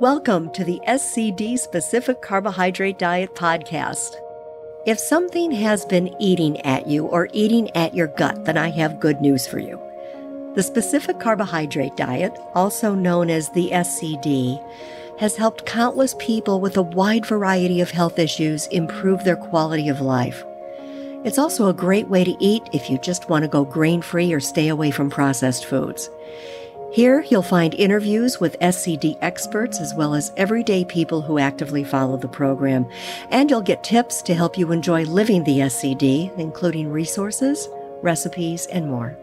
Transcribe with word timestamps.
Welcome 0.00 0.52
to 0.52 0.62
the 0.62 0.80
SCD 0.86 1.58
Specific 1.58 2.22
Carbohydrate 2.22 3.00
Diet 3.00 3.34
Podcast. 3.34 4.14
If 4.86 4.96
something 4.96 5.50
has 5.50 5.84
been 5.84 6.14
eating 6.20 6.60
at 6.60 6.86
you 6.86 7.06
or 7.06 7.28
eating 7.32 7.68
at 7.76 7.96
your 7.96 8.06
gut, 8.06 8.44
then 8.44 8.56
I 8.56 8.70
have 8.70 9.00
good 9.00 9.20
news 9.20 9.48
for 9.48 9.58
you. 9.58 9.76
The 10.54 10.62
Specific 10.62 11.18
Carbohydrate 11.18 11.96
Diet, 11.96 12.38
also 12.54 12.94
known 12.94 13.28
as 13.28 13.50
the 13.50 13.70
SCD, 13.70 14.64
has 15.18 15.34
helped 15.34 15.66
countless 15.66 16.14
people 16.20 16.60
with 16.60 16.76
a 16.76 16.82
wide 16.82 17.26
variety 17.26 17.80
of 17.80 17.90
health 17.90 18.20
issues 18.20 18.68
improve 18.68 19.24
their 19.24 19.34
quality 19.34 19.88
of 19.88 20.00
life. 20.00 20.44
It's 21.24 21.38
also 21.38 21.68
a 21.68 21.74
great 21.74 22.06
way 22.06 22.22
to 22.22 22.36
eat 22.38 22.62
if 22.72 22.88
you 22.88 22.98
just 22.98 23.28
want 23.28 23.42
to 23.42 23.48
go 23.48 23.64
grain 23.64 24.02
free 24.02 24.32
or 24.32 24.38
stay 24.38 24.68
away 24.68 24.92
from 24.92 25.10
processed 25.10 25.64
foods. 25.64 26.08
Here, 26.90 27.22
you'll 27.28 27.42
find 27.42 27.74
interviews 27.74 28.40
with 28.40 28.58
SCD 28.60 29.18
experts 29.20 29.78
as 29.78 29.92
well 29.94 30.14
as 30.14 30.32
everyday 30.38 30.86
people 30.86 31.20
who 31.20 31.38
actively 31.38 31.84
follow 31.84 32.16
the 32.16 32.28
program. 32.28 32.86
And 33.30 33.50
you'll 33.50 33.60
get 33.60 33.84
tips 33.84 34.22
to 34.22 34.34
help 34.34 34.56
you 34.56 34.72
enjoy 34.72 35.04
living 35.04 35.44
the 35.44 35.58
SCD, 35.58 36.36
including 36.38 36.90
resources, 36.90 37.68
recipes, 38.00 38.66
and 38.66 38.88
more. 38.88 39.18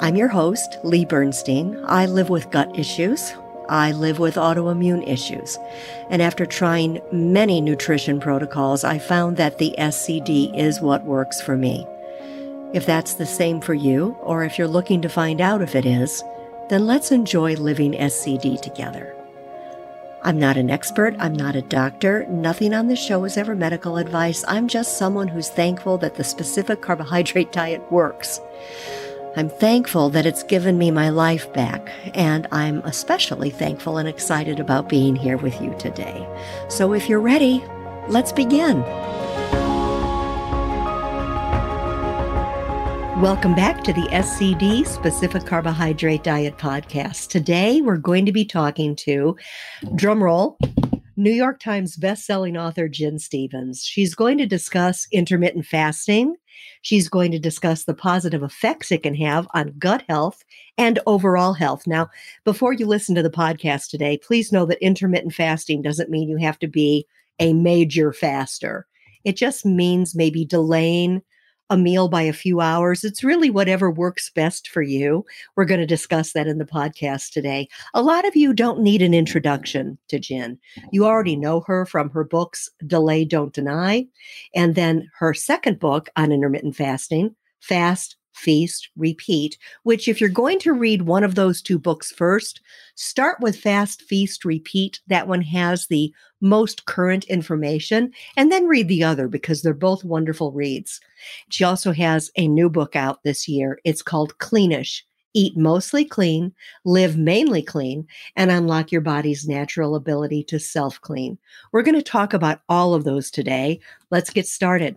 I'm 0.00 0.14
your 0.14 0.28
host, 0.28 0.78
Lee 0.84 1.04
Bernstein. 1.04 1.82
I 1.86 2.06
live 2.06 2.30
with 2.30 2.50
gut 2.50 2.78
issues. 2.78 3.34
I 3.68 3.90
live 3.90 4.20
with 4.20 4.36
autoimmune 4.36 5.06
issues. 5.08 5.58
And 6.08 6.22
after 6.22 6.46
trying 6.46 7.00
many 7.10 7.60
nutrition 7.60 8.20
protocols, 8.20 8.84
I 8.84 8.98
found 8.98 9.38
that 9.38 9.58
the 9.58 9.74
SCD 9.76 10.56
is 10.56 10.80
what 10.80 11.02
works 11.04 11.40
for 11.40 11.56
me. 11.56 11.84
If 12.74 12.84
that's 12.84 13.14
the 13.14 13.26
same 13.26 13.60
for 13.60 13.74
you, 13.74 14.16
or 14.20 14.44
if 14.44 14.58
you're 14.58 14.68
looking 14.68 15.00
to 15.02 15.08
find 15.08 15.40
out 15.40 15.62
if 15.62 15.74
it 15.74 15.86
is, 15.86 16.22
then 16.68 16.86
let's 16.86 17.10
enjoy 17.10 17.54
living 17.54 17.92
SCD 17.92 18.60
together. 18.60 19.14
I'm 20.22 20.38
not 20.38 20.58
an 20.58 20.68
expert, 20.68 21.14
I'm 21.18 21.32
not 21.32 21.56
a 21.56 21.62
doctor, 21.62 22.26
nothing 22.26 22.74
on 22.74 22.88
this 22.88 22.98
show 22.98 23.24
is 23.24 23.38
ever 23.38 23.54
medical 23.54 23.96
advice. 23.96 24.44
I'm 24.48 24.68
just 24.68 24.98
someone 24.98 25.28
who's 25.28 25.48
thankful 25.48 25.96
that 25.98 26.16
the 26.16 26.24
specific 26.24 26.82
carbohydrate 26.82 27.52
diet 27.52 27.90
works. 27.90 28.40
I'm 29.36 29.48
thankful 29.48 30.10
that 30.10 30.26
it's 30.26 30.42
given 30.42 30.76
me 30.76 30.90
my 30.90 31.08
life 31.08 31.50
back, 31.52 31.90
and 32.14 32.46
I'm 32.52 32.80
especially 32.80 33.50
thankful 33.50 33.96
and 33.96 34.08
excited 34.08 34.60
about 34.60 34.88
being 34.88 35.14
here 35.16 35.36
with 35.36 35.58
you 35.62 35.74
today. 35.78 36.26
So 36.68 36.92
if 36.92 37.08
you're 37.08 37.20
ready, 37.20 37.64
let's 38.08 38.32
begin. 38.32 38.82
Welcome 43.18 43.56
back 43.56 43.82
to 43.82 43.92
the 43.92 44.06
SCD 44.12 44.86
Specific 44.86 45.44
Carbohydrate 45.44 46.22
Diet 46.22 46.56
Podcast. 46.56 47.30
Today 47.30 47.80
we're 47.80 47.96
going 47.96 48.24
to 48.26 48.32
be 48.32 48.44
talking 48.44 48.94
to, 48.94 49.36
drumroll, 49.86 50.56
New 51.16 51.32
York 51.32 51.58
Times 51.58 51.96
bestselling 51.96 52.56
author 52.56 52.86
Gin 52.86 53.18
Stephens. 53.18 53.84
She's 53.84 54.14
going 54.14 54.38
to 54.38 54.46
discuss 54.46 55.08
intermittent 55.10 55.66
fasting. 55.66 56.36
She's 56.82 57.08
going 57.08 57.32
to 57.32 57.40
discuss 57.40 57.82
the 57.82 57.92
positive 57.92 58.44
effects 58.44 58.92
it 58.92 59.02
can 59.02 59.16
have 59.16 59.48
on 59.52 59.74
gut 59.80 60.04
health 60.08 60.44
and 60.76 61.00
overall 61.04 61.54
health. 61.54 61.88
Now, 61.88 62.10
before 62.44 62.72
you 62.72 62.86
listen 62.86 63.16
to 63.16 63.22
the 63.24 63.30
podcast 63.30 63.90
today, 63.90 64.16
please 64.18 64.52
know 64.52 64.64
that 64.66 64.78
intermittent 64.80 65.34
fasting 65.34 65.82
doesn't 65.82 66.08
mean 66.08 66.28
you 66.28 66.36
have 66.36 66.60
to 66.60 66.68
be 66.68 67.04
a 67.40 67.52
major 67.52 68.12
faster. 68.12 68.86
It 69.24 69.36
just 69.36 69.66
means 69.66 70.14
maybe 70.14 70.44
delaying 70.44 71.22
a 71.70 71.76
meal 71.76 72.08
by 72.08 72.22
a 72.22 72.32
few 72.32 72.60
hours. 72.60 73.04
It's 73.04 73.24
really 73.24 73.50
whatever 73.50 73.90
works 73.90 74.30
best 74.30 74.68
for 74.68 74.82
you. 74.82 75.24
We're 75.56 75.64
going 75.64 75.80
to 75.80 75.86
discuss 75.86 76.32
that 76.32 76.46
in 76.46 76.58
the 76.58 76.64
podcast 76.64 77.32
today. 77.32 77.68
A 77.94 78.02
lot 78.02 78.26
of 78.26 78.36
you 78.36 78.52
don't 78.52 78.80
need 78.80 79.02
an 79.02 79.14
introduction 79.14 79.98
to 80.08 80.18
Gin. 80.18 80.58
You 80.92 81.06
already 81.06 81.36
know 81.36 81.60
her 81.66 81.86
from 81.86 82.10
her 82.10 82.24
books, 82.24 82.70
Delay, 82.86 83.24
Don't 83.24 83.52
Deny, 83.52 84.06
and 84.54 84.74
then 84.74 85.10
her 85.18 85.34
second 85.34 85.78
book 85.78 86.08
on 86.16 86.32
intermittent 86.32 86.76
fasting, 86.76 87.34
Fast, 87.60 88.17
Feast, 88.38 88.88
Repeat, 88.96 89.58
which, 89.82 90.08
if 90.08 90.20
you're 90.20 90.30
going 90.30 90.58
to 90.60 90.72
read 90.72 91.02
one 91.02 91.24
of 91.24 91.34
those 91.34 91.60
two 91.60 91.78
books 91.78 92.10
first, 92.12 92.60
start 92.94 93.38
with 93.40 93.58
Fast, 93.58 94.02
Feast, 94.02 94.44
Repeat. 94.44 95.00
That 95.08 95.28
one 95.28 95.42
has 95.42 95.86
the 95.86 96.12
most 96.40 96.86
current 96.86 97.24
information, 97.24 98.12
and 98.36 98.50
then 98.52 98.66
read 98.66 98.88
the 98.88 99.02
other 99.02 99.28
because 99.28 99.62
they're 99.62 99.74
both 99.74 100.04
wonderful 100.04 100.52
reads. 100.52 101.00
She 101.50 101.64
also 101.64 101.92
has 101.92 102.30
a 102.36 102.46
new 102.46 102.70
book 102.70 102.94
out 102.94 103.22
this 103.24 103.48
year. 103.48 103.80
It's 103.84 104.02
called 104.02 104.38
Cleanish 104.38 105.02
Eat 105.34 105.56
Mostly 105.56 106.04
Clean, 106.04 106.52
Live 106.84 107.16
Mainly 107.16 107.62
Clean, 107.62 108.06
and 108.36 108.50
Unlock 108.50 108.90
Your 108.90 109.00
Body's 109.00 109.46
Natural 109.46 109.94
Ability 109.94 110.44
to 110.44 110.58
Self 110.58 111.00
Clean. 111.00 111.38
We're 111.72 111.82
going 111.82 111.94
to 111.94 112.02
talk 112.02 112.32
about 112.32 112.60
all 112.68 112.94
of 112.94 113.04
those 113.04 113.30
today. 113.30 113.80
Let's 114.10 114.30
get 114.30 114.46
started. 114.46 114.96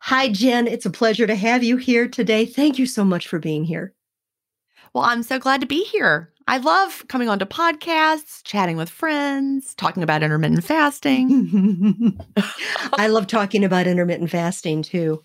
Hi, 0.00 0.28
Gin. 0.28 0.66
It's 0.66 0.86
a 0.86 0.90
pleasure 0.90 1.26
to 1.26 1.34
have 1.34 1.64
you 1.64 1.76
here 1.76 2.08
today. 2.08 2.44
Thank 2.46 2.78
you 2.78 2.86
so 2.86 3.04
much 3.04 3.26
for 3.26 3.38
being 3.38 3.64
here. 3.64 3.94
Well, 4.94 5.04
I'm 5.04 5.22
so 5.22 5.38
glad 5.38 5.60
to 5.60 5.66
be 5.66 5.84
here. 5.84 6.32
I 6.48 6.58
love 6.58 7.04
coming 7.08 7.28
onto 7.28 7.44
podcasts, 7.44 8.40
chatting 8.44 8.76
with 8.76 8.88
friends, 8.88 9.74
talking 9.74 10.04
about 10.04 10.22
intermittent 10.22 10.62
fasting. 10.62 12.16
I 12.92 13.08
love 13.08 13.26
talking 13.26 13.64
about 13.64 13.88
intermittent 13.88 14.30
fasting 14.30 14.82
too. 14.82 15.22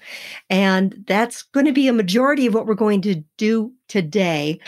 And 0.49 1.03
that's 1.07 1.43
going 1.43 1.67
to 1.67 1.73
be 1.73 1.87
a 1.87 1.93
majority 1.93 2.47
of 2.47 2.55
what 2.55 2.65
we're 2.65 2.73
going 2.73 3.01
to 3.03 3.23
do 3.37 3.71
today. 3.87 4.59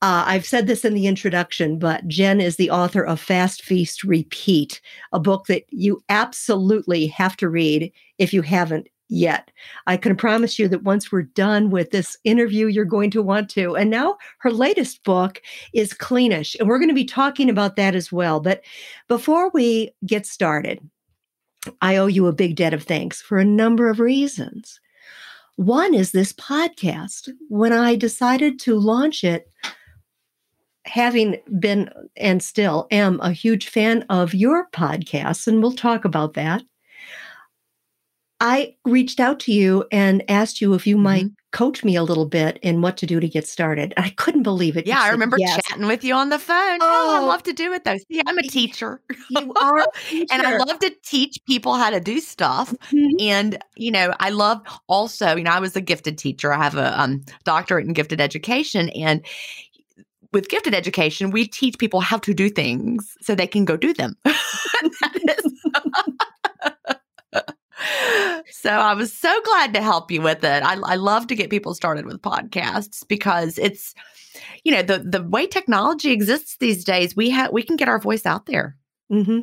Uh, 0.00 0.22
I've 0.26 0.46
said 0.46 0.68
this 0.68 0.84
in 0.84 0.94
the 0.94 1.08
introduction, 1.08 1.78
but 1.78 2.06
Gin 2.06 2.40
is 2.40 2.54
the 2.56 2.70
author 2.70 3.04
of 3.04 3.18
Fast 3.18 3.62
Feast 3.62 4.04
Repeat, 4.04 4.80
a 5.12 5.18
book 5.18 5.46
that 5.46 5.64
you 5.70 6.04
absolutely 6.08 7.08
have 7.08 7.36
to 7.38 7.48
read 7.48 7.90
if 8.18 8.32
you 8.32 8.42
haven't 8.42 8.88
yet. 9.08 9.50
I 9.86 9.96
can 9.96 10.16
promise 10.16 10.58
you 10.58 10.68
that 10.68 10.82
once 10.82 11.10
we're 11.10 11.22
done 11.22 11.70
with 11.70 11.90
this 11.90 12.16
interview, 12.24 12.66
you're 12.66 12.84
going 12.84 13.10
to 13.12 13.22
want 13.22 13.48
to. 13.50 13.76
And 13.76 13.90
now 13.90 14.16
her 14.38 14.50
latest 14.50 15.04
book 15.04 15.40
is 15.72 15.92
Cleanish, 15.92 16.56
and 16.58 16.68
we're 16.68 16.78
going 16.78 16.88
to 16.88 16.94
be 16.94 17.04
talking 17.04 17.48
about 17.48 17.76
that 17.76 17.94
as 17.94 18.10
well. 18.10 18.40
But 18.40 18.62
before 19.08 19.50
we 19.50 19.92
get 20.04 20.26
started, 20.26 20.80
I 21.80 21.96
owe 21.96 22.06
you 22.06 22.26
a 22.26 22.32
big 22.32 22.56
debt 22.56 22.74
of 22.74 22.84
thanks 22.84 23.20
for 23.20 23.38
a 23.38 23.44
number 23.44 23.88
of 23.88 24.00
reasons. 24.00 24.80
One 25.56 25.94
is 25.94 26.12
this 26.12 26.32
podcast. 26.32 27.30
When 27.48 27.72
I 27.72 27.96
decided 27.96 28.58
to 28.60 28.78
launch 28.78 29.24
it, 29.24 29.50
having 30.84 31.36
been 31.58 31.90
and 32.16 32.42
still 32.42 32.86
am 32.90 33.18
a 33.20 33.32
huge 33.32 33.68
fan 33.68 34.04
of 34.08 34.34
your 34.34 34.68
podcasts, 34.70 35.46
and 35.46 35.60
we'll 35.60 35.72
talk 35.72 36.04
about 36.04 36.34
that. 36.34 36.62
I 38.40 38.74
reached 38.84 39.18
out 39.18 39.40
to 39.40 39.52
you 39.52 39.86
and 39.90 40.22
asked 40.28 40.60
you 40.60 40.74
if 40.74 40.86
you 40.86 40.98
might 40.98 41.24
mm-hmm. 41.24 41.34
coach 41.52 41.82
me 41.82 41.96
a 41.96 42.02
little 42.02 42.26
bit 42.26 42.58
in 42.62 42.82
what 42.82 42.98
to 42.98 43.06
do 43.06 43.18
to 43.18 43.28
get 43.28 43.46
started. 43.46 43.94
I 43.96 44.10
couldn't 44.10 44.42
believe 44.42 44.76
it. 44.76 44.86
Yeah, 44.86 45.00
I 45.00 45.08
remember 45.08 45.38
yes. 45.38 45.58
chatting 45.66 45.86
with 45.86 46.04
you 46.04 46.12
on 46.14 46.28
the 46.28 46.38
phone. 46.38 46.78
Oh, 46.82 47.16
oh 47.16 47.16
I 47.16 47.26
love 47.26 47.42
to 47.44 47.54
do 47.54 47.72
it 47.72 47.84
though. 47.84 47.96
See, 47.96 48.20
I'm 48.26 48.36
a 48.36 48.42
teacher. 48.42 49.00
You 49.30 49.52
are, 49.54 49.86
teacher. 50.08 50.26
and 50.32 50.42
I 50.42 50.58
love 50.58 50.78
to 50.80 50.94
teach 51.02 51.38
people 51.46 51.74
how 51.74 51.88
to 51.88 51.98
do 51.98 52.20
stuff. 52.20 52.74
Mm-hmm. 52.90 53.16
And 53.20 53.58
you 53.76 53.90
know, 53.90 54.12
I 54.20 54.28
love 54.30 54.60
also. 54.86 55.34
You 55.34 55.44
know, 55.44 55.52
I 55.52 55.60
was 55.60 55.74
a 55.74 55.80
gifted 55.80 56.18
teacher. 56.18 56.52
I 56.52 56.62
have 56.62 56.76
a 56.76 57.00
um, 57.00 57.24
doctorate 57.44 57.86
in 57.86 57.94
gifted 57.94 58.20
education, 58.20 58.90
and 58.90 59.24
with 60.34 60.50
gifted 60.50 60.74
education, 60.74 61.30
we 61.30 61.48
teach 61.48 61.78
people 61.78 62.00
how 62.00 62.18
to 62.18 62.34
do 62.34 62.50
things 62.50 63.16
so 63.22 63.34
they 63.34 63.46
can 63.46 63.64
go 63.64 63.78
do 63.78 63.94
them. 63.94 64.14
so 68.50 68.70
I 68.70 68.94
was 68.94 69.12
so 69.12 69.40
glad 69.42 69.74
to 69.74 69.82
help 69.82 70.10
you 70.10 70.22
with 70.22 70.44
it. 70.44 70.62
I, 70.62 70.74
I 70.74 70.94
love 70.96 71.26
to 71.28 71.34
get 71.34 71.50
people 71.50 71.74
started 71.74 72.06
with 72.06 72.22
podcasts 72.22 73.06
because 73.06 73.58
it's, 73.58 73.94
you 74.64 74.72
know, 74.72 74.82
the 74.82 74.98
the 74.98 75.22
way 75.22 75.46
technology 75.46 76.10
exists 76.10 76.56
these 76.58 76.84
days, 76.84 77.16
we 77.16 77.30
have 77.30 77.52
we 77.52 77.62
can 77.62 77.76
get 77.76 77.88
our 77.88 77.98
voice 77.98 78.26
out 78.26 78.46
there. 78.46 78.76
Mm-hmm. 79.12 79.40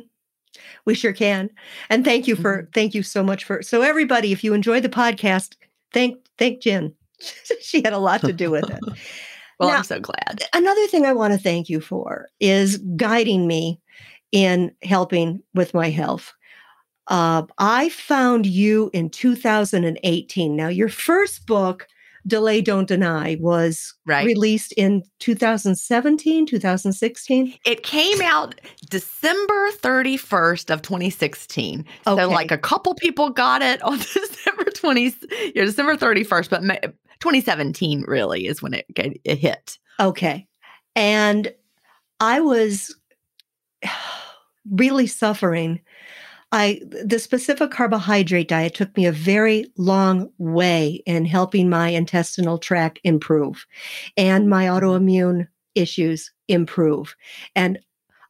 We 0.84 0.94
sure 0.94 1.12
can. 1.12 1.50
And 1.90 2.04
thank 2.04 2.26
you 2.26 2.36
for 2.36 2.62
mm-hmm. 2.62 2.70
thank 2.72 2.94
you 2.94 3.02
so 3.02 3.22
much 3.22 3.44
for 3.44 3.62
so 3.62 3.82
everybody. 3.82 4.32
If 4.32 4.44
you 4.44 4.54
enjoy 4.54 4.80
the 4.80 4.88
podcast, 4.88 5.56
thank 5.92 6.18
thank 6.38 6.60
Gin. 6.60 6.94
she 7.60 7.82
had 7.82 7.92
a 7.92 7.98
lot 7.98 8.20
to 8.22 8.32
do 8.32 8.50
with 8.50 8.68
it. 8.68 8.80
well, 9.58 9.68
now, 9.68 9.78
I'm 9.78 9.84
so 9.84 10.00
glad. 10.00 10.42
Another 10.52 10.86
thing 10.88 11.06
I 11.06 11.12
want 11.12 11.32
to 11.32 11.38
thank 11.38 11.68
you 11.68 11.80
for 11.80 12.28
is 12.40 12.78
guiding 12.96 13.46
me 13.46 13.80
in 14.32 14.72
helping 14.82 15.42
with 15.54 15.74
my 15.74 15.90
health. 15.90 16.32
Uh, 17.08 17.42
I 17.58 17.88
found 17.90 18.46
you 18.46 18.90
in 18.92 19.10
2018. 19.10 20.56
Now, 20.56 20.68
your 20.68 20.88
first 20.88 21.46
book, 21.46 21.86
Delay 22.26 22.62
Don't 22.62 22.88
Deny, 22.88 23.36
was 23.40 23.94
right. 24.06 24.24
released 24.24 24.72
in 24.72 25.02
2017, 25.18 26.46
2016. 26.46 27.54
It 27.66 27.82
came 27.82 28.20
out 28.22 28.60
December 28.88 29.70
31st 29.72 30.72
of 30.72 30.80
2016. 30.82 31.84
Okay. 32.06 32.22
So, 32.22 32.28
like 32.28 32.50
a 32.50 32.58
couple 32.58 32.94
people 32.94 33.30
got 33.30 33.60
it 33.60 33.82
on 33.82 33.98
December 34.14 34.64
20, 34.64 35.14
yeah, 35.54 35.64
December 35.64 35.96
31st, 35.96 36.48
but 36.48 36.62
2017 37.20 38.02
really 38.02 38.46
is 38.46 38.62
when 38.62 38.74
it, 38.74 38.86
it 38.96 39.38
hit. 39.38 39.78
Okay. 40.00 40.46
And 40.96 41.52
I 42.20 42.40
was 42.40 42.94
really 44.70 45.06
suffering, 45.06 45.80
I 46.54 46.80
the 47.04 47.18
specific 47.18 47.72
carbohydrate 47.72 48.46
diet 48.46 48.74
took 48.74 48.96
me 48.96 49.06
a 49.06 49.12
very 49.12 49.72
long 49.76 50.30
way 50.38 51.02
in 51.04 51.24
helping 51.24 51.68
my 51.68 51.88
intestinal 51.88 52.58
tract 52.58 53.00
improve 53.02 53.66
and 54.16 54.48
my 54.48 54.66
mm-hmm. 54.66 54.86
autoimmune 54.86 55.48
issues 55.74 56.30
improve 56.46 57.16
and 57.56 57.80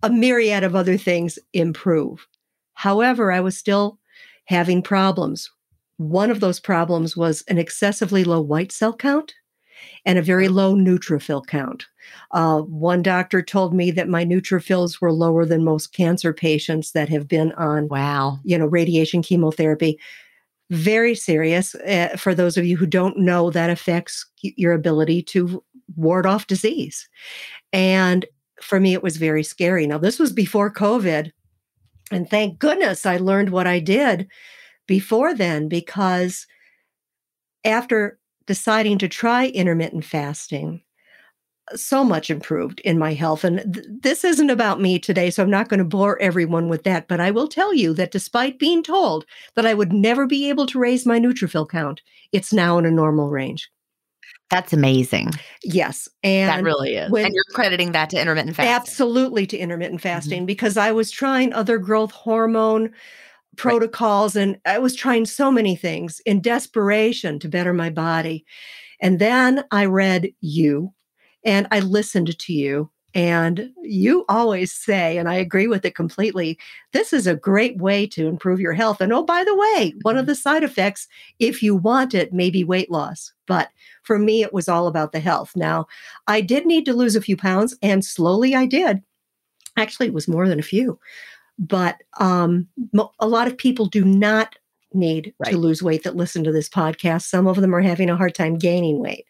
a 0.03 0.09
myriad 0.09 0.65
of 0.65 0.75
other 0.75 0.97
things 0.97 1.39
improve. 1.53 2.27
However, 2.73 3.31
I 3.31 3.41
was 3.41 3.59
still 3.59 3.99
having 4.47 4.81
problems. 4.81 5.51
One 5.99 6.31
of 6.31 6.41
those 6.41 6.61
problems 6.61 7.15
was 7.15 7.43
an 7.49 7.59
excessively 7.59 8.25
low 8.25 8.41
white 8.41 8.73
cell 8.73 8.97
count 8.97 9.35
and 10.05 10.19
a 10.19 10.23
very 10.23 10.49
low 10.49 10.75
neutrophil 10.75 11.47
count. 11.47 11.87
Uh, 12.33 12.61
one 12.61 13.03
doctor 13.03 13.43
told 13.43 13.75
me 13.75 13.91
that 13.91 14.09
my 14.09 14.25
neutrophils 14.25 15.01
were 15.01 15.13
lower 15.13 15.45
than 15.45 15.65
most 15.65 15.93
cancer 15.93 16.33
patients 16.33 16.93
that 16.93 17.09
have 17.09 17.27
been 17.27 17.53
on, 17.53 17.89
wow, 17.89 18.39
you 18.45 18.59
know, 18.59 18.67
radiation 18.67 19.23
chemotherapy. 19.23 19.99
Very 20.71 21.15
serious. 21.15 21.75
Uh, 21.75 22.17
for 22.17 22.35
those 22.35 22.57
of 22.57 22.65
you 22.65 22.77
who 22.77 22.87
don't 22.87 23.19
know, 23.19 23.51
that 23.51 23.71
affects 23.71 24.27
your 24.43 24.73
ability 24.73 25.23
to 25.23 25.63
ward 25.97 26.27
off 26.27 26.47
disease. 26.47 27.09
And 27.73 28.25
for 28.61 28.81
me, 28.81 28.95
it 28.95 29.03
was 29.03 29.17
very 29.17 29.43
scary. 29.43 29.87
Now, 29.87 29.99
this 29.99 30.19
was 30.19 30.33
before 30.33 30.73
COVID. 30.73 31.33
And 32.11 32.29
thank 32.29 32.59
goodness 32.59 33.07
I 33.07 33.17
learned 33.17 33.51
what 33.51 33.67
I 33.67 33.79
did 33.81 34.29
before 34.87 35.35
then, 35.35 35.69
because 35.69 36.47
after 37.65 38.19
deciding 38.47 38.99
to 38.99 39.09
try 39.09 39.49
intermittent 39.49 40.05
fasting, 40.05 40.83
so 41.75 42.05
much 42.05 42.31
improved 42.31 42.81
in 42.81 42.99
my 42.99 43.15
health. 43.15 43.43
And 43.43 43.75
th- 43.75 43.87
this 44.03 44.25
isn't 44.25 44.51
about 44.51 44.81
me 44.81 44.99
today, 44.99 45.31
so 45.31 45.43
I'm 45.43 45.51
not 45.51 45.69
going 45.69 45.79
to 45.79 45.85
bore 45.85 46.21
everyone 46.21 46.69
with 46.69 46.85
that. 46.85 47.09
But 47.09 47.21
I 47.21 47.31
will 47.31 47.49
tell 47.49 47.73
you 47.73 47.95
that 47.95 48.11
despite 48.11 48.59
being 48.59 48.83
told 48.83 49.25
that 49.55 49.65
I 49.65 49.75
would 49.75 49.93
never 49.93 50.27
be 50.27 50.49
able 50.51 50.67
to 50.67 50.79
raise 50.79 51.07
my 51.07 51.19
neutrophil 51.19 51.69
count, 51.69 52.03
it's 52.33 52.53
now 52.53 52.77
in 52.79 52.85
a 52.85 52.91
normal 52.91 53.31
range. 53.31 53.71
That's 54.51 54.75
amazing. 54.75 55.31
Yes. 55.63 56.07
And 56.23 56.51
that 56.51 56.63
really 56.63 56.97
is. 56.97 57.11
When, 57.11 57.25
and 57.25 57.35
you're 57.35 57.45
crediting 57.55 57.93
that 57.93 58.11
to 58.11 58.21
intermittent 58.21 58.57
fasting. 58.57 58.75
Absolutely 58.75 59.47
to 59.47 59.57
intermittent 59.57 60.03
fasting 60.03 60.41
mm-hmm. 60.41 60.47
because 60.47 60.77
I 60.77 60.93
was 60.93 61.11
trying 61.11 61.53
other 61.55 61.79
growth 61.79 62.13
hormone 62.13 62.93
protocols 63.57 64.37
right. 64.37 64.43
and 64.43 64.59
I 64.65 64.79
was 64.79 64.95
trying 64.95 65.27
so 65.27 65.51
many 65.51 65.77
things 65.77 66.21
in 66.27 66.41
desperation 66.41 67.39
to 67.41 67.49
better 67.49 67.73
my 67.73 67.91
body. 67.91 68.45
And 69.01 69.19
then 69.19 69.65
I 69.71 69.87
read 69.87 70.33
you 70.41 70.93
and 71.45 71.67
I 71.71 71.81
listened 71.81 72.39
to 72.39 72.53
you. 72.53 72.91
And 73.17 73.71
you 73.81 74.25
always 74.29 74.73
say, 74.73 75.19
and 75.19 75.29
I 75.29 75.35
agree 75.35 75.69
with 75.69 75.85
it 75.85 75.95
completely, 75.95 76.59
this 76.93 77.13
is 77.13 77.29
a 77.29 77.37
great 77.37 77.79
way 77.79 78.09
to 78.09 78.27
improve 78.27 78.59
your 78.59 78.73
health. 78.73 79.01
And 79.01 79.13
oh, 79.13 79.23
by 79.23 79.45
the 79.45 79.57
way, 79.57 79.95
one 80.03 80.17
of 80.17 80.23
mm-hmm. 80.23 80.31
the 80.31 80.35
side 80.35 80.65
effects, 80.65 81.07
if 81.39 81.63
you 81.63 81.77
want 81.77 82.13
it, 82.13 82.33
may 82.33 82.51
be 82.51 82.65
weight 82.65 82.91
loss. 82.91 83.33
But 83.47 83.69
for 84.03 84.19
me, 84.19 84.43
it 84.43 84.53
was 84.53 84.69
all 84.69 84.89
about 84.89 85.13
the 85.13 85.21
health. 85.21 85.53
Now, 85.55 85.87
I 86.27 86.41
did 86.41 86.67
need 86.67 86.85
to 86.87 86.93
lose 86.93 87.15
a 87.15 87.21
few 87.21 87.37
pounds, 87.37 87.77
and 87.83 88.05
slowly 88.05 88.57
I 88.57 88.67
did. 88.67 89.01
Actually, 89.77 90.09
it 90.09 90.15
was 90.15 90.27
more 90.27 90.49
than 90.49 90.59
a 90.59 90.63
few 90.63 90.99
but 91.59 92.03
um, 92.19 92.69
a 93.21 93.27
lot 93.29 93.47
of 93.47 93.57
people 93.57 93.87
do 93.87 94.05
not 94.05 94.57
need 94.93 95.35
right. 95.39 95.51
to 95.51 95.59
lose 95.59 95.83
weight 95.83 96.05
that 96.05 96.17
listen 96.17 96.45
to 96.45 96.53
this 96.53 96.69
podcast. 96.69 97.23
Some 97.23 97.47
of 97.47 97.57
them 97.57 97.75
are 97.75 97.81
having 97.81 98.11
a 98.11 98.17
hard 98.17 98.35
time 98.35 98.57
gaining 98.57 99.01
weight. 99.01 99.27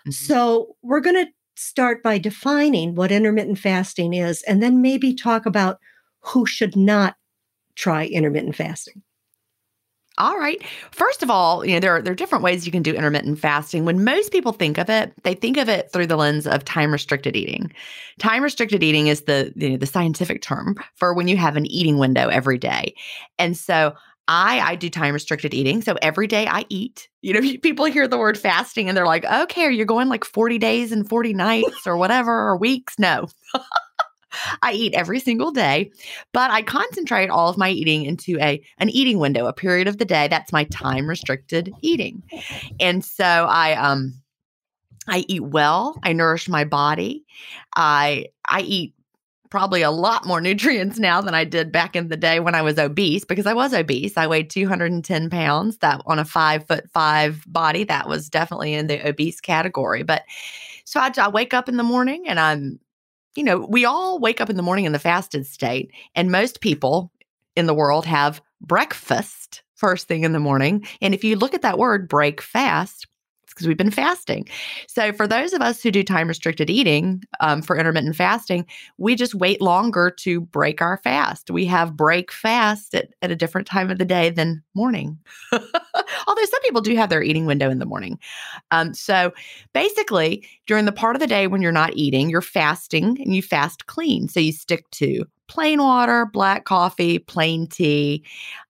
Mm-hmm. 0.00 0.10
So, 0.12 0.76
we're 0.82 1.00
going 1.00 1.26
to 1.26 1.30
start 1.56 2.02
by 2.02 2.18
defining 2.18 2.94
what 2.94 3.10
intermittent 3.10 3.58
fasting 3.58 4.14
is 4.14 4.42
and 4.42 4.62
then 4.62 4.82
maybe 4.82 5.14
talk 5.14 5.46
about 5.46 5.78
who 6.20 6.44
should 6.44 6.76
not 6.76 7.16
try 7.76 8.06
intermittent 8.06 8.56
fasting. 8.56 9.02
All 10.18 10.38
right. 10.38 10.62
First 10.92 11.22
of 11.22 11.30
all, 11.30 11.64
you 11.64 11.74
know, 11.74 11.80
there 11.80 11.92
are, 11.96 12.00
there 12.00 12.12
are 12.12 12.16
different 12.16 12.42
ways 12.42 12.64
you 12.64 12.72
can 12.72 12.82
do 12.82 12.94
intermittent 12.94 13.38
fasting. 13.38 13.84
When 13.84 14.02
most 14.02 14.32
people 14.32 14.52
think 14.52 14.78
of 14.78 14.88
it, 14.88 15.12
they 15.24 15.34
think 15.34 15.58
of 15.58 15.68
it 15.68 15.92
through 15.92 16.06
the 16.06 16.16
lens 16.16 16.46
of 16.46 16.64
time 16.64 16.90
restricted 16.90 17.36
eating. 17.36 17.70
Time 18.18 18.42
restricted 18.42 18.82
eating 18.82 19.08
is 19.08 19.22
the, 19.22 19.52
you 19.56 19.70
know, 19.70 19.76
the 19.76 19.86
scientific 19.86 20.40
term 20.40 20.76
for 20.94 21.12
when 21.12 21.28
you 21.28 21.36
have 21.36 21.56
an 21.56 21.66
eating 21.66 21.98
window 21.98 22.28
every 22.28 22.56
day. 22.56 22.94
And 23.38 23.56
so 23.56 23.94
I 24.28 24.60
I 24.60 24.74
do 24.74 24.88
time 24.90 25.14
restricted 25.14 25.54
eating. 25.54 25.82
So 25.82 25.96
every 26.02 26.26
day 26.26 26.46
I 26.46 26.64
eat. 26.68 27.08
You 27.22 27.34
know, 27.34 27.40
people 27.62 27.84
hear 27.84 28.08
the 28.08 28.18
word 28.18 28.38
fasting 28.38 28.88
and 28.88 28.96
they're 28.96 29.06
like, 29.06 29.24
"Okay, 29.24 29.64
are 29.64 29.70
you 29.70 29.84
going 29.84 30.08
like 30.08 30.24
40 30.24 30.58
days 30.58 30.92
and 30.92 31.08
40 31.08 31.34
nights 31.34 31.86
or 31.86 31.96
whatever 31.96 32.32
or 32.32 32.56
weeks?" 32.56 32.98
No. 32.98 33.28
I 34.62 34.72
eat 34.72 34.94
every 34.94 35.20
single 35.20 35.50
day, 35.50 35.90
but 36.32 36.50
I 36.50 36.62
concentrate 36.62 37.30
all 37.30 37.48
of 37.48 37.56
my 37.56 37.70
eating 37.70 38.04
into 38.04 38.38
a 38.40 38.62
an 38.78 38.90
eating 38.90 39.18
window, 39.18 39.46
a 39.46 39.52
period 39.52 39.88
of 39.88 39.98
the 39.98 40.04
day. 40.04 40.28
That's 40.28 40.52
my 40.52 40.64
time 40.64 41.08
restricted 41.08 41.72
eating. 41.80 42.22
And 42.80 43.04
so 43.04 43.24
I 43.24 43.74
um 43.74 44.14
I 45.08 45.24
eat 45.28 45.42
well, 45.42 45.98
I 46.02 46.12
nourish 46.12 46.48
my 46.48 46.64
body. 46.64 47.24
I 47.74 48.26
I 48.48 48.60
eat 48.60 48.94
probably 49.50 49.82
a 49.82 49.90
lot 49.90 50.26
more 50.26 50.40
nutrients 50.42 50.98
now 50.98 51.20
than 51.20 51.34
I 51.34 51.44
did 51.44 51.72
back 51.72 51.96
in 51.96 52.08
the 52.08 52.16
day 52.16 52.40
when 52.40 52.54
I 52.54 52.62
was 52.62 52.78
obese 52.78 53.24
because 53.24 53.46
I 53.46 53.54
was 53.54 53.72
obese. 53.72 54.16
I 54.16 54.26
weighed 54.26 54.50
210 54.50 55.30
pounds. 55.30 55.78
That 55.78 56.02
on 56.06 56.18
a 56.18 56.24
five 56.24 56.66
foot 56.66 56.90
five 56.90 57.44
body, 57.46 57.84
that 57.84 58.08
was 58.08 58.28
definitely 58.28 58.74
in 58.74 58.86
the 58.86 59.06
obese 59.08 59.40
category. 59.40 60.02
But 60.02 60.24
so 60.84 61.00
I, 61.00 61.12
I 61.16 61.28
wake 61.28 61.54
up 61.54 61.68
in 61.68 61.76
the 61.76 61.82
morning 61.82 62.28
and 62.28 62.38
I'm 62.38 62.78
you 63.36 63.44
know, 63.44 63.66
we 63.68 63.84
all 63.84 64.18
wake 64.18 64.40
up 64.40 64.50
in 64.50 64.56
the 64.56 64.62
morning 64.62 64.84
in 64.84 64.92
the 64.92 64.98
fasted 64.98 65.46
state, 65.46 65.90
and 66.14 66.30
most 66.30 66.60
people 66.60 67.12
in 67.54 67.66
the 67.66 67.74
world 67.74 68.06
have 68.06 68.42
breakfast 68.60 69.62
first 69.74 70.08
thing 70.08 70.24
in 70.24 70.32
the 70.32 70.40
morning. 70.40 70.86
And 71.00 71.14
if 71.14 71.22
you 71.22 71.36
look 71.36 71.54
at 71.54 71.62
that 71.62 71.78
word, 71.78 72.08
break 72.08 72.40
fast, 72.40 73.06
because 73.56 73.66
we've 73.66 73.76
been 73.76 73.90
fasting. 73.90 74.46
So, 74.86 75.12
for 75.12 75.26
those 75.26 75.54
of 75.54 75.62
us 75.62 75.82
who 75.82 75.90
do 75.90 76.02
time 76.02 76.28
restricted 76.28 76.68
eating 76.68 77.22
um, 77.40 77.62
for 77.62 77.76
intermittent 77.76 78.14
fasting, 78.14 78.66
we 78.98 79.14
just 79.14 79.34
wait 79.34 79.62
longer 79.62 80.10
to 80.10 80.42
break 80.42 80.82
our 80.82 80.98
fast. 80.98 81.50
We 81.50 81.64
have 81.64 81.96
break 81.96 82.30
fast 82.30 82.94
at, 82.94 83.08
at 83.22 83.30
a 83.30 83.36
different 83.36 83.66
time 83.66 83.90
of 83.90 83.98
the 83.98 84.04
day 84.04 84.28
than 84.30 84.62
morning. 84.74 85.18
Although 85.52 86.44
some 86.44 86.62
people 86.62 86.82
do 86.82 86.94
have 86.96 87.08
their 87.08 87.22
eating 87.22 87.46
window 87.46 87.70
in 87.70 87.78
the 87.78 87.86
morning. 87.86 88.18
Um, 88.70 88.92
so, 88.92 89.32
basically, 89.72 90.46
during 90.66 90.84
the 90.84 90.92
part 90.92 91.16
of 91.16 91.20
the 91.20 91.26
day 91.26 91.46
when 91.46 91.62
you're 91.62 91.72
not 91.72 91.96
eating, 91.96 92.28
you're 92.28 92.42
fasting 92.42 93.16
and 93.22 93.34
you 93.34 93.42
fast 93.42 93.86
clean. 93.86 94.28
So, 94.28 94.38
you 94.38 94.52
stick 94.52 94.88
to 94.92 95.24
plain 95.48 95.80
water, 95.80 96.26
black 96.26 96.64
coffee, 96.64 97.18
plain 97.18 97.66
tea. 97.66 98.24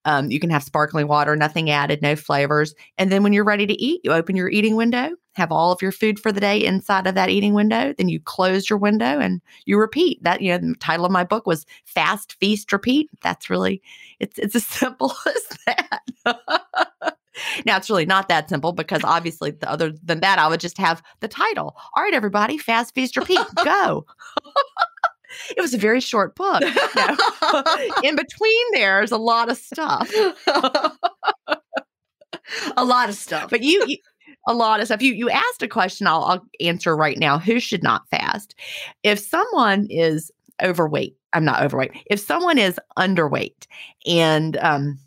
Um, 0.05 0.31
you 0.31 0.39
can 0.39 0.51
have 0.51 0.63
sparkling 0.63 1.09
water, 1.09 1.35
nothing 1.37 1.71
added, 1.71 2.03
no 2.03 2.17
flavors. 2.17 2.75
And 2.99 3.11
then 3.11 3.23
when 3.23 3.33
you're 3.33 3.45
ready 3.45 3.67
to 3.67 3.75
eat, 3.75 4.01
you 4.05 4.13
open 4.13 4.37
your 4.37 4.49
eating 4.49 4.77
window, 4.77 5.11
have 5.35 5.51
all 5.51 5.73
of 5.73 5.83
your 5.83 5.93
food 5.93 6.19
for 6.19 6.33
the 6.33 6.41
day 6.41 6.65
inside 6.65 7.07
of 7.07 7.15
that 7.15 7.31
eating 7.31 7.55
window. 7.55 7.93
Then 7.97 8.09
you 8.09 8.21
close 8.21 8.71
your 8.71 8.79
window 8.79 9.19
and 9.19 9.41
you 9.65 9.79
repeat. 9.79 10.23
That 10.23 10.41
you 10.41 10.53
know, 10.53 10.59
the 10.59 10.75
title 10.79 11.05
of 11.05 11.13
my 11.13 11.25
book 11.25 11.47
was 11.47 11.67
Fast, 11.85 12.37
Feast, 12.41 12.73
Repeat. 12.73 13.11
That's 13.23 13.51
really 13.51 13.83
it's 14.21 14.39
it's 14.39 14.55
as 14.55 14.67
simple 14.67 15.15
as 15.27 15.59
that. 15.67 16.03
now 17.67 17.77
it's 17.77 17.91
really 17.91 18.07
not 18.07 18.29
that 18.29 18.49
simple 18.49 18.73
because 18.73 19.03
obviously 19.05 19.51
the, 19.51 19.71
other 19.71 19.93
than 20.03 20.21
that 20.21 20.39
i 20.39 20.49
would 20.49 20.61
just 20.61 20.79
have 20.79 21.03
the 21.21 21.29
title 21.29 21.77
all 21.95 22.03
right 22.03 22.15
everybody 22.15 22.59
fast 22.59 22.95
feast 22.95 23.17
repeat 23.17 23.39
go 23.65 24.05
it 25.57 25.61
was 25.61 25.75
a 25.75 25.79
very 25.79 26.01
short 26.01 26.35
book. 26.35 26.63
In 28.03 28.17
between 28.17 28.65
there's 28.73 29.13
a 29.13 29.19
lot 29.19 29.51
of 29.51 29.57
stuff. 29.57 30.11
a 32.77 32.85
lot 32.85 33.09
of 33.09 33.15
stuff. 33.15 33.51
But 33.51 33.63
you, 33.63 33.85
you, 33.87 33.97
a 34.47 34.55
lot 34.55 34.81
of 34.81 34.87
stuff. 34.87 35.03
You 35.03 35.13
you 35.13 35.31
asked 35.31 35.63
a 35.63 35.69
question 35.69 36.07
I'll, 36.07 36.25
I'll 36.25 36.47
answer 36.61 36.97
right 36.97 37.19
now. 37.19 37.39
Who 37.39 37.61
should 37.61 37.83
not 37.83 38.09
fast? 38.11 38.55
If 39.03 39.19
someone 39.19 39.87
is 39.91 40.31
overweight, 40.63 41.17
I'm 41.33 41.45
not 41.45 41.63
overweight. 41.63 41.93
If 42.11 42.21
someone 42.21 42.59
is 42.59 42.79
underweight 42.99 43.67
and 44.07 44.57
um 44.59 44.99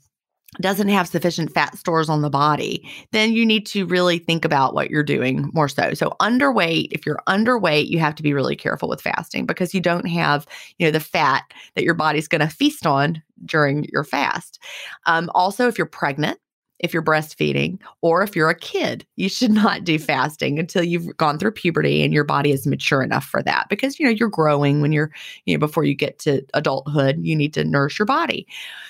doesn't 0.60 0.90
have 0.90 1.08
sufficient 1.08 1.54
fat 1.54 1.78
stores 1.78 2.10
on 2.10 2.22
the 2.22 2.30
body, 2.30 2.90
then 3.12 3.34
you 3.34 3.46
need 3.46 3.66
to 3.68 3.86
really 3.86 4.18
think 4.18 4.44
about 4.44 4.74
what 4.74 4.90
you're 4.90 5.04
doing 5.04 5.50
more 5.54 5.70
so. 5.70 5.94
So 5.94 6.16
underweight, 6.20 6.88
if 6.92 7.06
you're 7.06 7.20
underweight, 7.28 7.88
you 7.88 8.00
have 8.00 8.16
to 8.16 8.24
be 8.24 8.34
really 8.34 8.56
careful 8.56 8.90
with 8.90 9.02
fasting 9.02 9.46
because 9.46 9.74
you 9.74 9.82
don't 9.82 10.08
have, 10.08 10.48
you 10.78 10.88
know, 10.88 10.92
the 10.92 11.00
fat 11.00 11.44
that 11.76 11.84
your 11.84 11.94
body's 11.94 12.28
going 12.28 12.42
to 12.42 12.54
feast 12.54 12.88
on 12.88 13.22
during 13.46 13.86
your 13.94 14.04
fast. 14.04 14.60
Um, 15.06 15.30
also, 15.36 15.68
if 15.68 15.78
you're 15.78 15.88
pregnant, 15.88 16.40
if 16.80 16.94
you're 16.94 17.04
breastfeeding 17.04 17.78
or 18.02 18.24
if 18.24 18.36
you're 18.36 18.50
a 18.50 18.58
kid 18.58 19.06
you 19.18 19.28
should 19.30 19.52
not 19.64 19.84
do 19.84 20.00
fasting 20.00 20.58
until 20.58 20.84
you've 20.84 21.16
gone 21.18 21.38
through 21.38 21.52
puberty 21.52 22.04
and 22.04 22.14
your 22.14 22.24
body 22.24 22.52
is 22.52 22.66
mature 22.66 23.04
enough 23.04 23.26
for 23.26 23.44
that 23.44 23.68
because 23.70 24.00
you 24.00 24.06
know 24.06 24.12
you're 24.12 24.30
growing 24.30 24.82
when 24.82 24.92
you're 24.92 25.12
you 25.46 25.54
know 25.54 25.60
before 25.60 25.84
you 25.84 25.94
get 25.94 26.18
to 26.20 26.42
adulthood 26.54 27.18
you 27.20 27.36
need 27.36 27.54
to 27.54 27.64
nourish 27.66 28.00
your 28.00 28.06
body 28.06 28.48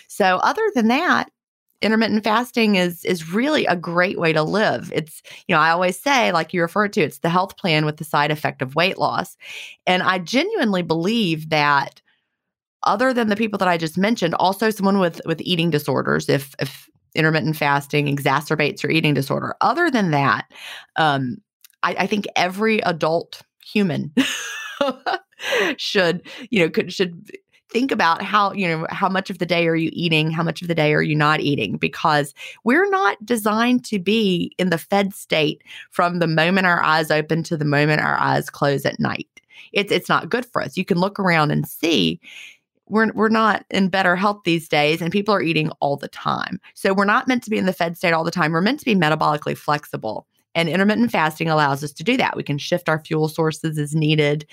so 0.07 0.37
other 0.37 0.61
than 0.75 0.87
that 0.87 1.31
intermittent 1.81 2.23
fasting 2.23 2.75
is 2.75 3.05
is 3.05 3.31
really 3.31 3.65
a 3.65 3.75
great 3.75 4.19
way 4.19 4.33
to 4.33 4.43
live. 4.43 4.91
It's, 4.93 5.21
you 5.47 5.55
know, 5.55 5.61
I 5.61 5.71
always 5.71 5.97
say 5.97 6.31
like 6.31 6.53
you 6.53 6.61
referred 6.61 6.93
to, 6.93 7.01
it's 7.01 7.19
the 7.19 7.29
health 7.29 7.57
plan 7.57 7.85
with 7.85 7.97
the 7.97 8.03
side 8.03 8.31
effect 8.31 8.61
of 8.61 8.75
weight 8.75 8.97
loss. 8.97 9.37
And 9.87 10.03
I 10.03 10.19
genuinely 10.19 10.81
believe 10.81 11.49
that 11.49 12.01
other 12.83 13.13
than 13.13 13.27
the 13.29 13.35
people 13.35 13.57
that 13.57 13.67
I 13.67 13.77
just 13.77 13.97
mentioned, 13.97 14.33
also 14.35 14.69
someone 14.69 14.99
with 14.99 15.21
with 15.25 15.41
eating 15.41 15.69
disorders, 15.69 16.29
if 16.29 16.53
if 16.59 16.89
intermittent 17.15 17.55
fasting 17.55 18.05
exacerbates 18.05 18.83
your 18.83 18.91
eating 18.91 19.13
disorder. 19.13 19.55
Other 19.61 19.89
than 19.89 20.11
that, 20.11 20.45
um, 20.95 21.37
I, 21.83 21.95
I 21.99 22.07
think 22.07 22.25
every 22.35 22.79
adult 22.81 23.41
human 23.65 24.13
should, 25.77 26.21
you 26.49 26.59
know, 26.61 26.69
could 26.69 26.93
should 26.93 27.31
think 27.71 27.91
about 27.91 28.21
how 28.21 28.51
you 28.53 28.67
know 28.67 28.87
how 28.89 29.07
much 29.07 29.29
of 29.29 29.37
the 29.37 29.45
day 29.45 29.67
are 29.67 29.75
you 29.75 29.89
eating 29.93 30.31
how 30.31 30.43
much 30.43 30.61
of 30.61 30.67
the 30.67 30.75
day 30.75 30.93
are 30.93 31.01
you 31.01 31.15
not 31.15 31.39
eating 31.39 31.77
because 31.77 32.33
we're 32.63 32.89
not 32.89 33.23
designed 33.25 33.85
to 33.85 33.99
be 33.99 34.53
in 34.57 34.69
the 34.69 34.77
fed 34.77 35.13
state 35.13 35.63
from 35.91 36.19
the 36.19 36.27
moment 36.27 36.67
our 36.67 36.81
eyes 36.81 37.11
open 37.11 37.43
to 37.43 37.55
the 37.55 37.65
moment 37.65 38.01
our 38.01 38.17
eyes 38.17 38.49
close 38.49 38.85
at 38.85 38.99
night 38.99 39.27
it's 39.71 39.91
it's 39.91 40.09
not 40.09 40.29
good 40.29 40.45
for 40.45 40.61
us 40.61 40.77
you 40.77 40.85
can 40.85 40.97
look 40.97 41.19
around 41.19 41.51
and 41.51 41.67
see 41.67 42.19
we're 42.89 43.11
we're 43.13 43.29
not 43.29 43.65
in 43.69 43.87
better 43.87 44.15
health 44.15 44.41
these 44.43 44.67
days 44.67 45.01
and 45.01 45.11
people 45.11 45.33
are 45.33 45.41
eating 45.41 45.69
all 45.79 45.95
the 45.95 46.07
time. 46.07 46.59
So 46.73 46.93
we're 46.93 47.05
not 47.05 47.27
meant 47.27 47.43
to 47.43 47.49
be 47.49 47.57
in 47.57 47.65
the 47.65 47.73
fed 47.73 47.95
state 47.95 48.13
all 48.13 48.23
the 48.23 48.31
time. 48.31 48.51
We're 48.51 48.61
meant 48.61 48.79
to 48.79 48.85
be 48.85 48.95
metabolically 48.95 49.55
flexible. 49.55 50.27
And 50.59 50.67
intermittent 50.67 51.09
fasting 51.09 51.49
allows 51.49 51.85
us 51.85 51.93
to 51.93 52.03
do 52.03 52.17
that. 52.17 52.35
We 52.35 52.43
can 52.43 52.57
shift 52.57 52.89
our 52.89 52.99
fuel 52.99 53.29
sources 53.29 53.77
as 53.77 53.95
needed 53.95 54.45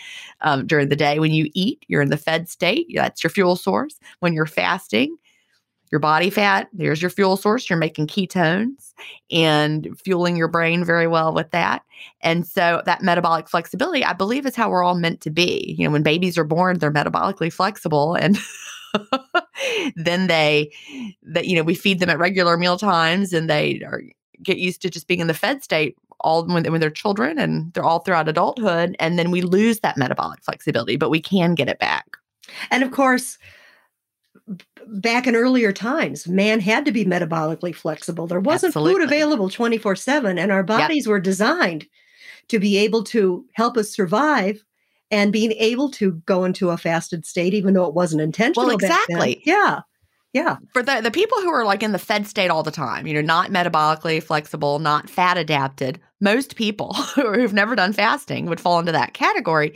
um, 0.43 0.65
during 0.65 0.89
the 0.89 0.95
day. 0.95 1.19
When 1.19 1.33
you 1.33 1.51
eat, 1.53 1.85
you're 1.89 2.01
in 2.01 2.11
the 2.11 2.17
fed 2.17 2.49
state. 2.49 2.87
That's 2.95 3.25
your 3.25 3.31
fuel 3.31 3.57
source. 3.57 3.99
When 4.21 4.33
you're 4.33 4.47
fasting, 4.47 5.17
your 5.91 5.99
body 5.99 6.31
fat, 6.31 6.69
there's 6.73 7.03
your 7.03 7.11
fuel 7.11 7.37
source. 7.37 7.69
You're 7.69 7.77
making 7.77 8.07
ketones 8.07 8.93
and 9.33 9.99
fueling 9.99 10.37
your 10.37 10.47
brain 10.47 10.85
very 10.85 11.09
well 11.09 11.35
with 11.35 11.51
that. 11.51 11.83
And 12.21 12.47
so 12.47 12.83
that 12.87 13.03
metabolic 13.03 13.49
flexibility, 13.49 14.05
I 14.05 14.13
believe, 14.13 14.47
is 14.47 14.55
how 14.55 14.71
we're 14.71 14.85
all 14.85 14.95
meant 14.95 15.23
to 15.23 15.31
be. 15.31 15.75
You 15.77 15.89
know, 15.89 15.93
when 15.93 16.05
babies 16.05 16.39
are 16.39 16.45
born, 16.45 16.79
they're 16.79 16.93
metabolically 16.93 17.53
flexible 17.53 18.15
and 18.15 18.39
then 19.97 20.29
they 20.29 20.73
that 21.23 21.47
you 21.47 21.57
know 21.57 21.63
we 21.63 21.75
feed 21.75 21.99
them 21.99 22.11
at 22.11 22.19
regular 22.19 22.57
meal 22.57 22.79
times 22.79 23.33
and 23.33 23.51
they 23.51 23.83
are 23.83 24.03
get 24.43 24.59
used 24.59 24.83
to 24.83 24.91
just 24.91 25.07
being 25.07 25.21
in 25.21 25.27
the 25.27 25.35
fed 25.35 25.63
state 25.63 25.97
all 26.21 26.47
when, 26.47 26.65
when 26.71 26.81
they're 26.81 26.91
children 26.91 27.39
and 27.39 27.73
they're 27.75 27.85
all 27.85 28.01
throughout 28.01 28.29
adulthood 28.29 28.97
and 28.99 29.19
then 29.19 29.31
we 29.31 29.43
lose 29.43 29.81
that 29.81 29.97
metabolic 29.97 30.43
flexibility 30.43 30.97
but 30.97 31.11
we 31.11 31.21
can 31.21 31.55
get 31.55 31.69
it 31.69 31.79
back 31.79 32.17
and 32.71 32.83
of 32.83 32.91
course 32.91 33.39
back 34.87 35.27
in 35.27 35.35
earlier 35.35 35.73
times, 35.73 36.29
man 36.29 36.61
had 36.61 36.85
to 36.85 36.93
be 36.93 37.05
metabolically 37.05 37.75
flexible. 37.75 38.27
There 38.27 38.41
wasn't 38.41 38.71
Absolutely. 38.71 39.01
food 39.01 39.05
available 39.05 39.51
24 39.51 39.97
7, 39.97 40.39
and 40.39 40.53
our 40.53 40.63
bodies 40.63 41.07
yep. 41.07 41.11
were 41.11 41.21
designed 41.21 41.87
to 42.49 42.59
be 42.59 42.77
able 42.79 43.03
to 43.05 43.45
help 43.55 43.77
us 43.77 43.91
survive 43.91 44.63
and 45.11 45.33
being 45.33 45.53
able 45.53 45.91
to 45.93 46.13
go 46.27 46.45
into 46.45 46.71
a 46.71 46.77
fasted 46.77 47.27
state, 47.27 47.55
even 47.55 47.75
though 47.75 47.87
it 47.87 47.95
wasn't 47.95 48.23
intentional. 48.23 48.67
Well, 48.67 48.75
exactly. 48.75 49.43
Yeah. 49.45 49.81
Yeah. 50.37 50.59
For 50.75 50.83
the, 50.83 51.01
the 51.01 51.11
people 51.11 51.41
who 51.41 51.49
are 51.49 51.65
like 51.65 51.83
in 51.83 51.93
the 51.93 51.99
fed 51.99 52.27
state 52.27 52.51
all 52.51 52.63
the 52.63 52.71
time, 52.71 53.07
you 53.07 53.15
know, 53.15 53.23
not 53.23 53.49
metabolically 53.49 54.23
flexible, 54.23 54.79
not 54.81 55.09
fat 55.09 55.39
adapted, 55.39 55.99
most 56.21 56.57
people 56.57 56.93
who've 57.15 57.55
never 57.55 57.75
done 57.75 57.95
fasting 57.95 58.45
would 58.45 58.61
fall 58.61 58.79
into 58.79 58.93
that 58.93 59.15
category. 59.15 59.75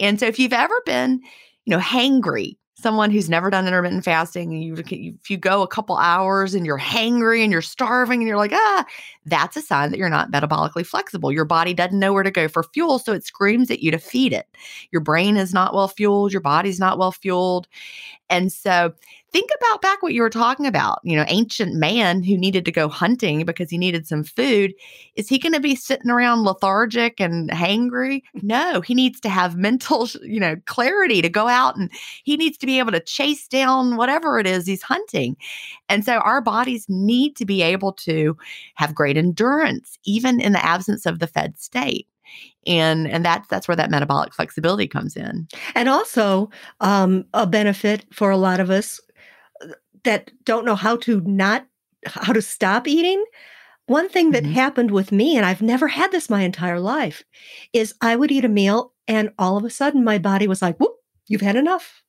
And 0.00 0.18
so 0.18 0.26
if 0.26 0.36
you've 0.40 0.52
ever 0.52 0.74
been, 0.84 1.20
you 1.64 1.70
know, 1.70 1.78
hangry 1.78 2.56
someone 2.80 3.10
who's 3.10 3.28
never 3.28 3.50
done 3.50 3.66
intermittent 3.66 4.04
fasting 4.04 4.52
and 4.52 4.64
you 4.64 4.74
if 4.74 5.30
you 5.30 5.36
go 5.36 5.62
a 5.62 5.68
couple 5.68 5.96
hours 5.96 6.54
and 6.54 6.64
you're 6.64 6.78
hangry 6.78 7.42
and 7.42 7.52
you're 7.52 7.60
starving 7.60 8.20
and 8.20 8.28
you're 8.28 8.38
like 8.38 8.52
ah 8.54 8.84
that's 9.26 9.56
a 9.56 9.62
sign 9.62 9.90
that 9.90 9.98
you're 9.98 10.08
not 10.08 10.30
metabolically 10.30 10.84
flexible 10.84 11.30
your 11.30 11.44
body 11.44 11.74
doesn't 11.74 11.98
know 11.98 12.12
where 12.12 12.22
to 12.22 12.30
go 12.30 12.48
for 12.48 12.62
fuel 12.62 12.98
so 12.98 13.12
it 13.12 13.24
screams 13.24 13.70
at 13.70 13.80
you 13.80 13.90
to 13.90 13.98
feed 13.98 14.32
it 14.32 14.46
your 14.92 15.00
brain 15.00 15.36
is 15.36 15.52
not 15.52 15.74
well 15.74 15.88
fueled 15.88 16.32
your 16.32 16.40
body's 16.40 16.80
not 16.80 16.98
well 16.98 17.12
fueled 17.12 17.68
and 18.30 18.52
so 18.52 18.92
think 19.32 19.50
about 19.58 19.82
back 19.82 20.02
what 20.02 20.12
you 20.12 20.22
were 20.22 20.30
talking 20.30 20.66
about. 20.66 21.00
You 21.02 21.16
know, 21.16 21.24
ancient 21.28 21.74
man 21.74 22.22
who 22.22 22.36
needed 22.36 22.64
to 22.64 22.72
go 22.72 22.88
hunting 22.88 23.44
because 23.44 23.70
he 23.70 23.78
needed 23.78 24.06
some 24.06 24.24
food. 24.24 24.72
Is 25.16 25.28
he 25.28 25.38
going 25.38 25.52
to 25.52 25.60
be 25.60 25.74
sitting 25.74 26.10
around 26.10 26.44
lethargic 26.44 27.20
and 27.20 27.50
hangry? 27.50 28.22
No, 28.42 28.80
he 28.80 28.94
needs 28.94 29.20
to 29.20 29.28
have 29.28 29.56
mental, 29.56 30.08
you 30.22 30.40
know, 30.40 30.56
clarity 30.66 31.22
to 31.22 31.28
go 31.28 31.48
out 31.48 31.76
and 31.76 31.90
he 32.24 32.36
needs 32.36 32.56
to 32.58 32.66
be 32.66 32.78
able 32.78 32.92
to 32.92 33.00
chase 33.00 33.46
down 33.48 33.96
whatever 33.96 34.38
it 34.38 34.46
is 34.46 34.66
he's 34.66 34.82
hunting. 34.82 35.36
And 35.88 36.04
so 36.04 36.18
our 36.18 36.40
bodies 36.40 36.86
need 36.88 37.36
to 37.36 37.44
be 37.44 37.62
able 37.62 37.92
to 37.94 38.36
have 38.76 38.94
great 38.94 39.16
endurance, 39.16 39.98
even 40.04 40.40
in 40.40 40.52
the 40.52 40.64
absence 40.64 41.04
of 41.04 41.18
the 41.18 41.26
fed 41.26 41.58
state 41.58 42.06
and 42.66 43.08
and 43.08 43.24
that's 43.24 43.48
that's 43.48 43.68
where 43.68 43.76
that 43.76 43.90
metabolic 43.90 44.34
flexibility 44.34 44.86
comes 44.86 45.16
in. 45.16 45.48
And 45.74 45.88
also 45.88 46.50
um, 46.80 47.24
a 47.34 47.46
benefit 47.46 48.06
for 48.12 48.30
a 48.30 48.36
lot 48.36 48.60
of 48.60 48.70
us 48.70 49.00
that 50.04 50.30
don't 50.44 50.64
know 50.64 50.76
how 50.76 50.96
to 50.96 51.20
not 51.22 51.66
how 52.06 52.32
to 52.32 52.42
stop 52.42 52.88
eating. 52.88 53.24
One 53.86 54.08
thing 54.08 54.30
that 54.30 54.44
mm-hmm. 54.44 54.52
happened 54.52 54.92
with 54.92 55.10
me 55.10 55.36
and 55.36 55.44
i've 55.44 55.62
never 55.62 55.88
had 55.88 56.12
this 56.12 56.30
my 56.30 56.42
entire 56.42 56.78
life 56.78 57.24
is 57.72 57.92
i 58.00 58.14
would 58.14 58.30
eat 58.30 58.44
a 58.44 58.48
meal 58.48 58.92
and 59.08 59.32
all 59.36 59.56
of 59.56 59.64
a 59.64 59.70
sudden 59.70 60.04
my 60.04 60.16
body 60.16 60.46
was 60.46 60.62
like 60.62 60.78
whoop 60.78 61.00
you've 61.30 61.40
had 61.40 61.56
enough. 61.56 62.02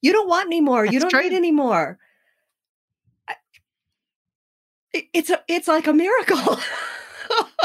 You 0.00 0.12
don't 0.12 0.28
want 0.28 0.46
any 0.46 0.62
more. 0.62 0.86
You 0.86 1.00
don't 1.00 1.10
true. 1.10 1.20
need 1.20 1.34
any 1.34 1.50
more. 1.50 1.98
It's 4.92 5.28
a 5.30 5.40
it's 5.46 5.68
like 5.68 5.86
a 5.86 5.92
miracle 5.92 6.38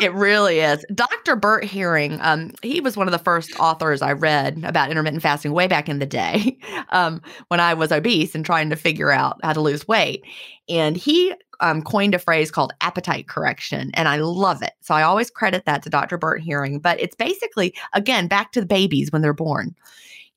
it 0.01 0.13
really 0.13 0.59
is. 0.59 0.85
Dr. 0.93 1.35
Bert 1.35 1.65
Herring, 1.65 2.19
um, 2.21 2.51
he 2.61 2.81
was 2.81 2.97
one 2.97 3.07
of 3.07 3.11
the 3.11 3.19
first 3.19 3.57
authors 3.59 4.01
I 4.01 4.13
read 4.13 4.63
about 4.63 4.89
intermittent 4.89 5.23
fasting 5.23 5.53
way 5.53 5.67
back 5.67 5.89
in 5.89 5.99
the 5.99 6.05
day 6.05 6.57
um, 6.89 7.21
when 7.47 7.59
I 7.59 7.73
was 7.73 7.91
obese 7.91 8.35
and 8.35 8.45
trying 8.45 8.69
to 8.69 8.75
figure 8.75 9.11
out 9.11 9.39
how 9.43 9.53
to 9.53 9.61
lose 9.61 9.87
weight. 9.87 10.23
And 10.67 10.97
he 10.97 11.33
um, 11.59 11.81
coined 11.81 12.15
a 12.15 12.19
phrase 12.19 12.51
called 12.51 12.73
appetite 12.81 13.27
correction, 13.27 13.91
and 13.93 14.07
I 14.07 14.17
love 14.17 14.61
it. 14.61 14.73
So 14.81 14.93
I 14.93 15.03
always 15.03 15.29
credit 15.29 15.65
that 15.65 15.83
to 15.83 15.89
Dr. 15.89 16.17
Bert 16.17 16.43
Herring. 16.43 16.79
But 16.79 16.99
it's 16.99 17.15
basically, 17.15 17.73
again, 17.93 18.27
back 18.27 18.51
to 18.53 18.59
the 18.59 18.67
babies 18.67 19.11
when 19.11 19.21
they're 19.21 19.33
born 19.33 19.75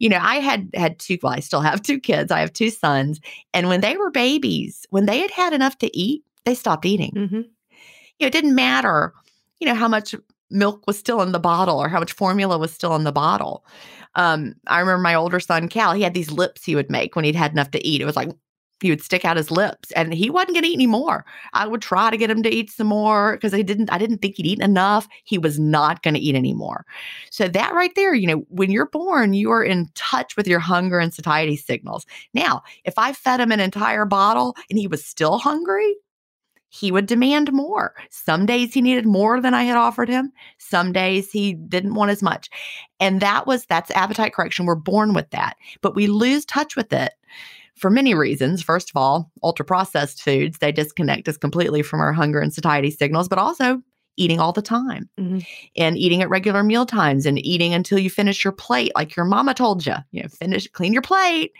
you 0.00 0.08
know, 0.08 0.20
I 0.20 0.37
had 0.37 0.70
had 0.75 1.00
two, 1.00 1.18
well, 1.25 1.32
I 1.32 1.40
still 1.40 1.61
have 1.61 1.82
two 1.82 1.99
kids. 1.99 2.30
I 2.30 2.38
have 2.38 2.52
two 2.52 2.70
sons. 2.70 3.20
And 3.52 3.66
when 3.66 3.80
they 3.80 3.97
were 3.97 4.12
babies, 4.12 4.87
when 4.90 5.06
they 5.06 5.18
had 5.18 5.32
had 5.32 5.52
enough 5.52 5.76
to 5.78 5.97
eat, 5.97 6.23
they 6.44 6.54
stopped 6.54 6.87
eating. 6.87 7.12
Mm-hmm 7.16 7.40
you 8.18 8.25
know, 8.25 8.28
it 8.28 8.32
didn't 8.32 8.54
matter, 8.54 9.12
you 9.60 9.66
know, 9.66 9.75
how 9.75 9.88
much 9.88 10.14
milk 10.50 10.87
was 10.87 10.98
still 10.98 11.20
in 11.22 11.32
the 11.32 11.38
bottle 11.38 11.78
or 11.78 11.88
how 11.88 11.98
much 11.98 12.12
formula 12.12 12.58
was 12.58 12.72
still 12.72 12.96
in 12.96 13.04
the 13.04 13.12
bottle. 13.12 13.64
Um, 14.14 14.54
I 14.66 14.80
remember 14.80 15.02
my 15.02 15.14
older 15.14 15.40
son, 15.40 15.68
Cal, 15.68 15.92
he 15.92 16.02
had 16.02 16.14
these 16.14 16.30
lips 16.30 16.64
he 16.64 16.75
would 16.75 16.90
make 16.90 17.14
when 17.14 17.25
he'd 17.25 17.37
had 17.37 17.52
enough 17.52 17.70
to 17.72 17.87
eat. 17.87 18.00
It 18.00 18.06
was 18.06 18.16
like 18.16 18.30
he 18.80 18.90
would 18.90 19.02
stick 19.02 19.25
out 19.25 19.37
his 19.37 19.50
lips 19.50 19.90
and 19.92 20.14
he 20.14 20.30
wasn't 20.30 20.54
going 20.54 20.62
to 20.62 20.68
eat 20.68 20.75
any 20.75 20.87
more. 20.87 21.25
I 21.52 21.66
would 21.66 21.82
try 21.82 22.10
to 22.10 22.16
get 22.16 22.30
him 22.30 22.42
to 22.44 22.50
eat 22.50 22.70
some 22.70 22.87
more 22.87 23.34
because 23.34 23.52
I 23.52 23.62
didn't 23.62 23.92
I 23.92 23.98
didn't 23.98 24.18
think 24.18 24.37
he'd 24.37 24.46
eaten 24.46 24.64
enough. 24.64 25.08
He 25.25 25.38
was 25.38 25.58
not 25.58 26.02
going 26.02 26.14
to 26.14 26.20
eat 26.20 26.37
anymore. 26.37 26.87
So 27.30 27.48
that 27.48 27.75
right 27.75 27.94
there, 27.96 28.14
you 28.14 28.26
know, 28.26 28.44
when 28.48 28.70
you're 28.70 28.88
born, 28.88 29.34
you 29.34 29.50
are 29.50 29.64
in 29.64 29.88
touch 29.94 30.37
with 30.37 30.46
your 30.46 30.60
hunger 30.60 30.98
and 30.98 31.12
satiety 31.12 31.56
signals. 31.56 32.06
Now, 32.34 32.62
if 32.84 32.94
I 32.98 33.12
fed 33.12 33.40
him 33.40 33.52
an 33.52 33.60
entire 33.60 34.04
bottle 34.04 34.56
and 34.70 34.78
he 34.78 34.87
was 34.87 35.04
still 35.04 35.38
hungry, 35.38 35.94
he 36.68 36.92
would 36.92 37.06
demand 37.06 37.52
more. 37.52 37.94
Some 38.10 38.46
days 38.46 38.75
he 38.75 38.82
needed 38.82 39.06
more 39.06 39.40
than 39.40 39.54
I 39.54 39.64
had 39.64 39.76
offered 39.76 40.08
him. 40.08 40.32
Some 40.58 40.92
days 40.92 41.30
he 41.30 41.54
didn't 41.54 41.94
want 41.94 42.10
as 42.10 42.22
much. 42.22 42.50
And 43.00 43.20
that 43.20 43.46
was 43.46 43.64
that's 43.66 43.90
appetite 43.92 44.34
correction. 44.34 44.66
We're 44.66 44.75
born 44.75 45.14
with 45.14 45.30
that, 45.30 45.56
but 45.80 45.94
we 45.94 46.06
lose 46.06 46.44
touch 46.44 46.76
with 46.76 46.92
it 46.92 47.12
for 47.76 47.90
many 47.90 48.14
reasons. 48.14 48.62
First 48.62 48.90
of 48.90 48.96
all, 48.96 49.30
ultra 49.42 49.64
processed 49.64 50.22
foods, 50.22 50.58
they 50.58 50.72
disconnect 50.72 51.28
us 51.28 51.37
completely 51.37 51.82
from 51.82 52.00
our 52.00 52.12
hunger 52.12 52.40
and 52.40 52.52
satiety 52.52 52.90
signals, 52.90 53.28
but 53.28 53.38
also 53.38 53.80
eating 54.16 54.40
all 54.40 54.52
the 54.52 54.60
time 54.60 55.08
mm-hmm. 55.18 55.38
and 55.76 55.96
eating 55.96 56.22
at 56.22 56.28
regular 56.28 56.64
meal 56.64 56.84
times 56.84 57.25
and 57.25 57.38
eating 57.46 57.72
until 57.72 57.98
you 57.98 58.10
finish 58.10 58.44
your 58.44 58.52
plate 58.52 58.90
like 58.96 59.14
your 59.14 59.25
mama 59.25 59.54
told 59.54 59.87
you. 59.87 59.94
You 60.10 60.25
know, 60.25 60.28
finish 60.28 60.66
clean 60.68 60.92
your 60.92 61.02
plate 61.02 61.52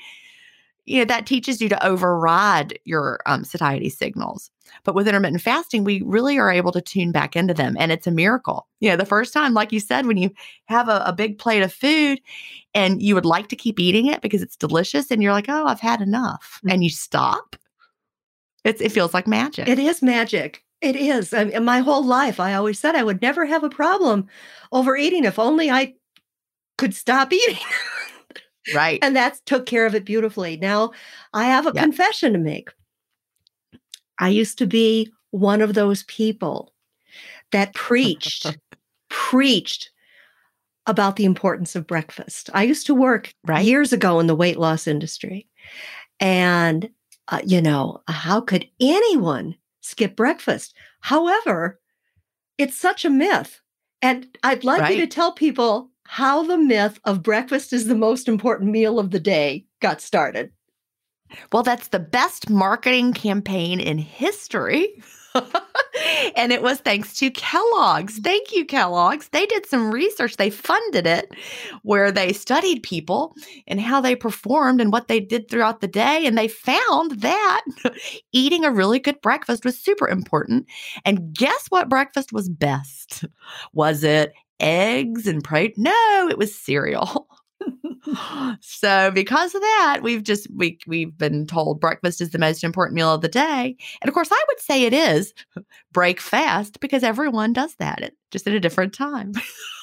you 0.89 0.99
know 0.99 1.05
that 1.05 1.27
teaches 1.27 1.61
you 1.61 1.69
to 1.69 1.87
override 1.87 2.79
your 2.85 3.21
um, 3.27 3.45
satiety 3.45 3.89
signals. 3.89 4.51
But 4.85 4.95
with 4.95 5.09
intermittent 5.09 5.43
fasting 5.43 5.85
we 5.85 6.03
really 6.05 6.39
are 6.39 6.51
able 6.51 6.73
to 6.73 6.81
tune 6.81 7.13
back 7.13 7.37
into 7.37 7.55
them 7.55 7.77
and 7.79 7.93
it's 7.93 8.07
a 8.07 8.11
miracle. 8.11 8.67
You 8.81 8.91
know 8.91 8.97
the 8.97 9.05
first 9.05 9.33
time 9.33 9.55
like 9.55 9.73
you 9.73 9.81
said 9.81 10.07
when 10.07 10.17
you 10.17 10.31
have 10.67 10.89
a, 10.89 11.03
a 11.07 11.13
big 11.13 11.39
plate 11.39 11.63
of 11.63 11.73
food 11.73 12.21
and 12.75 13.03
you 13.03 13.15
would 13.15 13.25
like 13.27 13.49
to 13.49 13.57
keep 13.57 13.81
eating 13.81 14.07
it 14.07 14.23
because 14.23 14.43
it's 14.43 14.57
delicious 14.57 15.11
and 15.11 15.23
you're 15.23 15.33
like 15.33 15.49
oh 15.49 15.67
i've 15.67 15.81
had 15.81 16.01
enough 16.01 16.59
mm-hmm. 16.59 16.71
and 16.71 16.85
you 16.85 16.91
stop 16.91 17.57
it's, 18.65 18.81
it 18.81 18.93
feels 18.93 19.15
like 19.15 19.27
magic. 19.27 19.69
It 19.69 19.79
is 19.79 20.03
magic. 20.03 20.63
It 20.81 20.95
is. 20.95 21.33
I 21.33 21.45
mean, 21.45 21.65
my 21.65 21.81
whole 21.81 22.05
life 22.05 22.39
i 22.39 22.55
always 22.55 22.79
said 22.79 22.95
i 22.95 23.03
would 23.03 23.21
never 23.21 23.45
have 23.47 23.65
a 23.65 23.71
problem 23.71 24.29
overeating 24.71 25.25
if 25.25 25.39
only 25.39 25.71
i 25.71 25.95
could 26.77 26.95
stop 26.95 27.33
eating 27.33 27.59
Right. 28.75 28.99
And 29.03 29.17
that 29.17 29.41
took 29.47 29.67
care 29.67 29.87
of 29.87 29.95
it 29.95 30.05
beautifully. 30.05 30.57
Now, 30.57 30.93
I 31.33 31.45
have 31.45 31.67
a 31.67 31.73
yep. 31.75 31.83
confession 31.83 32.33
to 32.33 32.39
make. 32.39 32.71
I 34.19 34.29
used 34.29 34.59
to 34.59 34.67
be 34.67 35.13
one 35.31 35.61
of 35.61 35.75
those 35.75 36.03
people 36.05 36.73
that 37.53 37.75
preached, 37.75 38.59
preached 39.09 39.91
about 40.87 41.17
the 41.17 41.25
importance 41.25 41.77
of 41.77 41.87
breakfast. 41.87 42.51
I 42.55 42.65
used 42.65 42.87
to 42.87 42.95
work 42.95 43.33
Right. 43.47 43.65
years 43.65 43.93
ago 43.93 44.21
in 44.21 44.27
the 44.27 44.35
weight 44.35 44.59
loss 44.59 44.87
industry. 44.87 45.47
And, 46.19 46.91
uh, 47.29 47.41
you 47.45 47.61
know, 47.61 48.03
how 48.09 48.41
could 48.41 48.67
anyone 48.81 49.55
skip 49.83 50.17
breakfast? 50.17 50.75
However, 51.01 51.79
it's 52.57 52.77
such 52.77 53.05
a 53.05 53.11
myth. 53.11 53.61
And 54.01 54.27
I'd 54.43 54.65
like 54.65 54.95
you 54.95 55.01
to 55.01 55.07
tell 55.07 55.33
people 55.33 55.91
how 56.11 56.43
the 56.43 56.57
myth 56.57 56.99
of 57.05 57.23
breakfast 57.23 57.71
is 57.71 57.87
the 57.87 57.95
most 57.95 58.29
important 58.29 58.71
meal 58.71 58.99
of 58.99 59.11
the 59.11 59.21
day 59.21 59.67
got 59.81 60.01
started. 60.01 60.51
Well, 61.53 61.63
that's 61.63 61.89
the 61.89 61.99
best 61.99 62.49
marketing 62.49 63.13
campaign 63.13 63.79
in 63.79 63.99
history. 63.99 65.03
and 66.35 66.51
it 66.51 66.63
was 66.63 66.81
thanks 66.81 67.19
to 67.19 67.31
Kellogg's. 67.31 68.21
Thank 68.21 68.55
you, 68.55 68.65
Kellogg's. 68.65 69.29
They 69.29 69.45
did 69.45 69.67
some 69.67 69.91
research, 69.91 70.39
they 70.39 70.49
funded 70.49 71.07
it 71.07 71.31
where 71.83 72.11
they 72.11 72.33
studied 72.33 72.83
people 72.83 73.35
and 73.67 73.79
how 73.79 74.01
they 74.01 74.17
performed 74.17 74.81
and 74.81 74.91
what 74.91 75.09
they 75.09 75.21
did 75.21 75.51
throughout 75.51 75.83
the 75.83 75.89
day. 75.89 76.25
And 76.25 76.39
they 76.39 76.49
found 76.49 77.21
that 77.21 77.65
eating 78.33 78.65
a 78.65 78.73
really 78.73 78.99
good 78.99 79.21
breakfast 79.21 79.63
was 79.63 79.79
super 79.79 80.09
important. 80.09 80.67
And 81.05 81.35
guess 81.35 81.67
what 81.69 81.91
breakfast 81.91 82.33
was 82.33 82.49
best? 82.49 83.27
Was 83.75 84.03
it 84.03 84.33
eggs 84.61 85.27
and 85.27 85.43
protein? 85.43 85.75
No, 85.85 86.29
it 86.31 86.39
was 86.39 86.55
cereal. 86.55 87.29
so 88.61 89.11
because 89.11 89.55
of 89.55 89.61
that 89.61 90.01
we've 90.03 90.23
just 90.23 90.47
we 90.55 90.79
we've 90.87 91.17
been 91.19 91.47
told 91.47 91.81
breakfast 91.81 92.21
is 92.21 92.31
the 92.31 92.39
most 92.39 92.65
important 92.65 92.95
meal 92.95 93.13
of 93.13 93.21
the 93.21 93.29
day 93.29 93.77
and 94.01 94.09
of 94.09 94.15
course 94.15 94.31
i 94.31 94.45
would 94.49 94.61
say 94.61 94.85
it 94.85 94.93
is 94.93 95.35
break 95.93 96.21
fast 96.21 96.81
because 96.81 97.03
everyone 97.03 97.53
does 97.53 97.75
that 97.77 98.03
at, 98.03 98.13
just 98.31 98.47
at 98.47 98.55
a 98.55 98.61
different 98.61 98.93
time 98.93 99.33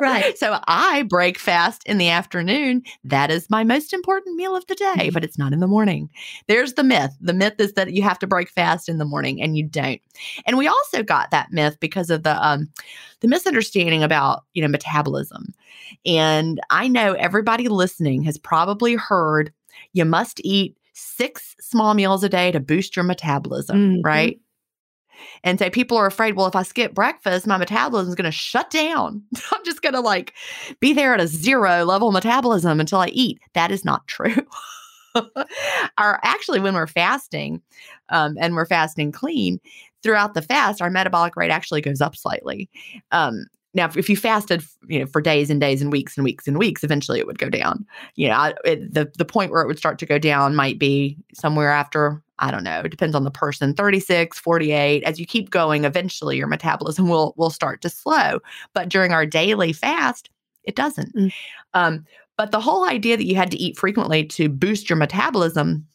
Right. 0.00 0.38
so 0.38 0.58
i 0.66 1.02
break 1.02 1.38
fast 1.38 1.82
in 1.84 1.98
the 1.98 2.08
afternoon 2.08 2.82
that 3.04 3.30
is 3.30 3.50
my 3.50 3.64
most 3.64 3.92
important 3.92 4.36
meal 4.36 4.54
of 4.54 4.66
the 4.66 4.74
day 4.74 5.10
but 5.12 5.24
it's 5.24 5.38
not 5.38 5.52
in 5.52 5.60
the 5.60 5.66
morning 5.66 6.08
there's 6.46 6.74
the 6.74 6.84
myth 6.84 7.10
the 7.20 7.32
myth 7.32 7.54
is 7.58 7.72
that 7.74 7.92
you 7.92 8.02
have 8.02 8.18
to 8.20 8.26
break 8.26 8.48
fast 8.48 8.88
in 8.88 8.98
the 8.98 9.04
morning 9.04 9.42
and 9.42 9.56
you 9.56 9.64
don't 9.64 10.00
and 10.46 10.56
we 10.56 10.68
also 10.68 11.02
got 11.02 11.30
that 11.30 11.52
myth 11.52 11.76
because 11.80 12.10
of 12.10 12.22
the 12.22 12.46
um 12.46 12.68
the 13.20 13.28
misunderstanding 13.28 14.02
about 14.02 14.44
you 14.54 14.62
know 14.62 14.68
metabolism 14.68 15.52
and 16.06 16.60
I 16.70 16.88
know 16.88 17.12
everybody 17.14 17.68
listening 17.68 18.22
has 18.24 18.38
probably 18.38 18.94
heard 18.94 19.52
you 19.92 20.04
must 20.04 20.40
eat 20.44 20.76
six 20.92 21.54
small 21.60 21.94
meals 21.94 22.24
a 22.24 22.28
day 22.28 22.50
to 22.52 22.60
boost 22.60 22.96
your 22.96 23.04
metabolism, 23.04 23.98
Mhm. 23.98 24.00
right? 24.04 24.40
And 25.44 25.58
say 25.58 25.70
people 25.70 25.96
are 25.96 26.06
afraid, 26.06 26.36
well, 26.36 26.46
if 26.46 26.56
I 26.56 26.62
skip 26.62 26.94
breakfast, 26.94 27.46
my 27.46 27.56
metabolism 27.56 28.08
is 28.08 28.14
going 28.14 28.24
to 28.24 28.30
shut 28.30 28.70
down. 28.70 29.22
I'm 29.52 29.64
just 29.64 29.82
going 29.82 29.94
to 29.94 30.00
like 30.00 30.34
be 30.80 30.92
there 30.92 31.14
at 31.14 31.20
a 31.20 31.26
zero 31.26 31.84
level 31.84 32.12
metabolism 32.12 32.80
until 32.80 33.00
I 33.00 33.08
eat. 33.08 33.40
That 33.54 33.70
is 33.70 33.84
not 33.84 34.06
true. 34.06 34.34
our 35.98 36.20
actually, 36.22 36.60
when 36.60 36.74
we're 36.74 36.86
fasting 36.86 37.62
um, 38.10 38.36
and 38.40 38.54
we're 38.54 38.66
fasting 38.66 39.12
clean, 39.12 39.60
throughout 40.02 40.34
the 40.34 40.42
fast, 40.42 40.80
our 40.80 40.90
metabolic 40.90 41.36
rate 41.36 41.50
actually 41.50 41.80
goes 41.80 42.00
up 42.00 42.16
slightly. 42.16 42.68
Um, 43.10 43.46
now, 43.74 43.90
if- 43.94 44.08
you 44.08 44.16
fasted, 44.16 44.62
you 44.88 45.00
know, 45.00 45.06
for 45.06 45.20
days 45.20 45.50
and 45.50 45.60
days 45.60 45.82
and 45.82 45.92
weeks 45.92 46.16
and 46.16 46.24
weeks 46.24 46.48
and 46.48 46.58
weeks, 46.58 46.82
eventually 46.82 47.18
it 47.18 47.26
would 47.26 47.38
go 47.38 47.50
down. 47.50 47.86
You 48.14 48.28
know, 48.28 48.34
I, 48.34 48.54
it, 48.64 48.92
the 48.92 49.10
the 49.16 49.24
point 49.24 49.52
where 49.52 49.62
it 49.62 49.66
would 49.66 49.78
start 49.78 49.98
to 49.98 50.06
go 50.06 50.18
down 50.18 50.56
might 50.56 50.78
be 50.78 51.16
somewhere 51.34 51.70
after 51.70 52.22
I 52.38 52.50
don't 52.50 52.64
know. 52.64 52.80
It 52.80 52.90
depends 52.90 53.16
on 53.16 53.24
the 53.24 53.30
person. 53.30 53.74
36, 53.74 54.38
48. 54.38 55.02
As 55.04 55.18
you 55.18 55.26
keep 55.26 55.50
going, 55.50 55.84
eventually 55.84 56.36
your 56.36 56.46
metabolism 56.46 57.08
will 57.08 57.34
will 57.36 57.50
start 57.50 57.80
to 57.82 57.90
slow. 57.90 58.40
But 58.74 58.88
during 58.88 59.12
our 59.12 59.26
daily 59.26 59.72
fast, 59.72 60.30
it 60.64 60.76
doesn't. 60.76 61.14
Mm. 61.14 61.32
Um, 61.74 62.06
but 62.36 62.52
the 62.52 62.60
whole 62.60 62.88
idea 62.88 63.16
that 63.16 63.26
you 63.26 63.34
had 63.34 63.50
to 63.50 63.58
eat 63.58 63.76
frequently 63.76 64.24
to 64.24 64.48
boost 64.48 64.88
your 64.88 64.96
metabolism 64.96 65.86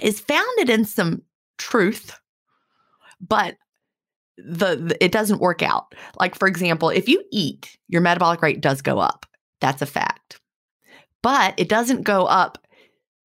is 0.00 0.20
founded 0.20 0.70
in 0.70 0.84
some 0.84 1.22
truth, 1.58 2.18
but 3.20 3.56
the, 4.38 4.76
the 4.76 5.04
it 5.04 5.12
doesn't 5.12 5.40
work 5.40 5.62
out. 5.62 5.94
Like 6.18 6.34
for 6.34 6.48
example, 6.48 6.88
if 6.88 7.08
you 7.08 7.22
eat, 7.30 7.76
your 7.88 8.00
metabolic 8.00 8.40
rate 8.40 8.60
does 8.60 8.80
go 8.80 8.98
up. 8.98 9.26
That's 9.60 9.82
a 9.82 9.86
fact. 9.86 10.40
But 11.22 11.54
it 11.58 11.68
doesn't 11.68 12.02
go 12.02 12.24
up 12.24 12.58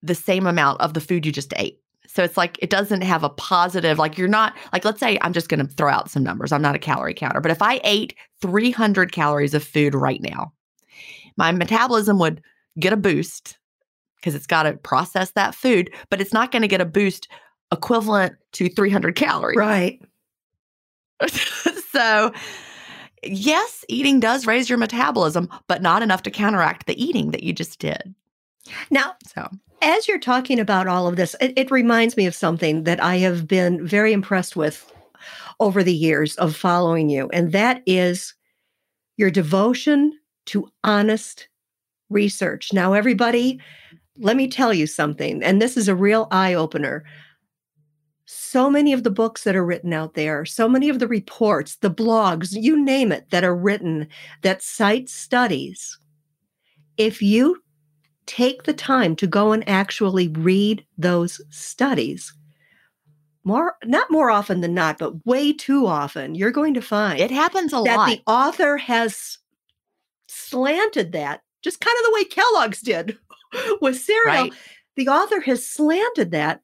the 0.04 0.14
same 0.14 0.46
amount 0.46 0.82
of 0.82 0.94
the 0.94 1.02
food 1.02 1.26
you 1.26 1.32
just 1.32 1.54
ate. 1.56 1.80
So 2.18 2.24
it's 2.24 2.36
like 2.36 2.58
it 2.64 2.72
doesn't 2.72 3.04
have 3.04 3.24
a 3.24 3.30
positive, 3.30 4.00
like 4.00 4.18
you're 4.18 4.28
not, 4.28 4.58
like 4.74 4.84
let's 4.84 5.00
say 5.00 5.20
I'm 5.22 5.34
just 5.34 5.50
going 5.50 5.60
to 5.60 5.72
throw 5.72 5.92
out 5.92 6.10
some 6.10 6.24
numbers. 6.24 6.52
I'm 6.52 6.64
not 6.64 6.74
a 6.74 6.80
calorie 6.80 7.14
counter, 7.14 7.42
but 7.42 7.52
if 7.52 7.62
I 7.62 7.80
ate 7.84 8.16
300 8.42 9.12
calories 9.12 9.54
of 9.54 9.64
food 9.64 9.94
right 9.94 10.20
now, 10.20 10.52
my 11.38 11.52
metabolism 11.52 12.18
would 12.18 12.42
get 12.80 12.92
a 12.92 12.98
boost 12.98 13.60
because 14.16 14.34
it's 14.34 14.48
got 14.48 14.64
to 14.64 14.74
process 14.74 15.30
that 15.34 15.54
food, 15.54 15.94
but 16.10 16.20
it's 16.20 16.34
not 16.34 16.52
going 16.52 16.64
to 16.64 16.68
get 16.68 16.82
a 16.82 16.86
boost 16.86 17.28
equivalent 17.72 18.34
to 18.54 18.68
300 18.68 19.14
calories. 19.14 19.56
Right. 19.56 20.02
so, 21.92 22.34
yes, 23.22 23.86
eating 23.90 24.20
does 24.20 24.48
raise 24.48 24.70
your 24.70 24.80
metabolism, 24.80 25.50
but 25.68 25.84
not 25.84 26.02
enough 26.02 26.24
to 26.24 26.32
counteract 26.32 26.88
the 26.88 27.00
eating 27.00 27.30
that 27.30 27.44
you 27.44 27.54
just 27.54 27.78
did. 27.78 28.16
Now, 28.90 29.16
So, 29.34 29.50
as 29.82 30.08
you're 30.08 30.20
talking 30.20 30.60
about 30.60 30.88
all 30.88 31.08
of 31.08 31.16
this, 31.16 31.36
it, 31.40 31.54
it 31.56 31.72
reminds 31.72 32.18
me 32.18 32.26
of 32.26 32.36
something 32.36 32.84
that 32.84 33.02
I 33.04 33.18
have 33.18 33.48
been 33.48 33.86
very 33.86 34.14
impressed 34.14 34.56
with 34.56 34.92
over 35.60 35.84
the 35.84 35.94
years 35.94 36.36
of 36.36 36.56
following 36.56 37.10
you, 37.10 37.30
and 37.32 37.52
that 37.52 37.82
is 37.86 38.34
your 39.18 39.32
devotion 39.32 40.18
to 40.48 40.70
honest 40.84 41.48
research. 42.10 42.72
Now, 42.74 42.94
everybody, 42.94 43.60
let 44.18 44.36
me 44.36 44.48
tell 44.48 44.74
you 44.74 44.88
something, 44.88 45.44
and 45.44 45.62
this 45.62 45.78
is 45.78 45.88
a 45.88 45.96
real 45.96 46.28
eye 46.32 46.54
opener. 46.54 47.04
So 48.26 48.70
many 48.70 48.94
of 48.94 49.04
the 49.04 49.12
books 49.12 49.44
that 49.44 49.56
are 49.56 49.66
written 49.66 49.94
out 49.94 50.14
there, 50.14 50.44
so 50.46 50.68
many 50.68 50.90
of 50.90 51.00
the 51.00 51.08
reports, 51.08 51.78
the 51.78 51.92
blogs, 51.92 52.50
you 52.52 52.84
name 52.84 53.12
it, 53.12 53.30
that 53.30 53.44
are 53.44 53.56
written 53.56 54.08
that 54.42 54.62
cite 54.62 55.10
studies. 55.10 55.98
If 56.98 57.22
you 57.22 57.62
take 58.28 58.64
the 58.64 58.74
time 58.74 59.16
to 59.16 59.28
go 59.28 59.52
and 59.52 59.68
actually 59.68 60.28
read 60.28 60.86
those 60.98 61.42
studies, 61.50 62.34
more 63.44 63.76
not 63.86 64.12
more 64.12 64.30
often 64.30 64.62
than 64.62 64.74
not, 64.74 64.98
but 64.98 65.26
way 65.26 65.54
too 65.54 65.88
often, 65.88 66.36
you're 66.36 66.52
going 66.52 66.74
to 66.74 66.82
find 66.82 67.20
it 67.20 67.32
happens 67.32 67.74
a 67.74 67.82
that 67.84 67.98
lot. 67.98 68.10
the 68.10 68.22
author 68.28 68.78
has 68.78 69.40
slanted 70.28 71.14
that, 71.14 71.42
just 71.64 71.80
kind 71.80 71.96
of 72.00 72.06
the 72.06 72.14
way 72.14 72.24
Kellogg's 72.26 72.82
did 72.82 73.18
with 73.82 73.98
cereal. 74.00 74.44
Right. 74.44 74.54
The 74.96 75.08
author 75.08 75.40
has 75.42 75.66
slanted 75.66 76.32
that 76.32 76.62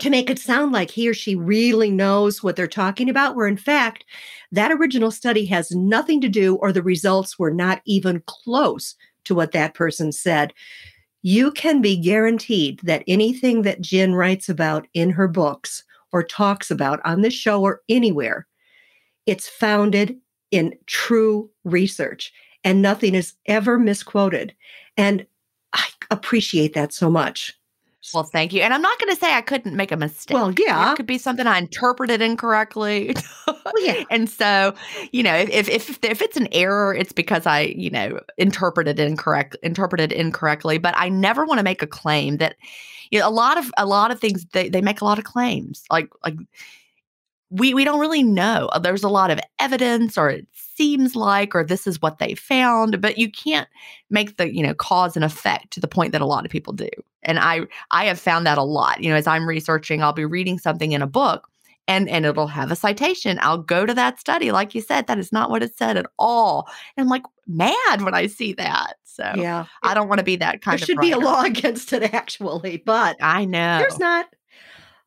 to 0.00 0.10
make 0.10 0.28
it 0.28 0.38
sound 0.38 0.72
like 0.72 0.90
he 0.90 1.08
or 1.08 1.14
she 1.14 1.34
really 1.36 1.90
knows 1.90 2.42
what 2.42 2.56
they're 2.56 2.66
talking 2.66 3.08
about, 3.08 3.36
where 3.36 3.46
in 3.46 3.56
fact, 3.56 4.04
that 4.52 4.72
original 4.72 5.10
study 5.10 5.46
has 5.46 5.70
nothing 5.70 6.20
to 6.20 6.28
do, 6.28 6.56
or 6.56 6.72
the 6.72 6.82
results 6.82 7.38
were 7.38 7.52
not 7.52 7.80
even 7.86 8.22
close 8.26 8.96
to 9.24 9.34
what 9.34 9.52
that 9.52 9.74
person 9.74 10.12
said. 10.12 10.52
You 11.22 11.50
can 11.52 11.80
be 11.80 11.96
guaranteed 11.96 12.80
that 12.82 13.04
anything 13.08 13.62
that 13.62 13.80
Gin 13.80 14.14
writes 14.14 14.48
about 14.48 14.86
in 14.94 15.10
her 15.10 15.28
books 15.28 15.82
or 16.12 16.22
talks 16.22 16.70
about 16.70 17.00
on 17.04 17.22
this 17.22 17.34
show 17.34 17.62
or 17.62 17.80
anywhere, 17.88 18.46
it's 19.26 19.48
founded 19.48 20.16
in 20.50 20.74
true 20.86 21.50
research 21.64 22.32
and 22.62 22.80
nothing 22.80 23.14
is 23.14 23.34
ever 23.46 23.78
misquoted. 23.78 24.54
And 24.96 25.26
I 25.72 25.86
appreciate 26.10 26.74
that 26.74 26.92
so 26.92 27.10
much. 27.10 27.52
Well, 28.12 28.24
thank 28.24 28.52
you. 28.52 28.60
And 28.62 28.74
I'm 28.74 28.82
not 28.82 28.98
going 28.98 29.14
to 29.14 29.18
say 29.18 29.32
I 29.32 29.40
couldn't 29.40 29.76
make 29.76 29.90
a 29.90 29.96
mistake. 29.96 30.34
Well, 30.34 30.52
yeah. 30.58 30.92
It 30.92 30.96
could 30.96 31.06
be 31.06 31.16
something 31.16 31.46
I 31.46 31.58
interpreted 31.58 32.20
incorrectly. 32.20 33.14
Well, 33.46 33.72
yeah. 33.78 34.04
and 34.10 34.28
so, 34.28 34.74
you 35.12 35.22
know, 35.22 35.34
if, 35.34 35.68
if 35.68 35.98
if 36.04 36.20
it's 36.20 36.36
an 36.36 36.48
error, 36.52 36.94
it's 36.94 37.12
because 37.12 37.46
I, 37.46 37.60
you 37.60 37.90
know, 37.90 38.20
interpreted 38.36 39.00
incorrect 39.00 39.56
interpreted 39.62 40.12
incorrectly. 40.12 40.78
But 40.78 40.94
I 40.96 41.08
never 41.08 41.46
want 41.46 41.58
to 41.58 41.64
make 41.64 41.82
a 41.82 41.86
claim 41.86 42.36
that 42.38 42.56
you 43.10 43.20
know, 43.20 43.28
a 43.28 43.30
lot 43.30 43.56
of 43.58 43.70
a 43.78 43.86
lot 43.86 44.10
of 44.10 44.20
things 44.20 44.44
they, 44.52 44.68
they 44.68 44.82
make 44.82 45.00
a 45.00 45.04
lot 45.04 45.18
of 45.18 45.24
claims. 45.24 45.84
Like 45.90 46.08
like 46.22 46.36
we 47.50 47.72
we 47.72 47.84
don't 47.84 48.00
really 48.00 48.22
know. 48.22 48.68
Uh, 48.72 48.78
There's 48.78 49.04
a 49.04 49.08
lot 49.08 49.30
of 49.30 49.38
evidence 49.58 50.18
or 50.18 50.28
it 50.28 50.46
seems 50.52 51.14
like 51.14 51.54
or 51.54 51.64
this 51.64 51.86
is 51.86 52.02
what 52.02 52.18
they 52.18 52.34
found, 52.34 53.00
but 53.00 53.16
you 53.16 53.30
can't 53.30 53.68
make 54.10 54.36
the, 54.36 54.52
you 54.52 54.62
know, 54.62 54.74
cause 54.74 55.14
and 55.16 55.24
effect 55.24 55.72
to 55.72 55.80
the 55.80 55.88
point 55.88 56.12
that 56.12 56.20
a 56.20 56.26
lot 56.26 56.44
of 56.44 56.50
people 56.50 56.72
do. 56.72 56.88
And 57.24 57.38
I 57.38 57.62
I 57.90 58.04
have 58.06 58.18
found 58.20 58.46
that 58.46 58.58
a 58.58 58.62
lot. 58.62 59.02
You 59.02 59.10
know, 59.10 59.16
as 59.16 59.26
I'm 59.26 59.48
researching, 59.48 60.02
I'll 60.02 60.12
be 60.12 60.24
reading 60.24 60.58
something 60.58 60.92
in 60.92 61.02
a 61.02 61.06
book 61.06 61.48
and 61.88 62.08
and 62.08 62.24
it'll 62.26 62.46
have 62.46 62.70
a 62.70 62.76
citation. 62.76 63.38
I'll 63.42 63.58
go 63.58 63.86
to 63.86 63.94
that 63.94 64.18
study 64.18 64.52
like 64.52 64.74
you 64.74 64.80
said 64.80 65.06
that 65.06 65.18
is 65.18 65.32
not 65.32 65.50
what 65.50 65.62
it 65.62 65.76
said 65.76 65.96
at 65.96 66.06
all. 66.18 66.68
And 66.96 67.04
I'm 67.04 67.08
like 67.10 67.24
mad 67.46 68.02
when 68.02 68.14
I 68.14 68.26
see 68.26 68.52
that. 68.54 68.94
So 69.04 69.30
Yeah. 69.36 69.66
I 69.82 69.94
don't 69.94 70.08
want 70.08 70.18
to 70.18 70.24
be 70.24 70.36
that 70.36 70.60
kind. 70.60 70.78
There 70.78 70.86
should 70.86 70.98
be 70.98 71.12
a 71.12 71.18
law 71.18 71.42
against 71.44 71.92
it, 71.92 72.14
actually, 72.14 72.82
but 72.84 73.16
I 73.20 73.44
know. 73.44 73.78
there's 73.78 73.98
not. 73.98 74.26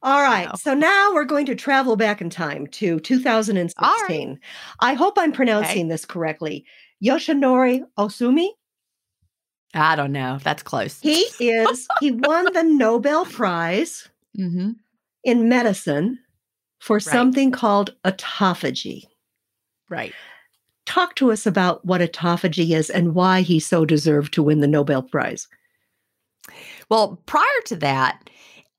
All 0.03 0.21
right. 0.21 0.55
So 0.57 0.73
now 0.73 1.11
we're 1.13 1.25
going 1.25 1.47
to 1.47 1.55
travel 1.55 1.95
back 1.95 2.21
in 2.21 2.29
time 2.29 2.67
to 2.67 2.99
2016. 2.99 4.39
I 4.79 4.93
hope 4.93 5.17
I'm 5.17 5.31
pronouncing 5.31 5.87
this 5.87 6.05
correctly. 6.05 6.65
Yoshinori 7.03 7.81
Ohsumi. 7.97 8.49
I 9.73 9.95
don't 9.95 10.11
know. 10.11 10.39
That's 10.43 10.63
close. 10.63 10.99
He 11.01 11.25
is, 11.39 11.87
he 11.99 12.11
won 12.11 12.53
the 12.53 12.63
Nobel 12.63 13.25
Prize 13.25 14.09
hmm 14.35 14.71
in 15.23 15.49
medicine 15.49 16.17
for 16.79 17.01
something 17.01 17.51
called 17.51 17.93
autophagy. 18.05 19.03
Right. 19.89 20.13
Talk 20.85 21.15
to 21.15 21.33
us 21.33 21.45
about 21.45 21.83
what 21.83 21.99
autophagy 21.99 22.73
is 22.73 22.89
and 22.89 23.13
why 23.13 23.41
he 23.41 23.59
so 23.59 23.83
deserved 23.83 24.33
to 24.33 24.43
win 24.43 24.61
the 24.61 24.67
Nobel 24.67 25.03
Prize. 25.03 25.49
Well, 26.89 27.21
prior 27.25 27.43
to 27.65 27.75
that, 27.77 28.29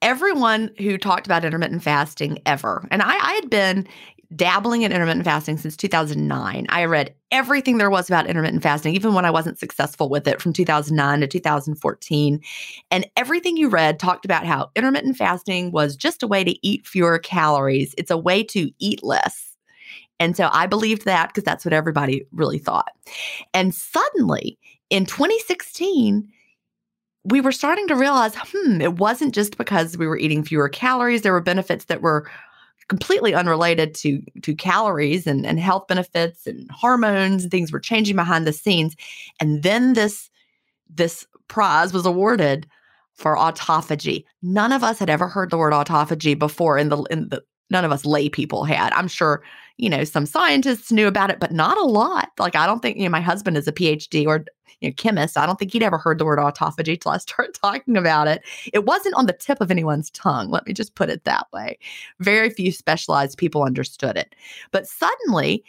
everyone 0.01 0.71
who 0.79 0.97
talked 0.97 1.27
about 1.27 1.45
intermittent 1.45 1.83
fasting 1.83 2.41
ever, 2.47 2.87
and 2.91 3.03
I, 3.03 3.15
I 3.15 3.35
had 3.35 3.51
been 3.51 3.87
dabbling 4.35 4.83
in 4.83 4.93
intermittent 4.93 5.25
fasting 5.25 5.57
since 5.57 5.77
2009. 5.77 6.67
I 6.69 6.85
read 6.85 7.15
everything 7.31 7.79
there 7.79 7.91
was 7.91 8.09
about 8.09 8.27
intermittent 8.27 8.63
fasting, 8.63 8.95
even 8.95 9.15
when 9.15 9.25
I 9.25 9.31
wasn't 9.31 9.59
successful 9.59 10.09
with 10.09 10.29
it 10.29 10.43
from 10.43 10.53
2009 10.53 11.21
to 11.21 11.27
2014. 11.27 12.41
And 12.91 13.07
everything 13.17 13.57
you 13.57 13.69
read 13.69 13.99
talked 13.99 14.25
about 14.25 14.47
how 14.47 14.71
intermittent 14.77 15.17
fasting 15.17 15.73
was 15.73 15.97
just 15.97 16.23
a 16.23 16.27
way 16.27 16.45
to 16.45 16.67
eat 16.67 16.87
fewer 16.87 17.19
calories, 17.19 17.95
it's 17.97 18.11
a 18.11 18.19
way 18.19 18.43
to 18.45 18.71
eat 18.79 19.03
less. 19.03 19.57
And 20.21 20.37
so 20.37 20.51
I 20.53 20.67
believed 20.67 21.05
that 21.05 21.29
because 21.29 21.45
that's 21.45 21.65
what 21.65 21.73
everybody 21.73 22.27
really 22.33 22.59
thought. 22.59 22.91
And 23.55 23.75
suddenly 23.75 24.59
in 24.91 25.07
2016, 25.07 26.29
we 27.25 27.41
were 27.41 27.53
starting 27.53 27.87
to 27.89 27.95
realize, 27.95 28.35
hmm, 28.37 28.81
it 28.81 28.95
wasn't 28.95 29.35
just 29.35 29.57
because 29.59 29.97
we 29.97 30.07
were 30.07 30.19
eating 30.19 30.43
fewer 30.43 30.69
calories. 30.69 31.23
There 31.23 31.33
were 31.33 31.41
benefits 31.41 31.87
that 31.87 32.01
were 32.01 32.29
completely 32.89 33.35
unrelated 33.35 33.95
to 33.95 34.23
to 34.43 34.55
calories 34.55 35.27
and, 35.27 35.47
and 35.47 35.61
health 35.61 35.87
benefits 35.87 36.47
and 36.47 36.71
hormones 36.71 37.45
and 37.45 37.51
things 37.51 37.71
were 37.71 37.81
changing 37.81 38.17
behind 38.17 38.47
the 38.47 38.53
scenes. 38.53 38.97
And 39.41 39.63
then 39.63 39.93
this 39.93 40.31
this 40.89 41.27
prize 41.49 41.93
was 41.93 42.07
awarded 42.07 42.67
for 43.15 43.37
autophagy. 43.37 44.25
None 44.43 44.73
of 44.73 44.83
us 44.83 44.99
had 44.99 45.11
ever 45.11 45.29
heard 45.29 45.51
the 45.51 45.59
word 45.59 45.73
autophagy 45.73 46.39
before 46.39 46.79
in 46.79 46.89
the 46.89 47.03
in 47.05 47.29
the 47.29 47.43
none 47.71 47.85
of 47.85 47.93
us 47.93 48.05
lay 48.07 48.29
people 48.29 48.65
had. 48.65 48.93
I'm 48.95 49.09
sure 49.09 49.43
you 49.79 49.89
know 49.89 50.05
some 50.05 50.27
scientists 50.27 50.93
knew 50.93 51.07
about 51.07 51.31
it 51.31 51.41
but 51.41 51.53
not 51.53 51.79
a 51.79 51.85
lot 51.85 52.31
like 52.39 52.55
i 52.55 52.67
don't 52.67 52.81
think 52.81 52.97
you 52.97 53.05
know 53.05 53.11
my 53.11 53.21
husband 53.21 53.57
is 53.57 53.67
a 53.67 53.73
phd 53.73 54.27
or 54.27 54.45
you 54.81 54.89
know, 54.89 54.95
chemist. 54.97 55.37
I 55.37 55.47
don't 55.47 55.59
think 55.59 55.73
he'd 55.73 55.83
ever 55.83 55.99
heard 55.99 56.19
the 56.19 56.25
word 56.25 56.39
autophagy 56.39 57.01
till 57.01 57.13
I 57.13 57.19
started 57.19 57.55
talking 57.63 57.97
about 57.97 58.29
it. 58.29 58.43
It 58.73 58.85
wasn't 58.85 59.15
on 59.17 59.27
the 59.27 59.33
tip 59.33 59.61
of 59.61 59.71
anyone's 59.71 60.11
tongue. 60.11 60.51
Let 60.51 60.67
me 60.67 60.73
just 60.73 60.95
put 60.95 61.11
it 61.11 61.25
that 61.25 61.47
way. 61.53 61.79
Very 62.21 62.51
few 62.51 62.73
specialized 62.73 63.39
people 63.39 63.63
understood 63.63 64.17
it. 64.17 64.35
But 64.71 64.87
suddenly, 64.87 65.65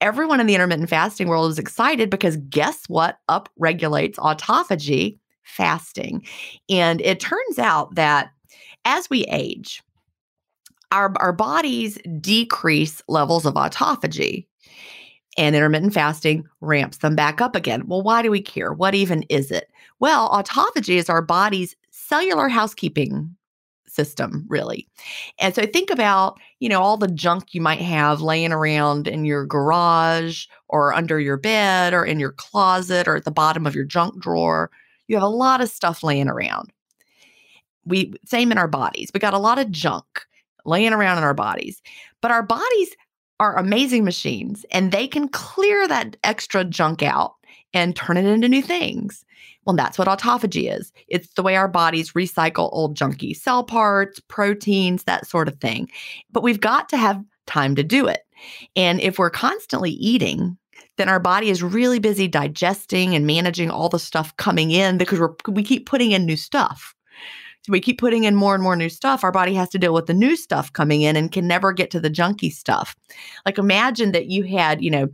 everyone 0.00 0.40
in 0.40 0.46
the 0.46 0.54
intermittent 0.54 0.90
fasting 0.90 1.28
world 1.28 1.50
is 1.50 1.58
excited 1.58 2.10
because 2.10 2.36
guess 2.48 2.84
what 2.88 3.18
upregulates 3.28 4.16
autophagy? 4.16 5.18
Fasting. 5.42 6.26
And 6.68 7.00
it 7.00 7.20
turns 7.20 7.58
out 7.58 7.94
that 7.94 8.30
as 8.84 9.08
we 9.08 9.24
age, 9.24 9.82
our, 10.92 11.12
our 11.18 11.32
bodies 11.32 11.98
decrease 12.20 13.02
levels 13.08 13.46
of 13.46 13.54
autophagy 13.54 14.46
and 15.36 15.54
intermittent 15.54 15.92
fasting 15.92 16.44
ramps 16.60 16.98
them 16.98 17.14
back 17.14 17.40
up 17.40 17.54
again. 17.54 17.86
Well, 17.86 18.02
why 18.02 18.22
do 18.22 18.30
we 18.30 18.40
care? 18.40 18.72
What 18.72 18.94
even 18.94 19.22
is 19.24 19.50
it? 19.50 19.70
Well, 20.00 20.30
autophagy 20.30 20.96
is 20.96 21.10
our 21.10 21.22
body's 21.22 21.76
cellular 21.90 22.48
housekeeping 22.48 23.36
system 23.88 24.44
really. 24.48 24.86
And 25.38 25.54
so 25.54 25.64
think 25.64 25.90
about, 25.90 26.38
you 26.60 26.68
know, 26.68 26.82
all 26.82 26.96
the 26.96 27.08
junk 27.08 27.54
you 27.54 27.60
might 27.60 27.80
have 27.80 28.20
laying 28.20 28.52
around 28.52 29.08
in 29.08 29.24
your 29.24 29.46
garage 29.46 30.46
or 30.68 30.92
under 30.92 31.18
your 31.18 31.36
bed 31.36 31.94
or 31.94 32.04
in 32.04 32.20
your 32.20 32.32
closet 32.32 33.08
or 33.08 33.16
at 33.16 33.24
the 33.24 33.30
bottom 33.30 33.66
of 33.66 33.74
your 33.74 33.84
junk 33.84 34.20
drawer. 34.20 34.70
You 35.08 35.16
have 35.16 35.22
a 35.22 35.28
lot 35.28 35.60
of 35.60 35.70
stuff 35.70 36.02
laying 36.02 36.28
around. 36.28 36.72
We 37.84 38.12
same 38.24 38.52
in 38.52 38.58
our 38.58 38.68
bodies. 38.68 39.10
We 39.14 39.20
got 39.20 39.34
a 39.34 39.38
lot 39.38 39.58
of 39.58 39.70
junk 39.70 40.25
laying 40.66 40.92
around 40.92 41.18
in 41.18 41.24
our 41.24 41.34
bodies. 41.34 41.80
But 42.20 42.30
our 42.30 42.42
bodies 42.42 42.96
are 43.38 43.58
amazing 43.58 44.04
machines 44.04 44.64
and 44.70 44.92
they 44.92 45.06
can 45.06 45.28
clear 45.28 45.86
that 45.88 46.16
extra 46.24 46.64
junk 46.64 47.02
out 47.02 47.34
and 47.74 47.94
turn 47.94 48.16
it 48.16 48.24
into 48.24 48.48
new 48.48 48.62
things. 48.62 49.24
Well, 49.64 49.76
that's 49.76 49.98
what 49.98 50.08
autophagy 50.08 50.72
is. 50.72 50.92
It's 51.08 51.34
the 51.34 51.42
way 51.42 51.56
our 51.56 51.68
bodies 51.68 52.12
recycle 52.12 52.70
old 52.72 52.96
junky 52.96 53.36
cell 53.36 53.64
parts, 53.64 54.20
proteins, 54.20 55.04
that 55.04 55.26
sort 55.26 55.48
of 55.48 55.58
thing. 55.60 55.90
But 56.30 56.42
we've 56.42 56.60
got 56.60 56.88
to 56.90 56.96
have 56.96 57.22
time 57.46 57.74
to 57.74 57.82
do 57.82 58.06
it. 58.06 58.22
And 58.74 59.00
if 59.00 59.18
we're 59.18 59.30
constantly 59.30 59.90
eating, 59.90 60.56
then 60.96 61.08
our 61.08 61.20
body 61.20 61.50
is 61.50 61.62
really 61.62 61.98
busy 61.98 62.28
digesting 62.28 63.14
and 63.14 63.26
managing 63.26 63.70
all 63.70 63.88
the 63.88 63.98
stuff 63.98 64.36
coming 64.36 64.70
in 64.70 64.98
because 64.98 65.20
we 65.48 65.62
keep 65.62 65.86
putting 65.86 66.12
in 66.12 66.24
new 66.24 66.36
stuff 66.36 66.94
we 67.68 67.80
keep 67.80 67.98
putting 67.98 68.24
in 68.24 68.34
more 68.34 68.54
and 68.54 68.62
more 68.62 68.76
new 68.76 68.88
stuff, 68.88 69.24
our 69.24 69.32
body 69.32 69.54
has 69.54 69.68
to 69.70 69.78
deal 69.78 69.94
with 69.94 70.06
the 70.06 70.14
new 70.14 70.36
stuff 70.36 70.72
coming 70.72 71.02
in 71.02 71.16
and 71.16 71.32
can 71.32 71.46
never 71.46 71.72
get 71.72 71.90
to 71.92 72.00
the 72.00 72.10
junky 72.10 72.52
stuff. 72.52 72.96
Like 73.44 73.58
imagine 73.58 74.12
that 74.12 74.26
you 74.26 74.44
had, 74.44 74.82
you 74.82 74.90
know, 74.90 75.08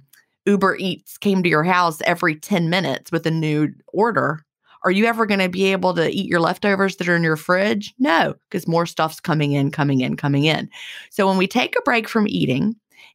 Uber 0.47 0.77
Eats 0.77 1.19
came 1.19 1.43
to 1.43 1.49
your 1.49 1.65
house 1.65 2.01
every 2.03 2.35
10 2.37 2.69
minutes 2.69 3.13
with 3.13 3.27
a 3.27 3.31
new 3.31 3.73
order. 3.93 4.45
Are 4.85 4.91
you 4.91 5.07
ever 5.07 5.27
going 5.27 5.41
to 5.41 5.49
be 5.49 5.71
able 5.71 5.95
to 5.95 6.11
eat 6.11 6.27
your 6.27 6.41
leftovers 6.41 6.97
that 6.97 7.09
are 7.09 7.15
in 7.15 7.23
your 7.23 7.37
fridge? 7.37 7.95
No, 7.99 8.35
because 8.51 8.67
more 8.67 8.87
stuff's 8.87 9.21
coming 9.21 9.53
in, 9.53 9.71
coming 9.71 10.01
in, 10.01 10.17
coming 10.17 10.45
in. 10.45 10.69
So 11.11 11.29
when 11.29 11.37
we 11.37 11.47
take 11.47 11.77
a 11.77 11.83
break 11.83 12.09
from 12.09 12.27
eating 12.27 12.75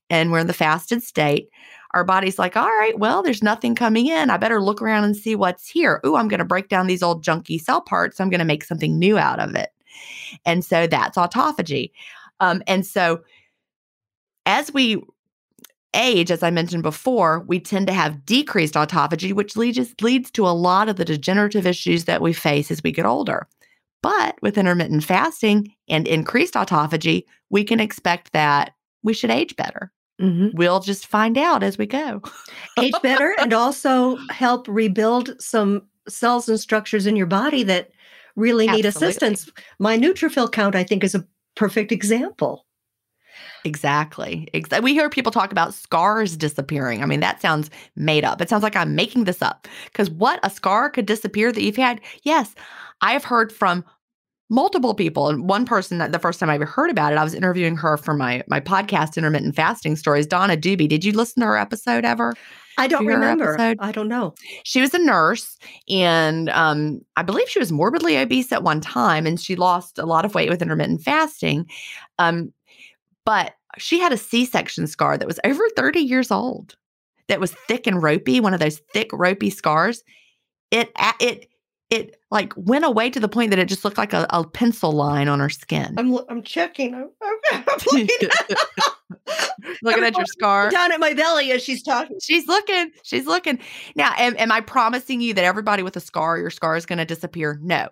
and 0.09 0.31
we're 0.31 0.39
in 0.39 0.47
the 0.47 0.53
fasted 0.53 1.03
state, 1.03 1.49
our 1.91 2.03
body's 2.03 2.37
like, 2.37 2.57
all 2.57 2.67
right, 2.67 2.97
well, 2.99 3.23
there's 3.23 3.43
nothing 3.43 3.75
coming 3.75 4.07
in. 4.07 4.29
I 4.29 4.37
better 4.37 4.61
look 4.61 4.81
around 4.81 5.03
and 5.03 5.15
see 5.15 5.35
what's 5.35 5.67
here. 5.67 6.01
Ooh, 6.05 6.15
I'm 6.15 6.27
going 6.27 6.39
to 6.39 6.45
break 6.45 6.69
down 6.69 6.87
these 6.87 7.03
old 7.03 7.23
junky 7.23 7.59
cell 7.59 7.81
parts. 7.81 8.19
I'm 8.19 8.29
going 8.29 8.39
to 8.39 8.45
make 8.45 8.63
something 8.63 8.97
new 8.97 9.17
out 9.17 9.39
of 9.39 9.55
it. 9.55 9.69
And 10.45 10.63
so 10.63 10.87
that's 10.87 11.17
autophagy. 11.17 11.91
Um, 12.39 12.61
and 12.67 12.85
so 12.85 13.21
as 14.45 14.73
we 14.73 15.01
age, 15.93 16.31
as 16.31 16.43
I 16.43 16.51
mentioned 16.51 16.83
before, 16.83 17.43
we 17.47 17.59
tend 17.59 17.87
to 17.87 17.93
have 17.93 18.25
decreased 18.25 18.75
autophagy, 18.75 19.33
which 19.33 19.55
leads, 19.55 19.95
leads 20.01 20.29
to 20.31 20.47
a 20.47 20.49
lot 20.49 20.89
of 20.89 20.97
the 20.97 21.05
degenerative 21.05 21.65
issues 21.65 22.05
that 22.05 22.21
we 22.21 22.33
face 22.33 22.69
as 22.69 22.83
we 22.83 22.91
get 22.91 23.05
older. 23.05 23.47
But 24.03 24.37
with 24.41 24.57
intermittent 24.57 25.03
fasting 25.03 25.73
and 25.89 26.07
increased 26.07 26.53
autophagy, 26.53 27.23
we 27.49 27.63
can 27.63 27.79
expect 27.79 28.31
that 28.33 28.73
we 29.03 29.13
should 29.13 29.31
age 29.31 29.55
better. 29.55 29.91
Mm-hmm. 30.21 30.57
We'll 30.57 30.79
just 30.79 31.07
find 31.07 31.37
out 31.37 31.63
as 31.63 31.77
we 31.77 31.85
go. 31.85 32.21
Age 32.79 32.93
better 33.03 33.35
and 33.39 33.53
also 33.53 34.17
help 34.29 34.67
rebuild 34.67 35.39
some 35.39 35.83
cells 36.07 36.49
and 36.49 36.59
structures 36.59 37.05
in 37.05 37.15
your 37.15 37.27
body 37.27 37.63
that 37.63 37.91
really 38.35 38.67
need 38.67 38.85
Absolutely. 38.85 39.09
assistance. 39.09 39.51
My 39.79 39.97
neutrophil 39.97 40.51
count, 40.51 40.75
I 40.75 40.83
think, 40.83 41.03
is 41.03 41.15
a 41.15 41.25
perfect 41.55 41.91
example. 41.91 42.65
Exactly. 43.63 44.47
Exactly. 44.53 44.83
We 44.83 44.93
hear 44.93 45.09
people 45.09 45.31
talk 45.31 45.51
about 45.51 45.73
scars 45.73 46.37
disappearing. 46.37 47.03
I 47.03 47.05
mean, 47.05 47.19
that 47.19 47.41
sounds 47.41 47.69
made 47.95 48.23
up. 48.23 48.41
It 48.41 48.49
sounds 48.49 48.63
like 48.63 48.75
I'm 48.75 48.95
making 48.95 49.25
this 49.25 49.41
up. 49.41 49.67
Because 49.85 50.09
what 50.09 50.39
a 50.43 50.49
scar 50.49 50.89
could 50.89 51.05
disappear 51.05 51.51
that 51.51 51.61
you've 51.61 51.75
had? 51.75 51.99
Yes, 52.23 52.55
I 53.01 53.13
have 53.13 53.25
heard 53.25 53.51
from 53.51 53.83
multiple 54.49 54.93
people. 54.93 55.29
And 55.29 55.47
one 55.47 55.65
person 55.65 55.97
that 55.97 56.11
the 56.11 56.19
first 56.19 56.39
time 56.39 56.49
i 56.49 56.55
ever 56.55 56.65
heard 56.65 56.89
about 56.89 57.11
it 57.11 57.17
i 57.17 57.23
was 57.23 57.33
interviewing 57.33 57.75
her 57.75 57.97
for 57.97 58.13
my 58.13 58.43
my 58.47 58.59
podcast 58.59 59.17
intermittent 59.17 59.55
fasting 59.55 59.95
stories. 59.95 60.27
Donna 60.27 60.55
doobie 60.55 60.87
did 60.87 61.03
you 61.03 61.11
listen 61.11 61.41
to 61.41 61.47
her 61.47 61.57
episode 61.57 62.05
ever? 62.05 62.33
I 62.79 62.87
don't 62.87 63.07
remember. 63.07 63.57
i 63.79 63.91
don't 63.91 64.07
know. 64.07 64.35
She 64.63 64.81
was 64.81 64.93
a 64.93 64.99
nurse 64.99 65.57
and 65.89 66.49
um, 66.49 67.01
i 67.15 67.23
believe 67.23 67.49
she 67.49 67.59
was 67.59 67.71
morbidly 67.71 68.17
obese 68.17 68.51
at 68.51 68.63
one 68.63 68.81
time 68.81 69.25
and 69.25 69.39
she 69.39 69.55
lost 69.55 69.97
a 69.97 70.05
lot 70.05 70.25
of 70.25 70.35
weight 70.35 70.49
with 70.49 70.61
intermittent 70.61 71.01
fasting. 71.01 71.67
Um, 72.19 72.53
but 73.25 73.55
she 73.77 73.99
had 73.99 74.13
a 74.13 74.17
c-section 74.17 74.87
scar 74.87 75.17
that 75.17 75.27
was 75.27 75.39
over 75.43 75.63
30 75.75 75.99
years 75.99 76.31
old 76.31 76.75
that 77.27 77.39
was 77.41 77.51
thick 77.67 77.85
and 77.87 78.01
ropey 78.01 78.39
one 78.39 78.53
of 78.53 78.59
those 78.59 78.79
thick 78.93 79.09
ropey 79.11 79.49
scars. 79.49 80.03
It 80.71 80.91
it 81.19 81.49
it 81.89 82.19
like 82.31 82.53
went 82.57 82.85
away 82.85 83.09
to 83.09 83.19
the 83.19 83.29
point 83.29 83.51
that 83.51 83.59
it 83.59 83.67
just 83.67 83.85
looked 83.85 83.97
like 83.97 84.13
a, 84.13 84.25
a 84.29 84.45
pencil 84.45 84.91
line 84.91 85.27
on 85.27 85.39
her 85.39 85.49
skin. 85.49 85.95
I'm 85.97 86.17
I'm 86.29 86.43
checking. 86.43 86.93
I'm, 86.95 87.09
I'm 87.51 87.63
looking, 87.93 88.29
looking 89.81 90.03
at 90.03 90.17
your 90.17 90.25
scar 90.25 90.69
down 90.69 90.91
at 90.91 90.99
my 90.99 91.13
belly 91.13 91.51
as 91.51 91.63
she's 91.63 91.81
talking. 91.81 92.17
She's 92.21 92.47
looking. 92.47 92.91
She's 93.03 93.25
looking. 93.25 93.59
Now, 93.95 94.13
am, 94.17 94.35
am 94.37 94.51
I 94.51 94.61
promising 94.61 95.21
you 95.21 95.33
that 95.35 95.45
everybody 95.45 95.83
with 95.83 95.95
a 95.95 96.01
scar, 96.01 96.37
your 96.37 96.49
scar 96.49 96.75
is 96.75 96.85
going 96.85 96.99
to 96.99 97.05
disappear? 97.05 97.59
No. 97.61 97.89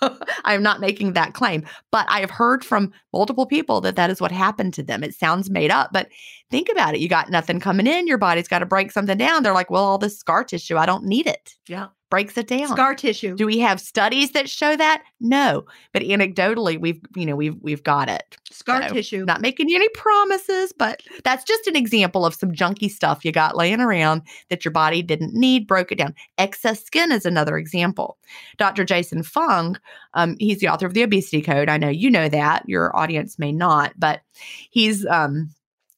I 0.44 0.54
am 0.54 0.62
not 0.62 0.80
making 0.80 1.14
that 1.14 1.34
claim, 1.34 1.64
but 1.90 2.06
I 2.08 2.20
have 2.20 2.30
heard 2.30 2.64
from 2.64 2.92
multiple 3.12 3.46
people 3.46 3.80
that 3.80 3.96
that 3.96 4.10
is 4.10 4.20
what 4.20 4.30
happened 4.30 4.74
to 4.74 4.82
them. 4.82 5.02
It 5.02 5.14
sounds 5.14 5.50
made 5.50 5.72
up, 5.72 5.90
but 5.92 6.08
think 6.50 6.68
about 6.70 6.94
it. 6.94 7.00
You 7.00 7.08
got 7.08 7.30
nothing 7.30 7.60
coming 7.60 7.86
in, 7.86 8.06
your 8.06 8.18
body's 8.18 8.48
got 8.48 8.60
to 8.60 8.66
break 8.66 8.90
something 8.90 9.18
down. 9.18 9.42
They're 9.42 9.52
like, 9.54 9.70
well, 9.70 9.84
all 9.84 9.98
this 9.98 10.18
scar 10.18 10.44
tissue, 10.44 10.76
I 10.76 10.86
don't 10.86 11.04
need 11.04 11.26
it. 11.26 11.54
Yeah. 11.68 11.88
Breaks 12.10 12.38
it 12.38 12.46
down. 12.46 12.68
Scar 12.68 12.94
tissue. 12.94 13.36
Do 13.36 13.44
we 13.44 13.58
have 13.58 13.78
studies 13.82 14.30
that 14.32 14.48
show 14.48 14.74
that? 14.76 15.02
No. 15.20 15.66
But 15.92 16.00
anecdotally, 16.00 16.80
we've, 16.80 16.98
you 17.14 17.26
know, 17.26 17.36
we've 17.36 17.56
we've 17.60 17.82
got 17.82 18.08
it. 18.08 18.34
Scar 18.50 18.88
So, 18.88 18.94
tissue. 18.94 19.26
Not 19.26 19.42
making 19.42 19.68
you 19.68 19.76
any 19.76 19.90
promises, 19.90 20.72
but 20.72 21.02
that's 21.22 21.44
just 21.44 21.66
an 21.66 21.76
example 21.76 22.24
of 22.24 22.34
some 22.34 22.50
junky 22.50 22.90
stuff 22.90 23.26
you 23.26 23.32
got 23.32 23.58
laying 23.58 23.80
around 23.80 24.22
that 24.48 24.64
your 24.64 24.72
body 24.72 25.02
didn't 25.02 25.34
need, 25.34 25.66
broke 25.66 25.92
it 25.92 25.98
down. 25.98 26.14
Excess 26.38 26.82
skin 26.82 27.12
is 27.12 27.26
another 27.26 27.58
example. 27.58 28.16
Dr. 28.56 28.86
Jason 28.86 29.22
Fung, 29.22 29.78
um, 30.14 30.34
he's 30.38 30.60
the 30.60 30.68
author 30.68 30.86
of 30.86 30.94
the 30.94 31.02
Obesity 31.02 31.42
Code. 31.42 31.68
I 31.68 31.76
know 31.76 31.90
you 31.90 32.10
know 32.10 32.30
that. 32.30 32.62
Your 32.66 32.96
audience 32.96 33.38
may 33.38 33.52
not, 33.52 33.92
but 33.98 34.22
he's 34.70 35.04
um, 35.04 35.50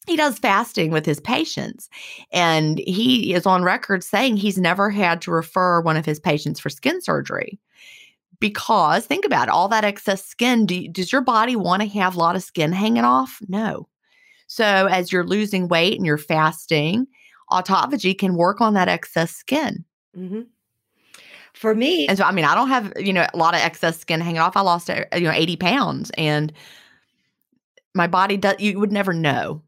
he 0.07 0.17
does 0.17 0.39
fasting 0.39 0.91
with 0.91 1.05
his 1.07 1.21
patients 1.21 1.89
and 2.33 2.79
he 2.79 3.35
is 3.35 3.47
on 3.47 3.63
record 3.63 4.03
saying 4.03 4.37
he's 4.37 4.59
never 4.59 4.91
had 4.91 5.21
to 5.23 5.31
refer 5.31 5.81
one 5.81 5.97
of 5.97 6.07
his 6.07 6.19
patients 6.19 6.59
for 6.59 6.71
skin 6.71 7.01
surgery 7.01 7.59
because 8.41 9.07
think 9.07 9.25
about 9.25 9.49
it, 9.49 9.51
all 9.51 9.69
that 9.69 9.85
excess 9.85 10.25
skin 10.25 10.67
do, 10.67 10.89
does 10.89 11.13
your 11.13 11.21
body 11.21 11.57
want 11.57 11.83
to 11.83 11.89
have 11.89 12.17
a 12.17 12.19
lot 12.19 12.37
of 12.37 12.43
skin 12.43 12.73
hanging 12.73 13.05
off? 13.05 13.39
No. 13.49 13.87
So 14.47 14.65
as 14.65 15.13
you're 15.13 15.27
losing 15.27 15.69
weight 15.69 15.97
and 15.97 16.07
you're 16.07 16.19
fasting 16.19 17.07
autophagy 17.51 18.17
can 18.17 18.35
work 18.35 18.61
on 18.61 18.75
that 18.75 18.89
excess 18.89 19.33
skin. 19.33 19.85
Hmm 20.15 20.43
For 21.53 21.75
me, 21.75 22.07
and 22.09 22.17
so 22.17 22.25
i 22.25 22.33
mean 22.33 22.45
i 22.45 22.55
don't 22.55 22.69
have 22.69 22.93
you 22.97 23.13
know 23.13 23.27
a 23.33 23.37
lot 23.37 23.55
of 23.55 23.61
excess 23.61 23.99
skin 23.99 24.21
hanging 24.21 24.41
off. 24.41 24.57
I 24.57 24.61
lost 24.61 24.89
uh, 24.89 25.05
you 25.15 25.23
know 25.23 25.33
80 25.33 25.57
pounds 25.57 26.11
and 26.17 26.53
my 27.95 28.07
body 28.07 28.37
does 28.37 28.55
you 28.59 28.79
would 28.79 28.93
never 28.93 29.13
know 29.13 29.63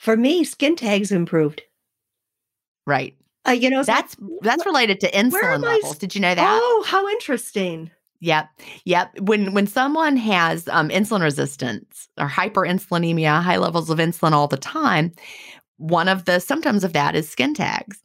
for 0.00 0.16
me, 0.16 0.42
skin 0.44 0.74
tags 0.76 1.12
improved. 1.12 1.62
right 2.86 3.14
Uh, 3.46 3.52
you 3.52 3.70
know, 3.70 3.80
it's 3.80 3.88
like, 3.88 3.98
That's 3.98 4.16
that's 4.42 4.66
related 4.66 5.00
to 5.00 5.10
insulin 5.12 5.62
levels. 5.62 5.98
Did 5.98 6.14
you 6.14 6.20
know 6.20 6.34
that? 6.34 6.60
oh, 6.62 6.84
how 6.86 7.08
interesting. 7.08 7.90
Yep. 8.22 8.48
Yep. 8.84 9.20
When 9.20 9.54
when 9.54 9.66
someone 9.66 10.16
has 10.18 10.68
um, 10.68 10.88
insulin 10.90 11.22
resistance 11.22 12.08
or 12.18 12.28
hyperinsulinemia, 12.28 13.40
high 13.42 13.56
levels 13.56 13.88
of 13.88 13.98
insulin 13.98 14.32
all 14.32 14.46
the 14.48 14.58
time, 14.58 15.12
one 15.78 16.06
of 16.08 16.26
the 16.26 16.38
symptoms 16.40 16.84
of 16.84 16.92
that 16.92 17.14
is 17.14 17.28
skin 17.30 17.54
tags. 17.54 18.02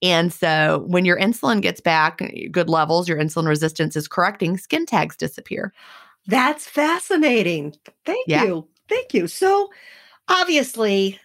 And 0.00 0.32
so 0.32 0.84
when 0.86 1.04
your 1.04 1.18
insulin 1.18 1.60
gets 1.60 1.80
back 1.82 2.22
good 2.50 2.70
levels, 2.70 3.08
your 3.08 3.18
insulin 3.18 3.46
resistance 3.46 3.94
is 3.96 4.08
correcting, 4.08 4.56
skin 4.56 4.86
tags 4.86 5.16
disappear. 5.18 5.74
That's 6.26 6.66
fascinating. 6.66 7.74
Thank 8.06 8.26
Yeah. 8.26 8.44
you. 8.44 8.68
Thank 8.88 9.12
you. 9.12 9.26
So, 9.26 9.68
obviously, 10.28 11.18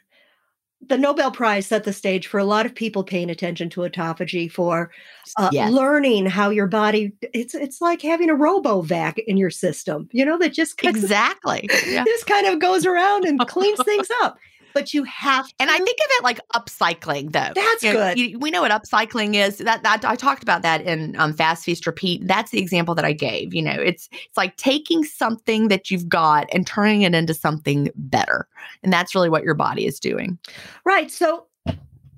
the 0.87 0.97
Nobel 0.97 1.31
Prize 1.31 1.67
set 1.67 1.83
the 1.83 1.93
stage 1.93 2.27
for 2.27 2.39
a 2.39 2.45
lot 2.45 2.65
of 2.65 2.75
people 2.75 3.03
paying 3.03 3.29
attention 3.29 3.69
to 3.71 3.81
autophagy 3.81 4.51
for 4.51 4.91
uh, 5.37 5.49
yes. 5.51 5.71
learning 5.71 6.25
how 6.25 6.49
your 6.49 6.67
body 6.67 7.13
it's 7.21 7.55
it's 7.55 7.81
like 7.81 8.01
having 8.01 8.29
a 8.29 8.35
robovac 8.35 9.17
in 9.27 9.37
your 9.37 9.49
system, 9.49 10.09
you 10.11 10.25
know, 10.25 10.37
that 10.37 10.53
just 10.53 10.77
kind 10.77 10.95
of, 10.95 11.03
Exactly. 11.03 11.69
Yeah. 11.87 12.03
just 12.07 12.27
kind 12.27 12.47
of 12.47 12.59
goes 12.59 12.85
around 12.85 13.25
and 13.25 13.39
cleans 13.47 13.83
things 13.83 14.07
up. 14.23 14.37
But 14.73 14.93
you 14.93 15.03
have 15.03 15.47
to 15.47 15.53
And 15.59 15.69
I 15.69 15.77
think 15.77 15.97
of 15.99 16.07
it 16.09 16.23
like 16.23 16.39
upcycling, 16.55 17.31
though. 17.31 17.51
That's 17.55 17.83
You 17.83 17.93
know, 17.93 17.99
good. 17.99 18.17
you- 18.19 18.39
we 18.39 18.51
know 18.51 18.61
what 18.61 18.71
upcycling 18.71 19.35
is. 19.35 19.57
That 19.59 19.83
that 19.83 20.03
I 20.05 20.15
talked 20.15 20.43
about 20.43 20.61
that 20.63 20.81
in 20.81 21.15
um, 21.17 21.33
Fast 21.33 21.63
Feast 21.63 21.85
Repeat. 21.85 22.27
That's 22.27 22.51
the 22.51 22.59
example 22.59 22.95
that 22.95 23.05
I 23.05 23.13
gave. 23.13 23.53
You 23.53 23.61
know, 23.61 23.73
it's 23.79 24.09
it's 24.11 24.37
like 24.37 24.57
taking 24.57 25.03
something 25.03 25.67
that 25.69 25.89
you've 25.91 26.09
got 26.09 26.47
and 26.53 26.65
turning 26.65 27.03
it 27.03 27.13
into 27.15 27.33
something 27.33 27.89
better, 27.95 28.47
and 28.83 28.91
that's 28.91 29.13
really 29.15 29.29
what 29.29 29.43
your 29.43 29.55
body 29.55 29.85
is 29.85 29.99
doing. 29.99 30.37
Right. 30.85 31.11
So 31.11 31.45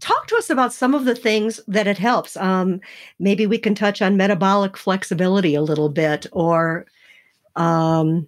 talk 0.01 0.27
to 0.27 0.35
us 0.35 0.49
about 0.49 0.73
some 0.73 0.93
of 0.93 1.05
the 1.05 1.15
things 1.15 1.59
that 1.67 1.87
it 1.87 1.97
helps. 1.97 2.37
Um, 2.37 2.79
maybe 3.17 3.47
we 3.47 3.57
can 3.57 3.73
touch 3.73 4.01
on 4.01 4.17
metabolic 4.17 4.77
flexibility 4.77 5.55
a 5.55 5.61
little 5.61 5.89
bit 5.89 6.27
or 6.31 6.85
um, 7.55 8.27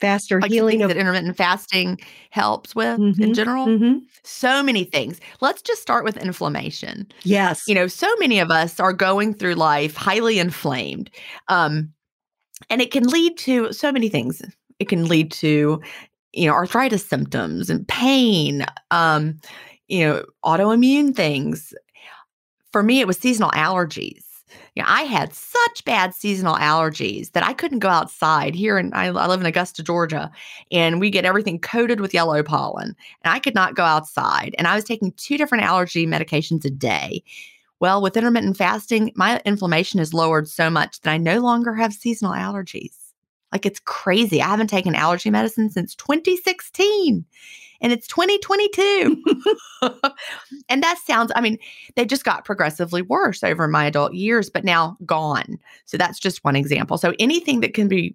faster 0.00 0.40
Like 0.40 0.50
healing 0.50 0.82
of 0.82 0.88
that 0.88 0.96
intermittent 0.96 1.36
fasting 1.36 1.98
helps 2.30 2.74
with 2.74 3.02
in 3.20 3.32
Mhm, 3.32 3.34
general. 3.34 3.66
Mhm. 3.66 4.00
So 4.22 4.62
many 4.62 4.84
things. 4.84 5.20
Let's 5.40 5.62
just 5.62 5.82
start 5.82 6.04
with 6.04 6.16
inflammation. 6.16 7.06
Yes. 7.22 7.62
you 7.66 7.74
know 7.74 7.86
so 7.86 8.08
many 8.18 8.40
of 8.40 8.50
us 8.50 8.80
are 8.80 8.92
going 8.92 9.34
through 9.34 9.54
life 9.54 9.96
highly 9.96 10.38
inflamed 10.38 11.10
um 11.48 11.92
and 12.70 12.82
it 12.82 12.90
can 12.92 13.04
lead 13.08 13.38
to 13.38 13.72
so 13.72 13.92
many 13.92 14.08
things 14.08 14.42
it 14.80 14.88
can 14.88 15.06
lead 15.08 15.30
to 15.32 15.80
you 16.32 16.46
know 16.46 16.54
arthritis 16.54 17.06
symptoms 17.08 17.70
and 17.70 17.86
pain 17.88 18.64
um 18.90 19.38
you 19.88 20.06
know 20.06 20.24
autoimmune 20.44 21.14
things 21.14 21.74
for 22.72 22.82
me 22.82 23.00
it 23.00 23.06
was 23.06 23.18
seasonal 23.18 23.50
allergies 23.52 24.24
know, 24.76 24.84
I 24.86 25.02
had 25.02 25.32
such 25.34 25.84
bad 25.84 26.14
seasonal 26.14 26.56
allergies 26.56 27.32
that 27.32 27.44
I 27.44 27.52
couldn't 27.52 27.80
go 27.80 27.88
outside 27.88 28.54
here. 28.54 28.78
And 28.78 28.94
I, 28.94 29.06
I 29.06 29.26
live 29.26 29.40
in 29.40 29.46
Augusta, 29.46 29.82
Georgia, 29.82 30.30
and 30.70 31.00
we 31.00 31.10
get 31.10 31.24
everything 31.24 31.58
coated 31.58 32.00
with 32.00 32.14
yellow 32.14 32.42
pollen. 32.42 32.94
And 33.22 33.34
I 33.34 33.38
could 33.38 33.54
not 33.54 33.74
go 33.74 33.84
outside. 33.84 34.54
And 34.58 34.66
I 34.66 34.74
was 34.74 34.84
taking 34.84 35.12
two 35.12 35.36
different 35.38 35.64
allergy 35.64 36.06
medications 36.06 36.64
a 36.64 36.70
day. 36.70 37.22
Well, 37.80 38.02
with 38.02 38.16
intermittent 38.16 38.56
fasting, 38.56 39.12
my 39.16 39.40
inflammation 39.44 40.00
is 40.00 40.12
lowered 40.12 40.48
so 40.48 40.68
much 40.68 41.00
that 41.00 41.10
I 41.10 41.16
no 41.16 41.40
longer 41.40 41.74
have 41.74 41.94
seasonal 41.94 42.34
allergies. 42.34 42.94
Like 43.52 43.66
it's 43.66 43.80
crazy. 43.80 44.42
I 44.42 44.48
haven't 44.48 44.68
taken 44.68 44.94
allergy 44.94 45.30
medicine 45.30 45.70
since 45.70 45.94
2016 45.96 47.24
and 47.80 47.92
it's 47.92 48.06
2022. 48.06 49.22
and 50.68 50.82
that 50.82 50.98
sounds, 51.04 51.32
I 51.34 51.40
mean, 51.40 51.58
they 51.96 52.04
just 52.04 52.24
got 52.24 52.44
progressively 52.44 53.02
worse 53.02 53.42
over 53.42 53.66
my 53.66 53.86
adult 53.86 54.14
years, 54.14 54.50
but 54.50 54.64
now 54.64 54.96
gone. 55.06 55.58
So 55.86 55.96
that's 55.96 56.18
just 56.18 56.44
one 56.44 56.56
example. 56.56 56.98
So 56.98 57.14
anything 57.18 57.60
that 57.60 57.74
can 57.74 57.88
be 57.88 58.14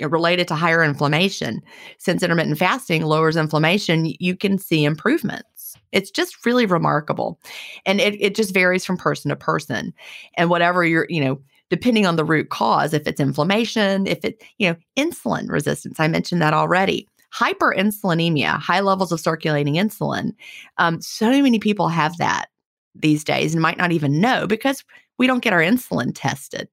related 0.00 0.48
to 0.48 0.54
higher 0.54 0.82
inflammation, 0.82 1.62
since 1.98 2.22
intermittent 2.22 2.58
fasting 2.58 3.04
lowers 3.04 3.36
inflammation, 3.36 4.12
you 4.18 4.36
can 4.36 4.58
see 4.58 4.84
improvements. 4.84 5.76
It's 5.92 6.10
just 6.10 6.44
really 6.44 6.66
remarkable. 6.66 7.38
And 7.86 8.00
it, 8.00 8.20
it 8.20 8.34
just 8.34 8.52
varies 8.52 8.84
from 8.84 8.96
person 8.96 9.28
to 9.28 9.36
person. 9.36 9.92
And 10.36 10.50
whatever 10.50 10.84
you're, 10.84 11.06
you 11.08 11.24
know, 11.24 11.40
depending 11.70 12.06
on 12.06 12.16
the 12.16 12.24
root 12.24 12.50
cause, 12.50 12.92
if 12.92 13.06
it's 13.06 13.20
inflammation, 13.20 14.06
if 14.06 14.24
it, 14.24 14.42
you 14.58 14.68
know, 14.68 14.76
insulin 14.96 15.48
resistance, 15.48 16.00
I 16.00 16.08
mentioned 16.08 16.42
that 16.42 16.54
already. 16.54 17.08
Hyperinsulinemia, 17.34 18.60
high 18.60 18.80
levels 18.80 19.12
of 19.12 19.20
circulating 19.20 19.74
insulin. 19.74 20.34
Um, 20.78 21.00
so 21.00 21.30
many 21.30 21.58
people 21.58 21.88
have 21.88 22.16
that 22.18 22.46
these 22.94 23.24
days 23.24 23.54
and 23.54 23.62
might 23.62 23.78
not 23.78 23.92
even 23.92 24.20
know 24.20 24.46
because 24.46 24.84
we 25.18 25.26
don't 25.26 25.42
get 25.42 25.52
our 25.52 25.60
insulin 25.60 26.12
tested 26.14 26.68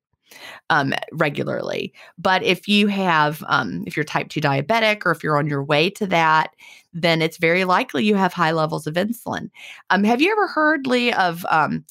um, 0.70 0.94
regularly. 1.12 1.94
But 2.18 2.44
if 2.44 2.68
you 2.68 2.88
have, 2.88 3.44
um, 3.48 3.84
if 3.86 3.96
you're 3.96 4.04
type 4.04 4.30
2 4.30 4.40
diabetic 4.40 5.06
or 5.06 5.12
if 5.12 5.24
you're 5.24 5.38
on 5.38 5.48
your 5.48 5.64
way 5.64 5.90
to 5.92 6.08
that, 6.08 6.56
then 6.94 7.22
it's 7.22 7.38
very 7.38 7.66
likely 7.66 8.06
you 8.06 8.16
have 8.16 8.34
high 8.34 8.52
levels 8.52 8.88
of 8.88 8.96
insulin. 8.96 9.50
Um, 9.90 10.04
have 10.04 10.22
you 10.22 10.32
ever 10.32 10.48
heard, 10.48 10.88
Lee, 10.88 11.12
of 11.14 11.46
um, 11.50 11.86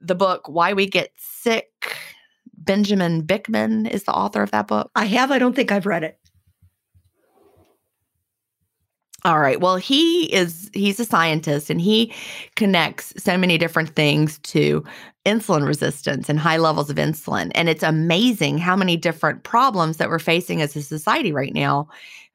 the 0.00 0.14
book 0.14 0.48
Why 0.48 0.72
We 0.72 0.86
Get 0.86 1.12
Sick? 1.16 1.96
Benjamin 2.62 3.26
Bikman 3.26 3.88
is 3.90 4.04
the 4.04 4.12
author 4.12 4.42
of 4.42 4.50
that 4.50 4.66
book. 4.66 4.90
I 4.94 5.06
have. 5.06 5.30
I 5.30 5.38
don't 5.38 5.56
think 5.56 5.72
I've 5.72 5.86
read 5.86 6.04
it. 6.04 6.19
All 9.24 9.38
right. 9.38 9.60
Well, 9.60 9.76
he 9.76 10.32
is 10.32 10.70
he's 10.72 10.98
a 10.98 11.04
scientist 11.04 11.68
and 11.68 11.80
he 11.80 12.12
connects 12.56 13.12
so 13.22 13.36
many 13.36 13.58
different 13.58 13.94
things 13.94 14.38
to 14.38 14.82
insulin 15.26 15.66
resistance 15.66 16.30
and 16.30 16.38
high 16.38 16.56
levels 16.56 16.88
of 16.88 16.96
insulin. 16.96 17.50
And 17.54 17.68
it's 17.68 17.82
amazing 17.82 18.58
how 18.58 18.76
many 18.76 18.96
different 18.96 19.42
problems 19.42 19.98
that 19.98 20.08
we're 20.08 20.18
facing 20.18 20.62
as 20.62 20.74
a 20.74 20.82
society 20.82 21.32
right 21.32 21.52
now, 21.52 21.88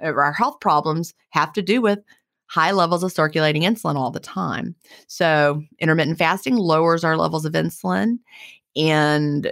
uh, 0.04 0.14
our 0.14 0.32
health 0.32 0.60
problems 0.60 1.16
have 1.30 1.52
to 1.54 1.64
do 1.64 1.82
with 1.82 2.00
high 2.48 2.72
levels 2.72 3.02
of 3.04 3.12
circulating 3.12 3.64
insulin 3.64 3.96
all 3.96 4.12
the 4.12 4.20
time. 4.20 4.76
So, 5.08 5.64
intermittent 5.80 6.20
fasting 6.20 6.56
lowers 6.56 7.04
our 7.04 7.18
levels 7.18 7.46
of 7.46 7.54
insulin 7.54 8.20
and 8.76 9.52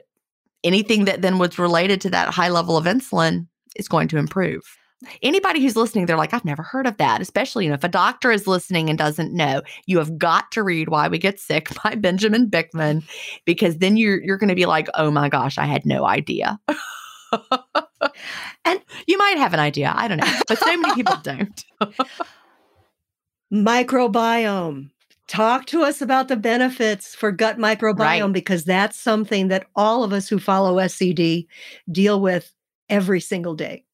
anything 0.64 1.06
that 1.06 1.24
then 1.24 1.40
was 1.40 1.58
related 1.58 2.00
to 2.02 2.10
that 2.12 2.30
high 2.30 2.50
level 2.50 2.78
of 2.78 2.86
insulin 2.86 3.48
is 3.76 3.88
going 3.88 4.08
to 4.10 4.18
improve 4.18 4.62
anybody 5.22 5.62
who's 5.62 5.76
listening, 5.76 6.06
they're 6.06 6.18
like, 6.18 6.34
I've 6.34 6.46
never 6.46 6.64
heard 6.64 6.88
of 6.88 6.98
that. 6.98 7.22
Especially, 7.22 7.66
you 7.66 7.70
know, 7.70 7.76
if 7.76 7.84
a 7.84 7.90
doctor 7.90 8.32
is 8.32 8.48
listening 8.48 8.90
and 8.90 8.98
doesn't 8.98 9.34
know, 9.34 9.62
you 9.86 9.98
have 10.00 10.18
got 10.18 10.52
to 10.54 10.64
read 10.64 10.90
Why 10.90 11.08
We 11.08 11.18
Get 11.18 11.40
Sick 11.40 11.70
by 11.84 11.96
Benjamin 11.96 12.50
Bikman, 12.50 13.04
because 13.46 13.78
then 13.78 13.98
you're 13.98 14.22
you're 14.24 14.38
gonna 14.38 14.56
be 14.56 14.66
like, 14.66 14.88
oh 14.96 15.12
my 15.12 15.30
gosh, 15.30 15.58
I 15.58 15.66
had 15.66 15.86
no 15.86 16.06
idea. 16.06 16.60
And- 18.66 18.82
you 19.08 19.18
might 19.18 19.38
have 19.38 19.54
an 19.54 19.60
idea. 19.60 19.92
I 19.96 20.08
don't 20.08 20.18
know. 20.20 20.32
But 20.48 20.58
so 20.60 20.78
many 20.78 20.94
people 20.94 21.16
don't. 21.24 21.66
Microbiome. 23.52 24.90
Talk 25.28 25.66
to 25.68 25.84
us 25.84 26.02
about 26.02 26.28
the 26.28 26.36
benefits 26.36 27.16
for 27.16 27.32
gut 27.32 27.58
microbiome 27.58 27.98
Right. 28.00 28.34
because 28.34 28.66
that's 28.66 29.00
something 29.00 29.48
that 29.48 29.68
all 29.76 30.04
of 30.04 30.12
us 30.14 30.28
who 30.28 30.38
follow 30.38 30.76
SCD 30.78 31.48
deal 31.92 32.20
with 32.20 32.54
every 32.90 33.22
single 33.22 33.56
day. 33.56 33.86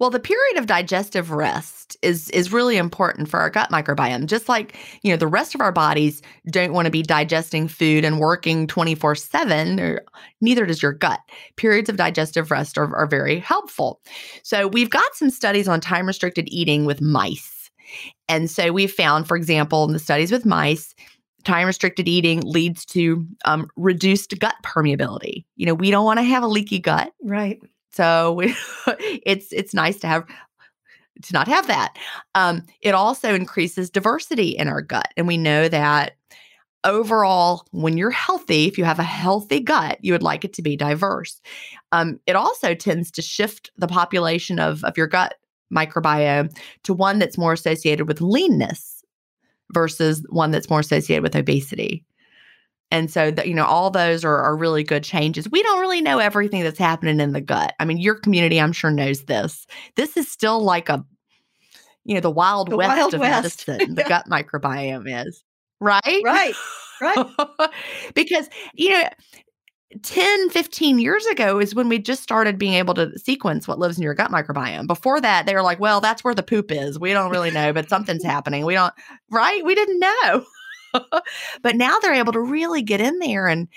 Well, 0.00 0.10
the 0.10 0.18
period 0.18 0.56
of 0.56 0.66
digestive 0.66 1.30
rest 1.30 1.96
is 2.02 2.30
is 2.30 2.52
really 2.52 2.78
important 2.78 3.28
for 3.28 3.38
our 3.38 3.50
gut 3.50 3.70
microbiome. 3.70 4.26
Just 4.26 4.48
like, 4.48 4.76
you 5.02 5.12
know, 5.12 5.16
the 5.18 5.26
rest 5.26 5.54
of 5.54 5.60
our 5.60 5.72
bodies 5.72 6.22
don't 6.50 6.72
want 6.72 6.86
to 6.86 6.90
be 6.90 7.02
digesting 7.02 7.68
food 7.68 8.04
and 8.04 8.18
working 8.18 8.66
24/7, 8.66 10.00
neither 10.40 10.66
does 10.66 10.82
your 10.82 10.92
gut. 10.92 11.20
Periods 11.56 11.90
of 11.90 11.96
digestive 11.96 12.50
rest 12.50 12.78
are, 12.78 12.96
are 12.96 13.06
very 13.06 13.38
helpful. 13.38 14.00
So, 14.42 14.66
we've 14.66 14.90
got 14.90 15.14
some 15.14 15.30
studies 15.30 15.68
on 15.68 15.80
time 15.80 16.06
restricted 16.06 16.48
eating 16.48 16.86
with 16.86 17.02
mice. 17.02 17.70
And 18.28 18.50
so 18.50 18.72
we 18.72 18.86
found, 18.86 19.26
for 19.28 19.36
example, 19.36 19.84
in 19.84 19.92
the 19.92 19.98
studies 19.98 20.30
with 20.32 20.46
mice, 20.46 20.94
time 21.44 21.66
restricted 21.66 22.08
eating 22.08 22.40
leads 22.44 22.84
to 22.86 23.26
um, 23.44 23.68
reduced 23.76 24.38
gut 24.38 24.54
permeability. 24.64 25.44
You 25.56 25.66
know, 25.66 25.74
we 25.74 25.90
don't 25.90 26.04
want 26.04 26.18
to 26.20 26.24
have 26.24 26.42
a 26.42 26.48
leaky 26.48 26.78
gut. 26.78 27.12
Right. 27.22 27.60
So 27.90 28.40
it's 28.88 29.52
it's 29.52 29.74
nice 29.74 29.98
to 30.00 30.06
have 30.06 30.26
to 31.22 31.32
not 31.32 31.48
have 31.48 31.66
that. 31.66 31.96
Um, 32.34 32.64
it 32.80 32.94
also 32.94 33.34
increases 33.34 33.90
diversity 33.90 34.50
in 34.50 34.68
our 34.68 34.82
gut, 34.82 35.08
and 35.16 35.26
we 35.26 35.36
know 35.36 35.68
that 35.68 36.16
overall, 36.84 37.66
when 37.72 37.98
you're 37.98 38.10
healthy, 38.10 38.66
if 38.66 38.78
you 38.78 38.84
have 38.84 38.98
a 38.98 39.04
healthy 39.04 39.60
gut, 39.60 39.98
you 40.00 40.12
would 40.12 40.22
like 40.22 40.44
it 40.44 40.52
to 40.54 40.62
be 40.62 40.76
diverse. 40.76 41.40
Um, 41.92 42.18
it 42.26 42.36
also 42.36 42.74
tends 42.74 43.10
to 43.12 43.22
shift 43.22 43.70
the 43.76 43.88
population 43.88 44.58
of 44.58 44.82
of 44.84 44.96
your 44.96 45.06
gut 45.06 45.34
microbiome 45.72 46.56
to 46.82 46.94
one 46.94 47.18
that's 47.18 47.38
more 47.38 47.52
associated 47.52 48.08
with 48.08 48.20
leanness 48.20 49.04
versus 49.72 50.24
one 50.30 50.50
that's 50.50 50.70
more 50.70 50.80
associated 50.80 51.22
with 51.22 51.36
obesity. 51.36 52.04
And 52.90 53.10
so, 53.10 53.30
that 53.30 53.46
you 53.48 53.54
know, 53.54 53.64
all 53.66 53.90
those 53.90 54.24
are, 54.24 54.38
are 54.38 54.56
really 54.56 54.82
good 54.82 55.04
changes. 55.04 55.48
We 55.50 55.62
don't 55.62 55.80
really 55.80 56.00
know 56.00 56.18
everything 56.18 56.62
that's 56.62 56.78
happening 56.78 57.20
in 57.20 57.32
the 57.32 57.40
gut. 57.40 57.74
I 57.78 57.84
mean, 57.84 57.98
your 57.98 58.16
community, 58.16 58.60
I'm 58.60 58.72
sure, 58.72 58.90
knows 58.90 59.24
this. 59.24 59.66
This 59.96 60.16
is 60.16 60.30
still 60.30 60.60
like 60.60 60.88
a, 60.88 61.04
you 62.04 62.14
know, 62.14 62.20
the 62.20 62.30
wild 62.30 62.70
The 62.70 62.76
west 62.76 62.88
Wild 62.88 63.14
of 63.14 63.20
West. 63.20 63.68
medicine. 63.68 63.94
The 63.94 64.04
gut 64.04 64.26
microbiome 64.28 65.26
is 65.26 65.44
right, 65.80 66.22
Right. 66.24 66.54
Right. 67.00 67.26
because 68.14 68.48
you 68.74 68.90
know 68.90 69.04
10 70.02 70.50
15 70.50 70.98
years 71.00 71.26
ago 71.26 71.58
is 71.58 71.74
when 71.74 71.88
we 71.88 71.98
just 71.98 72.22
started 72.22 72.58
being 72.58 72.74
able 72.74 72.94
to 72.94 73.18
sequence 73.18 73.66
what 73.66 73.78
lives 73.78 73.96
in 73.96 74.04
your 74.04 74.14
gut 74.14 74.30
microbiome 74.30 74.86
before 74.86 75.20
that 75.20 75.46
they 75.46 75.54
were 75.54 75.62
like 75.62 75.80
well 75.80 76.00
that's 76.00 76.22
where 76.22 76.34
the 76.34 76.42
poop 76.44 76.70
is 76.70 76.98
we 76.98 77.12
don't 77.12 77.30
really 77.30 77.50
know 77.50 77.72
but 77.72 77.88
something's 77.88 78.22
happening 78.24 78.64
we 78.64 78.74
don't 78.74 78.94
right 79.30 79.64
we 79.64 79.74
didn't 79.74 79.98
know 79.98 80.44
but 81.62 81.76
now 81.76 81.98
they're 81.98 82.14
able 82.14 82.32
to 82.32 82.40
really 82.40 82.82
get 82.82 83.00
in 83.00 83.18
there 83.18 83.46
and 83.46 83.68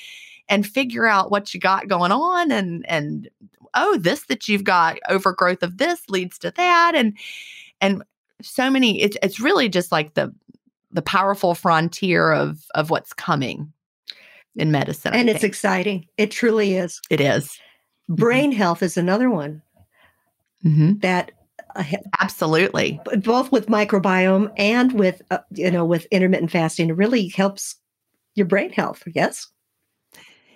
and 0.50 0.68
figure 0.68 1.06
out 1.06 1.32
what 1.32 1.54
you 1.54 1.60
got 1.60 1.88
going 1.88 2.12
on 2.12 2.52
and 2.52 2.86
and 2.88 3.30
oh 3.76 3.98
this 3.98 4.26
that 4.26 4.48
you've 4.48 4.64
got 4.64 4.98
overgrowth 5.10 5.64
of 5.64 5.78
this 5.78 6.10
leads 6.10 6.38
to 6.38 6.52
that 6.52 6.94
and 6.96 7.18
and 7.82 8.04
so 8.42 8.70
many 8.70 9.02
it's 9.02 9.18
it's 9.24 9.40
really 9.40 9.70
just 9.70 9.92
like 9.92 10.14
the 10.16 10.34
the 10.92 11.02
powerful 11.02 11.56
frontier 11.56 12.32
of 12.32 12.66
of 12.76 12.90
what's 12.90 13.14
coming 13.14 13.72
in 14.56 14.70
medicine 14.72 15.14
and 15.14 15.30
it's 15.30 15.44
exciting. 15.44 16.06
It 16.18 16.30
truly 16.30 16.76
is. 16.76 17.02
it 17.10 17.20
is 17.22 17.58
Brain 18.10 18.52
health 18.52 18.84
is 18.84 18.98
another 18.98 19.30
one 19.30 19.62
Mhm. 20.64 21.02
that 21.02 21.32
ha- 21.32 21.43
absolutely 22.20 23.00
both 23.18 23.52
with 23.52 23.68
microbiome 23.68 24.52
and 24.58 24.92
with 24.94 25.22
uh, 25.32 25.40
you 25.52 25.72
know 25.72 25.86
with 25.86 26.06
intermittent 26.12 26.52
fasting 26.52 26.90
it 26.90 26.96
really 26.96 27.28
helps 27.30 27.76
your 28.36 28.48
brain 28.48 28.72
health. 28.72 29.04
Yes. 29.14 29.48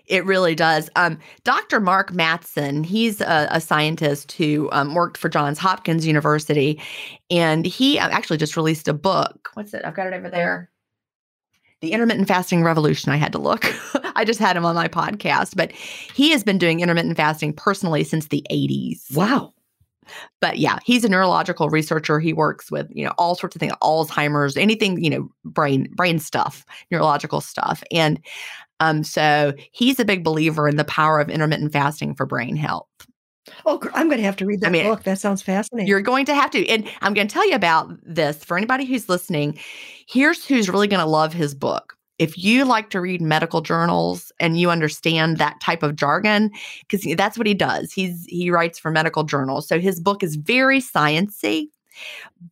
It 0.06 0.26
really 0.26 0.56
does. 0.56 0.90
Um, 0.96 1.20
Dr. 1.44 1.82
Mark 1.82 2.14
Mattson, 2.14 2.86
he's 2.86 3.20
a, 3.20 3.48
a 3.52 3.60
scientist 3.60 4.32
who 4.32 4.70
um, 4.72 4.96
worked 4.96 5.18
for 5.18 5.28
Johns 5.28 5.60
Hopkins 5.60 6.08
University, 6.08 6.82
and 7.30 7.66
he 7.66 8.00
uh, 8.00 8.08
actually 8.10 8.38
just 8.38 8.56
released 8.56 8.88
a 8.88 8.94
book. 8.94 9.50
What's 9.54 9.74
it? 9.74 9.84
I've 9.84 9.96
got 9.96 10.08
it 10.08 10.14
over 10.14 10.30
there. 10.30 10.70
The 11.82 11.92
Intermittent 11.92 12.30
Fasting 12.30 12.64
Revolution. 12.64 13.12
I 13.12 13.18
had 13.18 13.34
to 13.34 13.38
look. 13.38 13.66
I 14.16 14.24
just 14.24 14.40
had 14.40 14.56
him 14.56 14.66
on 14.66 14.76
my 14.76 14.88
podcast, 14.88 15.58
but 15.58 15.74
he 15.74 16.32
has 16.32 16.44
been 16.44 16.58
doing 16.58 16.80
intermittent 16.80 17.18
fasting 17.18 17.52
personally 17.52 18.06
since 18.06 18.28
the 18.28 18.46
80s. 18.50 19.14
Wow. 19.14 19.54
But 20.42 20.60
yeah, 20.60 20.80
he's 20.84 21.04
a 21.04 21.10
neurological 21.10 21.70
researcher. 21.70 22.20
He 22.20 22.34
works 22.34 22.72
with, 22.72 22.88
you 22.92 23.06
know, 23.06 23.14
all 23.18 23.36
sorts 23.36 23.56
of 23.56 23.60
things, 23.60 23.74
Alzheimer's, 23.82 24.58
anything, 24.58 25.04
you 25.04 25.10
know, 25.10 25.30
brain 25.46 25.90
brain 25.96 26.20
stuff, 26.20 26.66
neurological 26.92 27.42
stuff. 27.42 27.84
And 27.92 28.20
um, 28.80 29.04
so 29.04 29.54
he's 29.72 30.00
a 30.00 30.06
big 30.06 30.24
believer 30.24 30.68
in 30.68 30.76
the 30.76 30.84
power 30.84 31.20
of 31.20 31.30
intermittent 31.30 31.72
fasting 31.74 32.16
for 32.16 32.26
brain 32.26 32.56
health. 32.56 32.88
Oh, 33.66 33.80
I'm 33.94 34.08
going 34.08 34.18
to 34.18 34.26
have 34.26 34.36
to 34.38 34.46
read 34.46 34.62
that 34.62 34.68
I 34.68 34.72
mean, 34.72 34.84
book. 34.84 35.04
That 35.04 35.20
sounds 35.20 35.42
fascinating. 35.42 35.88
You're 35.88 36.02
going 36.02 36.26
to 36.26 36.36
have 36.36 36.52
to. 36.52 36.68
And 36.68 36.88
I'm 37.02 37.14
going 37.14 37.28
to 37.28 37.34
tell 37.34 37.48
you 37.48 37.56
about 37.56 37.90
this 38.04 38.44
for 38.44 38.58
anybody 38.58 38.86
who's 38.86 39.10
listening. 39.10 39.58
Here's 40.08 40.46
who's 40.46 40.70
really 40.70 40.88
going 40.88 41.00
to 41.00 41.10
love 41.10 41.34
his 41.34 41.56
book. 41.56 41.97
If 42.20 42.38
you 42.38 42.66
like 42.66 42.90
to 42.92 43.02
read 43.02 43.22
medical 43.22 43.62
journals 43.62 44.32
and 44.40 44.60
you 44.60 44.70
understand 44.70 45.38
that 45.38 45.60
type 45.62 45.84
of 45.84 45.96
jargon, 45.96 46.52
because 46.88 47.06
that's 47.16 47.38
what 47.38 47.48
he 47.48 47.54
does. 47.54 47.94
He's 47.94 48.26
he 48.26 48.50
writes 48.50 48.80
for 48.80 48.92
medical 48.92 49.24
journals. 49.24 49.68
So 49.68 49.80
his 49.80 50.00
book 50.00 50.24
is 50.24 50.36
very 50.36 50.80
sciency, 50.80 51.70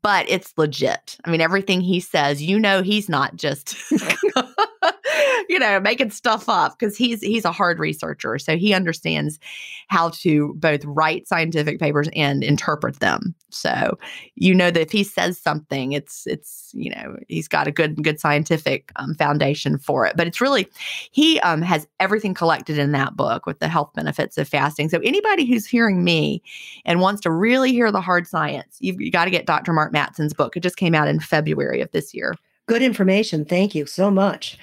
but 0.01 0.29
it's 0.29 0.53
legit. 0.57 1.17
I 1.25 1.31
mean, 1.31 1.41
everything 1.41 1.81
he 1.81 1.99
says, 1.99 2.41
you 2.41 2.59
know, 2.59 2.81
he's 2.81 3.09
not 3.09 3.35
just 3.35 3.75
you 5.49 5.59
know 5.59 5.79
making 5.79 6.11
stuff 6.11 6.49
up 6.49 6.77
because 6.77 6.97
he's 6.97 7.21
he's 7.21 7.45
a 7.45 7.51
hard 7.51 7.79
researcher 7.79 8.37
so 8.37 8.57
he 8.57 8.73
understands 8.73 9.39
how 9.87 10.09
to 10.09 10.53
both 10.55 10.83
write 10.85 11.27
scientific 11.27 11.79
papers 11.79 12.09
and 12.15 12.43
interpret 12.43 12.99
them. 12.99 13.35
So 13.49 13.97
you 14.35 14.53
know 14.53 14.71
that 14.71 14.81
if 14.81 14.91
he 14.91 15.03
says 15.03 15.39
something 15.39 15.93
it's 15.93 16.27
it's 16.27 16.71
you 16.73 16.89
know 16.89 17.17
he's 17.27 17.47
got 17.47 17.67
a 17.67 17.71
good 17.71 18.03
good 18.03 18.19
scientific 18.19 18.91
um, 18.97 19.15
foundation 19.15 19.77
for 19.77 20.05
it. 20.05 20.15
But 20.17 20.27
it's 20.27 20.41
really 20.41 20.67
he 21.11 21.39
um, 21.41 21.61
has 21.61 21.87
everything 21.99 22.33
collected 22.33 22.77
in 22.77 22.91
that 22.91 23.15
book 23.15 23.45
with 23.45 23.59
the 23.59 23.67
health 23.67 23.91
benefits 23.93 24.37
of 24.37 24.47
fasting. 24.47 24.89
So 24.89 24.99
anybody 25.03 25.45
who's 25.45 25.65
hearing 25.65 26.03
me 26.03 26.41
and 26.85 26.99
wants 26.99 27.21
to 27.21 27.31
really 27.31 27.71
hear 27.71 27.91
the 27.91 28.01
hard 28.01 28.27
science 28.27 28.77
you've 28.79 28.99
you 28.99 29.11
got 29.11 29.25
to 29.25 29.31
get 29.31 29.45
dr 29.45 29.71
mark 29.71 29.93
mattson's 29.93 30.33
book. 30.33 30.57
It 30.57 30.61
just 30.61 30.77
came 30.77 30.95
out 30.95 31.07
in 31.07 31.19
february 31.19 31.81
of 31.81 31.91
this 31.91 32.13
year 32.13 32.35
Good 32.67 32.81
information. 32.81 33.45
Thank 33.45 33.75
you 33.75 33.85
so 33.85 34.09
much. 34.09 34.57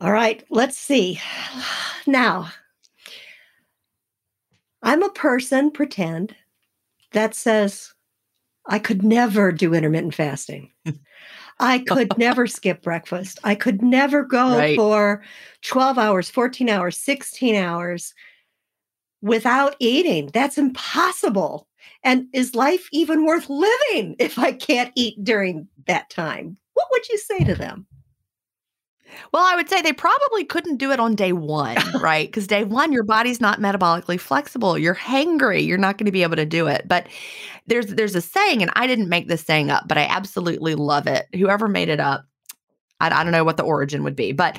All 0.00 0.12
right, 0.12 0.42
let's 0.50 0.78
see. 0.78 1.20
Now, 2.06 2.50
I'm 4.82 5.02
a 5.02 5.10
person, 5.10 5.70
pretend, 5.70 6.34
that 7.12 7.34
says 7.34 7.94
I 8.66 8.78
could 8.78 9.02
never 9.02 9.52
do 9.52 9.74
intermittent 9.74 10.14
fasting. 10.14 10.70
I 11.60 11.78
could 11.78 12.18
never 12.18 12.46
skip 12.46 12.82
breakfast. 12.82 13.38
I 13.44 13.54
could 13.54 13.82
never 13.82 14.24
go 14.24 14.56
Right. 14.56 14.76
for 14.76 15.22
12 15.62 15.98
hours, 15.98 16.30
14 16.30 16.68
hours, 16.68 16.96
16 16.98 17.54
hours 17.54 18.14
without 19.22 19.76
eating. 19.78 20.30
That's 20.32 20.58
impossible. 20.58 21.68
And 22.02 22.26
is 22.32 22.54
life 22.54 22.88
even 22.92 23.24
worth 23.24 23.48
living 23.48 24.16
if 24.18 24.38
I 24.38 24.52
can't 24.52 24.92
eat 24.94 25.22
during 25.22 25.68
that 25.86 26.10
time? 26.10 26.58
Would 26.94 27.08
you 27.08 27.18
say 27.18 27.40
to 27.40 27.56
them? 27.56 27.88
Well, 29.32 29.42
I 29.42 29.56
would 29.56 29.68
say 29.68 29.82
they 29.82 29.92
probably 29.92 30.44
couldn't 30.44 30.76
do 30.76 30.92
it 30.92 31.00
on 31.00 31.16
day 31.16 31.32
one, 31.32 31.76
right? 32.00 32.28
Because 32.28 32.46
day 32.46 32.62
one, 32.62 32.92
your 32.92 33.02
body's 33.02 33.40
not 33.40 33.60
metabolically 33.60 34.18
flexible. 34.18 34.78
You're 34.78 34.94
hangry. 34.94 35.66
You're 35.66 35.76
not 35.76 35.98
going 35.98 36.06
to 36.06 36.12
be 36.12 36.22
able 36.22 36.36
to 36.36 36.46
do 36.46 36.68
it. 36.68 36.86
But 36.86 37.08
there's 37.66 37.86
there's 37.86 38.14
a 38.14 38.20
saying, 38.20 38.62
and 38.62 38.70
I 38.76 38.86
didn't 38.86 39.08
make 39.08 39.26
this 39.26 39.42
saying 39.42 39.70
up, 39.70 39.88
but 39.88 39.98
I 39.98 40.02
absolutely 40.04 40.76
love 40.76 41.08
it. 41.08 41.26
Whoever 41.34 41.66
made 41.66 41.88
it 41.88 41.98
up, 41.98 42.26
I, 43.00 43.06
I 43.08 43.24
don't 43.24 43.32
know 43.32 43.44
what 43.44 43.56
the 43.56 43.64
origin 43.64 44.04
would 44.04 44.16
be, 44.16 44.30
but 44.30 44.56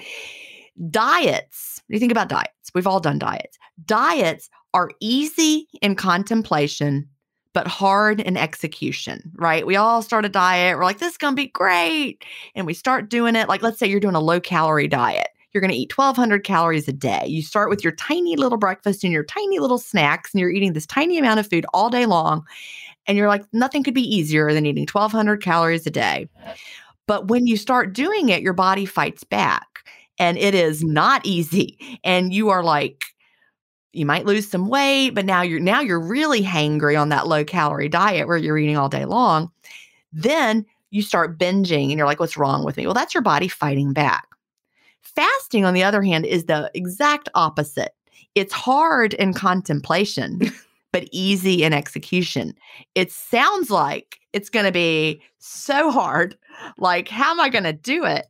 diets. 0.90 1.82
You 1.88 2.00
think 2.00 2.12
about 2.12 2.28
diets, 2.28 2.72
we've 2.74 2.88
all 2.88 3.00
done 3.00 3.18
diets. 3.18 3.58
Diets 3.86 4.50
are 4.74 4.92
easy 5.00 5.70
in 5.82 5.96
contemplation, 5.96 7.08
but 7.56 7.68
hard 7.68 8.20
in 8.20 8.36
execution, 8.36 9.32
right? 9.36 9.66
We 9.66 9.78
all 9.78 10.02
start 10.02 10.26
a 10.26 10.30
diet. 10.30 10.78
We're 10.78 10.84
like, 10.84 11.00
this 11.00 11.14
is 11.14 11.18
going 11.18 11.32
to 11.32 11.42
be 11.42 11.48
great 11.48 12.24
and 12.54 12.68
we 12.68 12.74
start 12.74 13.10
doing 13.10 13.36
it 13.36 13.48
like 13.48 13.64
let's 13.64 13.80
say 13.80 13.88
you're 13.88 14.00
doing 14.00 14.16
a 14.16 14.20
low 14.20 14.40
calorie 14.40 14.88
diet 14.88 15.30
you're 15.54 15.62
going 15.62 15.72
to 15.72 15.78
eat 15.78 15.98
1200 15.98 16.44
calories 16.44 16.88
a 16.88 16.94
day 16.94 17.26
you 17.26 17.42
start 17.42 17.70
with 17.70 17.84
your 17.84 17.94
tiny 17.94 18.36
little 18.36 18.58
breakfast 18.58 19.04
and 19.04 19.14
your 19.14 19.24
tiny 19.24 19.60
little 19.60 19.78
snacks 19.78 20.34
and 20.34 20.42
you're 20.42 20.52
eating 20.52 20.74
this 20.74 20.86
tiny 20.86 21.18
amount 21.18 21.40
of 21.40 21.48
food 21.48 21.66
all 21.74 21.90
day 21.90 22.06
long 22.06 22.46
and 23.08 23.18
you're 23.18 23.30
like 23.30 23.44
nothing 23.54 23.84
could 23.84 23.94
be 23.94 24.16
easier 24.16 24.52
than 24.54 24.66
eating 24.66 24.88
1200 24.92 25.42
calories 25.42 25.88
a 25.88 25.92
day 25.92 26.28
but 27.08 27.30
when 27.30 27.48
you 27.48 27.56
start 27.56 27.94
doing 27.94 28.30
it 28.30 28.42
your 28.42 28.54
body 28.54 28.86
fights 28.86 29.24
back 29.24 29.80
and 30.20 30.38
it 30.38 30.54
is 30.54 30.84
not 30.84 31.26
easy 31.26 32.00
and 32.04 32.34
you 32.34 32.50
are 32.50 32.64
like 32.64 33.06
you 33.96 34.06
might 34.06 34.26
lose 34.26 34.50
some 34.50 34.68
weight 34.68 35.12
but 35.12 35.26
now 35.26 35.42
you're 35.42 35.60
now 35.60 35.82
you're 35.82 36.00
really 36.00 36.42
hangry 36.42 37.00
on 37.00 37.10
that 37.10 37.28
low 37.28 37.44
calorie 37.44 37.90
diet 37.90 38.28
where 38.28 38.38
you're 38.38 38.58
eating 38.58 38.78
all 38.78 38.90
day 38.90 39.06
long 39.06 39.52
then 40.12 40.66
you 40.96 41.02
start 41.02 41.38
binging 41.38 41.90
and 41.90 41.98
you're 41.98 42.08
like, 42.08 42.22
what's 42.22 42.38
wrong 42.38 42.64
with 42.64 42.78
me? 42.78 42.86
Well, 42.86 42.94
that's 42.94 43.14
your 43.14 43.22
body 43.22 43.50
fighting 43.50 43.92
back. 43.92 44.28
Fasting, 45.02 45.66
on 45.66 45.74
the 45.74 45.84
other 45.84 46.02
hand, 46.02 46.26
is 46.26 46.46
the 46.46 46.72
exact 46.74 47.28
opposite. 47.36 47.94
It's 48.34 48.54
hard 48.54 49.14
in 49.16 49.34
contemplation, 49.34 50.40
but 50.94 51.10
easy 51.12 51.64
in 51.64 51.74
execution. 51.74 52.54
It 52.96 53.12
sounds 53.12 53.70
like 53.70 54.20
it's 54.32 54.50
going 54.50 54.66
to 54.66 54.72
be 54.72 55.22
so 55.40 55.92
hard. 55.92 56.38
Like, 56.78 57.10
how 57.10 57.32
am 57.32 57.42
I 57.42 57.50
going 57.50 57.66
to 57.66 57.74
do 57.74 58.06
it? 58.06 58.26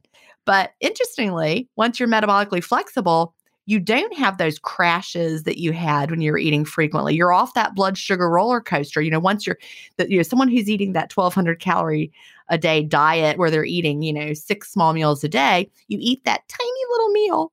But 0.46 0.74
interestingly, 0.80 1.70
once 1.76 2.00
you're 2.00 2.10
metabolically 2.10 2.64
flexible, 2.64 3.36
you 3.66 3.80
don't 3.80 4.16
have 4.16 4.38
those 4.38 4.60
crashes 4.60 5.44
that 5.44 5.58
you 5.58 5.72
had 5.72 6.12
when 6.12 6.22
you 6.22 6.32
were 6.32 6.38
eating 6.38 6.66
frequently. 6.66 7.16
You're 7.16 7.34
off 7.34 7.54
that 7.56 7.76
blood 7.76 7.98
sugar 7.98 8.30
roller 8.30 8.62
coaster. 8.62 9.02
You 9.02 9.12
know, 9.12 9.20
once 9.20 9.48
you're, 9.48 9.58
the, 9.98 10.10
you 10.10 10.18
know, 10.18 10.24
someone 10.24 10.48
who's 10.48 10.70
eating 10.70 10.94
that 10.94 11.16
1200 11.16 11.60
calorie 11.60 12.12
a 12.50 12.58
day 12.58 12.84
diet 12.84 13.38
where 13.38 13.50
they're 13.50 13.66
eating, 13.66 14.04
you 14.04 14.14
know, 14.14 14.34
six 14.34 14.72
small 14.72 14.94
meals 14.94 15.24
a 15.24 15.30
day, 15.30 15.70
you 15.88 15.98
eat 16.00 16.24
that 16.26 16.48
tiny 16.48 16.82
little 16.92 17.10
meal 17.10 17.52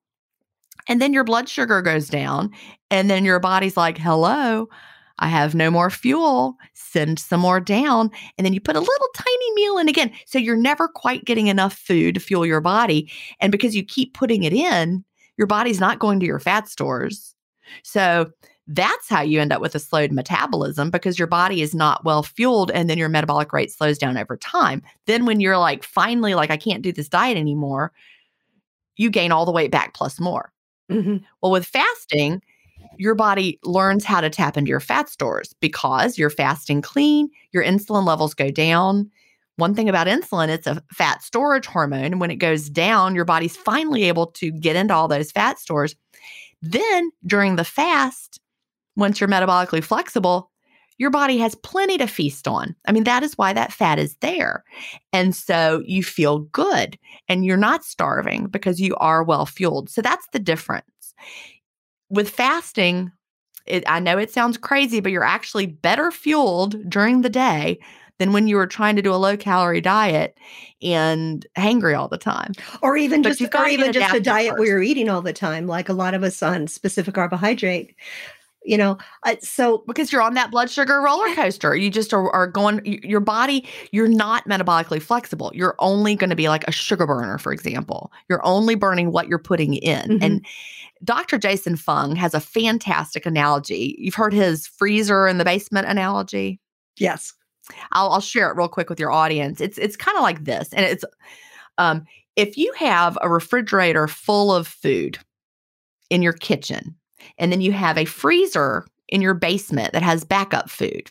and 0.88 1.00
then 1.00 1.12
your 1.12 1.24
blood 1.24 1.48
sugar 1.48 1.82
goes 1.82 2.08
down. 2.08 2.50
And 2.90 3.10
then 3.10 3.24
your 3.24 3.40
body's 3.40 3.76
like, 3.76 3.98
hello, 3.98 4.68
I 5.18 5.28
have 5.28 5.54
no 5.54 5.70
more 5.70 5.90
fuel. 5.90 6.56
Send 6.74 7.18
some 7.18 7.40
more 7.40 7.60
down. 7.60 8.10
And 8.36 8.44
then 8.44 8.52
you 8.52 8.60
put 8.60 8.76
a 8.76 8.80
little 8.80 9.08
tiny 9.14 9.54
meal 9.54 9.78
in 9.78 9.88
again. 9.88 10.12
So 10.26 10.38
you're 10.38 10.56
never 10.56 10.88
quite 10.88 11.24
getting 11.24 11.46
enough 11.46 11.74
food 11.74 12.14
to 12.14 12.20
fuel 12.20 12.44
your 12.44 12.60
body. 12.60 13.10
And 13.40 13.52
because 13.52 13.76
you 13.76 13.84
keep 13.84 14.14
putting 14.14 14.42
it 14.42 14.52
in, 14.52 15.04
your 15.36 15.46
body's 15.46 15.80
not 15.80 15.98
going 15.98 16.20
to 16.20 16.26
your 16.26 16.38
fat 16.38 16.68
stores. 16.68 17.34
So 17.82 18.30
that's 18.68 19.08
how 19.08 19.22
you 19.22 19.40
end 19.40 19.52
up 19.52 19.60
with 19.60 19.74
a 19.74 19.78
slowed 19.78 20.12
metabolism 20.12 20.90
because 20.90 21.18
your 21.18 21.26
body 21.26 21.62
is 21.62 21.74
not 21.74 22.04
well 22.04 22.22
fueled 22.22 22.70
and 22.70 22.88
then 22.88 22.98
your 22.98 23.08
metabolic 23.08 23.52
rate 23.52 23.72
slows 23.72 23.98
down 23.98 24.16
over 24.16 24.36
time. 24.36 24.82
Then 25.06 25.26
when 25.26 25.40
you're 25.40 25.58
like 25.58 25.82
finally 25.82 26.34
like 26.34 26.50
I 26.50 26.56
can't 26.56 26.82
do 26.82 26.92
this 26.92 27.08
diet 27.08 27.36
anymore, 27.36 27.92
you 28.96 29.10
gain 29.10 29.32
all 29.32 29.44
the 29.44 29.52
weight 29.52 29.70
back 29.70 29.94
plus 29.94 30.20
more. 30.20 30.52
Mm-hmm. 30.90 31.18
Well, 31.40 31.52
with 31.52 31.66
fasting, 31.66 32.42
your 32.98 33.14
body 33.14 33.58
learns 33.64 34.04
how 34.04 34.20
to 34.20 34.30
tap 34.30 34.56
into 34.56 34.68
your 34.68 34.80
fat 34.80 35.08
stores 35.08 35.54
because 35.60 36.18
you're 36.18 36.30
fasting 36.30 36.82
clean, 36.82 37.30
your 37.52 37.64
insulin 37.64 38.06
levels 38.06 38.34
go 38.34 38.50
down, 38.50 39.10
one 39.56 39.74
thing 39.74 39.88
about 39.88 40.06
insulin, 40.06 40.48
it's 40.48 40.66
a 40.66 40.82
fat 40.92 41.22
storage 41.22 41.66
hormone. 41.66 42.18
When 42.18 42.30
it 42.30 42.36
goes 42.36 42.68
down, 42.68 43.14
your 43.14 43.24
body's 43.24 43.56
finally 43.56 44.04
able 44.04 44.28
to 44.28 44.50
get 44.50 44.76
into 44.76 44.94
all 44.94 45.08
those 45.08 45.30
fat 45.30 45.58
stores. 45.58 45.94
Then 46.62 47.10
during 47.26 47.56
the 47.56 47.64
fast, 47.64 48.40
once 48.96 49.20
you're 49.20 49.28
metabolically 49.28 49.82
flexible, 49.82 50.50
your 50.98 51.10
body 51.10 51.38
has 51.38 51.54
plenty 51.56 51.98
to 51.98 52.06
feast 52.06 52.46
on. 52.46 52.76
I 52.86 52.92
mean, 52.92 53.04
that 53.04 53.22
is 53.22 53.36
why 53.36 53.52
that 53.52 53.72
fat 53.72 53.98
is 53.98 54.16
there. 54.16 54.62
And 55.12 55.34
so 55.34 55.82
you 55.84 56.02
feel 56.02 56.40
good 56.40 56.98
and 57.28 57.44
you're 57.44 57.56
not 57.56 57.84
starving 57.84 58.46
because 58.46 58.80
you 58.80 58.94
are 58.96 59.24
well 59.24 59.46
fueled. 59.46 59.90
So 59.90 60.00
that's 60.00 60.26
the 60.32 60.38
difference. 60.38 60.84
With 62.08 62.30
fasting, 62.30 63.10
it, 63.66 63.84
I 63.86 64.00
know 64.00 64.18
it 64.18 64.30
sounds 64.30 64.58
crazy, 64.58 65.00
but 65.00 65.12
you're 65.12 65.24
actually 65.24 65.66
better 65.66 66.10
fueled 66.10 66.88
during 66.88 67.22
the 67.22 67.30
day 67.30 67.80
than 68.22 68.32
when 68.32 68.46
you 68.46 68.54
were 68.54 68.68
trying 68.68 68.94
to 68.94 69.02
do 69.02 69.12
a 69.12 69.16
low 69.16 69.36
calorie 69.36 69.80
diet 69.80 70.38
and 70.80 71.44
hangry 71.58 71.98
all 71.98 72.06
the 72.06 72.16
time. 72.16 72.52
Or 72.80 72.96
even 72.96 73.20
but 73.20 73.36
just 73.36 73.54
or 73.54 73.66
even 73.66 73.92
just 73.92 74.14
a 74.14 74.20
diet 74.20 74.50
first. 74.50 74.60
where 74.60 74.68
you're 74.68 74.82
eating 74.82 75.08
all 75.08 75.22
the 75.22 75.32
time, 75.32 75.66
like 75.66 75.88
a 75.88 75.92
lot 75.92 76.14
of 76.14 76.22
us 76.22 76.40
on 76.40 76.68
specific 76.68 77.14
carbohydrate 77.14 77.96
you 78.64 78.78
know 78.78 78.96
uh, 79.24 79.34
so 79.40 79.82
because 79.88 80.12
you're 80.12 80.22
on 80.22 80.34
that 80.34 80.52
blood 80.52 80.70
sugar 80.70 81.00
roller 81.00 81.34
coaster. 81.34 81.74
You 81.74 81.90
just 81.90 82.14
are, 82.14 82.30
are, 82.30 82.46
going 82.46 82.80
your 82.84 83.18
body 83.18 83.66
you're 83.90 84.06
not 84.06 84.48
metabolically 84.48 85.02
flexible. 85.02 85.50
You're 85.52 85.74
only 85.80 86.14
going 86.14 86.30
to 86.30 86.36
be 86.36 86.48
like 86.48 86.62
a 86.68 86.70
sugar 86.70 87.04
burner 87.04 87.38
for 87.38 87.52
example. 87.52 88.12
You're 88.28 88.46
only 88.46 88.76
burning 88.76 89.10
what 89.10 89.26
you're 89.26 89.40
putting 89.40 89.74
in. 89.74 90.02
Mm-hmm. 90.02 90.22
and 90.22 90.46
dr 91.02 91.36
jason 91.38 91.74
fung 91.74 92.14
has 92.14 92.34
a 92.34 92.40
fantastic 92.40 93.26
analogy. 93.26 93.96
You've 93.98 94.14
heard 94.14 94.32
his 94.32 94.68
freezer 94.68 95.26
in 95.26 95.38
the 95.38 95.44
basement 95.44 95.88
analogy? 95.88 96.60
Yes 96.98 97.32
I'll, 97.92 98.10
I'll 98.10 98.20
share 98.20 98.50
it 98.50 98.56
real 98.56 98.68
quick 98.68 98.90
with 98.90 99.00
your 99.00 99.12
audience. 99.12 99.60
It's 99.60 99.78
it's 99.78 99.96
kind 99.96 100.16
of 100.16 100.22
like 100.22 100.44
this, 100.44 100.72
and 100.72 100.84
it's 100.84 101.04
um, 101.78 102.04
if 102.36 102.56
you 102.56 102.72
have 102.76 103.16
a 103.22 103.30
refrigerator 103.30 104.08
full 104.08 104.52
of 104.52 104.66
food 104.66 105.18
in 106.10 106.22
your 106.22 106.32
kitchen, 106.32 106.94
and 107.38 107.52
then 107.52 107.60
you 107.60 107.72
have 107.72 107.96
a 107.96 108.04
freezer 108.04 108.86
in 109.08 109.20
your 109.20 109.34
basement 109.34 109.92
that 109.92 110.02
has 110.02 110.24
backup 110.24 110.70
food. 110.70 111.10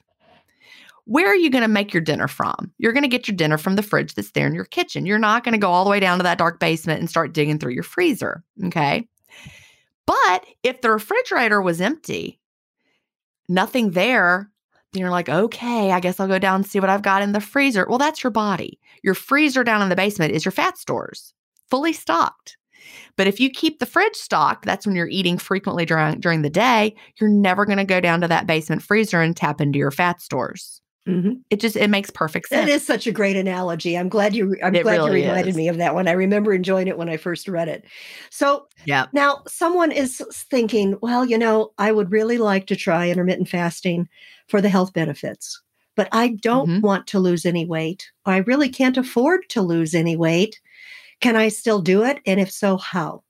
Where 1.06 1.28
are 1.28 1.36
you 1.36 1.50
going 1.50 1.64
to 1.64 1.68
make 1.68 1.94
your 1.94 2.02
dinner 2.02 2.28
from? 2.28 2.72
You're 2.78 2.94
going 2.94 3.04
to 3.04 3.10
get 3.10 3.28
your 3.28 3.36
dinner 3.36 3.58
from 3.58 3.76
the 3.76 3.84
fridge 3.84 4.14
that's 4.14 4.32
there 4.32 4.48
in 4.48 4.54
your 4.54 4.66
kitchen. 4.66 5.06
You're 5.06 5.20
not 5.20 5.44
going 5.44 5.54
to 5.54 5.60
go 5.60 5.72
all 5.72 5.84
the 5.84 5.90
way 5.90 6.00
down 6.00 6.20
to 6.20 6.24
that 6.24 6.38
dark 6.38 6.60
basement 6.60 7.00
and 7.00 7.10
start 7.10 7.34
digging 7.34 7.58
through 7.58 7.74
your 7.74 7.84
freezer. 7.84 8.44
Okay. 8.66 9.08
But 10.06 10.46
if 10.64 10.82
the 10.82 10.92
refrigerator 10.92 11.62
was 11.62 11.82
empty, 11.82 12.40
nothing 13.50 13.92
there, 13.92 14.51
you're 14.94 15.10
like, 15.10 15.30
okay, 15.30 15.92
I 15.92 16.00
guess 16.00 16.20
I'll 16.20 16.28
go 16.28 16.40
down 16.40 16.56
and 16.56 16.66
see 16.66 16.80
what 16.80 16.90
I've 16.90 17.02
got 17.02 17.22
in 17.22 17.32
the 17.32 17.40
freezer. 17.40 17.86
Well, 17.88 17.98
that's 17.98 18.24
your 18.24 18.32
body. 18.32 18.80
Your 19.04 19.14
freezer 19.14 19.64
down 19.64 19.82
in 19.82 19.90
the 19.90 19.96
basement 19.96 20.34
is 20.34 20.44
your 20.44 20.52
fat 20.52 20.78
stores, 20.78 21.34
fully 21.70 21.94
stocked. 21.94 22.58
But 23.16 23.28
if 23.28 23.40
you 23.40 23.50
keep 23.50 23.80
the 23.80 23.86
fridge 23.86 24.16
stocked, 24.16 24.66
that's 24.66 24.86
when 24.86 24.96
you're 24.96 25.08
eating 25.08 25.38
frequently 25.38 25.86
during 25.86 26.20
during 26.20 26.42
the 26.42 26.50
day. 26.50 26.96
You're 27.20 27.30
never 27.30 27.66
going 27.66 27.78
to 27.78 27.86
go 27.86 28.02
down 28.02 28.22
to 28.22 28.28
that 28.28 28.48
basement 28.48 28.82
freezer 28.82 29.22
and 29.22 29.36
tap 29.36 29.62
into 29.62 29.80
your 29.80 29.92
fat 29.92 30.22
stores. 30.22 30.81
Mm-hmm. 31.08 31.34
It 31.50 31.60
just 31.60 31.76
it 31.76 31.90
makes 31.90 32.12
perfect 32.12 32.50
sense. 32.50 32.68
That 32.68 32.72
is 32.72 32.86
such 32.86 33.08
a 33.08 33.12
great 33.12 33.36
analogy. 33.36 33.98
I'm 33.98 34.08
glad 34.08 34.36
you. 34.36 34.56
I'm 34.64 34.76
it 34.76 34.84
glad 34.84 34.98
really 34.98 35.22
you 35.22 35.28
reminded 35.28 35.50
is. 35.50 35.56
me 35.56 35.68
of 35.68 35.78
that 35.78 35.96
one. 35.96 36.08
I 36.08 36.12
remember 36.12 36.54
enjoying 36.54 36.88
it 36.88 36.98
when 36.98 37.10
I 37.10 37.18
first 37.18 37.48
read 37.48 37.68
it. 37.68 37.86
So 38.30 38.68
yeah. 38.86 39.08
Now 39.12 39.42
someone 39.48 39.92
is 39.92 40.22
thinking, 40.52 40.98
well, 41.02 41.26
you 41.26 41.40
know, 41.40 41.72
I 41.80 41.92
would 41.92 42.12
really 42.12 42.38
like 42.38 42.68
to 42.68 42.76
try 42.76 43.10
intermittent 43.10 43.50
fasting 43.50 44.08
for 44.48 44.62
the 44.62 44.70
health 44.70 44.94
benefits, 44.94 45.60
but 45.96 46.08
I 46.12 46.38
don't 46.42 46.70
mm-hmm. 46.70 46.82
want 46.82 47.08
to 47.08 47.20
lose 47.20 47.48
any 47.48 47.66
weight. 47.66 48.12
I 48.26 48.38
really 48.38 48.70
can't 48.70 48.98
afford 48.98 49.50
to 49.50 49.62
lose 49.64 49.96
any 49.96 50.16
weight. 50.16 50.62
Can 51.20 51.36
I 51.36 51.50
still 51.50 51.82
do 51.82 52.04
it? 52.04 52.20
And 52.28 52.40
if 52.40 52.52
so, 52.52 52.78
how? 52.78 53.24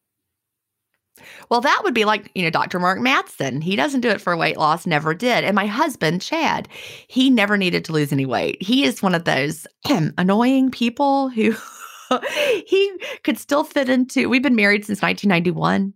Well, 1.49 1.61
that 1.61 1.81
would 1.83 1.93
be 1.93 2.05
like, 2.05 2.31
you 2.35 2.43
know, 2.43 2.49
Dr. 2.49 2.79
Mark 2.79 2.99
Mattson. 2.99 3.63
He 3.63 3.75
doesn't 3.75 4.01
do 4.01 4.09
it 4.09 4.21
for 4.21 4.35
weight 4.37 4.57
loss, 4.57 4.85
never 4.85 5.13
did. 5.13 5.43
And 5.43 5.55
my 5.55 5.65
husband, 5.65 6.21
Chad, 6.21 6.67
he 7.07 7.29
never 7.29 7.57
needed 7.57 7.85
to 7.85 7.93
lose 7.93 8.11
any 8.11 8.25
weight. 8.25 8.61
He 8.61 8.83
is 8.83 9.01
one 9.01 9.15
of 9.15 9.25
those 9.25 9.67
annoying 10.17 10.71
people 10.71 11.29
who 11.29 11.55
he 12.67 12.91
could 13.23 13.37
still 13.37 13.63
fit 13.63 13.89
into, 13.89 14.29
we've 14.29 14.43
been 14.43 14.55
married 14.55 14.85
since 14.85 15.01
1991, 15.01 15.93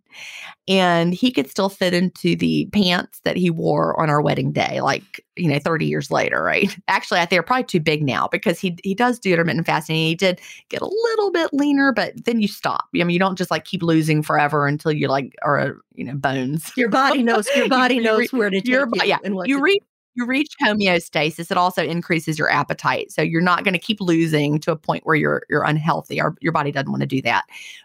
and 0.67 1.13
he 1.13 1.31
could 1.31 1.49
still 1.49 1.69
fit 1.69 1.93
into 1.93 2.35
the 2.35 2.67
pants 2.73 3.19
that 3.23 3.37
he 3.37 3.49
wore 3.49 3.99
on 3.99 4.09
our 4.09 4.21
wedding 4.21 4.51
day, 4.51 4.81
like, 4.81 5.23
you 5.35 5.47
know, 5.47 5.59
30 5.59 5.85
years 5.85 6.09
later, 6.09 6.41
right? 6.43 6.75
Actually, 6.87 7.19
I 7.19 7.21
think 7.21 7.31
they're 7.31 7.43
probably 7.43 7.65
too 7.65 7.79
big 7.79 8.03
now 8.03 8.27
because 8.31 8.59
he 8.59 8.77
he 8.83 8.95
does 8.95 9.19
do 9.19 9.31
intermittent 9.31 9.65
fasting. 9.65 9.95
he 9.95 10.15
did 10.15 10.39
get 10.69 10.81
a 10.81 10.87
little 10.87 11.31
bit 11.31 11.53
leaner, 11.53 11.91
but 11.91 12.13
then 12.25 12.39
you 12.39 12.47
stop. 12.47 12.85
I 12.95 13.03
mean, 13.03 13.11
you 13.11 13.19
don't 13.19 13.37
just 13.37 13.51
like 13.51 13.65
keep 13.65 13.83
losing 13.83 14.23
forever 14.23 14.65
until 14.65 14.91
you 14.91 15.07
like 15.07 15.35
are, 15.43 15.77
you 15.93 16.05
know, 16.05 16.15
bones. 16.15 16.71
Your 16.75 16.89
body 16.89 17.21
knows, 17.21 17.47
your 17.55 17.69
body 17.69 17.99
knows 17.99 18.31
where 18.31 18.49
to 18.49 18.57
take 18.57 18.67
your, 18.67 18.87
you. 18.93 19.01
Yeah. 19.03 19.19
And 19.23 19.35
what 19.35 19.47
you 19.47 19.61
reach 19.61 19.83
you 20.15 20.25
reach 20.25 20.55
homeostasis, 20.63 21.51
it 21.51 21.57
also 21.57 21.83
increases 21.83 22.39
your 22.39 22.49
appetite. 22.49 23.11
So 23.11 23.21
you're 23.21 23.41
not 23.41 23.63
going 23.63 23.73
to 23.73 23.79
keep 23.79 23.99
losing 24.01 24.59
to 24.59 24.71
a 24.71 24.75
point 24.75 25.05
where 25.05 25.15
you're 25.15 25.43
you're 25.49 25.63
unhealthy. 25.63 26.21
Or 26.21 26.35
your 26.41 26.53
body 26.53 26.71
doesn't 26.71 26.91
want 26.91 27.01
to 27.01 27.07
do 27.07 27.21
that. 27.23 27.43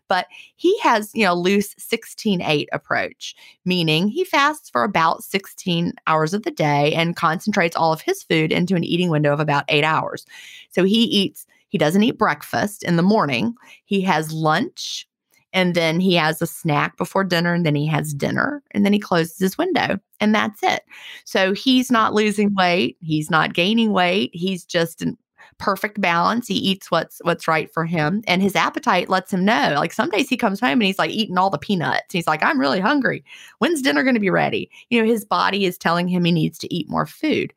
But 0.09 0.27
he 0.57 0.79
has, 0.81 1.11
you 1.15 1.25
know, 1.25 1.35
loose 1.35 1.75
16-8 1.75 2.67
approach, 2.73 3.35
meaning 3.65 4.09
he 4.09 4.25
fasts 4.25 4.71
for 4.71 4.85
about 4.85 5.23
16 5.25 5.93
hours 6.07 6.35
of 6.35 6.45
the 6.45 6.51
day 6.51 6.95
and 6.95 7.17
concentrates 7.17 7.77
all 7.77 7.93
of 7.93 8.01
his 8.01 8.23
food 8.23 8.53
into 8.53 8.77
an 8.77 8.85
eating 8.85 9.11
window 9.11 9.33
of 9.33 9.41
about 9.41 9.65
eight 9.69 9.85
hours. 9.85 10.25
So 10.71 10.85
he 10.85 11.05
eats, 11.05 11.47
he 11.69 11.79
doesn't 11.79 12.03
eat 12.03 12.19
breakfast 12.19 12.83
in 12.83 12.97
the 12.97 13.03
morning. 13.03 13.55
He 13.85 14.01
has 14.03 14.33
lunch, 14.33 15.07
and 15.53 15.75
then 15.75 16.01
he 16.01 16.15
has 16.15 16.41
a 16.41 16.47
snack 16.47 16.97
before 16.97 17.25
dinner 17.25 17.53
and 17.55 17.67
then 17.67 17.75
he 17.75 17.87
has 17.87 18.15
dinner 18.15 18.63
and 18.71 18.85
then 18.85 18.93
he 18.93 18.99
closes 18.99 19.39
his 19.39 19.59
window 19.59 19.99
and 20.21 20.35
that's 20.35 20.63
it. 20.63 20.83
So 21.25 21.53
he's 21.53 21.91
not 21.91 22.15
losing 22.15 22.55
weight, 22.55 22.97
he's 23.01 23.31
not 23.31 23.55
gaining 23.55 23.93
weight, 23.93 24.31
he's 24.33 24.65
just 24.65 25.03
in 25.03 25.17
perfect 25.61 26.01
balance. 26.01 26.49
He 26.49 26.55
eats 26.55 26.91
what's 26.91 27.21
what's 27.23 27.47
right 27.47 27.73
for 27.73 27.85
him 27.85 28.23
and 28.27 28.43
his 28.43 28.57
appetite 28.57 29.09
lets 29.09 29.33
him 29.33 29.45
know. 29.45 29.75
Like 29.77 29.93
some 29.93 30.09
days 30.09 30.29
he 30.29 30.37
comes 30.37 30.59
home 30.59 30.73
and 30.73 30.83
he's 30.83 30.99
like 30.99 31.11
eating 31.11 31.39
all 31.39 31.51
the 31.51 31.59
peanuts. 31.59 32.13
He's 32.13 32.27
like 32.27 32.43
I'm 32.43 32.59
really 32.59 32.81
hungry. 32.81 33.23
When's 33.59 33.83
dinner 33.83 34.03
going 34.03 34.15
to 34.15 34.21
be 34.21 34.31
ready? 34.31 34.71
You 34.89 35.01
know, 35.01 35.07
his 35.07 35.25
body 35.25 35.67
is 35.67 35.79
telling 35.79 36.09
him 36.09 36.25
he 36.25 36.33
needs 36.33 36.59
to 36.59 36.75
eat 36.75 36.89
more 36.89 37.07
food. 37.07 37.53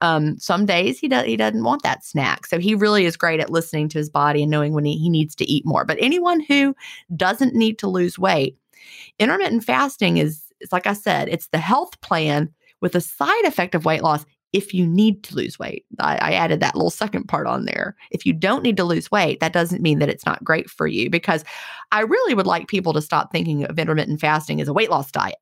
Um, 0.00 0.38
some 0.38 0.64
days 0.64 0.98
he 0.98 1.08
does 1.08 1.26
he 1.26 1.36
doesn't 1.36 1.64
want 1.64 1.82
that 1.82 2.04
snack. 2.04 2.46
So 2.46 2.58
he 2.58 2.74
really 2.74 3.04
is 3.04 3.16
great 3.16 3.40
at 3.40 3.50
listening 3.50 3.88
to 3.90 3.98
his 3.98 4.08
body 4.08 4.42
and 4.42 4.50
knowing 4.50 4.72
when 4.72 4.84
he, 4.84 4.96
he 4.96 5.10
needs 5.10 5.34
to 5.36 5.44
eat 5.50 5.66
more. 5.66 5.84
But 5.84 5.98
anyone 6.00 6.40
who 6.40 6.74
doesn't 7.16 7.54
need 7.54 7.78
to 7.80 7.88
lose 7.88 8.18
weight, 8.18 8.56
intermittent 9.18 9.64
fasting 9.64 10.16
is, 10.16 10.44
is 10.60 10.72
like 10.72 10.86
I 10.86 10.94
said, 10.94 11.28
it's 11.28 11.48
the 11.48 11.58
health 11.58 12.00
plan 12.00 12.50
with 12.80 12.94
a 12.94 13.00
side 13.00 13.44
effect 13.44 13.74
of 13.74 13.84
weight 13.84 14.02
loss 14.02 14.24
if 14.52 14.74
you 14.74 14.86
need 14.86 15.22
to 15.24 15.34
lose 15.34 15.58
weight. 15.58 15.84
I, 15.98 16.16
I, 16.16 16.32
added 16.32 16.60
that 16.60 16.74
little 16.74 16.90
second 16.90 17.28
part 17.28 17.46
on 17.46 17.66
there. 17.66 17.94
If 18.10 18.26
you 18.26 18.32
don't 18.32 18.64
need 18.64 18.76
to 18.78 18.84
lose 18.84 19.10
weight, 19.10 19.38
that 19.40 19.52
doesn't 19.52 19.82
mean 19.82 20.00
that 20.00 20.08
it's 20.08 20.26
not 20.26 20.42
great 20.42 20.68
for 20.68 20.86
you 20.86 21.08
because 21.08 21.44
I 21.92 22.00
really 22.00 22.34
would 22.34 22.46
like 22.46 22.66
people 22.66 22.92
to 22.94 23.02
stop 23.02 23.30
thinking 23.30 23.64
of 23.64 23.78
intermittent 23.78 24.20
fasting 24.20 24.60
as 24.60 24.66
a 24.66 24.72
weight 24.72 24.90
loss 24.90 25.12
diet. 25.12 25.38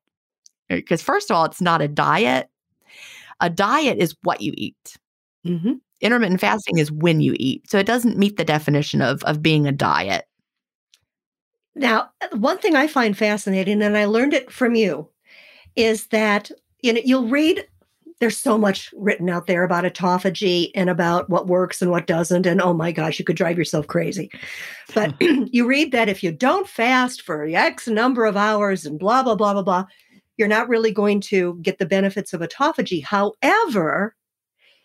Because, 0.67 1.01
first 1.01 1.31
of 1.31 1.35
all, 1.35 1.45
it's 1.45 1.61
not 1.61 1.81
a 1.81 1.87
diet. 1.87 2.49
A 3.39 3.49
diet 3.49 3.97
is 3.97 4.15
what 4.21 4.41
you 4.41 4.53
eat. 4.55 4.97
Mm-hmm. 5.45 5.73
Intermittent 6.01 6.39
fasting 6.39 6.77
is 6.77 6.91
when 6.91 7.19
you 7.19 7.35
eat. 7.39 7.69
So 7.69 7.79
it 7.79 7.87
doesn't 7.87 8.17
meet 8.17 8.37
the 8.37 8.45
definition 8.45 9.01
of, 9.01 9.23
of 9.23 9.41
being 9.41 9.65
a 9.65 9.71
diet. 9.71 10.25
Now, 11.75 12.09
one 12.33 12.57
thing 12.57 12.75
I 12.75 12.87
find 12.87 13.17
fascinating, 13.17 13.81
and 13.81 13.97
I 13.97 14.05
learned 14.05 14.33
it 14.33 14.51
from 14.51 14.75
you, 14.75 15.09
is 15.75 16.07
that 16.07 16.51
you 16.81 16.93
know 16.93 17.01
you'll 17.03 17.27
read. 17.27 17.65
There's 18.19 18.37
so 18.37 18.57
much 18.57 18.93
written 18.97 19.29
out 19.29 19.47
there 19.47 19.63
about 19.63 19.85
autophagy 19.85 20.71
and 20.75 20.89
about 20.89 21.29
what 21.29 21.47
works 21.47 21.81
and 21.81 21.89
what 21.89 22.07
doesn't, 22.07 22.45
and 22.45 22.61
oh 22.61 22.73
my 22.73 22.91
gosh, 22.91 23.17
you 23.17 23.25
could 23.25 23.37
drive 23.37 23.57
yourself 23.57 23.87
crazy. 23.87 24.29
But 24.93 25.15
hmm. 25.21 25.43
you 25.51 25.65
read 25.65 25.91
that 25.93 26.09
if 26.09 26.23
you 26.23 26.31
don't 26.31 26.67
fast 26.67 27.21
for 27.21 27.45
X 27.45 27.87
number 27.87 28.25
of 28.25 28.35
hours 28.35 28.85
and 28.85 28.99
blah 28.99 29.23
blah 29.23 29.35
blah 29.35 29.53
blah 29.53 29.63
blah, 29.63 29.85
you're 30.37 30.47
not 30.47 30.69
really 30.69 30.91
going 30.91 31.21
to 31.21 31.57
get 31.61 31.79
the 31.79 31.85
benefits 31.85 32.33
of 32.33 32.41
autophagy. 32.41 33.03
However, 33.03 34.15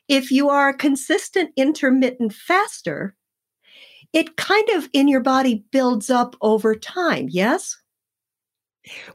if 0.09 0.31
you 0.31 0.49
are 0.51 0.69
a 0.69 0.77
consistent 0.77 1.51
intermittent 1.57 2.33
faster, 2.33 3.15
it 4.13 4.37
kind 4.37 4.69
of 4.71 4.89
in 4.93 5.09
your 5.09 5.21
body 5.21 5.65
builds 5.71 6.11
up 6.11 6.37
over 6.41 6.75
time. 6.75 7.29
Yes. 7.31 7.77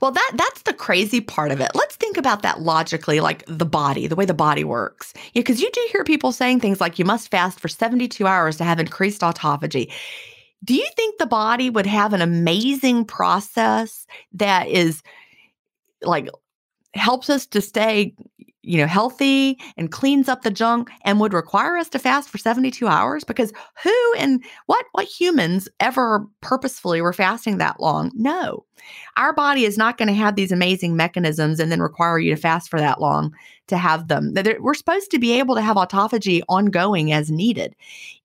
Well, 0.01 0.11
that 0.11 0.31
that's 0.35 0.63
the 0.63 0.73
crazy 0.73 1.21
part 1.21 1.51
of 1.51 1.61
it. 1.61 1.71
Let's 1.75 1.95
think 1.95 2.17
about 2.17 2.41
that 2.41 2.61
logically, 2.61 3.19
like 3.19 3.43
the 3.47 3.65
body, 3.65 4.07
the 4.07 4.15
way 4.15 4.25
the 4.25 4.33
body 4.33 4.63
works. 4.63 5.13
Yeah, 5.33 5.41
because 5.41 5.61
you 5.61 5.69
do 5.71 5.87
hear 5.91 6.03
people 6.03 6.31
saying 6.31 6.59
things 6.59 6.81
like 6.81 6.97
you 6.97 7.05
must 7.05 7.29
fast 7.29 7.59
for 7.59 7.67
72 7.67 8.25
hours 8.25 8.57
to 8.57 8.63
have 8.63 8.79
increased 8.79 9.21
autophagy. 9.21 9.91
Do 10.63 10.73
you 10.73 10.87
think 10.95 11.17
the 11.17 11.25
body 11.25 11.69
would 11.69 11.85
have 11.85 12.13
an 12.13 12.21
amazing 12.21 13.05
process 13.05 14.05
that 14.33 14.67
is 14.67 15.01
like 16.01 16.29
helps 16.93 17.29
us 17.29 17.45
to 17.47 17.61
stay 17.61 18.15
you 18.61 18.77
know, 18.77 18.87
healthy 18.87 19.57
and 19.77 19.91
cleans 19.91 20.27
up 20.27 20.41
the 20.41 20.51
junk 20.51 20.89
and 21.05 21.19
would 21.19 21.33
require 21.33 21.77
us 21.77 21.87
to 21.89 21.99
fast 21.99 22.29
for 22.29 22.37
72 22.37 22.87
hours 22.87 23.23
because 23.23 23.53
who 23.81 24.13
and 24.17 24.43
what 24.65 24.85
what 24.91 25.07
humans 25.07 25.69
ever 25.79 26.25
purposefully 26.41 27.01
were 27.01 27.13
fasting 27.13 27.57
that 27.57 27.79
long? 27.79 28.11
No. 28.15 28.65
Our 29.17 29.33
body 29.33 29.65
is 29.65 29.77
not 29.77 29.97
going 29.97 30.07
to 30.07 30.13
have 30.13 30.35
these 30.35 30.51
amazing 30.51 30.95
mechanisms 30.95 31.59
and 31.59 31.71
then 31.71 31.81
require 31.81 32.19
you 32.19 32.35
to 32.35 32.41
fast 32.41 32.69
for 32.69 32.79
that 32.79 32.99
long 32.99 33.33
to 33.67 33.77
have 33.77 34.07
them. 34.07 34.33
We're 34.59 34.73
supposed 34.73 35.11
to 35.11 35.19
be 35.19 35.37
able 35.39 35.55
to 35.55 35.61
have 35.61 35.77
autophagy 35.77 36.41
ongoing 36.49 37.11
as 37.13 37.29
needed. 37.29 37.75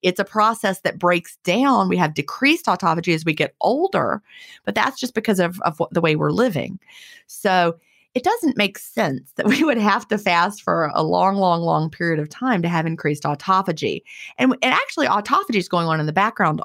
It's 0.01 0.19
a 0.19 0.25
process 0.25 0.81
that 0.81 0.99
breaks 0.99 1.37
down. 1.43 1.87
We 1.87 1.97
have 1.97 2.13
decreased 2.13 2.65
autophagy 2.65 3.13
as 3.13 3.25
we 3.25 3.33
get 3.33 3.55
older, 3.61 4.21
but 4.65 4.75
that's 4.75 4.99
just 4.99 5.13
because 5.13 5.39
of, 5.39 5.61
of 5.61 5.81
the 5.91 6.01
way 6.01 6.15
we're 6.15 6.31
living. 6.31 6.79
So 7.27 7.77
it 8.15 8.23
doesn't 8.23 8.57
make 8.57 8.79
sense 8.79 9.31
that 9.35 9.45
we 9.47 9.63
would 9.63 9.77
have 9.77 10.07
to 10.07 10.17
fast 10.17 10.63
for 10.63 10.91
a 10.95 11.03
long, 11.03 11.35
long, 11.35 11.61
long 11.61 11.89
period 11.89 12.19
of 12.19 12.29
time 12.29 12.61
to 12.63 12.69
have 12.69 12.85
increased 12.85 13.23
autophagy. 13.23 14.01
And, 14.37 14.55
and 14.61 14.73
actually, 14.73 15.07
autophagy 15.07 15.57
is 15.57 15.67
going 15.67 15.87
on 15.87 15.99
in 15.99 16.05
the 16.05 16.13
background 16.13 16.61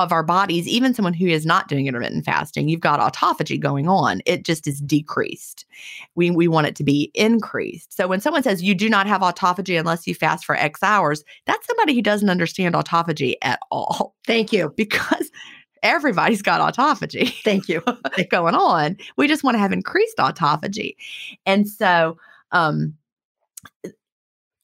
of 0.00 0.12
our 0.12 0.22
bodies, 0.22 0.66
even 0.66 0.94
someone 0.94 1.12
who 1.12 1.26
is 1.26 1.44
not 1.44 1.68
doing 1.68 1.86
intermittent 1.86 2.24
fasting, 2.24 2.70
you've 2.70 2.80
got 2.80 3.00
autophagy 3.00 3.60
going 3.60 3.86
on. 3.86 4.22
It 4.24 4.46
just 4.46 4.66
is 4.66 4.80
decreased. 4.80 5.66
We, 6.14 6.30
we 6.30 6.48
want 6.48 6.66
it 6.66 6.74
to 6.76 6.84
be 6.84 7.10
increased. 7.12 7.92
So 7.92 8.08
when 8.08 8.18
someone 8.18 8.42
says 8.42 8.62
you 8.62 8.74
do 8.74 8.88
not 8.88 9.06
have 9.06 9.20
autophagy 9.20 9.78
unless 9.78 10.06
you 10.06 10.14
fast 10.14 10.46
for 10.46 10.56
X 10.56 10.82
hours, 10.82 11.22
that's 11.44 11.66
somebody 11.66 11.94
who 11.94 12.00
doesn't 12.00 12.30
understand 12.30 12.74
autophagy 12.74 13.34
at 13.42 13.60
all. 13.70 14.14
Thank 14.26 14.52
you. 14.52 14.74
Because 14.80 15.30
everybody's 15.82 16.42
got 16.42 16.60
autophagy. 16.60 17.32
Thank 17.44 17.68
you. 17.68 17.82
going 18.30 18.54
on. 18.54 18.96
We 19.16 19.28
just 19.28 19.44
want 19.44 19.54
to 19.54 19.58
have 19.58 19.72
increased 19.72 20.16
autophagy. 20.18 20.96
And 21.46 21.68
so, 21.68 22.16
um, 22.52 22.94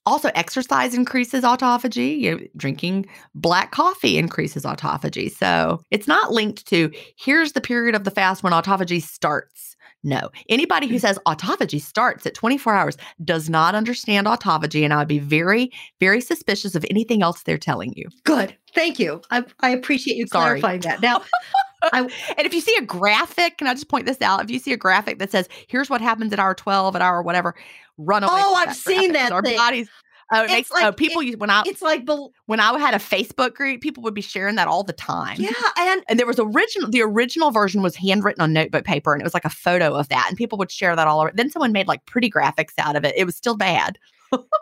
also, 0.07 0.31
exercise 0.37 0.95
increases 0.95 1.43
autophagy. 1.43 2.21
You 2.21 2.37
know, 2.37 2.47
drinking 2.57 3.07
black 3.35 3.73
coffee 3.73 4.19
increases 4.19 4.63
autophagy. 4.63 5.31
So 5.31 5.83
it's 5.91 6.07
not 6.07 6.33
linked 6.33 6.65
to 6.69 6.93
here's 7.17 7.53
the 7.53 7.61
period 7.61 7.97
of 7.97 8.05
the 8.05 8.13
fast 8.13 8.45
when 8.45 8.53
autophagy 8.53 9.03
starts. 9.03 9.76
No. 10.07 10.31
Anybody 10.49 10.87
who 10.87 10.95
mm. 10.95 11.01
says 11.01 11.19
autophagy 11.27 11.81
starts 11.81 12.25
at 12.27 12.35
24 12.35 12.73
hours 12.73 12.97
does 13.25 13.51
not 13.51 13.75
understand 13.75 14.29
autophagy. 14.29 14.85
And 14.85 14.95
I 14.95 14.99
would 14.99 15.09
be 15.09 15.19
very, 15.19 15.73
very 15.99 16.21
suspicious 16.21 16.77
of 16.77 16.87
anything 16.89 17.23
else 17.23 17.43
they're 17.43 17.59
telling 17.59 17.93
you. 17.97 18.09
Good. 18.23 18.57
Thank 18.73 19.01
you. 19.01 19.21
I, 19.33 19.45
I 19.61 19.71
appreciate 19.71 20.17
you 20.17 20.29
Sorry. 20.29 20.61
clarifying 20.61 20.81
that. 20.83 21.03
Now, 21.03 21.23
I, 21.93 22.03
and 22.03 22.47
if 22.47 22.55
you 22.55 22.61
see 22.61 22.75
a 22.79 22.83
graphic, 22.83 23.59
can 23.59 23.67
I 23.67 23.75
just 23.75 23.89
point 23.89 24.07
this 24.07 24.23
out? 24.23 24.45
If 24.45 24.51
you 24.51 24.61
see 24.61 24.73
a 24.73 24.77
graphic 24.77 25.19
that 25.19 25.33
says, 25.33 25.49
here's 25.67 25.91
what 25.91 26.01
happens 26.01 26.33
at 26.33 26.39
hour 26.39 26.55
12, 26.55 26.95
at 26.95 27.03
hour 27.03 27.21
whatever, 27.21 27.57
run 27.99 28.23
away. 28.23 28.33
Oh, 28.33 28.55
I've 28.55 28.69
that 28.69 28.77
seen 28.77 29.11
graphic. 29.11 29.13
that. 29.15 29.33
Our 29.33 29.43
thing. 29.43 29.57
bodies 29.57 29.89
Oh, 30.33 30.43
it 30.43 30.49
makes 30.49 30.71
like, 30.71 30.85
oh, 30.85 30.93
people 30.93 31.23
it, 31.23 31.27
use 31.27 31.37
when 31.37 31.51
I 31.51 31.63
it's 31.67 31.83
like 31.83 32.09
when 32.47 32.59
I 32.59 32.77
had 32.79 32.95
a 32.95 32.99
Facebook 32.99 33.55
group, 33.55 33.81
people 33.81 34.03
would 34.03 34.15
be 34.15 34.23
sharing 34.23 34.57
that 34.57 34.67
all 34.67 34.83
the 34.83 34.93
time. 34.93 35.37
Yeah, 35.39 35.51
and 35.79 36.03
and 36.09 36.19
there 36.19 36.27
was 36.27 36.39
original 36.41 36.91
the 36.91 37.03
original 37.03 37.53
version 37.53 37.81
was 37.81 37.95
handwritten 37.95 38.43
on 38.43 38.53
notebook 38.53 38.85
paper, 38.85 39.13
and 39.13 39.23
it 39.23 39.25
was 39.25 39.35
like 39.35 39.45
a 39.45 39.51
photo 39.51 39.95
of 39.95 40.09
that, 40.09 40.27
and 40.29 40.37
people 40.37 40.59
would 40.59 40.71
share 40.71 40.97
that 40.97 41.07
all 41.07 41.21
over. 41.21 41.31
Then 41.33 41.51
someone 41.51 41.73
made 41.73 41.87
like 41.87 42.05
pretty 42.07 42.31
graphics 42.31 42.73
out 42.79 42.97
of 42.97 43.05
it. 43.05 43.15
It 43.17 43.25
was 43.25 43.37
still 43.37 43.57
bad. 43.57 43.99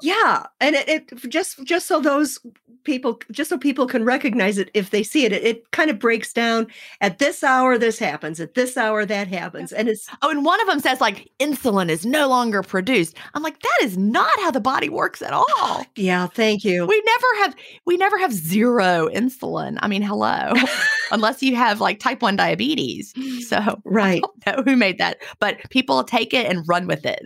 Yeah, 0.03 0.47
and 0.61 0.77
it, 0.77 0.89
it, 0.89 1.31
just 1.31 1.63
just 1.65 1.87
so 1.87 2.01
those 2.01 2.39
people 2.85 3.19
just 3.31 3.51
so 3.51 3.59
people 3.59 3.87
can 3.87 4.05
recognize 4.05 4.59
it 4.59 4.71
if 4.75 4.91
they 4.91 5.03
see 5.03 5.25
it, 5.25 5.33
it, 5.33 5.43
it 5.43 5.71
kind 5.71 5.91
of 5.91 5.99
breaks 5.99 6.33
down 6.33 6.67
at 7.01 7.19
this 7.19 7.43
hour 7.43 7.79
this 7.79 7.99
happens, 7.99 8.41
at 8.41 8.55
this 8.55 8.77
hour 8.77 9.05
that 9.07 9.29
happens, 9.29 9.73
and 9.73 9.89
it's 9.89 10.09
oh, 10.23 10.31
and 10.31 10.45
one 10.45 10.61
of 10.61 10.67
them 10.67 10.81
says 10.81 11.01
like 11.01 11.31
insulin 11.39 11.89
is 11.89 12.05
no 12.07 12.29
longer 12.29 12.63
produced. 12.63 13.17
I'm 13.35 13.43
like 13.43 13.61
that 13.61 13.79
is 13.83 13.97
not 13.97 14.39
how 14.41 14.51
the 14.51 14.61
body 14.61 14.89
works 14.89 15.23
at 15.23 15.33
all. 15.33 15.85
yeah, 15.97 16.27
thank 16.27 16.65
you. 16.65 16.87
We 16.87 17.03
never 17.05 17.45
have 17.45 17.57
we 17.87 17.97
never 17.97 18.19
have 18.19 18.33
zero 18.33 19.09
insulin. 19.13 19.79
I 19.81 19.89
mean, 19.89 20.03
hello, 20.03 20.53
unless 21.11 21.43
you 21.43 21.57
have 21.57 21.81
like 21.81 22.01
type 22.01 22.23
one 22.23 22.37
diabetes. 22.37 23.13
So 23.45 23.81
right, 23.85 24.23
I 24.47 24.53
don't 24.53 24.65
know 24.65 24.73
who 24.73 24.77
made 24.77 24.99
that, 24.99 25.19
but 25.39 25.59
people 25.69 26.03
take 26.03 26.33
it 26.33 26.47
and 26.47 26.67
run 26.67 26.87
with 26.87 27.05
it. 27.05 27.21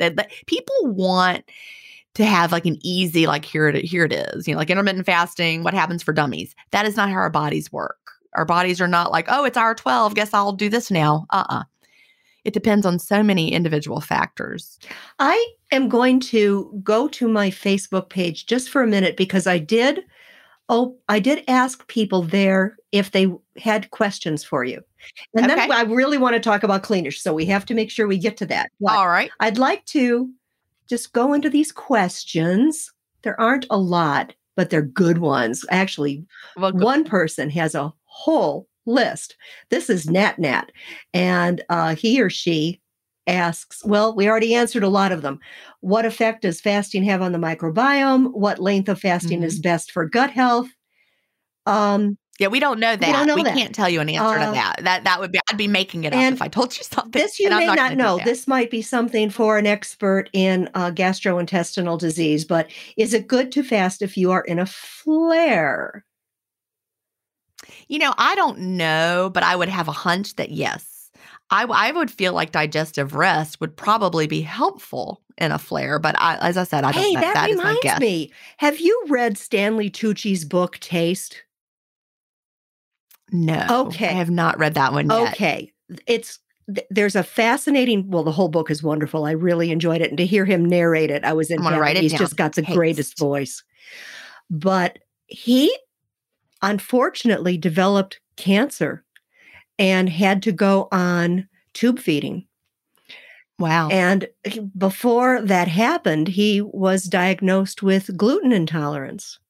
People 0.47 0.75
want 0.83 1.45
to 2.19 2.27
have 2.27 2.51
like 2.51 2.67
an 2.67 2.77
easy 2.83 3.29
like 3.29 3.45
here 3.45 3.69
it 3.69 3.85
here 3.85 4.05
it 4.05 4.13
is 4.13 4.49
you 4.49 4.53
know 4.53 4.59
like 4.59 4.71
intermittent 4.71 5.07
fasting 5.07 5.63
what 5.63 5.73
happens 5.73 6.03
for 6.03 6.13
dummies? 6.13 6.55
That 6.73 6.85
is 6.85 6.97
not 6.97 7.11
how 7.11 7.15
our 7.15 7.31
bodies 7.31 7.71
work. 7.71 7.97
Our 8.35 8.45
bodies 8.45 8.81
are 8.81 8.89
not 8.89 9.13
like 9.13 9.27
oh 9.29 9.45
it's 9.45 9.57
hour 9.57 9.73
12 9.75 10.17
guess 10.17 10.35
i'll 10.35 10.53
do 10.53 10.69
this 10.69 10.91
now. 10.91 11.27
Uh-uh. 11.31 11.63
It 12.45 12.55
depends 12.55 12.85
on 12.85 12.99
so 12.99 13.23
many 13.23 13.53
individual 13.53 14.01
factors. 14.01 14.81
I 15.21 15.55
am 15.71 15.89
going 15.89 16.19
to 16.21 16.81
go 16.83 17.07
to 17.07 17.29
my 17.29 17.51
facebook 17.51 18.09
page 18.11 18.47
just 18.47 18.69
for 18.69 18.83
a 18.83 18.87
minute 18.89 19.17
because 19.17 19.47
i 19.47 19.59
did 19.59 20.01
oh 20.69 20.97
i 21.09 21.21
did 21.21 21.45
ask 21.47 21.87
people 21.87 22.23
there 22.23 22.77
if 22.91 23.13
they 23.13 23.29
had 23.59 23.93
questions 23.93 24.43
for 24.43 24.65
you. 24.65 24.81
And 25.37 25.47
okay. 25.47 25.55
then 25.55 25.71
i 25.71 25.83
really 25.83 26.19
want 26.19 26.35
to 26.35 26.41
talk 26.41 26.65
about 26.65 26.83
Cleanish 26.83 27.19
so 27.19 27.33
we 27.33 27.47
have 27.47 27.65
to 27.67 27.75
make 27.75 27.93
sure 27.93 28.09
we 28.09 28.19
get 28.19 28.37
to 28.39 28.47
that 28.47 28.73
but 28.81 28.97
all 28.97 29.07
right. 29.07 29.31
I'd 29.39 29.57
like 29.57 29.85
to 29.87 30.29
just 30.89 31.13
go 31.13 31.33
into 31.33 31.51
these 31.51 31.73
questions. 31.73 32.91
There 33.23 33.41
aren't 33.41 33.67
a 33.71 33.79
lot, 33.79 34.35
but 34.57 34.71
they're 34.71 34.83
good 34.83 35.19
ones. 35.19 35.65
Actually, 35.71 36.25
well, 36.57 36.73
one 36.73 37.05
person 37.05 37.51
has 37.51 37.75
a 37.75 37.93
whole 38.05 38.69
list. 38.87 39.37
This 39.71 39.91
is 39.91 40.11
Nat 40.11 40.39
Nat, 40.39 40.71
and 41.13 41.63
uh, 41.69 41.95
he 41.95 42.21
or 42.21 42.31
she 42.31 42.81
asks, 43.27 43.85
well, 43.85 44.17
we 44.17 44.29
already 44.29 44.55
answered 44.55 44.83
a 44.83 44.89
lot 44.89 45.13
of 45.13 45.23
them. 45.23 45.39
What 45.81 46.07
effect 46.07 46.43
does 46.43 46.61
fasting 46.61 47.05
have 47.05 47.21
on 47.21 47.33
the 47.33 47.39
microbiome? 47.39 48.33
What 48.33 48.59
length 48.59 48.89
of 48.89 48.99
fasting 48.99 49.41
mm-hmm. 49.41 49.47
is 49.47 49.61
best 49.61 49.93
for 49.93 50.07
gut 50.07 50.31
health? 50.31 50.69
Um, 51.67 52.17
yeah, 52.39 52.47
we 52.47 52.61
don't 52.61 52.79
know 52.79 52.95
that. 52.95 53.07
We, 53.07 53.13
don't 53.13 53.27
know 53.27 53.35
we 53.35 53.43
that. 53.43 53.57
can't 53.57 53.75
tell 53.75 53.89
you 53.89 54.01
an 54.01 54.09
answer 54.09 54.39
uh, 54.39 54.47
to 54.47 54.53
that. 54.53 54.77
That 54.83 55.05
that 55.05 55.19
would 55.19 55.33
be 55.33 55.41
I'd 55.51 55.57
be 55.57 55.67
making 55.67 56.05
it 56.05 56.13
up 56.13 56.33
if 56.33 56.41
I 56.41 56.47
told 56.47 56.77
you 56.77 56.85
something. 56.91 57.21
This 57.21 57.41
you 57.41 57.51
may 57.51 57.67
not, 57.67 57.77
not 57.77 57.97
know. 57.97 58.21
This 58.25 58.47
might 58.47 58.71
be 58.71 58.81
something 58.81 59.29
for 59.29 59.59
an 59.59 59.67
expert 59.67 60.31
in 60.33 60.71
uh, 60.75 60.93
gastrointestinal 60.93 61.99
disease. 61.99 62.45
But 62.45 62.71
is 62.97 63.13
it 63.13 63.27
good 63.27 63.51
to 63.53 63.65
fast 63.65 64.03
if 64.03 64.17
you 64.17 64.31
are 64.31 64.43
in 64.43 64.61
a 64.61 64.67
flare? 64.67 66.05
You 67.89 67.99
know, 67.99 68.15
I 68.17 68.37
don't 68.37 68.59
know, 68.59 69.31
but 69.35 69.43
I 69.43 69.57
would 69.57 69.69
have 69.69 69.89
a 69.89 69.93
hunch 69.93 70.37
that 70.37 70.51
yes. 70.51 71.11
I, 71.51 71.65
I 71.65 71.93
would 71.93 72.11
feel 72.11 72.35
like 72.35 72.53
digestive 72.53 73.15
rest 73.15 73.61
would 73.61 73.75
probably 73.75 74.27
be 74.27 74.43
helpful 74.43 75.23
in 75.39 75.51
a 75.51 75.59
flare, 75.59 75.99
but 75.99 76.15
I, 76.19 76.37
as 76.37 76.57
I 76.57 76.65
said, 76.65 76.85
I 76.85 76.93
don't. 76.93 77.03
Hey, 77.03 77.15
that, 77.15 77.35
that, 77.35 77.35
that 77.35 77.51
reminds 77.51 78.01
me. 78.01 78.31
Have 78.59 78.79
you 78.79 79.05
read 79.09 79.39
Stanley 79.39 79.91
Tucci's 79.91 80.45
book 80.45 80.79
Taste? 80.79 81.43
No. 83.31 83.67
Okay. 83.87 84.09
I 84.09 84.13
have 84.13 84.31
not 84.31 84.59
read 84.59 84.75
that 84.75 84.93
one 84.93 85.11
yet. 85.11 85.33
Okay. 85.33 85.73
It's 86.07 86.39
there's 86.91 87.17
a 87.17 87.23
fascinating 87.23 88.11
well 88.11 88.23
the 88.23 88.33
whole 88.33 88.51
book 88.51 88.71
is 88.71 88.83
wonderful 88.83 89.25
i 89.25 89.31
really 89.31 89.71
enjoyed 89.71 90.03
it 90.03 90.11
and 90.11 90.19
to 90.19 90.27
hear 90.27 90.45
him 90.45 90.67
narrate 90.67 91.11
it 91.11 91.25
i 91.25 91.33
was 91.33 91.51
in 91.51 91.63
write 91.63 91.97
it 91.97 92.03
he's 92.03 92.13
down. 92.13 92.19
just 92.19 92.37
got 92.37 92.55
the 92.55 92.61
greatest 92.63 93.19
voice 93.19 93.65
but 94.51 94.99
he 95.29 95.75
unfortunately 96.61 97.57
developed 97.57 98.21
cancer 98.37 99.03
and 99.79 100.11
had 100.11 100.43
to 100.43 100.53
go 100.53 100.89
on 100.93 101.49
tube 101.73 101.99
feeding 101.99 102.47
Wow. 103.59 103.89
And 103.89 104.29
before 104.77 105.43
that 105.43 105.67
happened, 105.67 106.29
he 106.29 106.61
was 106.61 107.05
diagnosed 107.05 107.83
with 107.83 108.17
gluten 108.17 108.53
intolerance. 108.53 109.41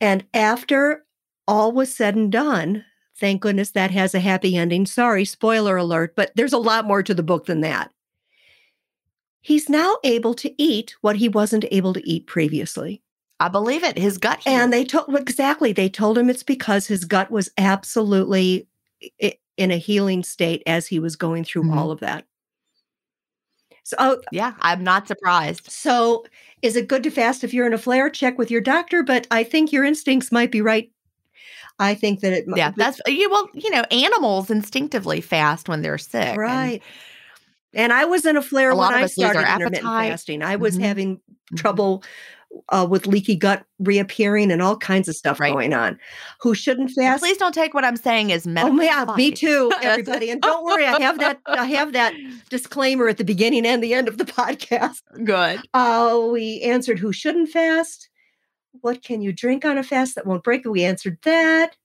And 0.00 0.24
after 0.32 1.04
all 1.46 1.72
was 1.72 1.94
said 1.94 2.14
and 2.14 2.30
done, 2.30 2.84
thank 3.16 3.42
goodness 3.42 3.70
that 3.72 3.90
has 3.90 4.14
a 4.14 4.20
happy 4.20 4.56
ending. 4.56 4.86
Sorry, 4.86 5.24
spoiler 5.24 5.76
alert, 5.76 6.14
but 6.16 6.32
there's 6.34 6.52
a 6.52 6.58
lot 6.58 6.86
more 6.86 7.02
to 7.02 7.14
the 7.14 7.22
book 7.22 7.46
than 7.46 7.60
that. 7.60 7.92
He's 9.40 9.68
now 9.68 9.96
able 10.04 10.34
to 10.34 10.62
eat 10.62 10.94
what 11.02 11.16
he 11.16 11.28
wasn't 11.28 11.66
able 11.70 11.92
to 11.92 12.08
eat 12.08 12.26
previously. 12.26 13.02
I 13.40 13.48
believe 13.48 13.84
it. 13.84 13.98
His 13.98 14.16
gut. 14.16 14.40
Healed. 14.42 14.56
And 14.56 14.72
they 14.72 14.84
told 14.84 15.14
exactly, 15.14 15.72
they 15.72 15.88
told 15.88 16.16
him 16.16 16.30
it's 16.30 16.42
because 16.42 16.86
his 16.86 17.04
gut 17.04 17.30
was 17.30 17.50
absolutely 17.58 18.66
in 19.56 19.70
a 19.70 19.76
healing 19.76 20.22
state 20.22 20.62
as 20.66 20.86
he 20.86 20.98
was 20.98 21.16
going 21.16 21.44
through 21.44 21.64
mm-hmm. 21.64 21.78
all 21.78 21.90
of 21.90 22.00
that. 22.00 22.24
So, 23.82 23.96
oh, 23.98 24.20
yeah, 24.32 24.54
I'm 24.60 24.82
not 24.82 25.06
surprised. 25.06 25.70
So, 25.70 26.24
is 26.62 26.74
it 26.74 26.88
good 26.88 27.02
to 27.02 27.10
fast 27.10 27.44
if 27.44 27.52
you're 27.52 27.66
in 27.66 27.74
a 27.74 27.78
flare? 27.78 28.08
Check 28.08 28.38
with 28.38 28.50
your 28.50 28.62
doctor, 28.62 29.02
but 29.02 29.26
I 29.30 29.44
think 29.44 29.72
your 29.72 29.84
instincts 29.84 30.32
might 30.32 30.50
be 30.50 30.62
right. 30.62 30.90
I 31.78 31.94
think 31.94 32.20
that 32.20 32.32
it. 32.32 32.44
Yeah, 32.54 32.72
that's 32.76 33.00
you. 33.06 33.30
Well, 33.30 33.48
you 33.52 33.70
know, 33.70 33.82
animals 33.90 34.50
instinctively 34.50 35.20
fast 35.20 35.68
when 35.68 35.82
they're 35.82 35.98
sick, 35.98 36.36
right? 36.36 36.80
And, 37.72 37.84
and 37.84 37.92
I 37.92 38.04
was 38.04 38.24
in 38.24 38.36
a 38.36 38.42
flare 38.42 38.70
a 38.70 38.76
when 38.76 38.94
I 38.94 39.06
started 39.06 39.40
intermittent 39.40 39.82
fasting. 39.82 40.42
I 40.42 40.56
was 40.56 40.74
mm-hmm. 40.74 40.84
having 40.84 41.16
mm-hmm. 41.16 41.56
trouble 41.56 42.04
uh, 42.70 42.86
with 42.88 43.06
leaky 43.06 43.36
gut 43.36 43.64
reappearing 43.78 44.50
and 44.50 44.62
all 44.62 44.76
kinds 44.76 45.08
of 45.08 45.16
stuff 45.16 45.40
right. 45.40 45.52
going 45.52 45.72
on. 45.72 45.98
Who 46.40 46.54
shouldn't 46.54 46.90
fast? 46.90 47.22
please 47.22 47.36
don't 47.36 47.54
take 47.54 47.74
what 47.74 47.84
I'm 47.84 47.96
saying 47.96 48.32
as 48.32 48.46
medical. 48.46 48.80
Oh 48.80 48.82
yeah, 48.82 49.04
me 49.16 49.30
too, 49.30 49.72
everybody. 49.82 50.30
and 50.30 50.40
don't 50.40 50.64
worry, 50.64 50.86
I 50.86 51.00
have 51.00 51.18
that. 51.18 51.40
I 51.46 51.66
have 51.66 51.92
that 51.92 52.14
disclaimer 52.50 53.08
at 53.08 53.18
the 53.18 53.24
beginning 53.24 53.66
and 53.66 53.82
the 53.82 53.94
end 53.94 54.08
of 54.08 54.18
the 54.18 54.24
podcast. 54.24 55.02
Good. 55.24 55.60
Uh, 55.74 56.28
we 56.30 56.60
answered 56.62 56.98
who 56.98 57.12
shouldn't 57.12 57.50
fast. 57.50 58.08
What 58.80 59.02
can 59.02 59.22
you 59.22 59.32
drink 59.32 59.64
on 59.64 59.78
a 59.78 59.82
fast 59.82 60.14
that 60.14 60.26
won't 60.26 60.44
break? 60.44 60.64
We 60.64 60.84
answered 60.84 61.18
that. 61.22 61.76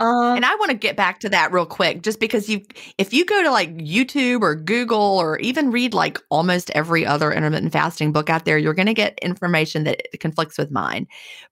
Um, 0.00 0.36
and 0.36 0.44
I 0.44 0.54
want 0.56 0.70
to 0.70 0.76
get 0.76 0.96
back 0.96 1.20
to 1.20 1.28
that 1.28 1.52
real 1.52 1.66
quick, 1.66 2.02
just 2.02 2.18
because 2.18 2.48
you, 2.48 2.62
if 2.98 3.12
you 3.12 3.24
go 3.24 3.44
to 3.44 3.50
like 3.50 3.76
YouTube 3.76 4.42
or 4.42 4.56
Google 4.56 4.98
or 4.98 5.38
even 5.38 5.70
read 5.70 5.94
like 5.94 6.18
almost 6.30 6.70
every 6.70 7.06
other 7.06 7.32
intermittent 7.32 7.72
fasting 7.72 8.10
book 8.10 8.28
out 8.28 8.44
there, 8.44 8.58
you're 8.58 8.74
going 8.74 8.86
to 8.86 8.94
get 8.94 9.18
information 9.22 9.84
that 9.84 10.02
conflicts 10.18 10.58
with 10.58 10.72
mine. 10.72 11.06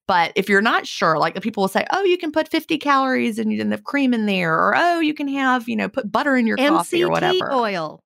But 0.09 0.33
if 0.35 0.49
you're 0.49 0.61
not 0.61 0.89
sure, 0.89 1.19
like 1.19 1.35
the 1.35 1.41
people 1.41 1.63
will 1.63 1.69
say, 1.69 1.87
"Oh, 1.93 2.03
you 2.03 2.19
can 2.19 2.33
put 2.33 2.49
50 2.49 2.79
calories 2.79 3.39
and 3.39 3.53
you 3.53 3.59
can 3.59 3.71
have 3.71 3.85
cream 3.85 4.13
in 4.13 4.27
there," 4.27 4.55
or 4.55 4.75
"Oh, 4.77 4.99
you 4.99 5.15
can 5.15 5.29
have 5.29 5.69
you 5.69 5.77
know 5.77 5.89
put 5.89 6.11
butter 6.11 6.37
in 6.37 6.47
your 6.47 6.57
MCT 6.57 6.69
coffee 6.69 7.05
or 7.05 7.11
whatever." 7.11 7.53
Oil. 7.53 8.03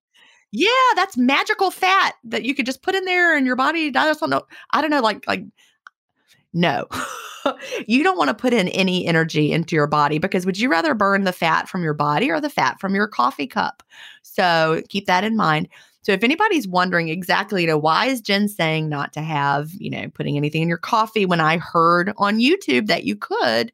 Yeah, 0.52 0.68
that's 0.94 1.16
magical 1.16 1.70
fat 1.70 2.14
that 2.24 2.44
you 2.44 2.54
could 2.54 2.66
just 2.66 2.82
put 2.82 2.94
in 2.94 3.04
there 3.04 3.36
and 3.36 3.46
your 3.46 3.56
body. 3.56 3.88
I 3.88 4.08
just 4.08 4.20
don't 4.20 4.30
know. 4.30 4.42
I 4.70 4.80
don't 4.80 4.90
know, 4.90 5.00
like 5.00 5.26
like 5.26 5.44
no. 6.52 6.86
you 7.86 8.02
don't 8.02 8.18
want 8.18 8.28
to 8.28 8.34
put 8.34 8.52
in 8.52 8.68
any 8.68 9.06
energy 9.06 9.52
into 9.52 9.76
your 9.76 9.86
body 9.86 10.18
because 10.18 10.46
would 10.46 10.58
you 10.58 10.68
rather 10.68 10.94
burn 10.94 11.24
the 11.24 11.32
fat 11.32 11.68
from 11.68 11.82
your 11.82 11.94
body 11.94 12.30
or 12.30 12.40
the 12.40 12.50
fat 12.50 12.80
from 12.80 12.94
your 12.94 13.06
coffee 13.06 13.46
cup? 13.46 13.82
So 14.22 14.82
keep 14.88 15.06
that 15.06 15.24
in 15.24 15.36
mind. 15.36 15.68
So 16.02 16.12
if 16.12 16.22
anybody's 16.22 16.68
wondering 16.68 17.08
exactly, 17.08 17.62
you 17.62 17.66
know, 17.66 17.78
why 17.78 18.06
is 18.06 18.20
Gin 18.20 18.48
saying 18.48 18.88
not 18.88 19.12
to 19.14 19.22
have, 19.22 19.70
you 19.74 19.90
know, 19.90 20.06
putting 20.14 20.36
anything 20.36 20.62
in 20.62 20.68
your 20.68 20.78
coffee 20.78 21.26
when 21.26 21.40
I 21.40 21.58
heard 21.58 22.12
on 22.16 22.38
YouTube 22.38 22.86
that 22.86 23.02
you 23.02 23.16
could, 23.16 23.72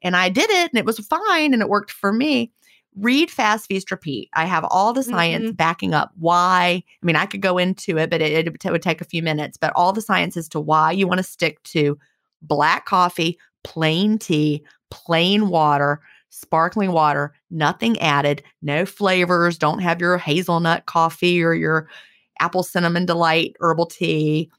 and 0.00 0.16
I 0.16 0.30
did 0.30 0.48
it 0.48 0.70
and 0.70 0.78
it 0.78 0.86
was 0.86 0.98
fine 0.98 1.52
and 1.52 1.60
it 1.60 1.68
worked 1.68 1.90
for 1.90 2.12
me. 2.12 2.50
Read 2.96 3.30
Fast 3.30 3.66
Feast 3.66 3.90
Repeat. 3.90 4.28
I 4.34 4.44
have 4.44 4.64
all 4.64 4.92
the 4.92 5.02
science 5.02 5.44
mm-hmm. 5.46 5.54
backing 5.54 5.94
up 5.94 6.12
why. 6.18 6.84
I 7.02 7.06
mean, 7.06 7.16
I 7.16 7.26
could 7.26 7.40
go 7.40 7.56
into 7.58 7.96
it, 7.96 8.10
but 8.10 8.20
it, 8.20 8.46
it 8.46 8.70
would 8.70 8.82
take 8.82 9.00
a 9.00 9.06
few 9.06 9.22
minutes. 9.22 9.56
But 9.56 9.72
all 9.74 9.92
the 9.92 10.02
science 10.02 10.36
as 10.36 10.48
to 10.50 10.60
why 10.60 10.92
you 10.92 11.06
want 11.06 11.18
to 11.18 11.24
stick 11.24 11.62
to 11.64 11.98
black 12.42 12.84
coffee, 12.84 13.38
plain 13.64 14.18
tea, 14.18 14.64
plain 14.90 15.48
water, 15.48 16.02
sparkling 16.28 16.92
water, 16.92 17.32
nothing 17.50 17.98
added, 18.00 18.42
no 18.60 18.84
flavors. 18.84 19.56
Don't 19.56 19.80
have 19.80 20.00
your 20.00 20.18
hazelnut 20.18 20.86
coffee 20.86 21.42
or 21.42 21.54
your 21.54 21.88
apple 22.40 22.62
cinnamon 22.62 23.06
delight 23.06 23.56
herbal 23.60 23.86
tea. 23.86 24.50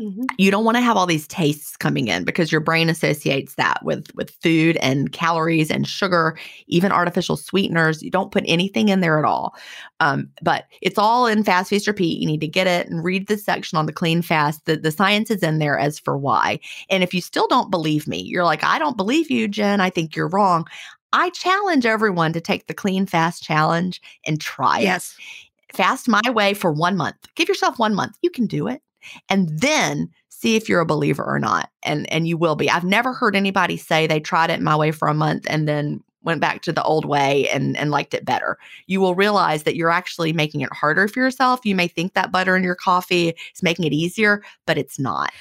Mm-hmm. 0.00 0.22
You 0.38 0.50
don't 0.50 0.64
want 0.64 0.78
to 0.78 0.82
have 0.82 0.96
all 0.96 1.06
these 1.06 1.26
tastes 1.26 1.76
coming 1.76 2.08
in 2.08 2.24
because 2.24 2.50
your 2.50 2.62
brain 2.62 2.88
associates 2.88 3.54
that 3.56 3.84
with 3.84 4.14
with 4.14 4.30
food 4.42 4.78
and 4.78 5.12
calories 5.12 5.70
and 5.70 5.86
sugar, 5.86 6.38
even 6.68 6.90
artificial 6.90 7.36
sweeteners. 7.36 8.02
You 8.02 8.10
don't 8.10 8.32
put 8.32 8.44
anything 8.46 8.88
in 8.88 9.00
there 9.00 9.18
at 9.18 9.26
all. 9.26 9.54
Um, 10.00 10.30
but 10.40 10.64
it's 10.80 10.96
all 10.96 11.26
in 11.26 11.44
Fast 11.44 11.68
Feast 11.68 11.86
Repeat. 11.86 12.18
You 12.18 12.26
need 12.26 12.40
to 12.40 12.48
get 12.48 12.66
it 12.66 12.88
and 12.88 13.04
read 13.04 13.28
the 13.28 13.36
section 13.36 13.76
on 13.76 13.84
the 13.84 13.92
clean 13.92 14.22
fast. 14.22 14.64
The, 14.64 14.76
the 14.76 14.90
science 14.90 15.30
is 15.30 15.42
in 15.42 15.58
there 15.58 15.78
as 15.78 15.98
for 15.98 16.16
why. 16.16 16.60
And 16.88 17.02
if 17.02 17.12
you 17.12 17.20
still 17.20 17.46
don't 17.48 17.70
believe 17.70 18.08
me, 18.08 18.22
you're 18.22 18.44
like, 18.44 18.64
I 18.64 18.78
don't 18.78 18.96
believe 18.96 19.30
you, 19.30 19.48
Gin. 19.48 19.80
I 19.80 19.90
think 19.90 20.16
you're 20.16 20.28
wrong. 20.28 20.66
I 21.12 21.28
challenge 21.30 21.84
everyone 21.84 22.32
to 22.32 22.40
take 22.40 22.68
the 22.68 22.74
clean 22.74 23.04
fast 23.04 23.42
challenge 23.42 24.00
and 24.24 24.40
try 24.40 24.78
yes. 24.78 25.14
it. 25.18 25.76
Fast 25.76 26.08
my 26.08 26.22
way 26.30 26.54
for 26.54 26.72
one 26.72 26.96
month. 26.96 27.16
Give 27.34 27.48
yourself 27.48 27.78
one 27.78 27.94
month. 27.94 28.16
You 28.22 28.30
can 28.30 28.46
do 28.46 28.66
it 28.66 28.80
and 29.28 29.48
then 29.60 30.10
see 30.28 30.56
if 30.56 30.68
you're 30.68 30.80
a 30.80 30.86
believer 30.86 31.24
or 31.24 31.38
not. 31.38 31.70
And 31.82 32.10
and 32.12 32.26
you 32.26 32.36
will 32.36 32.56
be. 32.56 32.70
I've 32.70 32.84
never 32.84 33.12
heard 33.12 33.36
anybody 33.36 33.76
say 33.76 34.06
they 34.06 34.20
tried 34.20 34.50
it 34.50 34.60
my 34.60 34.76
way 34.76 34.90
for 34.90 35.08
a 35.08 35.14
month 35.14 35.46
and 35.48 35.68
then 35.68 36.02
went 36.22 36.40
back 36.40 36.60
to 36.62 36.72
the 36.72 36.82
old 36.82 37.04
way 37.04 37.48
and 37.48 37.76
and 37.76 37.90
liked 37.90 38.14
it 38.14 38.24
better. 38.24 38.58
You 38.86 39.00
will 39.00 39.14
realize 39.14 39.62
that 39.64 39.76
you're 39.76 39.90
actually 39.90 40.32
making 40.32 40.60
it 40.60 40.72
harder 40.72 41.08
for 41.08 41.20
yourself. 41.20 41.60
You 41.64 41.74
may 41.74 41.88
think 41.88 42.14
that 42.14 42.32
butter 42.32 42.56
in 42.56 42.62
your 42.62 42.74
coffee 42.74 43.28
is 43.28 43.62
making 43.62 43.84
it 43.84 43.92
easier, 43.92 44.42
but 44.66 44.78
it's 44.78 44.98
not. 44.98 45.32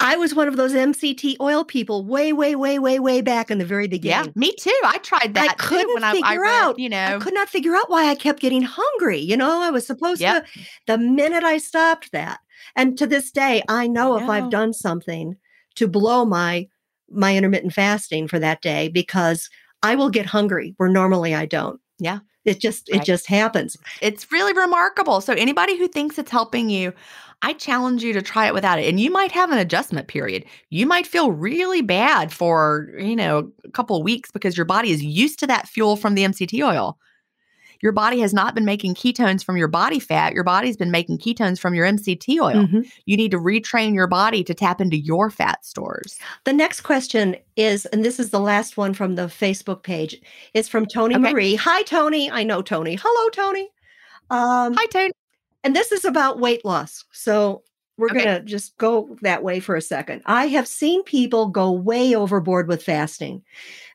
I 0.00 0.16
was 0.16 0.34
one 0.34 0.48
of 0.48 0.56
those 0.56 0.72
MCT 0.72 1.36
oil 1.40 1.64
people 1.64 2.04
way, 2.04 2.32
way, 2.32 2.56
way, 2.56 2.80
way, 2.80 2.98
way 2.98 3.20
back 3.20 3.48
in 3.48 3.58
the 3.58 3.64
very 3.64 3.86
beginning. 3.86 4.26
Yeah, 4.26 4.32
me 4.34 4.52
too. 4.52 4.76
I 4.84 4.98
tried 4.98 5.34
that. 5.34 5.50
I 5.50 5.54
couldn't 5.54 5.94
when 5.94 6.02
figure 6.12 6.26
I, 6.26 6.34
I 6.34 6.36
read, 6.36 6.62
out, 6.62 6.78
you 6.80 6.88
know, 6.88 7.16
I 7.16 7.18
could 7.20 7.34
not 7.34 7.48
figure 7.48 7.76
out 7.76 7.88
why 7.88 8.08
I 8.08 8.16
kept 8.16 8.40
getting 8.40 8.62
hungry. 8.62 9.20
You 9.20 9.36
know, 9.36 9.62
I 9.62 9.70
was 9.70 9.86
supposed 9.86 10.20
yep. 10.20 10.46
to. 10.46 10.60
The 10.86 10.98
minute 10.98 11.44
I 11.44 11.58
stopped 11.58 12.10
that, 12.10 12.40
and 12.76 12.96
to 12.98 13.06
this 13.06 13.30
day, 13.30 13.62
I 13.68 13.86
know 13.86 14.16
if 14.16 14.28
I've 14.28 14.50
done 14.50 14.72
something 14.72 15.36
to 15.76 15.88
blow 15.88 16.24
my 16.24 16.68
my 17.10 17.36
intermittent 17.36 17.72
fasting 17.72 18.26
for 18.26 18.38
that 18.38 18.62
day 18.62 18.88
because 18.88 19.48
I 19.82 19.94
will 19.94 20.10
get 20.10 20.26
hungry 20.26 20.74
where 20.78 20.88
normally 20.88 21.34
I 21.34 21.46
don't. 21.46 21.80
Yeah. 21.98 22.20
It 22.44 22.60
just 22.60 22.88
right. 22.92 23.00
it 23.00 23.04
just 23.04 23.26
happens. 23.26 23.76
It's 24.00 24.30
really 24.30 24.52
remarkable. 24.52 25.20
So 25.20 25.32
anybody 25.32 25.78
who 25.78 25.88
thinks 25.88 26.18
it's 26.18 26.30
helping 26.30 26.68
you, 26.68 26.92
I 27.42 27.54
challenge 27.54 28.02
you 28.02 28.12
to 28.12 28.22
try 28.22 28.46
it 28.46 28.54
without 28.54 28.78
it. 28.78 28.88
And 28.88 29.00
you 29.00 29.10
might 29.10 29.32
have 29.32 29.50
an 29.50 29.58
adjustment 29.58 30.08
period. 30.08 30.44
You 30.70 30.86
might 30.86 31.06
feel 31.06 31.30
really 31.30 31.82
bad 31.82 32.32
for, 32.32 32.90
you 32.98 33.16
know, 33.16 33.50
a 33.64 33.70
couple 33.70 33.96
of 33.96 34.02
weeks 34.04 34.30
because 34.30 34.56
your 34.56 34.66
body 34.66 34.90
is 34.90 35.02
used 35.02 35.38
to 35.40 35.46
that 35.46 35.68
fuel 35.68 35.96
from 35.96 36.14
the 36.14 36.24
MCT 36.24 36.66
oil. 36.66 36.98
Your 37.84 37.92
body 37.92 38.18
has 38.20 38.32
not 38.32 38.54
been 38.54 38.64
making 38.64 38.94
ketones 38.94 39.44
from 39.44 39.58
your 39.58 39.68
body 39.68 40.00
fat. 40.00 40.32
Your 40.32 40.42
body's 40.42 40.74
been 40.74 40.90
making 40.90 41.18
ketones 41.18 41.58
from 41.58 41.74
your 41.74 41.86
MCT 41.86 42.40
oil. 42.40 42.64
Mm-hmm. 42.64 42.80
You 43.04 43.16
need 43.18 43.30
to 43.32 43.38
retrain 43.38 43.94
your 43.94 44.06
body 44.06 44.42
to 44.42 44.54
tap 44.54 44.80
into 44.80 44.96
your 44.96 45.28
fat 45.28 45.66
stores. 45.66 46.18
The 46.44 46.54
next 46.54 46.80
question 46.80 47.36
is, 47.56 47.84
and 47.86 48.02
this 48.02 48.18
is 48.18 48.30
the 48.30 48.40
last 48.40 48.78
one 48.78 48.94
from 48.94 49.16
the 49.16 49.26
Facebook 49.26 49.82
page, 49.82 50.18
is 50.54 50.66
from 50.66 50.86
Tony 50.86 51.14
okay. 51.14 51.30
Marie. 51.30 51.56
Hi, 51.56 51.82
Tony. 51.82 52.30
I 52.30 52.42
know 52.42 52.62
Tony. 52.62 52.98
Hello, 52.98 53.28
Tony. 53.28 53.68
Um, 54.30 54.72
Hi, 54.78 54.86
Tony. 54.86 55.12
And 55.62 55.76
this 55.76 55.92
is 55.92 56.06
about 56.06 56.40
weight 56.40 56.64
loss. 56.64 57.04
So 57.12 57.64
we're 57.96 58.10
okay. 58.10 58.24
going 58.24 58.40
to 58.40 58.44
just 58.44 58.76
go 58.76 59.16
that 59.22 59.42
way 59.42 59.60
for 59.60 59.76
a 59.76 59.80
second. 59.80 60.22
I 60.26 60.46
have 60.46 60.66
seen 60.66 61.04
people 61.04 61.48
go 61.48 61.70
way 61.70 62.14
overboard 62.14 62.66
with 62.66 62.82
fasting. 62.82 63.42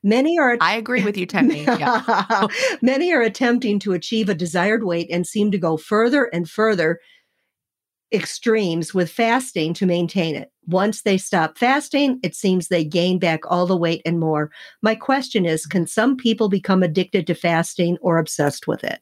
Many 0.04 0.40
are 0.40 0.58
I 0.62 0.76
agree 0.76 1.04
with 1.04 1.18
you, 1.18 1.26
Tony. 1.26 1.64
Yeah. 1.64 2.48
many 2.82 3.12
are 3.14 3.22
attempting 3.22 3.80
to 3.80 3.94
achieve 3.94 4.30
a 4.30 4.36
desired 4.36 4.84
weight 4.84 5.10
and 5.12 5.28
seem 5.28 5.52
to 5.52 5.58
go 5.58 5.76
further 5.76 6.26
and 6.26 6.50
further 6.50 7.00
extremes 8.12 8.94
with 8.94 9.12
fasting 9.12 9.74
to 9.76 9.86
maintain 9.86 10.36
it. 10.36 10.52
Once 10.66 11.02
they 11.02 11.18
stop 11.18 11.58
fasting, 11.58 12.20
it 12.24 12.36
seems 12.36 12.68
they 12.68 12.84
gain 12.84 13.20
back 13.20 13.42
all 13.48 13.66
the 13.66 13.78
weight 13.78 14.02
and 14.06 14.20
more. 14.20 14.50
My 14.82 14.96
question 14.96 15.46
is 15.46 15.66
can 15.66 15.86
some 15.86 16.16
people 16.16 16.50
become 16.50 16.84
addicted 16.84 17.28
to 17.28 17.36
fasting 17.36 17.98
or 18.02 18.18
obsessed 18.18 18.68
with 18.68 18.84
it? 18.84 19.00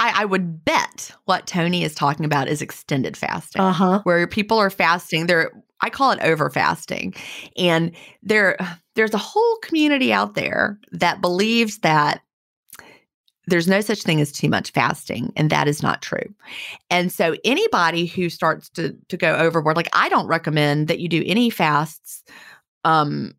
I, 0.00 0.22
I, 0.22 0.24
would 0.24 0.64
bet 0.64 1.10
what 1.26 1.46
Tony 1.46 1.84
is 1.84 1.94
talking 1.94 2.24
about 2.24 2.48
is 2.48 2.62
extended 2.62 3.18
fasting, 3.18 3.60
uh-huh. 3.60 4.00
where 4.04 4.26
people 4.26 4.58
are 4.58 4.70
fasting. 4.70 5.26
They're 5.26 5.52
I 5.82 5.90
call 5.90 6.10
it 6.10 6.20
over 6.22 6.48
fasting, 6.50 7.14
and 7.56 7.92
there 8.22 8.56
there's 8.96 9.14
a 9.14 9.18
whole 9.18 9.56
community 9.58 10.12
out 10.12 10.34
there 10.34 10.78
that 10.92 11.20
believes 11.20 11.78
that 11.80 12.22
there's 13.46 13.68
no 13.68 13.80
such 13.80 14.02
thing 14.02 14.20
as 14.20 14.32
too 14.32 14.48
much 14.48 14.70
fasting 14.70 15.32
and 15.36 15.50
that 15.50 15.66
is 15.66 15.82
not 15.82 16.02
true 16.02 16.34
and 16.88 17.10
so 17.10 17.34
anybody 17.42 18.06
who 18.06 18.28
starts 18.28 18.68
to 18.68 18.96
to 19.08 19.16
go 19.16 19.34
overboard 19.34 19.76
like 19.76 19.88
i 19.92 20.08
don't 20.08 20.28
recommend 20.28 20.86
that 20.86 21.00
you 21.00 21.08
do 21.08 21.24
any 21.26 21.50
fasts 21.50 22.22
um 22.84 23.34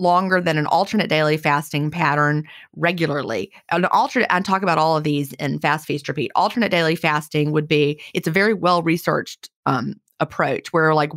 longer 0.00 0.40
than 0.40 0.58
an 0.58 0.66
alternate 0.66 1.08
daily 1.08 1.36
fasting 1.36 1.90
pattern 1.90 2.44
regularly. 2.74 3.52
An 3.70 3.84
alternate, 3.86 4.32
I 4.34 4.40
talk 4.40 4.62
about 4.62 4.78
all 4.78 4.96
of 4.96 5.04
these 5.04 5.32
in 5.34 5.58
Fast 5.58 5.86
Feast 5.86 6.08
Repeat. 6.08 6.32
Alternate 6.34 6.70
daily 6.70 6.96
fasting 6.96 7.52
would 7.52 7.68
be, 7.68 8.00
it's 8.14 8.26
a 8.28 8.32
very 8.32 8.54
well 8.54 8.82
researched 8.82 9.50
um, 9.66 9.94
approach 10.18 10.72
where, 10.72 10.94
like, 10.94 11.10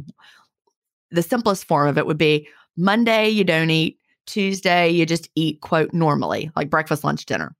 the 1.12 1.24
simplest 1.24 1.66
form 1.66 1.88
of 1.88 1.98
it 1.98 2.06
would 2.06 2.18
be 2.18 2.48
Monday, 2.76 3.30
you 3.30 3.44
don't 3.44 3.70
eat. 3.70 4.00
Tuesday, 4.26 4.90
you 4.90 5.06
just 5.06 5.30
eat, 5.36 5.62
quote, 5.62 5.94
normally, 5.94 6.50
like 6.56 6.70
breakfast, 6.70 7.04
lunch, 7.04 7.26
dinner. 7.26 7.56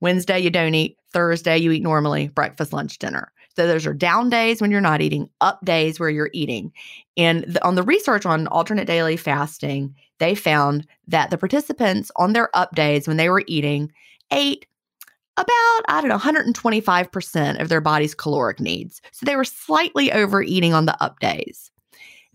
Wednesday, 0.00 0.38
you 0.38 0.50
don't 0.50 0.74
eat. 0.74 0.96
Thursday, 1.12 1.58
you 1.58 1.70
eat 1.70 1.82
normally, 1.82 2.28
breakfast, 2.28 2.72
lunch, 2.72 2.98
dinner. 2.98 3.32
So 3.56 3.66
those 3.66 3.86
are 3.86 3.94
down 3.94 4.30
days 4.30 4.60
when 4.60 4.70
you're 4.70 4.80
not 4.80 5.00
eating, 5.00 5.28
up 5.40 5.64
days 5.64 5.98
where 5.98 6.10
you're 6.10 6.30
eating. 6.32 6.72
And 7.16 7.44
the, 7.44 7.64
on 7.64 7.74
the 7.74 7.82
research 7.82 8.24
on 8.24 8.46
alternate 8.48 8.86
daily 8.86 9.16
fasting, 9.16 9.94
they 10.18 10.34
found 10.34 10.86
that 11.08 11.30
the 11.30 11.38
participants 11.38 12.10
on 12.16 12.32
their 12.32 12.54
up 12.56 12.74
days 12.74 13.08
when 13.08 13.16
they 13.16 13.28
were 13.28 13.42
eating 13.46 13.92
ate 14.30 14.66
about, 15.36 15.80
I 15.88 16.00
don't 16.00 16.08
know, 16.08 16.18
125% 16.18 17.60
of 17.60 17.68
their 17.68 17.80
body's 17.80 18.14
caloric 18.14 18.60
needs. 18.60 19.00
So 19.12 19.24
they 19.24 19.36
were 19.36 19.44
slightly 19.44 20.12
overeating 20.12 20.74
on 20.74 20.86
the 20.86 21.02
up 21.02 21.18
days. 21.20 21.70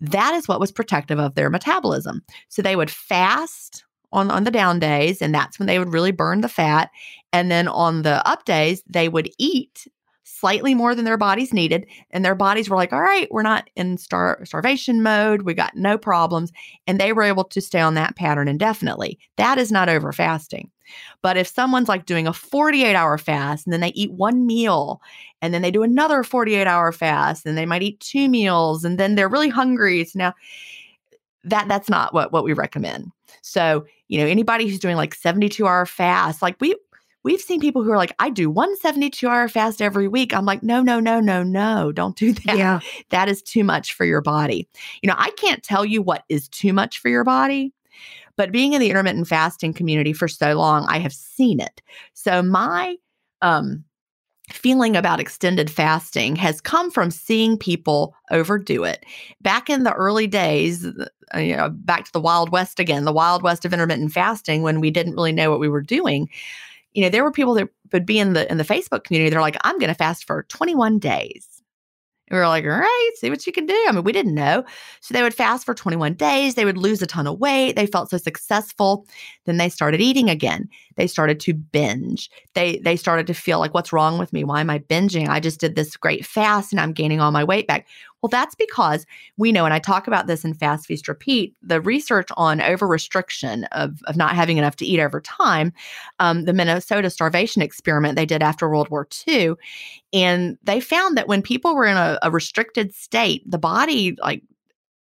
That 0.00 0.34
is 0.34 0.48
what 0.48 0.60
was 0.60 0.72
protective 0.72 1.18
of 1.18 1.34
their 1.34 1.48
metabolism. 1.48 2.22
So 2.48 2.60
they 2.60 2.76
would 2.76 2.90
fast 2.90 3.84
on, 4.12 4.30
on 4.30 4.44
the 4.44 4.50
down 4.50 4.78
days, 4.78 5.22
and 5.22 5.34
that's 5.34 5.58
when 5.58 5.66
they 5.66 5.78
would 5.78 5.92
really 5.92 6.12
burn 6.12 6.40
the 6.40 6.48
fat. 6.48 6.90
And 7.32 7.50
then 7.50 7.68
on 7.68 8.02
the 8.02 8.26
up 8.28 8.44
days, 8.44 8.82
they 8.88 9.08
would 9.08 9.30
eat 9.38 9.86
slightly 10.26 10.74
more 10.74 10.94
than 10.94 11.04
their 11.04 11.16
bodies 11.16 11.52
needed. 11.52 11.86
And 12.10 12.24
their 12.24 12.34
bodies 12.34 12.68
were 12.68 12.76
like, 12.76 12.92
all 12.92 13.00
right, 13.00 13.28
we're 13.30 13.42
not 13.42 13.70
in 13.76 13.96
star- 13.96 14.44
starvation 14.44 15.02
mode. 15.02 15.42
We 15.42 15.54
got 15.54 15.76
no 15.76 15.96
problems. 15.96 16.52
And 16.86 16.98
they 16.98 17.12
were 17.12 17.22
able 17.22 17.44
to 17.44 17.60
stay 17.60 17.80
on 17.80 17.94
that 17.94 18.16
pattern 18.16 18.48
indefinitely. 18.48 19.20
That 19.36 19.56
is 19.56 19.70
not 19.70 19.88
over 19.88 20.12
fasting. 20.12 20.70
But 21.22 21.36
if 21.36 21.46
someone's 21.46 21.88
like 21.88 22.06
doing 22.06 22.26
a 22.26 22.32
48 22.32 22.94
hour 22.94 23.18
fast 23.18 23.66
and 23.66 23.72
then 23.72 23.80
they 23.80 23.88
eat 23.88 24.12
one 24.12 24.46
meal 24.46 25.00
and 25.40 25.54
then 25.54 25.62
they 25.62 25.70
do 25.70 25.84
another 25.84 26.24
48 26.24 26.66
hour 26.66 26.90
fast 26.90 27.46
and 27.46 27.56
they 27.56 27.66
might 27.66 27.82
eat 27.82 28.00
two 28.00 28.28
meals 28.28 28.84
and 28.84 28.98
then 28.98 29.14
they're 29.14 29.28
really 29.28 29.48
hungry. 29.48 30.04
So 30.04 30.18
now 30.18 30.34
that 31.44 31.68
that's 31.68 31.88
not 31.88 32.12
what 32.12 32.32
what 32.32 32.44
we 32.44 32.52
recommend. 32.52 33.12
So, 33.42 33.86
you 34.08 34.18
know, 34.18 34.26
anybody 34.26 34.66
who's 34.66 34.80
doing 34.80 34.96
like 34.96 35.14
72 35.14 35.64
hour 35.64 35.86
fast, 35.86 36.42
like 36.42 36.56
we 36.60 36.74
we've 37.26 37.40
seen 37.40 37.58
people 37.58 37.82
who 37.82 37.90
are 37.90 37.96
like, 37.96 38.14
I 38.20 38.30
do 38.30 38.48
one 38.48 38.76
72 38.76 39.26
hour 39.26 39.48
fast 39.48 39.82
every 39.82 40.06
week. 40.06 40.32
I'm 40.32 40.44
like, 40.44 40.62
no, 40.62 40.80
no, 40.80 41.00
no, 41.00 41.18
no, 41.18 41.42
no, 41.42 41.90
don't 41.90 42.16
do 42.16 42.32
that. 42.46 42.56
Yeah. 42.56 42.80
That 43.10 43.28
is 43.28 43.42
too 43.42 43.64
much 43.64 43.94
for 43.94 44.04
your 44.04 44.22
body. 44.22 44.68
You 45.02 45.08
know, 45.08 45.16
I 45.18 45.30
can't 45.30 45.62
tell 45.62 45.84
you 45.84 46.00
what 46.00 46.22
is 46.28 46.48
too 46.48 46.72
much 46.72 47.00
for 47.00 47.08
your 47.08 47.24
body, 47.24 47.74
but 48.36 48.52
being 48.52 48.74
in 48.74 48.80
the 48.80 48.90
intermittent 48.90 49.26
fasting 49.26 49.74
community 49.74 50.12
for 50.12 50.28
so 50.28 50.54
long, 50.54 50.86
I 50.88 51.00
have 51.00 51.12
seen 51.12 51.58
it. 51.58 51.82
So 52.14 52.42
my 52.42 52.96
um 53.42 53.84
feeling 54.52 54.94
about 54.94 55.18
extended 55.18 55.68
fasting 55.68 56.36
has 56.36 56.60
come 56.60 56.92
from 56.92 57.10
seeing 57.10 57.58
people 57.58 58.14
overdo 58.30 58.84
it. 58.84 59.04
Back 59.40 59.68
in 59.68 59.82
the 59.82 59.92
early 59.92 60.28
days, 60.28 60.86
uh, 61.34 61.38
you 61.38 61.56
know, 61.56 61.70
back 61.70 62.04
to 62.04 62.12
the 62.12 62.20
Wild 62.20 62.50
West 62.52 62.78
again, 62.78 63.04
the 63.04 63.12
Wild 63.12 63.42
West 63.42 63.64
of 63.64 63.72
intermittent 63.72 64.12
fasting 64.12 64.62
when 64.62 64.78
we 64.78 64.92
didn't 64.92 65.14
really 65.14 65.32
know 65.32 65.50
what 65.50 65.58
we 65.58 65.68
were 65.68 65.82
doing. 65.82 66.28
You 66.96 67.02
know, 67.02 67.08
there 67.10 67.24
were 67.24 67.30
people 67.32 67.54
that 67.54 67.68
would 67.92 68.06
be 68.06 68.18
in 68.18 68.32
the 68.32 68.50
in 68.50 68.58
the 68.58 68.64
Facebook 68.64 69.04
community. 69.04 69.30
They're 69.30 69.40
like, 69.40 69.56
"I'm 69.64 69.78
going 69.78 69.88
to 69.88 69.94
fast 69.94 70.24
for 70.26 70.44
21 70.48 70.98
days." 70.98 71.56
And 72.28 72.36
we 72.36 72.40
were 72.40 72.48
like, 72.48 72.64
all 72.64 72.70
right, 72.70 73.10
see 73.14 73.30
what 73.30 73.46
you 73.46 73.52
can 73.52 73.66
do. 73.66 73.84
I 73.88 73.92
mean, 73.92 74.02
we 74.02 74.10
didn't 74.10 74.34
know. 74.34 74.64
So 75.00 75.14
they 75.14 75.22
would 75.22 75.34
fast 75.34 75.64
for 75.64 75.74
21 75.74 76.14
days. 76.14 76.54
They 76.56 76.64
would 76.64 76.76
lose 76.76 77.00
a 77.00 77.06
ton 77.06 77.26
of 77.28 77.38
weight. 77.38 77.76
They 77.76 77.86
felt 77.86 78.10
so 78.10 78.16
successful. 78.16 79.06
Then 79.44 79.58
they 79.58 79.68
started 79.68 80.00
eating 80.00 80.28
again. 80.28 80.68
They 80.96 81.06
started 81.06 81.38
to 81.40 81.54
binge. 81.54 82.28
They 82.54 82.78
they 82.78 82.96
started 82.96 83.28
to 83.28 83.34
feel 83.34 83.60
like, 83.60 83.74
what's 83.74 83.92
wrong 83.92 84.18
with 84.18 84.32
me? 84.32 84.42
Why 84.42 84.60
am 84.60 84.70
I 84.70 84.80
binging? 84.80 85.28
I 85.28 85.38
just 85.38 85.60
did 85.60 85.76
this 85.76 85.96
great 85.96 86.26
fast 86.26 86.72
and 86.72 86.80
I'm 86.80 86.92
gaining 86.92 87.20
all 87.20 87.30
my 87.30 87.44
weight 87.44 87.68
back. 87.68 87.86
Well, 88.22 88.28
that's 88.28 88.54
because 88.54 89.06
we 89.36 89.52
know, 89.52 89.64
and 89.64 89.74
I 89.74 89.78
talk 89.78 90.06
about 90.06 90.26
this 90.26 90.44
in 90.44 90.54
Fast 90.54 90.86
Feast 90.86 91.06
Repeat, 91.06 91.54
the 91.62 91.80
research 91.80 92.28
on 92.36 92.60
over 92.60 92.86
restriction 92.86 93.64
of, 93.72 94.00
of 94.06 94.16
not 94.16 94.34
having 94.34 94.56
enough 94.58 94.76
to 94.76 94.86
eat 94.86 95.00
over 95.00 95.20
time, 95.20 95.72
um, 96.18 96.44
the 96.44 96.52
Minnesota 96.52 97.10
starvation 97.10 97.62
experiment 97.62 98.16
they 98.16 98.26
did 98.26 98.42
after 98.42 98.68
World 98.68 98.88
War 98.88 99.06
II. 99.28 99.54
And 100.12 100.58
they 100.62 100.80
found 100.80 101.16
that 101.16 101.28
when 101.28 101.42
people 101.42 101.74
were 101.74 101.84
in 101.84 101.96
a, 101.96 102.18
a 102.22 102.30
restricted 102.30 102.94
state, 102.94 103.48
the 103.48 103.58
body 103.58 104.16
like 104.22 104.42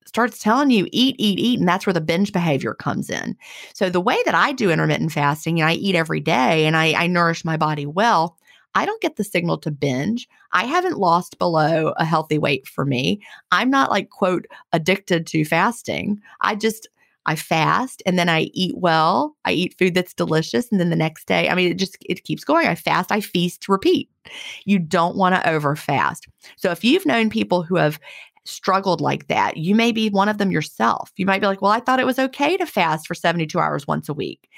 starts 0.06 0.40
telling 0.40 0.72
you 0.72 0.88
eat, 0.92 1.16
eat, 1.20 1.40
eat. 1.40 1.60
And 1.60 1.68
that's 1.68 1.86
where 1.86 1.94
the 1.94 2.02
binge 2.02 2.34
behavior 2.34 2.74
comes 2.74 3.10
in. 3.10 3.38
So 3.74 3.90
the 3.90 4.02
way 4.02 4.18
that 4.26 4.36
I 4.36 4.52
do 4.52 4.72
intermittent 4.72 5.12
fasting, 5.12 5.60
and 5.62 5.70
I 5.70 5.74
eat 5.74 5.96
every 5.96 6.20
day 6.20 6.66
and 6.66 6.76
I, 6.76 6.94
I 6.94 7.08
nourish 7.08 7.46
my 7.46 7.58
body 7.58 7.86
well, 7.86 8.38
I 8.76 8.86
don't 8.86 9.02
get 9.02 9.16
the 9.16 9.24
signal 9.24 9.58
to 9.60 9.72
binge. 9.72 10.28
I 10.52 10.66
haven't 10.66 11.00
lost 11.00 11.40
below 11.40 11.94
a 11.98 12.06
healthy 12.06 12.38
weight 12.38 12.68
for 12.68 12.86
me. 12.86 13.22
I'm 13.52 13.70
not 13.70 13.90
like, 13.90 14.10
quote, 14.10 14.46
addicted 14.74 15.26
to 15.28 15.46
fasting. 15.46 16.22
I 16.42 16.56
just, 16.56 16.88
I 17.26 17.36
fast 17.36 18.02
and 18.06 18.18
then 18.18 18.30
I 18.30 18.44
eat 18.54 18.78
well. 18.78 19.36
I 19.46 19.52
eat 19.52 19.78
food 19.78 19.94
that's 19.94 20.14
delicious. 20.14 20.72
And 20.72 20.80
then 20.80 20.90
the 20.90 20.96
next 20.96 21.26
day, 21.26 21.50
I 21.50 21.56
mean, 21.56 21.72
it 21.72 21.78
just, 21.78 21.98
it 22.08 22.24
keeps 22.24 22.44
going. 22.44 22.68
I 22.68 22.76
fast, 22.76 23.12
I 23.12 23.22
feast, 23.22 23.68
repeat. 23.68 24.10
You 24.66 24.80
don't 24.80 25.16
want 25.16 25.36
to 25.36 25.50
over 25.50 25.76
fast. 25.76 26.28
So 26.56 26.72
if 26.72 26.84
you've 26.84 27.06
known 27.06 27.30
people 27.30 27.64
who 27.64 27.76
have 27.76 28.00
struggled 28.46 29.02
like 29.02 29.28
that, 29.28 29.58
you 29.58 29.76
may 29.76 29.92
be 29.92 30.10
one 30.10 30.30
of 30.30 30.38
them 30.38 30.52
yourself. 30.52 31.12
You 31.18 31.26
might 31.26 31.42
be 31.42 31.48
like, 31.48 31.62
well, 31.62 31.72
I 31.72 31.80
thought 31.80 32.00
it 32.00 32.06
was 32.06 32.20
okay 32.20 32.58
to 32.58 32.66
fast 32.66 33.08
for 33.08 33.14
72 33.16 33.60
hours 33.60 33.88
once 33.88 34.10
a 34.10 34.14
week 34.14 34.50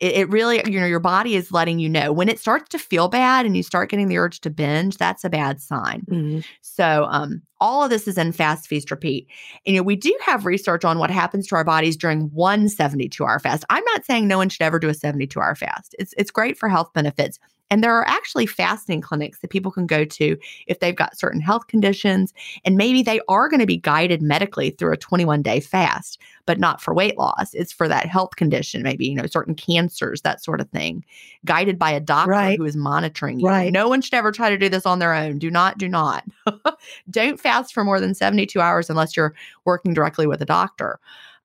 it, 0.00 0.14
it, 0.14 0.28
really, 0.30 0.62
you 0.66 0.80
know, 0.80 0.86
your 0.86 1.00
body 1.00 1.34
is 1.34 1.52
letting 1.52 1.78
you 1.78 1.88
know 1.88 2.12
when 2.12 2.28
it 2.28 2.38
starts 2.38 2.68
to 2.70 2.78
feel 2.78 3.08
bad 3.08 3.46
and 3.46 3.56
you 3.56 3.62
start 3.62 3.90
getting 3.90 4.08
the 4.08 4.18
urge 4.18 4.40
to 4.40 4.50
binge, 4.50 4.96
that's 4.96 5.24
a 5.24 5.30
bad 5.30 5.60
sign. 5.60 6.02
Mm-hmm. 6.10 6.40
So, 6.60 7.06
um, 7.10 7.42
all 7.60 7.82
of 7.82 7.90
this 7.90 8.06
is 8.06 8.16
in 8.16 8.30
fast 8.32 8.68
feast 8.68 8.90
repeat. 8.90 9.26
And, 9.66 9.74
you 9.74 9.80
know, 9.80 9.84
we 9.84 9.96
do 9.96 10.16
have 10.24 10.46
research 10.46 10.84
on 10.84 10.98
what 10.98 11.10
happens 11.10 11.48
to 11.48 11.56
our 11.56 11.64
bodies 11.64 11.96
during 11.96 12.30
one 12.32 12.68
72 12.68 13.24
hour 13.24 13.40
fast. 13.40 13.64
I'm 13.68 13.84
not 13.84 14.04
saying 14.04 14.28
no 14.28 14.38
one 14.38 14.48
should 14.48 14.62
ever 14.62 14.78
do 14.78 14.88
a 14.88 14.94
72 14.94 15.40
hour 15.40 15.54
fast. 15.54 15.94
It's, 15.98 16.14
it's 16.16 16.30
great 16.30 16.56
for 16.56 16.68
health 16.68 16.92
benefits. 16.92 17.38
And 17.70 17.84
there 17.84 17.94
are 17.94 18.06
actually 18.08 18.46
fasting 18.46 19.00
clinics 19.00 19.40
that 19.40 19.50
people 19.50 19.70
can 19.70 19.86
go 19.86 20.04
to 20.04 20.38
if 20.66 20.80
they've 20.80 20.96
got 20.96 21.18
certain 21.18 21.40
health 21.40 21.66
conditions. 21.66 22.32
And 22.64 22.76
maybe 22.76 23.02
they 23.02 23.20
are 23.28 23.48
going 23.48 23.60
to 23.60 23.66
be 23.66 23.76
guided 23.76 24.22
medically 24.22 24.70
through 24.70 24.92
a 24.92 24.96
21 24.96 25.42
day 25.42 25.60
fast, 25.60 26.20
but 26.46 26.58
not 26.58 26.80
for 26.80 26.94
weight 26.94 27.18
loss. 27.18 27.52
It's 27.54 27.72
for 27.72 27.88
that 27.88 28.06
health 28.06 28.36
condition, 28.36 28.82
maybe, 28.82 29.06
you 29.06 29.14
know, 29.14 29.26
certain 29.26 29.54
cancers, 29.54 30.22
that 30.22 30.42
sort 30.42 30.60
of 30.60 30.70
thing, 30.70 31.04
guided 31.44 31.78
by 31.78 31.90
a 31.90 32.00
doctor 32.00 32.30
right. 32.30 32.58
who 32.58 32.64
is 32.64 32.76
monitoring 32.76 33.40
you. 33.40 33.46
Right. 33.46 33.72
No 33.72 33.88
one 33.88 34.00
should 34.00 34.14
ever 34.14 34.32
try 34.32 34.50
to 34.50 34.58
do 34.58 34.68
this 34.68 34.86
on 34.86 34.98
their 34.98 35.14
own. 35.14 35.38
Do 35.38 35.50
not, 35.50 35.78
do 35.78 35.88
not. 35.88 36.24
Don't 37.10 37.38
fast 37.38 37.74
for 37.74 37.84
more 37.84 38.00
than 38.00 38.14
72 38.14 38.60
hours 38.60 38.88
unless 38.88 39.16
you're 39.16 39.34
working 39.64 39.94
directly 39.94 40.26
with 40.26 40.40
a 40.40 40.46
doctor. 40.46 40.98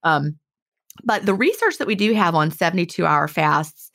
Um, 0.04 0.38
but 1.04 1.26
the 1.26 1.34
research 1.34 1.78
that 1.80 1.88
we 1.88 1.96
do 1.96 2.14
have 2.14 2.36
on 2.36 2.52
72 2.52 3.06
hour 3.06 3.28
fasts 3.28 3.92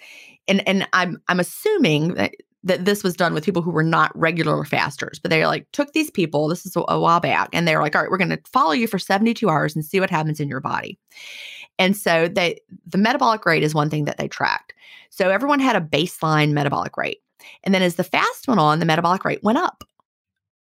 and 0.48 0.66
and 0.66 0.88
I'm 0.92 1.20
I'm 1.28 1.40
assuming 1.40 2.14
that 2.14 2.34
that 2.64 2.84
this 2.84 3.04
was 3.04 3.14
done 3.14 3.34
with 3.34 3.44
people 3.44 3.62
who 3.62 3.70
were 3.70 3.84
not 3.84 4.16
regular 4.18 4.64
fasters, 4.64 5.18
but 5.18 5.30
they 5.30 5.46
like 5.46 5.70
took 5.72 5.92
these 5.92 6.10
people, 6.10 6.48
this 6.48 6.66
is 6.66 6.74
a, 6.76 6.82
a 6.88 6.98
while 6.98 7.20
back, 7.20 7.48
and 7.52 7.66
they're 7.66 7.80
like, 7.80 7.94
all 7.94 8.02
right, 8.02 8.10
we're 8.10 8.18
going 8.18 8.30
to 8.30 8.40
follow 8.46 8.72
you 8.72 8.88
for 8.88 8.98
72 8.98 9.48
hours 9.48 9.76
and 9.76 9.84
see 9.84 10.00
what 10.00 10.10
happens 10.10 10.40
in 10.40 10.48
your 10.48 10.60
body. 10.60 10.98
And 11.78 11.96
so 11.96 12.28
they 12.28 12.60
the 12.86 12.98
metabolic 12.98 13.44
rate 13.46 13.62
is 13.62 13.74
one 13.74 13.90
thing 13.90 14.04
that 14.04 14.18
they 14.18 14.28
tracked. 14.28 14.74
So 15.10 15.30
everyone 15.30 15.60
had 15.60 15.76
a 15.76 15.80
baseline 15.80 16.52
metabolic 16.52 16.96
rate. 16.96 17.18
And 17.64 17.74
then 17.74 17.82
as 17.82 17.94
the 17.94 18.04
fast 18.04 18.48
went 18.48 18.60
on, 18.60 18.78
the 18.78 18.84
metabolic 18.84 19.24
rate 19.24 19.42
went 19.42 19.58
up 19.58 19.84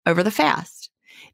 over 0.07 0.23
the 0.23 0.31
fast. 0.31 0.80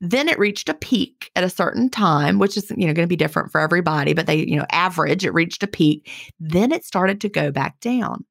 Then 0.01 0.29
it 0.29 0.39
reached 0.39 0.69
a 0.69 0.75
peak 0.75 1.31
at 1.37 1.45
a 1.45 1.51
certain 1.51 1.89
time, 1.89 2.39
which 2.39 2.57
is, 2.57 2.71
you 2.71 2.87
know, 2.87 2.93
going 2.93 3.07
to 3.07 3.07
be 3.07 3.17
different 3.17 3.51
for 3.51 3.61
everybody, 3.61 4.13
but 4.13 4.27
they, 4.27 4.47
you 4.47 4.57
know, 4.57 4.67
average, 4.71 5.25
it 5.25 5.33
reached 5.35 5.63
a 5.63 5.67
peak. 5.67 6.11
Then 6.39 6.73
it 6.73 6.85
started 6.85 7.21
to 7.23 7.29
go 7.29 7.51
back 7.51 7.81
down. 7.81 8.25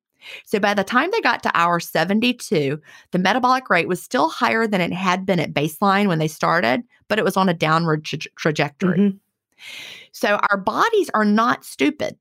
So 0.45 0.59
by 0.59 0.73
the 0.73 0.83
time 0.83 1.09
they 1.11 1.21
got 1.21 1.43
to 1.43 1.57
hour 1.57 1.79
72, 1.79 2.79
the 3.11 3.19
metabolic 3.19 3.69
rate 3.69 3.87
was 3.87 4.01
still 4.01 4.29
higher 4.29 4.67
than 4.67 4.81
it 4.81 4.93
had 4.93 5.25
been 5.25 5.39
at 5.39 5.53
baseline 5.53 6.07
when 6.07 6.19
they 6.19 6.27
started, 6.27 6.83
but 7.07 7.19
it 7.19 7.25
was 7.25 7.37
on 7.37 7.49
a 7.49 7.53
downward 7.53 8.05
tra- 8.05 8.19
trajectory. 8.35 8.97
Mm-hmm. 8.97 9.17
So 10.11 10.39
our 10.49 10.57
bodies 10.57 11.09
are 11.13 11.25
not 11.25 11.63
stupid. 11.63 12.17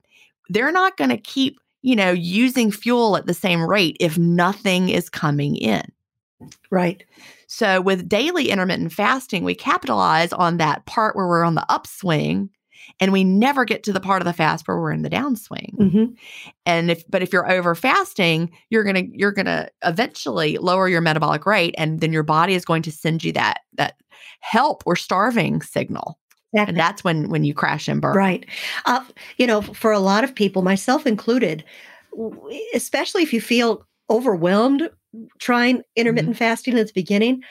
They're 0.49 0.72
not 0.72 0.97
going 0.97 1.11
to 1.11 1.16
keep, 1.16 1.59
you 1.82 1.97
know, 1.97 2.11
using 2.11 2.70
fuel 2.70 3.16
at 3.16 3.26
the 3.26 3.34
same 3.34 3.62
rate 3.62 3.97
if 4.01 4.18
nothing 4.18 4.88
is 4.88 5.09
coming 5.09 5.57
in. 5.57 5.82
Right. 6.70 7.05
So 7.55 7.81
with 7.81 8.09
daily 8.09 8.51
intermittent 8.51 8.93
fasting, 8.93 9.45
we 9.45 9.55
capitalize 9.55 10.33
on 10.33 10.57
that 10.57 10.87
part 10.87 11.15
where 11.15 11.29
we're 11.29 11.45
on 11.45 11.55
the 11.55 11.65
upswing 11.69 12.51
and 12.99 13.13
we 13.13 13.23
never 13.23 13.65
get 13.65 13.85
to 13.85 13.93
the 13.93 14.01
part 14.01 14.21
of 14.21 14.27
the 14.27 14.33
fast 14.33 14.67
where 14.67 14.77
we're 14.77 14.91
in 14.91 15.03
the 15.03 15.11
downswing. 15.11 15.73
Mm-hmm. 15.77 16.05
And 16.67 16.91
if 16.91 17.09
but 17.09 17.23
if 17.23 17.33
you're 17.33 17.49
over 17.49 17.77
fasting, 17.77 18.51
you're 18.71 18.83
going 18.83 18.97
to 18.97 19.17
you're 19.17 19.31
going 19.31 19.47
to 19.47 19.71
eventually 19.85 20.59
lower 20.59 20.89
your 20.89 21.01
metabolic 21.01 21.47
rate 21.47 21.77
and 21.79 22.01
then 22.01 22.13
your 22.13 22.25
body 22.25 22.55
is 22.55 22.65
going 22.65 22.83
to 22.83 22.91
send 22.91 23.23
you 23.23 23.31
that 23.35 23.61
that 23.75 23.95
help 24.41 24.83
or 24.85 24.97
starving 24.97 25.63
signal. 25.63 26.19
Exactly. 26.53 26.73
And 26.73 26.77
that's 26.81 27.05
when 27.05 27.29
when 27.29 27.45
you 27.45 27.55
crash 27.55 27.87
and 27.87 28.03
burn. 28.03 28.17
Right. 28.17 28.47
Uh, 28.85 29.05
you 29.37 29.47
know, 29.47 29.63
for 29.63 29.93
a 29.93 30.01
lot 30.01 30.25
of 30.25 30.35
people, 30.35 30.63
myself 30.63 31.07
included, 31.07 31.63
especially 32.75 33.23
if 33.23 33.33
you 33.33 33.41
feel 33.41 33.87
overwhelmed 34.11 34.91
trying 35.39 35.83
intermittent 35.97 36.37
fasting 36.37 36.79
at 36.79 36.87
the 36.87 36.93
beginning, 36.95 37.43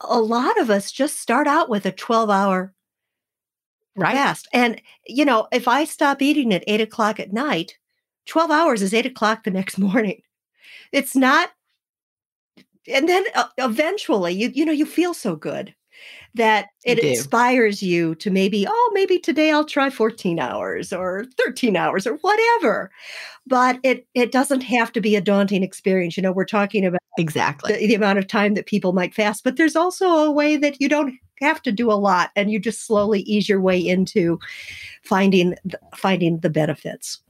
a 0.00 0.20
lot 0.20 0.58
of 0.60 0.70
us 0.70 0.90
just 0.90 1.20
start 1.20 1.46
out 1.46 1.68
with 1.68 1.86
a 1.86 1.92
12 1.92 2.30
hour 2.30 2.74
Right. 3.94 4.14
fast. 4.14 4.48
And, 4.54 4.80
you 5.06 5.24
know, 5.24 5.48
if 5.52 5.68
I 5.68 5.84
stop 5.84 6.22
eating 6.22 6.54
at 6.54 6.64
eight 6.66 6.80
o'clock 6.80 7.20
at 7.20 7.32
night, 7.32 7.76
12 8.26 8.50
hours 8.50 8.80
is 8.80 8.94
eight 8.94 9.04
o'clock 9.06 9.44
the 9.44 9.50
next 9.50 9.78
morning. 9.78 10.22
It's 10.92 11.14
not, 11.14 11.50
and 12.88 13.08
then 13.08 13.24
uh, 13.34 13.48
eventually 13.58 14.32
you, 14.32 14.50
you 14.54 14.64
know, 14.64 14.72
you 14.72 14.86
feel 14.86 15.12
so 15.14 15.36
good 15.36 15.74
that 16.34 16.68
it 16.84 16.98
inspires 16.98 17.82
you 17.82 18.14
to 18.16 18.30
maybe, 18.30 18.66
oh, 18.68 18.90
maybe 18.94 19.18
today 19.18 19.50
I'll 19.50 19.64
try 19.64 19.90
14 19.90 20.38
hours 20.38 20.92
or 20.92 21.26
13 21.36 21.76
hours 21.76 22.06
or 22.06 22.14
whatever. 22.22 22.90
But 23.46 23.78
it 23.82 24.06
it 24.14 24.32
doesn't 24.32 24.62
have 24.62 24.92
to 24.92 25.00
be 25.00 25.16
a 25.16 25.20
daunting 25.20 25.62
experience. 25.62 26.16
You 26.16 26.22
know, 26.22 26.32
we're 26.32 26.44
talking 26.44 26.86
about 26.86 27.00
Exactly. 27.18 27.74
the, 27.74 27.86
the 27.88 27.94
amount 27.94 28.18
of 28.18 28.26
time 28.26 28.54
that 28.54 28.66
people 28.66 28.92
might 28.92 29.14
fast, 29.14 29.44
but 29.44 29.56
there's 29.56 29.76
also 29.76 30.06
a 30.06 30.30
way 30.30 30.56
that 30.56 30.80
you 30.80 30.88
don't 30.88 31.14
have 31.40 31.60
to 31.62 31.72
do 31.72 31.90
a 31.90 31.94
lot 31.94 32.30
and 32.36 32.50
you 32.50 32.58
just 32.58 32.86
slowly 32.86 33.20
ease 33.22 33.48
your 33.48 33.60
way 33.60 33.78
into 33.78 34.38
finding 35.02 35.54
finding 35.94 36.38
the 36.40 36.50
benefits. 36.50 37.20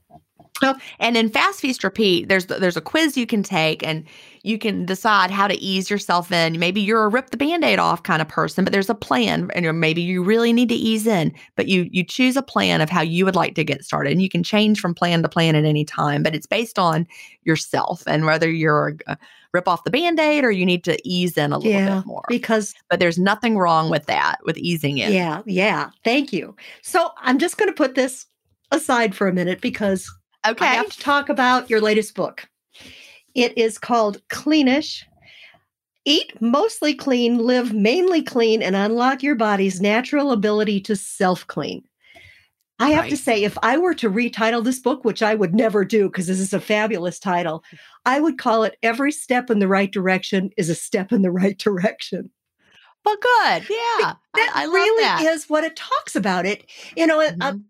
And 0.99 1.17
in 1.17 1.29
Fast 1.29 1.59
Feast 1.59 1.83
Repeat, 1.83 2.29
there's 2.29 2.45
there's 2.45 2.77
a 2.77 2.81
quiz 2.81 3.17
you 3.17 3.25
can 3.25 3.43
take, 3.43 3.85
and 3.85 4.05
you 4.43 4.57
can 4.57 4.85
decide 4.85 5.31
how 5.31 5.47
to 5.47 5.55
ease 5.59 5.89
yourself 5.89 6.31
in. 6.31 6.59
Maybe 6.59 6.79
you're 6.79 7.03
a 7.03 7.09
rip 7.09 7.31
the 7.31 7.37
band-aid 7.37 7.79
off 7.79 8.03
kind 8.03 8.21
of 8.21 8.27
person, 8.27 8.63
but 8.63 8.71
there's 8.71 8.89
a 8.89 8.95
plan, 8.95 9.49
and 9.55 9.63
you're- 9.65 9.77
maybe 9.77 10.01
you 10.01 10.23
really 10.23 10.53
need 10.53 10.69
to 10.69 10.75
ease 10.75 11.07
in. 11.07 11.33
But 11.55 11.67
you 11.67 11.89
you 11.91 12.03
choose 12.03 12.37
a 12.37 12.41
plan 12.43 12.81
of 12.81 12.89
how 12.89 13.01
you 13.01 13.25
would 13.25 13.35
like 13.35 13.55
to 13.55 13.63
get 13.63 13.83
started, 13.83 14.11
and 14.13 14.21
you 14.21 14.29
can 14.29 14.43
change 14.43 14.79
from 14.79 14.93
plan 14.93 15.21
to 15.23 15.29
plan 15.29 15.55
at 15.55 15.65
any 15.65 15.83
time. 15.85 16.23
But 16.23 16.35
it's 16.35 16.47
based 16.47 16.77
on 16.79 17.07
yourself 17.43 18.03
and 18.07 18.25
whether 18.25 18.49
you're 18.49 18.95
a 19.07 19.17
rip 19.53 19.67
off 19.67 19.83
the 19.83 19.91
band-aid 19.91 20.43
or 20.43 20.51
you 20.51 20.65
need 20.65 20.83
to 20.85 20.97
ease 21.07 21.37
in 21.37 21.51
a 21.51 21.57
little 21.57 21.71
Yeah, 21.71 21.97
bit 21.99 22.05
more. 22.07 22.23
Because 22.27 22.73
But 22.89 22.99
there's 22.99 23.19
nothing 23.19 23.57
wrong 23.57 23.89
with 23.89 24.05
that, 24.07 24.37
with 24.45 24.57
easing 24.57 24.97
in. 24.97 25.11
yeah, 25.13 25.41
yeah, 25.45 25.89
thank 26.03 26.31
you. 26.33 26.55
So 26.81 27.11
I'm 27.17 27.37
just 27.37 27.57
going 27.57 27.69
to 27.69 27.75
put 27.75 27.93
this 27.95 28.25
aside 28.71 29.13
for 29.13 29.27
a 29.27 29.33
minute 29.33 29.61
because 29.61 30.09
I 30.43 30.51
Okay. 30.51 30.65
have 30.65 30.89
to 30.89 30.99
talk 30.99 31.29
about 31.29 31.69
your 31.69 31.81
latest 31.81 32.15
book. 32.15 32.47
It 33.35 33.57
is 33.57 33.77
called 33.77 34.21
Cleanish. 34.29 35.03
Eat 36.05 36.33
mostly 36.41 36.93
clean, 36.93 37.37
live 37.37 37.73
mainly 37.73 38.21
clean, 38.21 38.61
and 38.61 38.75
unlock 38.75 39.23
your 39.23 39.35
body's 39.35 39.79
natural 39.79 40.31
ability 40.31 40.81
to 40.81 40.95
self 40.97 41.47
clean. 41.47 41.83
I 42.79 42.89
have 42.89 43.07
to 43.07 43.15
say, 43.15 43.43
if 43.43 43.57
I 43.63 43.77
were 43.77 43.93
to 43.93 44.09
retitle 44.09 44.63
this 44.63 44.79
book, 44.79 45.05
which 45.05 45.23
I 45.23 45.35
would 45.35 45.55
never 45.55 45.85
do 45.85 46.09
because 46.09 46.27
this 46.27 46.39
is 46.39 46.51
a 46.53 46.59
fabulous 46.59 47.19
title, 47.19 47.63
I 48.05 48.19
would 48.19 48.37
call 48.37 48.63
it 48.63 48.77
Every 48.83 49.11
Step 49.13 49.49
in 49.49 49.59
the 49.59 49.67
Right 49.69 49.89
Direction 49.91 50.49
is 50.57 50.69
a 50.69 50.75
Step 50.75 51.13
in 51.13 51.21
the 51.21 51.31
Right 51.31 51.57
Direction. 51.57 52.29
Well, 53.05 53.15
good. 53.15 53.69
Yeah. 53.69 54.13
That 54.35 54.51
I, 54.55 54.63
I 54.63 54.65
really 54.65 55.03
that. 55.03 55.21
is 55.21 55.49
what 55.49 55.63
it 55.63 55.75
talks 55.77 56.15
about. 56.15 56.45
It, 56.45 56.65
you 56.97 57.07
know, 57.07 57.21
uh, 57.21 57.31
Mhm. 57.31 57.63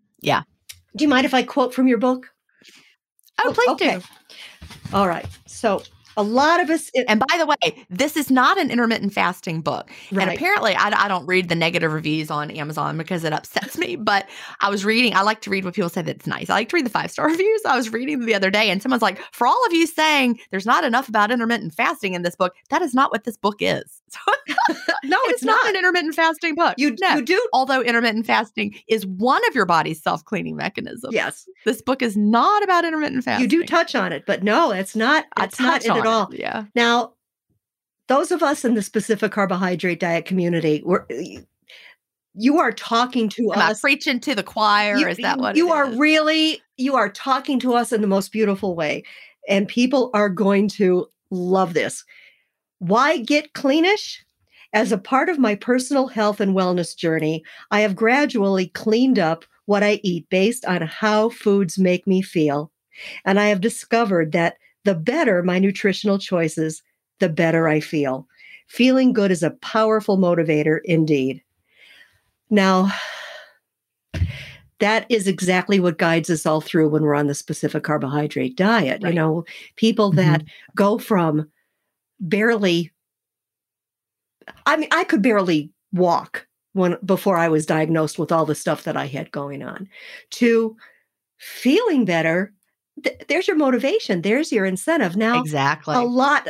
do 0.96 1.04
you 1.04 1.08
mind 1.08 1.26
if 1.26 1.34
I 1.34 1.42
quote 1.44 1.72
from 1.74 1.86
your 1.86 1.98
book? 1.98 2.30
Oh, 3.38 3.52
please 3.52 3.70
okay. 3.70 3.98
do. 3.98 4.02
All 4.92 5.08
right. 5.08 5.26
So 5.46 5.82
a 6.16 6.22
lot 6.22 6.60
of 6.60 6.70
us, 6.70 6.90
it, 6.94 7.04
And 7.08 7.20
by 7.20 7.38
the 7.38 7.46
way, 7.46 7.86
this 7.90 8.16
is 8.16 8.30
not 8.30 8.58
an 8.58 8.70
intermittent 8.70 9.12
fasting 9.12 9.60
book. 9.60 9.90
And 10.10 10.30
apparently, 10.30 10.74
I, 10.74 11.04
I 11.04 11.08
don't 11.08 11.26
read 11.26 11.48
the 11.48 11.54
negative 11.54 11.92
reviews 11.92 12.30
on 12.30 12.50
Amazon 12.50 12.96
because 12.98 13.24
it 13.24 13.32
upsets 13.32 13.78
me. 13.78 13.96
But 13.96 14.28
I 14.60 14.70
was 14.70 14.84
reading, 14.84 15.14
I 15.14 15.22
like 15.22 15.40
to 15.42 15.50
read 15.50 15.64
what 15.64 15.74
people 15.74 15.88
say 15.88 16.02
that's 16.02 16.26
nice. 16.26 16.50
I 16.50 16.54
like 16.54 16.68
to 16.70 16.76
read 16.76 16.86
the 16.86 16.90
five 16.90 17.10
star 17.10 17.26
reviews. 17.30 17.62
I 17.64 17.76
was 17.76 17.92
reading 17.92 18.26
the 18.26 18.34
other 18.34 18.50
day, 18.50 18.70
and 18.70 18.82
someone's 18.82 19.02
like, 19.02 19.18
For 19.32 19.46
all 19.46 19.66
of 19.66 19.72
you 19.72 19.86
saying 19.86 20.38
there's 20.50 20.66
not 20.66 20.84
enough 20.84 21.08
about 21.08 21.30
intermittent 21.30 21.74
fasting 21.74 22.14
in 22.14 22.22
this 22.22 22.36
book, 22.36 22.54
that 22.70 22.82
is 22.82 22.94
not 22.94 23.10
what 23.10 23.24
this 23.24 23.36
book 23.36 23.56
is. 23.60 24.02
No, 25.06 25.18
it's, 25.24 25.44
not. 25.44 25.66
an 25.66 25.76
intermittent 25.76 26.14
fasting 26.14 26.54
book. 26.54 26.74
You, 26.78 26.96
no. 27.00 27.16
you 27.16 27.22
do. 27.22 27.48
Although 27.52 27.82
intermittent 27.82 28.26
fasting 28.26 28.74
is 28.88 29.06
one 29.06 29.46
of 29.48 29.54
your 29.54 29.66
body's 29.66 30.02
self 30.02 30.24
cleaning 30.24 30.56
mechanisms. 30.56 31.12
Yes, 31.12 31.46
This 31.64 31.82
book 31.82 32.00
is 32.02 32.16
not 32.16 32.62
about 32.62 32.84
intermittent 32.84 33.24
fasting. 33.24 33.42
you 33.42 33.48
do 33.48 33.66
touch 33.66 33.94
on 33.94 34.12
it, 34.12 34.24
but 34.26 34.42
no, 34.42 34.70
it's 34.70 34.96
not. 34.96 35.26
It's 35.38 35.60
not 35.60 35.82
touch 35.82 35.84
it 35.84 35.90
on 35.90 36.03
at 36.06 36.12
all. 36.12 36.34
Yeah. 36.34 36.64
Now, 36.74 37.14
those 38.08 38.30
of 38.30 38.42
us 38.42 38.64
in 38.64 38.74
the 38.74 38.82
specific 38.82 39.32
carbohydrate 39.32 40.00
diet 40.00 40.26
community, 40.26 40.82
we're, 40.84 41.06
you 42.34 42.58
are 42.58 42.72
talking 42.72 43.28
to 43.30 43.52
Am 43.52 43.58
I 43.58 43.70
us. 43.70 43.80
preaching 43.80 44.20
to 44.20 44.34
the 44.34 44.42
choir? 44.42 44.96
You, 44.96 45.08
is 45.08 45.18
that 45.18 45.38
what 45.38 45.56
you 45.56 45.70
are 45.72 45.90
is? 45.90 45.96
really? 45.96 46.60
You 46.76 46.96
are 46.96 47.08
talking 47.08 47.58
to 47.60 47.74
us 47.74 47.92
in 47.92 48.00
the 48.00 48.06
most 48.06 48.32
beautiful 48.32 48.74
way, 48.74 49.04
and 49.48 49.68
people 49.68 50.10
are 50.14 50.28
going 50.28 50.68
to 50.70 51.06
love 51.30 51.74
this. 51.74 52.04
Why 52.78 53.18
get 53.18 53.54
cleanish? 53.54 54.18
As 54.72 54.90
a 54.90 54.98
part 54.98 55.28
of 55.28 55.38
my 55.38 55.54
personal 55.54 56.08
health 56.08 56.40
and 56.40 56.52
wellness 56.56 56.96
journey, 56.96 57.44
I 57.70 57.80
have 57.80 57.94
gradually 57.94 58.66
cleaned 58.68 59.20
up 59.20 59.44
what 59.66 59.84
I 59.84 60.00
eat 60.02 60.28
based 60.30 60.64
on 60.64 60.82
how 60.82 61.28
foods 61.28 61.78
make 61.78 62.08
me 62.08 62.22
feel. 62.22 62.72
And 63.24 63.38
I 63.38 63.46
have 63.46 63.60
discovered 63.60 64.32
that 64.32 64.56
the 64.84 64.94
better 64.94 65.42
my 65.42 65.58
nutritional 65.58 66.18
choices, 66.18 66.82
the 67.20 67.28
better 67.28 67.68
I 67.68 67.80
feel. 67.80 68.26
Feeling 68.66 69.12
good 69.12 69.30
is 69.30 69.42
a 69.42 69.50
powerful 69.50 70.18
motivator 70.18 70.80
indeed. 70.84 71.42
Now, 72.50 72.90
that 74.80 75.06
is 75.08 75.26
exactly 75.26 75.80
what 75.80 75.98
guides 75.98 76.30
us 76.30 76.46
all 76.46 76.60
through 76.60 76.88
when 76.88 77.02
we're 77.02 77.14
on 77.14 77.26
the 77.26 77.34
specific 77.34 77.84
carbohydrate 77.84 78.56
diet. 78.56 79.02
You 79.02 79.12
know, 79.12 79.44
people 79.76 80.10
that 80.12 80.40
mm-hmm. 80.40 80.74
go 80.74 80.98
from 80.98 81.50
barely 82.20 82.90
I 84.66 84.76
mean, 84.76 84.88
I 84.92 85.04
could 85.04 85.22
barely 85.22 85.70
walk 85.92 86.46
when 86.72 86.96
before 87.04 87.36
I 87.36 87.48
was 87.48 87.66
diagnosed 87.66 88.18
with 88.18 88.32
all 88.32 88.46
the 88.46 88.54
stuff 88.54 88.84
that 88.84 88.96
I 88.96 89.06
had 89.06 89.30
going 89.30 89.62
on 89.62 89.88
to 90.32 90.76
feeling 91.38 92.04
better. 92.04 92.52
Th- 93.02 93.20
there's 93.28 93.48
your 93.48 93.56
motivation. 93.56 94.22
There's 94.22 94.52
your 94.52 94.64
incentive. 94.64 95.16
Now, 95.16 95.40
Exactly. 95.40 95.96
a 95.96 96.00
lot, 96.00 96.48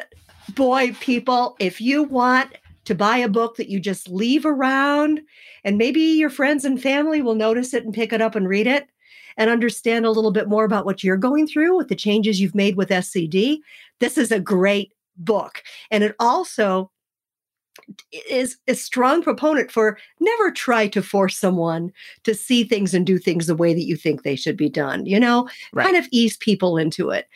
boy, 0.55 0.93
people, 1.01 1.57
if 1.59 1.81
you 1.81 2.03
want 2.03 2.53
to 2.85 2.95
buy 2.95 3.17
a 3.17 3.29
book 3.29 3.57
that 3.57 3.71
you 3.71 3.81
just 3.81 4.09
leave 4.09 4.45
around 4.45 5.21
and 5.65 5.79
maybe 5.79 6.01
your 6.01 6.31
friends 6.31 6.65
and 6.65 6.81
family 6.81 7.23
will 7.23 7.35
notice 7.35 7.73
it 7.73 7.85
and 7.85 7.95
pick 7.95 8.13
it 8.13 8.21
up 8.21 8.35
and 8.35 8.49
read 8.49 8.67
it 8.67 8.89
and 9.37 9.51
understand 9.51 10.05
a 10.05 10.11
little 10.11 10.31
bit 10.31 10.49
more 10.49 10.65
about 10.65 10.85
what 10.85 11.03
you're 11.03 11.17
going 11.17 11.47
through 11.47 11.77
with 11.77 11.89
the 11.89 11.97
changes 11.97 12.41
you've 12.41 12.55
made 12.55 12.77
with 12.77 12.91
SCD, 12.91 13.59
this 14.01 14.17
is 14.19 14.31
a 14.31 14.39
great 14.39 14.93
book. 15.17 15.63
And 15.91 16.05
it 16.05 16.15
also 16.21 16.91
is 18.29 18.57
a 18.69 18.75
strong 18.75 19.23
proponent 19.23 19.71
for 19.71 19.99
never 20.21 20.51
try 20.51 20.87
to 20.89 21.03
force 21.03 21.37
someone 21.37 21.93
to 22.23 22.35
see 22.35 22.65
things 22.65 22.95
and 22.95 23.07
do 23.07 23.19
things 23.19 23.47
the 23.47 23.57
way 23.57 23.75
that 23.75 23.85
you 23.85 23.97
think 23.97 24.23
they 24.23 24.37
should 24.37 24.57
be 24.57 24.69
done. 24.69 25.07
You 25.07 25.21
know, 25.21 25.49
Right. 25.73 25.85
kind 25.85 25.97
of 25.97 26.09
ease 26.11 26.37
people 26.37 26.79
into 26.79 27.11
it. 27.11 27.29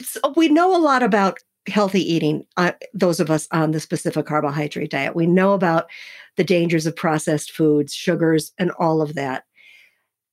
So 0.00 0.20
we 0.36 0.48
know 0.48 0.74
a 0.76 0.80
lot 0.80 1.02
about 1.02 1.38
healthy 1.68 2.00
eating, 2.00 2.44
uh, 2.56 2.72
those 2.92 3.20
of 3.20 3.30
us 3.30 3.46
on 3.52 3.70
the 3.70 3.80
specific 3.80 4.26
carbohydrate 4.26 4.90
diet. 4.90 5.14
We 5.14 5.26
know 5.26 5.52
about 5.52 5.88
the 6.36 6.44
dangers 6.44 6.86
of 6.86 6.96
processed 6.96 7.52
foods, 7.52 7.94
sugars, 7.94 8.52
and 8.58 8.72
all 8.72 9.00
of 9.00 9.14
that. 9.14 9.44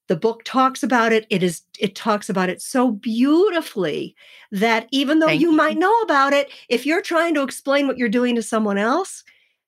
The 0.10 0.16
book 0.18 0.41
talks 0.43 0.82
about 0.84 1.14
it. 1.14 1.26
It 1.30 1.43
is 1.43 1.62
it 1.80 1.95
talks 1.95 2.30
about 2.30 2.49
it 2.49 2.62
so 2.62 2.91
beautifully 2.91 4.16
that 4.51 4.88
even 4.91 5.20
though 5.20 5.30
you 5.30 5.51
you. 5.51 5.55
might 5.55 5.78
know 5.78 5.95
about 6.01 6.34
it, 6.34 6.49
if 6.68 6.86
you're 6.86 7.01
trying 7.01 7.36
to 7.36 7.43
explain 7.43 7.88
what 7.88 7.97
you're 7.97 8.10
doing 8.10 8.36
to 8.36 8.41
someone 8.41 8.80
else, 8.80 9.24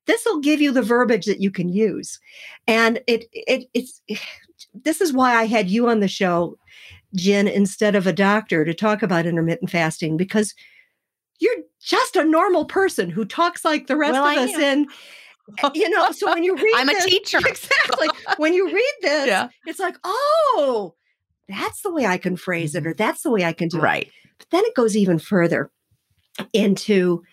this 0.08 0.26
will 0.26 0.40
give 0.40 0.60
you 0.60 0.72
the 0.72 0.82
verbiage 0.82 1.26
that 1.28 1.40
you 1.42 1.52
can 1.52 1.70
use. 1.70 2.20
And 2.68 3.00
it 3.06 3.26
it 3.34 3.70
it's 3.76 4.02
this 4.74 5.00
is 5.00 5.14
why 5.14 5.36
I 5.36 5.46
had 5.46 5.70
you 5.70 5.88
on 5.88 6.00
the 6.00 6.08
show, 6.08 6.58
Gin, 7.16 7.48
instead 7.48 7.96
of 7.96 8.08
a 8.08 8.14
doctor 8.14 8.66
to 8.66 8.74
talk 8.74 9.04
about 9.04 9.28
intermittent 9.28 9.70
fasting 9.70 10.18
because 10.18 10.56
you're 11.40 11.56
just 11.80 12.16
a 12.16 12.24
normal 12.26 12.66
person 12.66 13.10
who 13.12 13.26
talks 13.26 13.64
like 13.64 13.88
the 13.88 13.96
rest 13.98 14.14
Well, 14.14 14.24
of 14.26 14.38
I 14.38 14.44
us. 14.44 14.54
am. 14.56 14.62
And 14.64 14.88
you 15.76 15.90
know, 15.90 16.12
so 16.12 16.34
when 16.34 16.44
you 16.44 16.56
read 16.64 16.74
I'm 16.76 16.90
a 16.90 17.02
teacher. 17.02 17.38
exactly. 17.46 18.08
When 18.38 18.54
you 18.54 18.68
read 18.72 18.94
this, 19.02 19.28
Yeah. 19.28 19.50
it's 19.66 19.80
like, 19.80 19.96
oh, 20.04 20.96
that's 21.50 21.82
the 21.82 21.92
way 21.92 22.06
I 22.06 22.18
can 22.18 22.36
phrase 22.38 22.76
it, 22.76 22.86
or 22.88 22.94
that's 22.94 23.24
the 23.24 23.32
way 23.32 23.44
I 23.44 23.54
can 23.54 23.68
do 23.68 23.78
it. 23.78 23.82
Right. 23.84 24.12
But 24.38 24.48
then 24.52 24.64
it 24.66 24.76
goes 24.76 24.96
even 24.96 25.20
further 25.20 25.72
into 26.54 27.24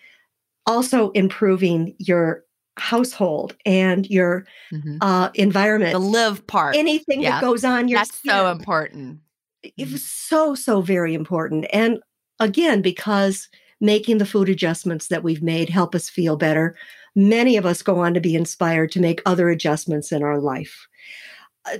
also 0.65 1.11
improving 1.11 1.95
your 1.97 2.43
household 2.77 3.55
and 3.65 4.09
your 4.09 4.45
Mhm. 4.71 4.97
uh, 5.01 5.29
environment. 5.35 5.93
The 5.93 5.99
live 5.99 6.45
part. 6.47 6.75
Anything 6.75 7.21
yeah. 7.21 7.31
that 7.39 7.41
goes 7.41 7.63
on 7.65 7.87
your 7.87 7.99
That's 7.99 8.21
so 8.23 8.49
important. 8.51 9.19
It 9.63 9.91
was 9.91 10.03
so, 10.03 10.55
so 10.55 10.81
very 10.81 11.13
important. 11.13 11.65
And 11.73 11.99
again, 12.39 12.81
because 12.81 13.49
making 13.81 14.17
the 14.17 14.25
food 14.25 14.47
adjustments 14.49 15.07
that 15.07 15.23
we've 15.23 15.41
made 15.41 15.69
help 15.69 15.95
us 15.95 16.09
feel 16.09 16.37
better, 16.37 16.75
many 17.15 17.57
of 17.57 17.65
us 17.65 17.81
go 17.81 17.99
on 17.99 18.13
to 18.13 18.19
be 18.19 18.35
inspired 18.35 18.91
to 18.91 18.99
make 18.99 19.21
other 19.25 19.49
adjustments 19.49 20.11
in 20.11 20.23
our 20.23 20.39
life. 20.39 20.87
Uh, 21.65 21.77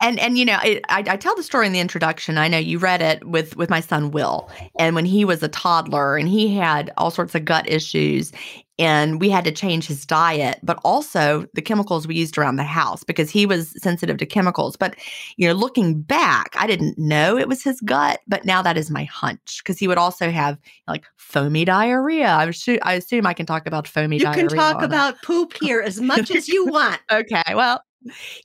And 0.00 0.20
and 0.20 0.38
you 0.38 0.44
know 0.44 0.58
it, 0.62 0.84
I, 0.88 0.98
I 1.08 1.16
tell 1.16 1.34
the 1.34 1.42
story 1.42 1.66
in 1.66 1.72
the 1.72 1.80
introduction. 1.80 2.38
I 2.38 2.46
know 2.46 2.58
you 2.58 2.78
read 2.78 3.02
it 3.02 3.26
with 3.26 3.56
with 3.56 3.68
my 3.68 3.80
son 3.80 4.10
will. 4.12 4.48
And 4.78 4.94
when 4.94 5.04
he 5.04 5.24
was 5.24 5.42
a 5.42 5.48
toddler 5.48 6.16
and 6.16 6.28
he 6.28 6.54
had 6.54 6.92
all 6.96 7.10
sorts 7.10 7.34
of 7.34 7.44
gut 7.44 7.68
issues 7.68 8.32
and 8.78 9.20
we 9.20 9.28
had 9.28 9.44
to 9.44 9.50
change 9.50 9.88
his 9.88 10.06
diet 10.06 10.60
but 10.62 10.78
also 10.84 11.46
the 11.54 11.62
chemicals 11.62 12.06
we 12.06 12.14
used 12.14 12.38
around 12.38 12.56
the 12.56 12.62
house 12.62 13.02
because 13.02 13.28
he 13.28 13.44
was 13.44 13.74
sensitive 13.82 14.18
to 14.18 14.26
chemicals. 14.26 14.76
But 14.76 14.94
you 15.36 15.48
know 15.48 15.54
looking 15.54 16.00
back 16.00 16.54
i 16.56 16.66
didn't 16.66 16.96
know 16.96 17.36
it 17.36 17.48
was 17.48 17.62
his 17.62 17.80
gut 17.80 18.20
but 18.28 18.44
now 18.44 18.62
that 18.62 18.76
is 18.76 18.90
my 18.90 19.04
hunch 19.04 19.60
because 19.62 19.78
he 19.78 19.88
would 19.88 19.98
also 19.98 20.30
have 20.30 20.58
like 20.86 21.04
foamy 21.16 21.64
diarrhea. 21.64 22.28
I, 22.28 22.44
assume, 22.44 22.78
I 22.82 22.94
assume 22.94 23.26
i 23.26 23.34
can 23.34 23.46
talk 23.46 23.66
about 23.66 23.88
foamy 23.88 24.18
you 24.18 24.24
diarrhea 24.24 24.42
you 24.44 24.48
can 24.48 24.58
talk 24.58 24.82
about 24.82 25.20
poop 25.22 25.54
here 25.60 25.80
as 25.80 26.00
much 26.00 26.30
as 26.30 26.46
you 26.46 26.66
want. 26.70 27.00
Okay 27.10 27.42
well 27.54 27.82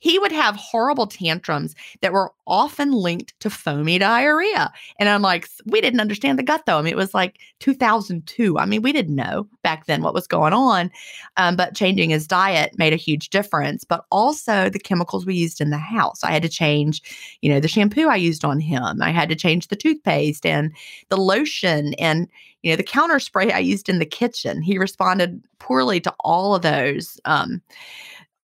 he 0.00 0.18
would 0.18 0.32
have 0.32 0.56
horrible 0.56 1.06
tantrums 1.06 1.74
that 2.00 2.12
were 2.12 2.32
often 2.46 2.92
linked 2.92 3.38
to 3.40 3.48
foamy 3.48 3.98
diarrhea. 3.98 4.72
And 4.98 5.08
I'm 5.08 5.22
like, 5.22 5.48
we 5.66 5.80
didn't 5.80 6.00
understand 6.00 6.38
the 6.38 6.42
gut 6.42 6.64
though. 6.66 6.78
I 6.78 6.82
mean, 6.82 6.92
it 6.92 6.96
was 6.96 7.14
like 7.14 7.38
2002. 7.60 8.58
I 8.58 8.66
mean, 8.66 8.82
we 8.82 8.92
didn't 8.92 9.14
know 9.14 9.48
back 9.62 9.86
then 9.86 10.02
what 10.02 10.14
was 10.14 10.26
going 10.26 10.52
on. 10.52 10.90
Um, 11.36 11.56
but 11.56 11.74
changing 11.74 12.10
his 12.10 12.26
diet 12.26 12.78
made 12.78 12.92
a 12.92 12.96
huge 12.96 13.30
difference. 13.30 13.84
But 13.84 14.04
also 14.10 14.68
the 14.68 14.78
chemicals 14.78 15.24
we 15.24 15.34
used 15.34 15.60
in 15.60 15.70
the 15.70 15.78
house. 15.78 16.22
I 16.22 16.32
had 16.32 16.42
to 16.42 16.48
change, 16.48 17.02
you 17.40 17.50
know, 17.50 17.60
the 17.60 17.68
shampoo 17.68 18.08
I 18.08 18.16
used 18.16 18.44
on 18.44 18.60
him. 18.60 19.00
I 19.00 19.10
had 19.10 19.28
to 19.28 19.36
change 19.36 19.68
the 19.68 19.76
toothpaste 19.76 20.44
and 20.44 20.72
the 21.08 21.16
lotion 21.16 21.94
and, 21.94 22.28
you 22.62 22.72
know, 22.72 22.76
the 22.76 22.82
counter 22.82 23.20
spray 23.20 23.52
I 23.52 23.58
used 23.58 23.88
in 23.88 23.98
the 23.98 24.06
kitchen. 24.06 24.62
He 24.62 24.78
responded 24.78 25.42
poorly 25.58 26.00
to 26.00 26.14
all 26.20 26.54
of 26.54 26.62
those. 26.62 27.20
Um, 27.24 27.62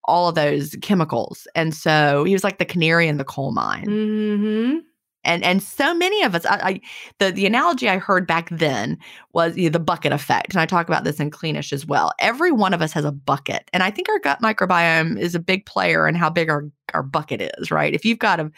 all 0.05 0.29
of 0.29 0.35
those 0.35 0.77
chemicals. 0.83 1.47
And 1.55 1.75
so 1.75 2.25
he 2.25 2.33
was 2.33 2.45
like 2.45 2.59
the 2.59 2.65
canary 2.65 3.09
in 3.09 3.17
the 3.17 3.25
coal 3.25 3.53
mine. 3.53 3.87
Mm-hmm. 3.87 4.79
And 5.23 5.45
and 5.45 5.63
so 5.63 5.93
many 5.93 6.23
of 6.23 6.35
us, 6.35 6.47
I, 6.47 6.55
I, 6.57 6.81
the 7.19 7.31
the 7.31 7.45
analogy 7.45 7.91
I 7.91 7.99
heard 7.99 8.27
back 8.27 8.49
then 8.51 8.97
was 9.35 9.55
you 9.57 9.65
know, 9.65 9.71
the 9.71 9.79
bucket 9.79 10.13
effect, 10.13 10.55
and 10.55 10.61
I 10.61 10.67
talk 10.67 10.89
about 10.89 11.05
this 11.05 11.21
in 11.21 11.31
Cleanish 11.31 11.75
as 11.75 11.85
well. 11.85 12.13
Every 12.21 12.51
one 12.51 12.73
of 12.73 12.81
us 12.81 12.93
has 12.95 13.05
a 13.05 13.13
bucket, 13.13 13.69
and 13.75 13.83
I 13.83 13.91
think 13.91 14.09
our 14.09 14.19
gut 14.19 14.41
microbiome 14.41 15.19
is 15.19 15.35
a 15.35 15.41
big 15.41 15.67
player 15.67 16.09
in 16.09 16.15
how 16.15 16.31
big 16.31 16.49
our 16.49 16.65
our 16.95 17.03
bucket 17.03 17.53
is. 17.59 17.71
Right? 17.71 17.95
If 17.95 18.05
you've 18.05 18.19
got 18.19 18.41
a 18.41 18.51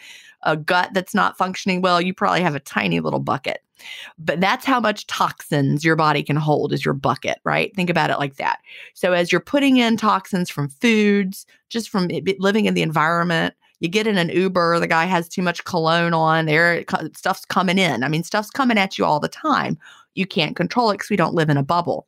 a 0.43 0.57
gut 0.57 0.89
that's 0.93 1.15
not 1.15 1.37
functioning 1.37 1.81
well, 1.81 2.01
you 2.01 2.13
probably 2.13 2.41
have 2.41 2.55
a 2.55 2.59
tiny 2.59 2.99
little 2.99 3.19
bucket. 3.19 3.63
But 4.17 4.39
that's 4.39 4.65
how 4.65 4.79
much 4.79 5.07
toxins 5.07 5.83
your 5.83 5.95
body 5.95 6.23
can 6.23 6.35
hold 6.35 6.71
is 6.71 6.85
your 6.85 6.93
bucket, 6.93 7.39
right? 7.43 7.75
Think 7.75 7.89
about 7.89 8.09
it 8.09 8.19
like 8.19 8.35
that. 8.35 8.59
So 8.93 9.13
as 9.13 9.31
you're 9.31 9.41
putting 9.41 9.77
in 9.77 9.97
toxins 9.97 10.49
from 10.49 10.69
foods, 10.69 11.45
just 11.69 11.89
from 11.89 12.09
living 12.39 12.65
in 12.65 12.75
the 12.75 12.81
environment, 12.81 13.55
you 13.79 13.89
get 13.89 14.07
in 14.07 14.17
an 14.17 14.29
Uber, 14.29 14.79
the 14.79 14.87
guy 14.87 15.05
has 15.05 15.27
too 15.27 15.41
much 15.41 15.65
cologne 15.65 16.13
on, 16.13 16.45
there 16.45 16.85
stuff's 17.13 17.43
coming 17.43 17.77
in. 17.77 18.03
I 18.03 18.07
mean, 18.07 18.23
stuff's 18.23 18.49
coming 18.49 18.77
at 18.77 18.97
you 18.97 19.03
all 19.03 19.19
the 19.19 19.27
time. 19.27 19.77
You 20.15 20.25
can't 20.25 20.55
control 20.55 20.91
it 20.91 20.95
because 20.95 21.09
we 21.09 21.17
don't 21.17 21.35
live 21.35 21.49
in 21.49 21.57
a 21.57 21.63
bubble. 21.63 22.07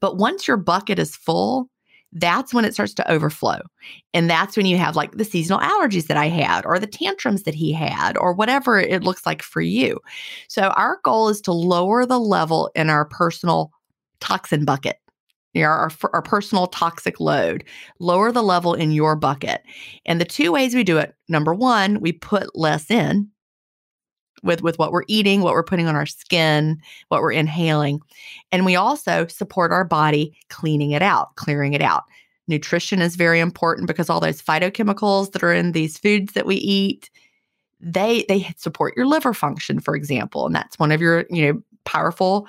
But 0.00 0.16
once 0.16 0.48
your 0.48 0.56
bucket 0.56 0.98
is 0.98 1.14
full, 1.14 1.68
that's 2.12 2.54
when 2.54 2.64
it 2.64 2.72
starts 2.72 2.94
to 2.94 3.10
overflow. 3.10 3.60
And 4.14 4.30
that's 4.30 4.56
when 4.56 4.66
you 4.66 4.78
have 4.78 4.96
like 4.96 5.12
the 5.12 5.24
seasonal 5.24 5.60
allergies 5.60 6.06
that 6.06 6.16
I 6.16 6.28
had, 6.28 6.64
or 6.64 6.78
the 6.78 6.86
tantrums 6.86 7.42
that 7.42 7.54
he 7.54 7.72
had, 7.72 8.16
or 8.16 8.32
whatever 8.32 8.78
it 8.78 9.02
looks 9.02 9.26
like 9.26 9.42
for 9.42 9.60
you. 9.60 9.98
So, 10.48 10.68
our 10.68 10.98
goal 11.04 11.28
is 11.28 11.40
to 11.42 11.52
lower 11.52 12.06
the 12.06 12.20
level 12.20 12.70
in 12.74 12.90
our 12.90 13.04
personal 13.04 13.70
toxin 14.20 14.64
bucket. 14.64 14.96
you 15.52 15.64
Our, 15.64 15.90
our 16.12 16.22
personal 16.22 16.68
toxic 16.68 17.20
load, 17.20 17.64
lower 17.98 18.32
the 18.32 18.42
level 18.42 18.74
in 18.74 18.92
your 18.92 19.16
bucket. 19.16 19.62
And 20.06 20.20
the 20.20 20.24
two 20.24 20.52
ways 20.52 20.74
we 20.74 20.84
do 20.84 20.98
it 20.98 21.14
number 21.28 21.54
one, 21.54 22.00
we 22.00 22.12
put 22.12 22.56
less 22.56 22.90
in, 22.90 23.28
with 24.42 24.62
with 24.62 24.78
what 24.78 24.92
we're 24.92 25.04
eating, 25.08 25.40
what 25.40 25.52
we're 25.52 25.62
putting 25.62 25.86
on 25.86 25.96
our 25.96 26.06
skin, 26.06 26.80
what 27.08 27.20
we're 27.20 27.32
inhaling. 27.32 28.00
And 28.52 28.64
we 28.64 28.76
also 28.76 29.26
support 29.26 29.72
our 29.72 29.84
body 29.84 30.36
cleaning 30.48 30.92
it 30.92 31.02
out, 31.02 31.34
clearing 31.36 31.72
it 31.72 31.82
out. 31.82 32.04
Nutrition 32.48 33.00
is 33.00 33.16
very 33.16 33.40
important 33.40 33.86
because 33.86 34.08
all 34.08 34.20
those 34.20 34.40
phytochemicals 34.40 35.32
that 35.32 35.42
are 35.42 35.52
in 35.52 35.72
these 35.72 35.98
foods 35.98 36.34
that 36.34 36.46
we 36.46 36.56
eat, 36.56 37.10
they 37.80 38.24
they 38.28 38.54
support 38.56 38.94
your 38.96 39.06
liver 39.06 39.34
function, 39.34 39.80
for 39.80 39.96
example, 39.96 40.46
and 40.46 40.54
that's 40.54 40.78
one 40.78 40.92
of 40.92 41.00
your, 41.00 41.24
you 41.30 41.52
know, 41.52 41.62
powerful 41.84 42.46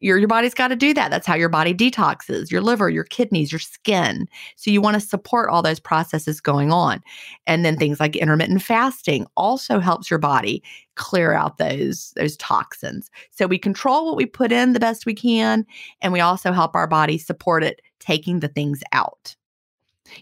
your 0.00 0.18
your 0.18 0.28
body's 0.28 0.54
got 0.54 0.68
to 0.68 0.76
do 0.76 0.92
that. 0.94 1.10
That's 1.10 1.26
how 1.26 1.34
your 1.34 1.48
body 1.48 1.74
detoxes, 1.74 2.50
your 2.50 2.62
liver, 2.62 2.90
your 2.90 3.04
kidneys, 3.04 3.52
your 3.52 3.58
skin. 3.58 4.26
So 4.56 4.70
you 4.70 4.80
want 4.80 4.94
to 4.94 5.00
support 5.00 5.50
all 5.50 5.62
those 5.62 5.80
processes 5.80 6.40
going 6.40 6.72
on. 6.72 7.02
And 7.46 7.64
then 7.64 7.76
things 7.76 8.00
like 8.00 8.16
intermittent 8.16 8.62
fasting 8.62 9.26
also 9.36 9.78
helps 9.78 10.10
your 10.10 10.18
body 10.18 10.62
clear 10.96 11.32
out 11.32 11.58
those 11.58 12.12
those 12.16 12.36
toxins. 12.38 13.10
So 13.30 13.46
we 13.46 13.58
control 13.58 14.06
what 14.06 14.16
we 14.16 14.26
put 14.26 14.52
in 14.52 14.72
the 14.72 14.80
best 14.80 15.06
we 15.06 15.14
can 15.14 15.66
and 16.00 16.12
we 16.12 16.20
also 16.20 16.52
help 16.52 16.74
our 16.74 16.86
body 16.86 17.18
support 17.18 17.62
it 17.62 17.80
taking 18.00 18.40
the 18.40 18.48
things 18.48 18.82
out. 18.92 19.36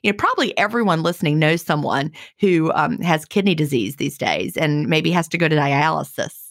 You 0.02 0.12
know, 0.12 0.16
probably 0.16 0.56
everyone 0.58 1.02
listening 1.02 1.38
knows 1.38 1.62
someone 1.62 2.12
who 2.40 2.70
um, 2.72 2.98
has 2.98 3.24
kidney 3.24 3.54
disease 3.54 3.96
these 3.96 4.18
days 4.18 4.56
and 4.56 4.86
maybe 4.86 5.10
has 5.12 5.28
to 5.28 5.38
go 5.38 5.48
to 5.48 5.56
dialysis 5.56 6.47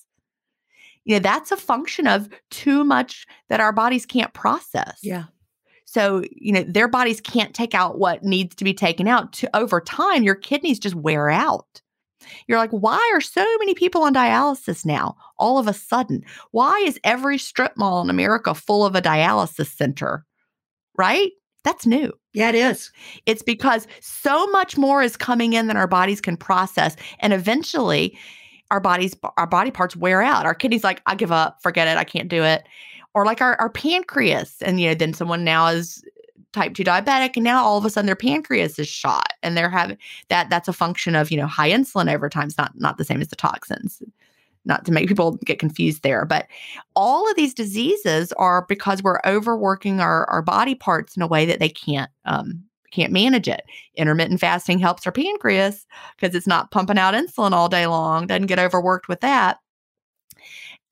you 1.07 1.15
know, 1.15 1.19
that's 1.19 1.53
a 1.53 1.57
function 1.57 2.05
of 2.05 2.27
too 2.51 2.83
much 2.83 3.25
that 3.47 3.61
our 3.61 3.71
bodies 3.71 4.05
can't 4.05 4.33
process. 4.33 4.99
Yeah. 5.01 5.23
So, 5.85 6.23
you 6.31 6.51
know, 6.51 6.63
their 6.63 6.89
bodies 6.89 7.21
can't 7.21 7.55
take 7.55 7.73
out 7.73 7.97
what 7.97 8.23
needs 8.23 8.53
to 8.57 8.65
be 8.65 8.73
taken 8.73 9.07
out. 9.07 9.31
To 9.33 9.55
over 9.55 9.79
time, 9.79 10.23
your 10.23 10.35
kidneys 10.35 10.79
just 10.79 10.95
wear 10.95 11.29
out. 11.29 11.81
You're 12.45 12.57
like, 12.57 12.71
why 12.71 12.99
are 13.13 13.21
so 13.21 13.45
many 13.59 13.73
people 13.73 14.03
on 14.03 14.13
dialysis 14.13 14.85
now? 14.85 15.15
All 15.37 15.57
of 15.57 15.67
a 15.69 15.73
sudden, 15.73 16.23
why 16.51 16.77
is 16.85 16.99
every 17.05 17.37
strip 17.37 17.77
mall 17.77 18.01
in 18.01 18.09
America 18.09 18.53
full 18.53 18.85
of 18.85 18.93
a 18.93 19.01
dialysis 19.01 19.73
center? 19.73 20.25
Right? 20.97 21.31
That's 21.63 21.85
new. 21.85 22.11
Yeah, 22.33 22.49
it 22.49 22.55
is. 22.55 22.91
It's 23.25 23.43
because 23.43 23.87
so 24.01 24.45
much 24.47 24.77
more 24.77 25.01
is 25.01 25.15
coming 25.15 25.53
in 25.53 25.67
than 25.67 25.77
our 25.77 25.87
bodies 25.87 26.19
can 26.19 26.35
process. 26.35 26.97
And 27.19 27.31
eventually, 27.31 28.17
our 28.71 28.79
bodies 28.79 29.15
our 29.37 29.47
body 29.47 29.71
parts 29.71 29.95
wear 29.95 30.21
out. 30.21 30.45
Our 30.45 30.55
kidneys 30.55 30.83
like, 30.83 31.01
I 31.05 31.15
give 31.15 31.31
up, 31.31 31.61
forget 31.61 31.87
it, 31.87 31.97
I 31.97 32.03
can't 32.03 32.29
do 32.29 32.43
it. 32.43 32.67
Or 33.13 33.25
like 33.25 33.41
our, 33.41 33.59
our 33.59 33.69
pancreas. 33.69 34.61
And 34.61 34.79
you 34.79 34.89
know, 34.89 34.95
then 34.95 35.13
someone 35.13 35.43
now 35.43 35.67
is 35.67 36.03
type 36.53 36.73
2 36.73 36.83
diabetic 36.83 37.31
and 37.35 37.43
now 37.43 37.63
all 37.63 37.77
of 37.77 37.85
a 37.85 37.89
sudden 37.89 38.05
their 38.05 38.15
pancreas 38.15 38.79
is 38.79 38.87
shot 38.87 39.33
and 39.43 39.55
they're 39.55 39.69
having 39.69 39.97
that 40.29 40.49
that's 40.49 40.67
a 40.67 40.73
function 40.73 41.15
of, 41.15 41.29
you 41.29 41.37
know, 41.37 41.47
high 41.47 41.69
insulin 41.69 42.11
over 42.11 42.29
time. 42.29 42.47
It's 42.47 42.57
not 42.57 42.71
not 42.75 42.97
the 42.97 43.05
same 43.05 43.21
as 43.21 43.27
the 43.27 43.35
toxins. 43.35 44.01
Not 44.65 44.83
to 44.83 44.91
make 44.91 45.07
people 45.07 45.37
get 45.45 45.59
confused 45.59 46.03
there, 46.03 46.25
but 46.25 46.45
all 46.93 47.29
of 47.29 47.37
these 47.37 47.53
diseases 47.53 48.33
are 48.33 48.65
because 48.67 49.01
we're 49.01 49.21
overworking 49.25 50.01
our, 50.01 50.29
our 50.29 50.41
body 50.41 50.75
parts 50.75 51.15
in 51.15 51.21
a 51.21 51.27
way 51.27 51.45
that 51.45 51.59
they 51.59 51.69
can't 51.69 52.11
um, 52.25 52.66
can't 52.97 53.13
manage 53.13 53.47
it. 53.47 53.61
Intermittent 53.95 54.39
fasting 54.39 54.79
helps 54.79 55.05
our 55.05 55.11
pancreas 55.11 55.85
because 56.19 56.35
it's 56.35 56.47
not 56.47 56.71
pumping 56.71 56.97
out 56.97 57.13
insulin 57.13 57.51
all 57.51 57.69
day 57.69 57.85
long, 57.85 58.27
doesn't 58.27 58.47
get 58.47 58.59
overworked 58.59 59.07
with 59.07 59.21
that. 59.21 59.59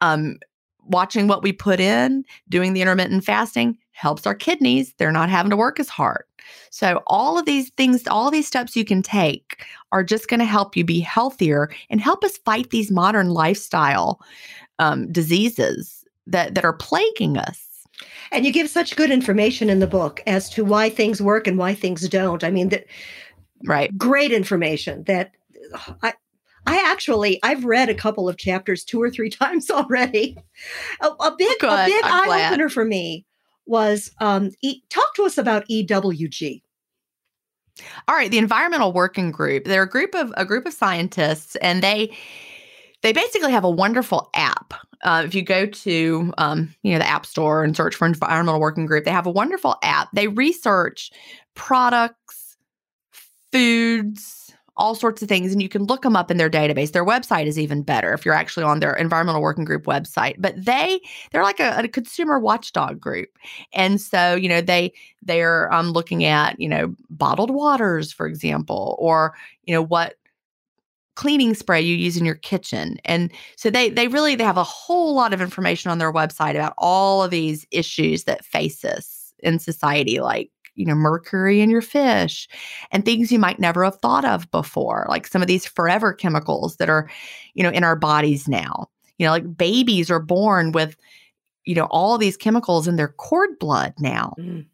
Um, 0.01 0.37
watching 0.83 1.27
what 1.27 1.41
we 1.41 1.51
put 1.51 1.79
in, 1.79 2.23
doing 2.47 2.73
the 2.73 2.81
intermittent 2.81 3.23
fasting 3.23 3.77
helps 3.91 4.27
our 4.27 4.35
kidneys. 4.35 4.93
They're 4.97 5.11
not 5.11 5.29
having 5.29 5.49
to 5.49 5.57
work 5.57 5.79
as 5.79 5.89
hard. 5.89 6.25
So, 6.69 7.01
all 7.07 7.39
of 7.39 7.45
these 7.45 7.71
things, 7.71 8.07
all 8.07 8.29
these 8.29 8.47
steps 8.47 8.75
you 8.75 8.85
can 8.85 9.01
take 9.01 9.63
are 9.91 10.03
just 10.03 10.27
going 10.27 10.41
to 10.41 10.45
help 10.45 10.75
you 10.75 10.83
be 10.83 10.99
healthier 10.99 11.71
and 11.89 11.99
help 11.99 12.23
us 12.23 12.37
fight 12.37 12.69
these 12.69 12.91
modern 12.91 13.29
lifestyle 13.29 14.21
um, 14.77 15.11
diseases 15.11 16.05
that, 16.27 16.53
that 16.53 16.65
are 16.65 16.73
plaguing 16.73 17.37
us. 17.37 17.64
And 18.31 18.45
you 18.45 18.51
give 18.51 18.69
such 18.69 18.95
good 18.95 19.11
information 19.11 19.69
in 19.69 19.79
the 19.79 19.87
book 19.87 20.21
as 20.27 20.49
to 20.51 20.65
why 20.65 20.89
things 20.89 21.21
work 21.21 21.47
and 21.47 21.57
why 21.57 21.73
things 21.73 22.07
don't. 22.09 22.43
I 22.43 22.51
mean, 22.51 22.69
that 22.69 22.85
right, 23.63 23.95
great 23.97 24.31
information 24.31 25.03
that 25.05 25.31
I 26.01 26.13
I 26.67 26.77
actually 26.91 27.39
I've 27.43 27.65
read 27.65 27.89
a 27.89 27.95
couple 27.95 28.27
of 28.27 28.37
chapters 28.37 28.83
two 28.83 29.01
or 29.01 29.09
three 29.09 29.29
times 29.41 29.69
already. 29.69 30.37
A, 31.01 31.07
a 31.07 31.35
big 31.37 31.59
good. 31.59 31.71
a 31.71 31.85
big 31.85 32.03
eye 32.03 32.47
opener 32.49 32.69
for 32.69 32.85
me 32.85 33.25
was 33.65 34.11
um, 34.19 34.51
e- 34.61 34.81
talk 34.89 35.15
to 35.15 35.23
us 35.23 35.37
about 35.37 35.67
EWG. 35.69 36.61
All 38.07 38.15
right, 38.15 38.31
the 38.31 38.37
Environmental 38.37 38.93
Working 38.93 39.31
Group. 39.31 39.65
They're 39.65 39.83
a 39.83 39.89
group 39.89 40.15
of 40.15 40.33
a 40.37 40.45
group 40.45 40.65
of 40.65 40.73
scientists, 40.73 41.55
and 41.57 41.83
they 41.83 42.15
they 43.01 43.11
basically 43.11 43.51
have 43.51 43.63
a 43.63 43.69
wonderful 43.69 44.29
app. 44.33 44.73
Uh, 45.03 45.23
if 45.25 45.35
you 45.35 45.41
go 45.41 45.65
to 45.65 46.33
um, 46.37 46.73
you 46.83 46.93
know 46.93 46.99
the 46.99 47.07
app 47.07 47.25
store 47.25 47.63
and 47.63 47.75
search 47.75 47.95
for 47.95 48.05
environmental 48.05 48.59
working 48.59 48.85
group 48.85 49.05
they 49.05 49.11
have 49.11 49.25
a 49.25 49.31
wonderful 49.31 49.75
app. 49.83 50.09
They 50.13 50.27
research 50.27 51.11
products 51.53 52.57
foods 53.51 54.45
all 54.77 54.93
sorts 54.93 55.21
of 55.21 55.29
things 55.29 55.53
and 55.53 55.61
you 55.61 55.69
can 55.69 55.85
look 55.85 56.01
them 56.01 56.15
up 56.15 56.29
in 56.29 56.37
their 56.37 56.49
database. 56.49 56.91
Their 56.91 57.05
website 57.05 57.45
is 57.45 57.57
even 57.57 57.81
better 57.81 58.13
if 58.13 58.25
you're 58.25 58.33
actually 58.33 58.63
on 58.63 58.79
their 58.79 58.93
environmental 58.93 59.41
working 59.41 59.63
group 59.63 59.85
website. 59.85 60.35
But 60.37 60.53
they 60.57 60.99
they're 61.31 61.43
like 61.43 61.59
a, 61.59 61.77
a 61.77 61.87
consumer 61.87 62.39
watchdog 62.39 62.99
group. 62.99 63.29
And 63.73 64.01
so 64.01 64.35
you 64.35 64.49
know 64.49 64.61
they 64.61 64.93
they're 65.21 65.71
um, 65.71 65.91
looking 65.91 66.25
at 66.25 66.59
you 66.59 66.67
know 66.67 66.93
bottled 67.09 67.51
waters 67.51 68.11
for 68.11 68.27
example 68.27 68.97
or 68.99 69.33
you 69.63 69.73
know 69.73 69.81
what 69.81 70.15
cleaning 71.15 71.53
spray 71.53 71.81
you 71.81 71.95
use 71.95 72.17
in 72.17 72.25
your 72.25 72.35
kitchen 72.35 72.97
and 73.05 73.31
so 73.55 73.69
they 73.69 73.89
they 73.89 74.07
really 74.07 74.35
they 74.35 74.43
have 74.43 74.57
a 74.57 74.63
whole 74.63 75.15
lot 75.15 75.33
of 75.33 75.41
information 75.41 75.89
on 75.89 75.97
their 75.97 76.11
website 76.11 76.55
about 76.55 76.73
all 76.77 77.23
of 77.23 77.31
these 77.31 77.65
issues 77.71 78.25
that 78.25 78.43
face 78.43 78.83
us 78.83 79.33
in 79.39 79.59
society 79.59 80.19
like 80.19 80.51
you 80.75 80.85
know, 80.85 80.93
mercury 80.93 81.61
in 81.61 81.69
your 81.69 81.81
fish 81.81 82.47
and 82.91 83.03
things 83.03 83.31
you 83.31 83.39
might 83.39 83.59
never 83.59 83.83
have 83.83 83.95
thought 83.95 84.25
of 84.25 84.49
before, 84.51 85.05
like 85.09 85.25
some 85.25 85.41
of 85.41 85.47
these 85.47 85.65
forever 85.65 86.13
chemicals 86.13 86.75
that 86.77 86.89
are, 86.89 87.09
you 87.53 87.63
know, 87.63 87.69
in 87.69 87.83
our 87.83 87.95
bodies 87.95 88.47
now. 88.47 88.89
You 89.17 89.25
know, 89.25 89.31
like 89.31 89.57
babies 89.57 90.11
are 90.11 90.19
born 90.19 90.73
with, 90.73 90.97
you 91.63 91.75
know, 91.75 91.87
all 91.89 92.17
these 92.17 92.35
chemicals 92.35 92.87
in 92.87 92.97
their 92.97 93.07
cord 93.07 93.57
blood 93.59 93.93
now. 93.97 94.35
Mm. 94.37 94.65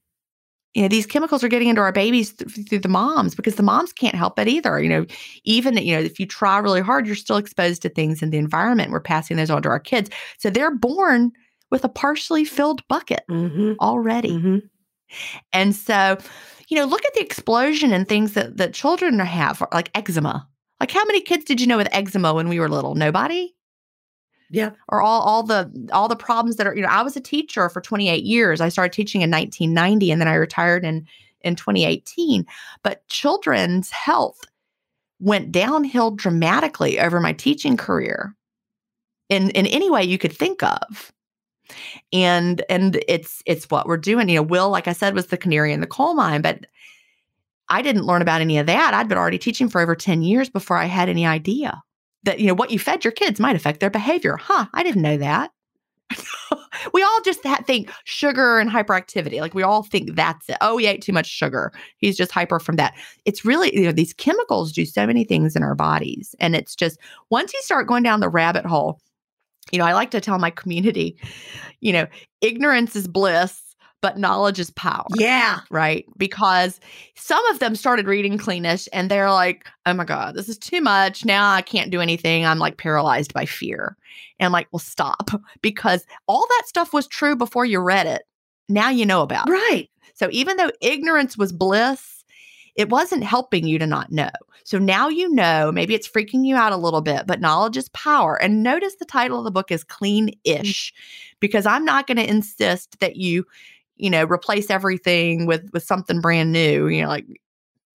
You 0.73 0.83
know, 0.83 0.87
these 0.87 1.05
chemicals 1.05 1.43
are 1.43 1.49
getting 1.49 1.67
into 1.67 1.81
our 1.81 1.91
babies 1.91 2.33
th- 2.33 2.69
through 2.69 2.79
the 2.79 2.87
moms 2.87 3.35
because 3.35 3.55
the 3.55 3.63
moms 3.63 3.91
can't 3.91 4.15
help 4.15 4.39
it 4.39 4.47
either. 4.47 4.81
You 4.81 4.89
know, 4.89 5.05
even, 5.43 5.75
you 5.77 5.95
know, 5.95 6.01
if 6.01 6.19
you 6.19 6.25
try 6.25 6.57
really 6.59 6.81
hard, 6.81 7.05
you're 7.05 7.15
still 7.15 7.37
exposed 7.37 7.81
to 7.81 7.89
things 7.89 8.21
in 8.21 8.29
the 8.29 8.37
environment. 8.37 8.91
We're 8.91 9.01
passing 9.01 9.37
those 9.37 9.49
on 9.49 9.61
to 9.63 9.69
our 9.69 9.79
kids. 9.79 10.09
So 10.37 10.49
they're 10.49 10.73
born 10.73 11.31
with 11.71 11.83
a 11.83 11.89
partially 11.89 12.45
filled 12.45 12.87
bucket 12.87 13.23
mm-hmm. 13.29 13.73
already. 13.81 14.31
Mm-hmm. 14.31 14.57
And 15.51 15.75
so, 15.75 16.17
you 16.69 16.77
know, 16.77 16.85
look 16.85 17.03
at 17.05 17.13
the 17.15 17.21
explosion 17.21 17.91
in 17.91 18.05
things 18.05 18.33
that, 18.33 18.57
that 18.57 18.73
children 18.73 19.19
have, 19.19 19.61
like 19.73 19.91
eczema. 19.93 20.47
Like 20.79 20.91
how 20.91 21.03
many 21.05 21.21
kids 21.21 21.45
did 21.45 21.59
you 21.59 21.67
know 21.67 21.77
with 21.77 21.89
eczema 21.91 22.33
when 22.33 22.49
we 22.49 22.59
were 22.59 22.69
little? 22.69 22.95
Nobody? 22.95 23.53
Yeah. 24.51 24.71
Or 24.89 25.01
all 25.01 25.21
all 25.21 25.43
the 25.43 25.71
all 25.93 26.07
the 26.07 26.15
problems 26.15 26.57
that 26.57 26.67
are, 26.67 26.75
you 26.75 26.81
know, 26.81 26.89
I 26.89 27.01
was 27.01 27.15
a 27.15 27.21
teacher 27.21 27.69
for 27.69 27.81
28 27.81 28.23
years. 28.23 28.61
I 28.61 28.69
started 28.69 28.93
teaching 28.93 29.21
in 29.21 29.31
1990 29.31 30.11
and 30.11 30.21
then 30.21 30.27
I 30.27 30.35
retired 30.35 30.83
in 30.83 31.07
in 31.41 31.55
2018. 31.55 32.45
But 32.83 33.07
children's 33.07 33.89
health 33.89 34.41
went 35.19 35.51
downhill 35.51 36.11
dramatically 36.11 36.99
over 36.99 37.19
my 37.19 37.31
teaching 37.31 37.77
career 37.77 38.35
in 39.29 39.49
in 39.51 39.65
any 39.67 39.89
way 39.89 40.03
you 40.03 40.17
could 40.17 40.33
think 40.33 40.61
of 40.61 41.13
and 42.11 42.63
and 42.69 43.01
it's 43.07 43.41
it's 43.45 43.69
what 43.69 43.87
we're 43.87 43.97
doing 43.97 44.27
you 44.27 44.35
know 44.35 44.41
will 44.41 44.69
like 44.69 44.87
i 44.87 44.93
said 44.93 45.15
was 45.15 45.27
the 45.27 45.37
canary 45.37 45.71
in 45.71 45.79
the 45.79 45.87
coal 45.87 46.15
mine 46.15 46.41
but 46.41 46.65
i 47.69 47.81
didn't 47.81 48.05
learn 48.05 48.21
about 48.21 48.41
any 48.41 48.57
of 48.57 48.65
that 48.65 48.93
i'd 48.93 49.07
been 49.07 49.17
already 49.17 49.37
teaching 49.37 49.69
for 49.69 49.79
over 49.79 49.95
10 49.95 50.21
years 50.21 50.49
before 50.49 50.75
i 50.75 50.85
had 50.85 51.07
any 51.07 51.25
idea 51.25 51.81
that 52.23 52.39
you 52.39 52.47
know 52.47 52.53
what 52.53 52.71
you 52.71 52.79
fed 52.79 53.03
your 53.03 53.11
kids 53.11 53.39
might 53.39 53.55
affect 53.55 53.79
their 53.79 53.89
behavior. 53.89 54.37
Huh 54.37 54.65
i 54.73 54.83
didn't 54.83 55.01
know 55.01 55.17
that. 55.17 55.51
We 56.93 57.03
all 57.03 57.21
just 57.23 57.41
think 57.41 57.91
sugar 58.05 58.57
and 58.57 58.69
hyperactivity. 58.69 59.39
Like 59.39 59.53
we 59.53 59.61
all 59.61 59.83
think 59.83 60.15
that's 60.15 60.49
it. 60.49 60.57
Oh 60.59 60.77
he 60.77 60.87
ate 60.87 61.01
too 61.01 61.13
much 61.13 61.27
sugar. 61.27 61.71
He's 61.97 62.17
just 62.17 62.31
hyper 62.31 62.59
from 62.59 62.75
that. 62.77 62.95
It's 63.25 63.45
really 63.45 63.75
you 63.75 63.83
know 63.83 63.91
these 63.91 64.13
chemicals 64.13 64.71
do 64.71 64.85
so 64.85 65.05
many 65.05 65.23
things 65.23 65.55
in 65.55 65.63
our 65.63 65.75
bodies. 65.75 66.33
And 66.39 66.55
it's 66.55 66.75
just 66.75 66.97
once 67.29 67.53
you 67.53 67.61
start 67.61 67.87
going 67.87 68.03
down 68.03 68.19
the 68.19 68.29
rabbit 68.29 68.65
hole 68.65 68.99
you 69.71 69.79
know, 69.79 69.85
I 69.85 69.93
like 69.93 70.11
to 70.11 70.21
tell 70.21 70.39
my 70.39 70.49
community, 70.49 71.17
you 71.79 71.93
know, 71.93 72.07
ignorance 72.41 72.95
is 72.95 73.07
bliss, 73.07 73.70
but 74.01 74.17
knowledge 74.17 74.59
is 74.59 74.71
power. 74.71 75.05
Yeah. 75.15 75.59
Right. 75.69 76.05
Because 76.17 76.79
some 77.15 77.45
of 77.47 77.59
them 77.59 77.75
started 77.75 78.07
reading 78.07 78.37
Cleanish 78.37 78.87
and 78.91 79.09
they're 79.09 79.31
like, 79.31 79.67
oh 79.85 79.93
my 79.93 80.05
God, 80.05 80.35
this 80.35 80.49
is 80.49 80.57
too 80.57 80.81
much. 80.81 81.23
Now 81.23 81.51
I 81.51 81.61
can't 81.61 81.91
do 81.91 82.01
anything. 82.01 82.45
I'm 82.45 82.59
like 82.59 82.77
paralyzed 82.77 83.33
by 83.33 83.45
fear. 83.45 83.95
And 84.39 84.45
I'm 84.45 84.51
like, 84.51 84.67
well, 84.71 84.79
stop. 84.79 85.29
Because 85.61 86.05
all 86.27 86.45
that 86.49 86.63
stuff 86.65 86.91
was 86.91 87.07
true 87.07 87.35
before 87.35 87.65
you 87.65 87.79
read 87.79 88.07
it. 88.07 88.23
Now 88.67 88.89
you 88.89 89.05
know 89.05 89.21
about 89.21 89.47
right. 89.47 89.59
it. 89.59 89.71
Right. 89.71 89.89
So 90.15 90.29
even 90.31 90.57
though 90.57 90.71
ignorance 90.81 91.37
was 91.37 91.51
bliss, 91.51 92.23
it 92.75 92.89
wasn't 92.89 93.23
helping 93.23 93.67
you 93.67 93.77
to 93.79 93.85
not 93.85 94.11
know. 94.11 94.29
So 94.63 94.77
now 94.77 95.09
you 95.09 95.29
know, 95.33 95.71
maybe 95.71 95.93
it's 95.93 96.07
freaking 96.07 96.45
you 96.45 96.55
out 96.55 96.71
a 96.71 96.77
little 96.77 97.01
bit, 97.01 97.27
but 97.27 97.41
knowledge 97.41 97.77
is 97.77 97.89
power. 97.89 98.41
And 98.41 98.63
notice 98.63 98.95
the 98.95 99.05
title 99.05 99.39
of 99.39 99.43
the 99.43 99.51
book 99.51 99.71
is 99.71 99.83
Clean 99.83 100.31
Ish, 100.43 100.91
mm. 100.91 101.39
because 101.39 101.65
I'm 101.65 101.85
not 101.85 102.07
going 102.07 102.17
to 102.17 102.29
insist 102.29 102.99
that 102.99 103.15
you, 103.15 103.45
you 104.01 104.09
know, 104.09 104.25
replace 104.25 104.71
everything 104.71 105.45
with 105.45 105.69
with 105.73 105.83
something 105.83 106.19
brand 106.19 106.51
new. 106.51 106.87
You 106.87 107.03
know, 107.03 107.07
like 107.07 107.27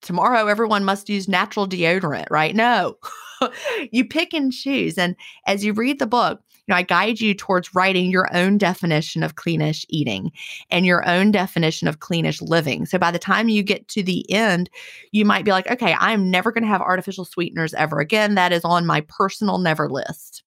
tomorrow 0.02 0.46
everyone 0.46 0.84
must 0.84 1.08
use 1.08 1.28
natural 1.28 1.66
deodorant, 1.66 2.30
right? 2.30 2.54
No. 2.54 2.96
you 3.90 4.04
pick 4.04 4.32
and 4.32 4.52
choose. 4.52 4.96
And 4.96 5.16
as 5.46 5.64
you 5.64 5.72
read 5.72 5.98
the 5.98 6.06
book, 6.06 6.40
you 6.52 6.72
know, 6.72 6.76
I 6.76 6.82
guide 6.82 7.20
you 7.20 7.34
towards 7.34 7.74
writing 7.74 8.10
your 8.10 8.34
own 8.34 8.56
definition 8.56 9.24
of 9.24 9.34
cleanish 9.34 9.84
eating 9.88 10.30
and 10.70 10.86
your 10.86 11.06
own 11.08 11.32
definition 11.32 11.88
of 11.88 11.98
cleanish 11.98 12.40
living. 12.40 12.86
So 12.86 12.98
by 12.98 13.10
the 13.10 13.18
time 13.18 13.48
you 13.48 13.64
get 13.64 13.88
to 13.88 14.02
the 14.02 14.30
end, 14.32 14.70
you 15.10 15.24
might 15.24 15.44
be 15.44 15.50
like, 15.50 15.68
okay, 15.68 15.96
I'm 15.98 16.30
never 16.30 16.52
going 16.52 16.64
to 16.64 16.68
have 16.68 16.80
artificial 16.80 17.24
sweeteners 17.24 17.74
ever 17.74 17.98
again. 17.98 18.36
That 18.36 18.52
is 18.52 18.64
on 18.64 18.86
my 18.86 19.00
personal 19.02 19.58
never 19.58 19.90
list. 19.90 20.44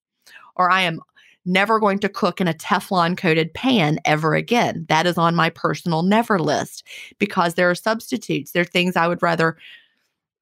Or 0.56 0.70
I 0.70 0.82
am 0.82 1.00
never 1.44 1.78
going 1.80 1.98
to 2.00 2.08
cook 2.08 2.40
in 2.40 2.48
a 2.48 2.54
Teflon 2.54 3.16
coated 3.16 3.52
pan 3.54 3.98
ever 4.04 4.34
again. 4.34 4.86
That 4.88 5.06
is 5.06 5.18
on 5.18 5.34
my 5.34 5.50
personal 5.50 6.02
never 6.02 6.38
list 6.38 6.86
because 7.18 7.54
there 7.54 7.70
are 7.70 7.74
substitutes. 7.74 8.52
There 8.52 8.62
are 8.62 8.66
things 8.66 8.96
I 8.96 9.08
would 9.08 9.22
rather 9.22 9.56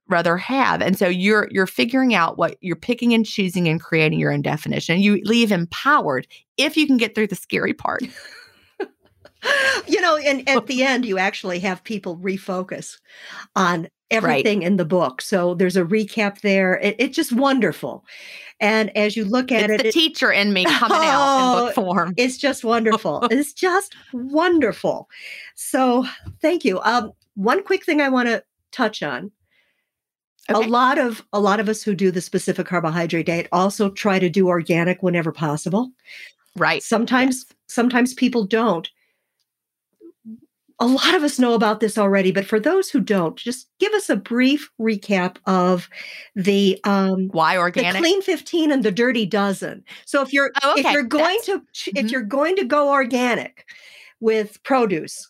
rather 0.09 0.39
have. 0.39 0.81
And 0.81 0.99
so 0.99 1.07
you're 1.07 1.49
you're 1.51 1.67
figuring 1.67 2.15
out 2.15 2.39
what 2.39 2.57
you're 2.61 2.77
picking 2.77 3.13
and 3.13 3.27
choosing 3.27 3.69
and 3.69 3.81
creating 3.81 4.19
your 4.19 4.33
own 4.33 4.43
definition. 4.43 5.01
You 5.01 5.21
leave 5.25 5.53
empowered 5.53 6.27
if 6.57 6.77
you 6.77 6.87
can 6.87 6.97
get 6.97 7.15
through 7.15 7.27
the 7.29 7.37
scary 7.37 7.75
part. 7.75 8.03
you 9.87 10.01
know, 10.01 10.17
and 10.17 10.49
at 10.49 10.57
oh. 10.57 10.61
the 10.61 10.83
end 10.83 11.05
you 11.05 11.19
actually 11.19 11.61
have 11.61 11.85
people 11.85 12.17
refocus 12.19 12.99
on 13.55 13.89
everything 14.11 14.61
right. 14.61 14.67
in 14.67 14.77
the 14.77 14.85
book. 14.85 15.21
So 15.21 15.55
there's 15.55 15.77
a 15.77 15.85
recap 15.85 16.41
there. 16.41 16.79
It, 16.79 16.97
it's 16.99 17.17
just 17.17 17.33
wonderful. 17.33 18.05
And 18.61 18.97
as 18.97 19.17
you 19.17 19.25
look 19.25 19.53
at 19.53 19.71
it's 19.71 19.81
it, 19.81 19.87
the 19.87 19.93
teacher 19.93 20.33
in 20.33 20.53
me 20.53 20.65
coming 20.69 20.99
oh, 20.99 21.03
out 21.03 21.59
in 21.59 21.67
book 21.67 21.75
form. 21.75 22.15
It's 22.17 22.37
just 22.37 22.65
wonderful. 22.65 23.27
it's 23.31 23.53
just 23.53 23.95
wonderful. 24.13 25.09
So 25.55 26.07
thank 26.41 26.65
you. 26.65 26.81
Um, 26.81 27.13
one 27.35 27.63
quick 27.63 27.85
thing 27.85 28.01
I 28.01 28.09
want 28.09 28.29
to 28.29 28.43
touch 28.73 29.03
on 29.03 29.31
Okay. 30.51 30.67
A 30.67 30.71
lot 30.71 30.99
of 30.99 31.23
a 31.33 31.41
lot 31.41 31.61
of 31.61 31.69
us 31.69 31.83
who 31.83 31.95
do 31.95 32.11
the 32.11 32.23
specific 32.23 32.67
carbohydrate 32.67 33.27
diet 33.27 33.49
also 33.53 33.91
try 33.91 34.19
to 34.19 34.31
do 34.31 34.49
organic 34.49 35.03
whenever 35.03 35.31
possible. 35.31 35.91
Right. 36.57 36.83
Sometimes 36.83 37.45
yes. 37.49 37.57
sometimes 37.67 38.15
people 38.15 38.45
don't. 38.45 38.89
A 40.81 40.87
lot 40.87 41.15
of 41.15 41.25
us 41.25 41.41
know 41.41 41.55
about 41.55 41.81
this 41.81 41.99
already, 41.99 42.31
but 42.31 42.47
for 42.47 42.61
those 42.61 42.89
who 42.89 43.01
don't, 43.01 43.37
just 43.37 43.69
give 43.81 43.93
us 43.95 44.09
a 44.09 44.15
brief 44.17 44.71
recap 44.81 45.37
of 45.45 45.89
the 46.37 46.81
um, 46.85 47.29
why 47.33 47.57
organic, 47.57 47.95
the 47.95 47.99
clean 47.99 48.23
fifteen, 48.23 48.71
and 48.71 48.85
the 48.85 48.93
dirty 48.93 49.27
dozen. 49.27 49.85
So 50.05 50.23
if 50.23 50.33
you're 50.33 50.53
oh, 50.63 50.73
okay. 50.73 50.81
if 50.83 50.93
you're 50.93 51.03
going 51.03 51.39
That's, 51.47 51.47
to 51.47 51.59
mm-hmm. 51.91 51.97
if 51.97 52.13
you're 52.13 52.23
going 52.23 52.55
to 52.57 52.65
go 52.65 52.91
organic 52.91 53.65
with 54.21 54.63
produce, 54.63 55.29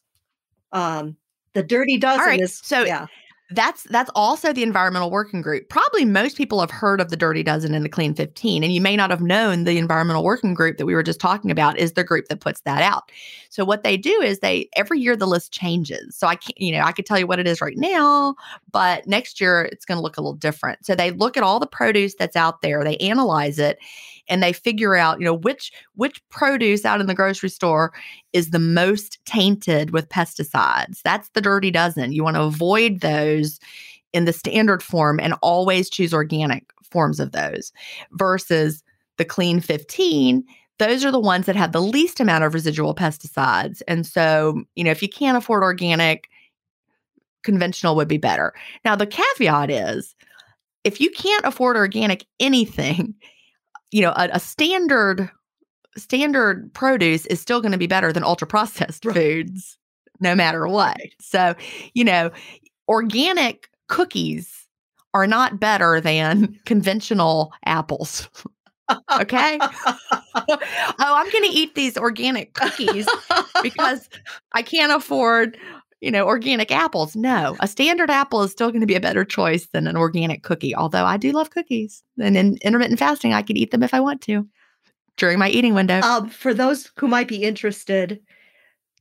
um, 0.72 1.16
the 1.54 1.62
dirty 1.62 1.96
dozen 1.96 2.26
right. 2.26 2.40
is 2.40 2.60
so 2.62 2.84
yeah 2.84 3.06
that's 3.50 3.84
that's 3.84 4.10
also 4.14 4.52
the 4.52 4.62
environmental 4.62 5.10
working 5.10 5.40
group. 5.40 5.70
Probably 5.70 6.04
most 6.04 6.36
people 6.36 6.60
have 6.60 6.70
heard 6.70 7.00
of 7.00 7.08
the 7.08 7.16
Dirty 7.16 7.42
Dozen 7.42 7.74
and 7.74 7.84
the 7.84 7.88
Clean 7.88 8.14
15 8.14 8.62
and 8.62 8.72
you 8.72 8.80
may 8.80 8.94
not 8.94 9.10
have 9.10 9.22
known 9.22 9.64
the 9.64 9.78
environmental 9.78 10.22
working 10.22 10.52
group 10.52 10.76
that 10.76 10.84
we 10.84 10.94
were 10.94 11.02
just 11.02 11.20
talking 11.20 11.50
about 11.50 11.78
is 11.78 11.92
the 11.92 12.04
group 12.04 12.28
that 12.28 12.40
puts 12.40 12.60
that 12.62 12.82
out. 12.82 13.10
So 13.48 13.64
what 13.64 13.84
they 13.84 13.96
do 13.96 14.20
is 14.20 14.40
they 14.40 14.68
every 14.76 15.00
year 15.00 15.16
the 15.16 15.26
list 15.26 15.52
changes. 15.52 16.14
So 16.14 16.26
I 16.26 16.36
can't 16.36 16.60
you 16.60 16.72
know, 16.72 16.82
I 16.82 16.92
could 16.92 17.06
tell 17.06 17.18
you 17.18 17.26
what 17.26 17.38
it 17.38 17.46
is 17.46 17.62
right 17.62 17.76
now, 17.76 18.34
but 18.70 19.06
next 19.06 19.40
year 19.40 19.62
it's 19.72 19.86
going 19.86 19.96
to 19.96 20.02
look 20.02 20.18
a 20.18 20.20
little 20.20 20.34
different. 20.34 20.84
So 20.84 20.94
they 20.94 21.10
look 21.12 21.36
at 21.36 21.42
all 21.42 21.58
the 21.58 21.66
produce 21.66 22.14
that's 22.14 22.36
out 22.36 22.60
there, 22.60 22.84
they 22.84 22.98
analyze 22.98 23.58
it 23.58 23.78
and 24.28 24.42
they 24.42 24.52
figure 24.52 24.94
out, 24.94 25.18
you 25.20 25.24
know, 25.24 25.34
which 25.34 25.72
which 25.94 26.22
produce 26.28 26.84
out 26.84 27.00
in 27.00 27.06
the 27.06 27.14
grocery 27.14 27.48
store 27.48 27.92
is 28.32 28.50
the 28.50 28.58
most 28.58 29.18
tainted 29.24 29.90
with 29.90 30.08
pesticides. 30.08 31.02
That's 31.02 31.28
the 31.30 31.40
dirty 31.40 31.70
dozen. 31.70 32.12
You 32.12 32.24
want 32.24 32.36
to 32.36 32.42
avoid 32.42 33.00
those 33.00 33.58
in 34.12 34.24
the 34.24 34.32
standard 34.32 34.82
form 34.82 35.20
and 35.20 35.34
always 35.42 35.90
choose 35.90 36.14
organic 36.14 36.64
forms 36.82 37.20
of 37.20 37.32
those 37.32 37.72
versus 38.12 38.82
the 39.18 39.24
clean 39.24 39.60
15 39.60 40.44
those 40.78 41.04
are 41.04 41.10
the 41.10 41.18
ones 41.18 41.46
that 41.46 41.56
have 41.56 41.72
the 41.72 41.82
least 41.82 42.20
amount 42.20 42.44
of 42.44 42.54
residual 42.54 42.94
pesticides. 42.94 43.82
And 43.88 44.06
so, 44.06 44.62
you 44.76 44.84
know, 44.84 44.92
if 44.92 45.02
you 45.02 45.08
can't 45.08 45.36
afford 45.36 45.64
organic, 45.64 46.28
conventional 47.42 47.96
would 47.96 48.08
be 48.08 48.16
better. 48.16 48.54
Now, 48.84 48.94
the 48.94 49.06
caveat 49.06 49.70
is 49.70 50.14
if 50.84 51.00
you 51.00 51.10
can't 51.10 51.44
afford 51.44 51.76
organic 51.76 52.24
anything, 52.38 53.14
you 53.90 54.02
know, 54.02 54.12
a, 54.16 54.28
a 54.32 54.40
standard 54.40 55.30
standard 55.96 56.72
produce 56.74 57.26
is 57.26 57.40
still 57.40 57.60
going 57.60 57.72
to 57.72 57.78
be 57.78 57.86
better 57.86 58.12
than 58.12 58.22
ultra 58.22 58.46
processed 58.46 59.04
right. 59.04 59.14
foods 59.14 59.78
no 60.20 60.34
matter 60.34 60.66
what. 60.66 60.96
So, 61.20 61.54
you 61.94 62.04
know, 62.04 62.30
organic 62.88 63.68
cookies 63.88 64.66
are 65.14 65.26
not 65.26 65.60
better 65.60 66.00
than 66.00 66.58
conventional 66.66 67.52
apples. 67.64 68.28
okay. 69.20 69.58
oh, 69.60 70.58
I'm 70.98 71.30
going 71.30 71.44
to 71.44 71.56
eat 71.56 71.74
these 71.74 71.96
organic 71.96 72.54
cookies 72.54 73.08
because 73.62 74.08
I 74.52 74.62
can't 74.62 74.92
afford, 74.92 75.58
you 76.00 76.10
know, 76.10 76.26
organic 76.26 76.70
apples. 76.70 77.16
No, 77.16 77.56
a 77.60 77.68
standard 77.68 78.10
apple 78.10 78.42
is 78.42 78.52
still 78.52 78.70
going 78.70 78.80
to 78.80 78.86
be 78.86 78.94
a 78.94 79.00
better 79.00 79.24
choice 79.24 79.66
than 79.72 79.86
an 79.86 79.96
organic 79.96 80.42
cookie. 80.42 80.74
Although 80.74 81.04
I 81.04 81.16
do 81.16 81.32
love 81.32 81.50
cookies, 81.50 82.02
and 82.20 82.36
in 82.36 82.58
intermittent 82.62 82.98
fasting, 82.98 83.32
I 83.32 83.42
could 83.42 83.56
eat 83.56 83.70
them 83.70 83.82
if 83.82 83.94
I 83.94 84.00
want 84.00 84.20
to 84.22 84.46
during 85.16 85.38
my 85.38 85.48
eating 85.50 85.74
window. 85.74 86.00
Um, 86.00 86.30
for 86.30 86.54
those 86.54 86.90
who 86.96 87.08
might 87.08 87.28
be 87.28 87.42
interested, 87.42 88.20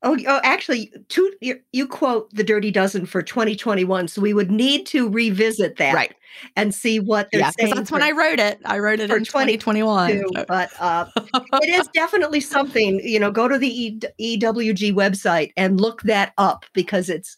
Oh, 0.03 0.15
oh, 0.27 0.39
actually, 0.43 0.91
two, 1.09 1.33
you, 1.41 1.59
you, 1.71 1.87
quote 1.87 2.29
the 2.31 2.43
Dirty 2.43 2.69
Dozen 2.69 3.07
for 3.07 3.23
2021, 3.23 4.07
so 4.07 4.21
we 4.21 4.33
would 4.33 4.51
need 4.51 4.85
to 4.87 5.09
revisit 5.09 5.77
that, 5.77 5.95
right, 5.95 6.13
and 6.55 6.73
see 6.73 6.99
what 6.99 7.29
they're 7.31 7.41
yeah, 7.41 7.51
saying. 7.59 7.73
That's 7.73 7.89
for, 7.89 7.95
when 7.95 8.03
I 8.03 8.11
wrote 8.11 8.39
it. 8.39 8.59
I 8.65 8.77
wrote 8.77 8.99
it 8.99 9.09
in 9.09 9.23
2021. 9.23 10.23
But 10.47 10.69
uh, 10.79 11.05
it 11.15 11.69
is 11.69 11.87
definitely 11.95 12.41
something. 12.41 12.99
You 13.03 13.19
know, 13.19 13.31
go 13.31 13.47
to 13.47 13.57
the 13.57 13.67
e- 13.67 14.37
EWG 14.37 14.93
website 14.93 15.51
and 15.57 15.81
look 15.81 16.03
that 16.03 16.33
up 16.37 16.65
because 16.73 17.09
it's 17.09 17.35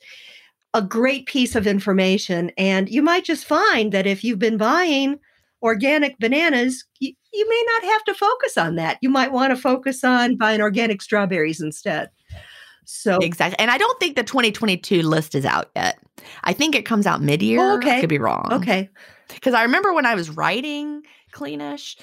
a 0.74 0.82
great 0.82 1.28
piece 1.28 1.56
of 1.56 1.66
information, 1.66 2.52
and 2.58 2.90
you 2.90 3.02
might 3.02 3.24
just 3.24 3.46
find 3.46 3.94
that 3.94 4.06
if 4.06 4.22
you've 4.22 4.40
been 4.40 4.58
buying 4.58 5.18
organic 5.62 6.20
bananas, 6.20 6.84
you, 7.00 7.14
you 7.32 7.50
may 7.50 7.64
not 7.68 7.84
have 7.94 8.04
to 8.04 8.14
focus 8.14 8.58
on 8.58 8.76
that. 8.76 8.98
You 9.02 9.10
might 9.10 9.32
want 9.32 9.52
to 9.52 9.62
focus 9.62 10.04
on 10.04 10.36
buying 10.36 10.62
organic 10.62 11.02
strawberries 11.02 11.62
instead. 11.62 12.10
So 12.86 13.18
exactly, 13.18 13.58
and 13.60 13.70
I 13.70 13.78
don't 13.78 14.00
think 14.00 14.16
the 14.16 14.24
2022 14.24 15.02
list 15.02 15.36
is 15.36 15.46
out 15.46 15.70
yet. 15.76 16.00
I 16.44 16.54
think 16.54 16.76
it 16.76 16.86
comes 16.86 17.06
out 17.06 17.22
mid-year. 17.22 17.60
Oh, 17.60 17.78
okay, 17.78 17.98
I 17.98 18.00
could 18.02 18.10
be 18.10 18.18
wrong. 18.18 18.48
Okay, 18.52 18.90
because 19.34 19.54
I 19.54 19.64
remember 19.64 19.94
when 19.94 20.06
I 20.06 20.16
was 20.16 20.30
writing 20.30 21.04
Cleanish, 21.34 21.98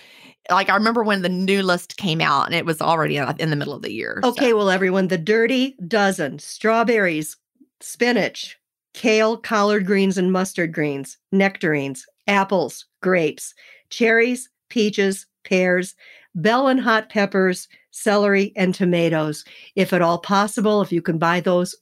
like 0.50 0.70
I 0.70 0.74
remember 0.74 1.02
when 1.02 1.22
the 1.22 1.28
new 1.28 1.62
list 1.62 1.96
came 1.96 2.20
out, 2.20 2.46
and 2.46 2.54
it 2.54 2.64
was 2.64 2.80
already 2.80 3.16
in 3.16 3.50
the 3.50 3.56
middle 3.56 3.74
of 3.74 3.82
the 3.82 3.92
year. 3.92 4.20
Okay, 4.22 4.50
so. 4.50 4.56
well, 4.56 4.70
everyone, 4.70 5.08
the 5.08 5.18
Dirty 5.18 5.76
Dozen: 5.86 6.38
strawberries, 6.38 7.36
spinach, 7.80 8.56
kale, 8.94 9.36
collard 9.36 9.86
greens, 9.86 10.16
and 10.18 10.32
mustard 10.32 10.72
greens, 10.72 11.18
nectarines, 11.32 12.06
apples, 12.26 12.86
grapes, 13.02 13.54
cherries, 13.90 14.48
peaches, 14.68 15.26
pears, 15.46 15.94
bell 16.34 16.68
and 16.68 16.80
hot 16.80 17.08
peppers, 17.08 17.68
celery, 17.90 18.52
and 18.56 18.74
tomatoes. 18.74 19.44
If 19.74 19.92
at 19.92 20.02
all 20.02 20.18
possible, 20.18 20.82
if 20.82 20.92
you 20.92 21.00
can 21.00 21.18
buy 21.18 21.40
those 21.40 21.74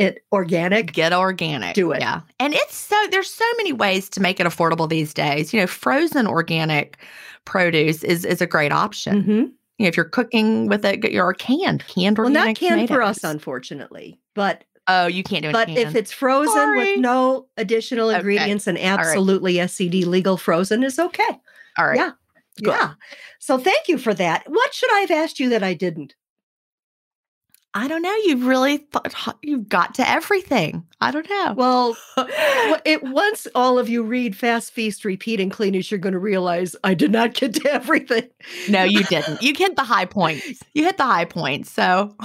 it 0.00 0.24
organic 0.32 0.94
get 0.94 1.12
organic 1.12 1.74
do 1.74 1.92
it 1.92 2.00
yeah 2.00 2.22
and 2.38 2.54
it's 2.54 2.74
so 2.74 2.96
there's 3.10 3.30
so 3.30 3.44
many 3.58 3.70
ways 3.70 4.08
to 4.08 4.18
make 4.18 4.40
it 4.40 4.46
affordable 4.46 4.88
these 4.88 5.12
days 5.12 5.52
you 5.52 5.60
know 5.60 5.66
frozen 5.66 6.26
organic 6.26 6.96
produce 7.44 8.02
is 8.02 8.24
is 8.24 8.40
a 8.40 8.46
great 8.46 8.72
option 8.72 9.20
mm-hmm. 9.20 9.30
you 9.30 9.52
know, 9.78 9.86
if 9.86 9.98
you're 9.98 10.06
cooking 10.06 10.68
with 10.68 10.86
it 10.86 11.02
get 11.02 11.12
your 11.12 11.34
canned 11.34 11.86
canned 11.86 12.16
well 12.16 12.30
not 12.30 12.56
canned 12.56 12.88
tomatoes. 12.88 12.94
for 12.94 13.02
us 13.02 13.22
unfortunately 13.22 14.18
but 14.34 14.64
Oh, 14.88 15.06
you 15.06 15.22
can't 15.22 15.42
do 15.42 15.50
it. 15.50 15.52
But 15.52 15.68
if 15.68 15.94
it's 15.94 16.10
frozen 16.10 16.52
Sorry. 16.52 16.78
with 16.78 16.98
no 16.98 17.46
additional 17.56 18.10
ingredients 18.10 18.66
okay. 18.66 18.80
and 18.80 19.00
absolutely 19.00 19.58
right. 19.58 19.68
SCD 19.68 20.04
legal 20.04 20.36
frozen 20.36 20.82
is 20.82 20.98
okay. 20.98 21.28
All 21.78 21.86
right. 21.86 21.96
Yeah. 21.96 22.10
Good. 22.58 22.74
Yeah. 22.74 22.94
So 23.38 23.58
thank 23.58 23.88
you 23.88 23.98
for 23.98 24.14
that. 24.14 24.44
What 24.46 24.74
should 24.74 24.92
I 24.92 25.00
have 25.00 25.10
asked 25.10 25.40
you 25.40 25.48
that 25.50 25.62
I 25.62 25.74
didn't? 25.74 26.14
I 27.72 27.86
don't 27.86 28.02
know. 28.02 28.14
You've 28.24 28.46
really 28.46 28.78
thought 28.78 29.38
you've 29.42 29.68
got 29.68 29.94
to 29.94 30.08
everything. 30.08 30.84
I 31.00 31.12
don't 31.12 31.28
know. 31.30 31.54
Well, 31.56 31.96
it 32.84 33.02
once 33.04 33.46
all 33.54 33.78
of 33.78 33.88
you 33.88 34.02
read 34.02 34.36
Fast 34.36 34.72
Feast, 34.72 35.04
Repeat, 35.04 35.38
and 35.38 35.52
Cleanish, 35.52 35.90
you're 35.90 35.98
going 35.98 36.14
to 36.14 36.18
realize 36.18 36.74
I 36.82 36.94
did 36.94 37.12
not 37.12 37.34
get 37.34 37.54
to 37.54 37.70
everything. 37.72 38.28
no, 38.68 38.82
you 38.82 39.04
didn't. 39.04 39.40
You 39.40 39.54
hit 39.54 39.76
the 39.76 39.84
high 39.84 40.04
points. 40.04 40.64
You 40.74 40.84
hit 40.84 40.96
the 40.96 41.04
high 41.04 41.26
points. 41.26 41.70
So, 41.70 42.16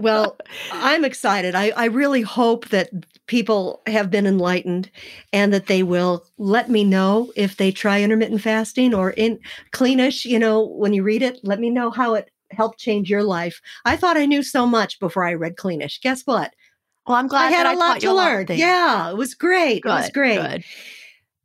well, 0.00 0.36
I'm 0.72 1.04
excited. 1.04 1.54
I, 1.54 1.70
I 1.76 1.84
really 1.86 2.22
hope 2.22 2.68
that 2.70 2.90
people 3.26 3.82
have 3.86 4.10
been 4.10 4.26
enlightened 4.26 4.90
and 5.32 5.52
that 5.52 5.66
they 5.66 5.82
will 5.82 6.24
let 6.38 6.68
me 6.68 6.84
know 6.84 7.32
if 7.36 7.56
they 7.56 7.70
try 7.70 8.02
intermittent 8.02 8.40
fasting 8.40 8.94
or 8.94 9.10
in 9.10 9.38
Cleanish. 9.72 10.24
You 10.24 10.38
know, 10.38 10.66
when 10.66 10.92
you 10.92 11.02
read 11.02 11.22
it, 11.22 11.38
let 11.42 11.60
me 11.60 11.70
know 11.70 11.90
how 11.90 12.14
it 12.14 12.30
helped 12.50 12.78
change 12.78 13.08
your 13.08 13.22
life. 13.22 13.60
I 13.84 13.96
thought 13.96 14.16
I 14.16 14.26
knew 14.26 14.42
so 14.42 14.66
much 14.66 15.00
before 15.00 15.24
I 15.24 15.34
read 15.34 15.56
Cleanish. 15.56 16.00
Guess 16.00 16.22
what? 16.22 16.54
Well, 17.06 17.16
I'm 17.16 17.26
glad 17.26 17.52
I 17.52 17.56
had 17.56 17.66
a 17.66 17.70
I 17.70 17.74
lot 17.74 18.00
to 18.00 18.12
learn. 18.12 18.46
Lot 18.48 18.56
yeah, 18.56 19.10
it 19.10 19.16
was 19.16 19.34
great. 19.34 19.82
Good, 19.82 19.90
it 19.90 19.94
was 19.94 20.10
great. 20.10 20.40
Good. 20.40 20.64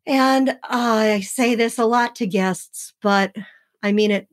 And 0.05 0.49
uh, 0.49 0.55
I 0.63 1.19
say 1.21 1.55
this 1.55 1.77
a 1.79 1.85
lot 1.85 2.15
to 2.17 2.27
guests, 2.27 2.93
but 3.01 3.35
I 3.83 3.91
mean 3.91 4.11
it 4.11 4.27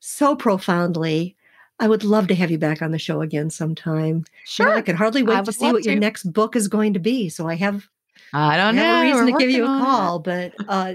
so 0.00 0.36
profoundly. 0.36 1.36
I 1.80 1.88
would 1.88 2.04
love 2.04 2.26
to 2.28 2.34
have 2.34 2.50
you 2.50 2.58
back 2.58 2.82
on 2.82 2.90
the 2.90 2.98
show 2.98 3.20
again 3.22 3.50
sometime. 3.50 4.24
Sure. 4.44 4.66
You 4.66 4.72
know, 4.72 4.78
I 4.78 4.82
could 4.82 4.96
hardly 4.96 5.22
wait 5.22 5.44
to 5.44 5.52
see 5.52 5.72
what 5.72 5.84
to. 5.84 5.90
your 5.90 5.98
next 5.98 6.24
book 6.32 6.56
is 6.56 6.68
going 6.68 6.92
to 6.94 6.98
be. 6.98 7.28
So 7.28 7.48
I 7.48 7.54
have 7.54 7.88
I 8.32 8.56
don't 8.56 8.78
I 8.78 8.82
know. 8.82 9.00
a 9.00 9.02
reason 9.02 9.24
We're 9.26 9.32
to 9.32 9.38
give 9.38 9.50
you 9.50 9.64
a 9.64 9.66
call, 9.66 10.16
it. 10.18 10.22
but 10.24 10.54
uh, 10.68 10.94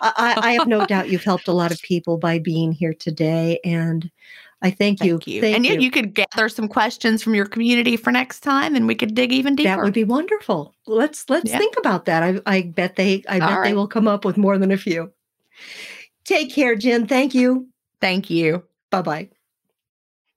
I, 0.00 0.34
I, 0.36 0.52
have 0.52 0.66
no 0.66 0.84
doubt 0.84 1.10
you've 1.10 1.22
helped 1.22 1.46
a 1.46 1.52
lot 1.52 1.70
of 1.70 1.80
people 1.82 2.16
by 2.18 2.38
being 2.38 2.72
here 2.72 2.94
today. 2.94 3.60
And 3.62 4.10
I 4.62 4.70
thank, 4.70 4.98
thank 4.98 5.02
you. 5.02 5.20
you. 5.26 5.40
Thank 5.40 5.56
and 5.56 5.66
you. 5.66 5.78
you 5.78 5.90
could 5.90 6.14
gather 6.14 6.48
some 6.48 6.66
questions 6.66 7.22
from 7.22 7.34
your 7.34 7.46
community 7.46 7.96
for 7.96 8.10
next 8.10 8.40
time, 8.40 8.74
and 8.74 8.86
we 8.86 8.94
could 8.94 9.14
dig 9.14 9.32
even 9.32 9.54
deeper. 9.54 9.68
That 9.68 9.82
would 9.82 9.92
be 9.92 10.04
wonderful. 10.04 10.74
Let's 10.86 11.28
let's 11.28 11.50
yeah. 11.50 11.58
think 11.58 11.76
about 11.78 12.04
that. 12.06 12.22
I, 12.22 12.40
I 12.46 12.62
bet 12.62 12.96
they 12.96 13.22
I 13.28 13.38
bet 13.38 13.50
right. 13.50 13.64
they 13.64 13.74
will 13.74 13.88
come 13.88 14.08
up 14.08 14.24
with 14.24 14.36
more 14.36 14.58
than 14.58 14.72
a 14.72 14.76
few. 14.76 15.12
Take 16.24 16.52
care, 16.52 16.76
Gin. 16.76 17.06
Thank 17.06 17.34
you. 17.34 17.68
Thank 18.00 18.30
you. 18.30 18.64
Bye 18.90 19.02
bye. 19.02 19.28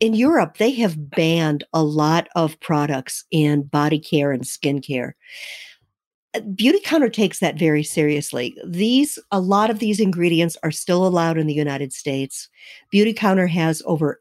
in 0.00 0.14
Europe, 0.14 0.56
they 0.56 0.72
have 0.72 1.10
banned 1.10 1.62
a 1.72 1.84
lot 1.84 2.26
of 2.34 2.58
products 2.58 3.24
in 3.30 3.62
body 3.62 4.00
care 4.00 4.32
and 4.32 4.42
skincare. 4.42 5.12
Uh, 6.34 6.40
Beautycounter 6.40 7.12
takes 7.12 7.38
that 7.40 7.58
very 7.58 7.82
seriously. 7.82 8.56
These, 8.66 9.18
a 9.30 9.40
lot 9.40 9.70
of 9.70 9.78
these 9.78 10.00
ingredients 10.00 10.56
are 10.62 10.70
still 10.70 11.06
allowed 11.06 11.38
in 11.38 11.46
the 11.46 11.54
United 11.54 11.92
States. 11.92 12.48
Beautycounter 12.92 13.48
has 13.48 13.82
over 13.86 14.20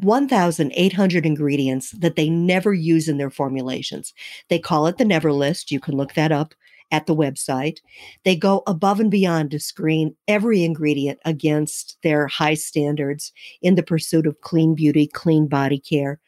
1,800 0.00 1.26
ingredients 1.26 1.90
that 1.92 2.16
they 2.16 2.28
never 2.28 2.74
use 2.74 3.08
in 3.08 3.18
their 3.18 3.30
formulations. 3.30 4.12
They 4.48 4.58
call 4.58 4.86
it 4.86 4.98
the 4.98 5.04
Never 5.04 5.32
List. 5.32 5.70
You 5.70 5.80
can 5.80 5.96
look 5.96 6.14
that 6.14 6.32
up 6.32 6.54
at 6.90 7.06
the 7.06 7.16
website. 7.16 7.78
They 8.24 8.36
go 8.36 8.62
above 8.66 9.00
and 9.00 9.10
beyond 9.10 9.50
to 9.50 9.60
screen 9.60 10.14
every 10.28 10.62
ingredient 10.62 11.18
against 11.24 11.98
their 12.02 12.26
high 12.26 12.54
standards 12.54 13.32
in 13.62 13.74
the 13.74 13.82
pursuit 13.82 14.26
of 14.26 14.40
clean 14.40 14.74
beauty, 14.74 15.06
clean 15.06 15.48
body 15.48 15.78
care. 15.78 16.20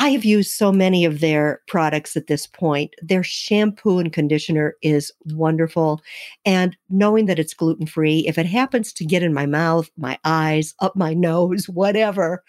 I 0.00 0.10
have 0.10 0.24
used 0.24 0.52
so 0.52 0.70
many 0.70 1.04
of 1.04 1.20
their 1.20 1.60
products 1.66 2.16
at 2.16 2.28
this 2.28 2.46
point. 2.46 2.94
Their 3.02 3.24
shampoo 3.24 3.98
and 3.98 4.12
conditioner 4.12 4.76
is 4.80 5.12
wonderful. 5.26 6.00
And 6.44 6.76
knowing 6.88 7.26
that 7.26 7.38
it's 7.38 7.54
gluten 7.54 7.86
free, 7.86 8.20
if 8.28 8.38
it 8.38 8.46
happens 8.46 8.92
to 8.92 9.04
get 9.04 9.24
in 9.24 9.34
my 9.34 9.46
mouth, 9.46 9.90
my 9.96 10.18
eyes, 10.24 10.74
up 10.80 10.94
my 10.94 11.14
nose, 11.14 11.68
whatever, 11.68 12.44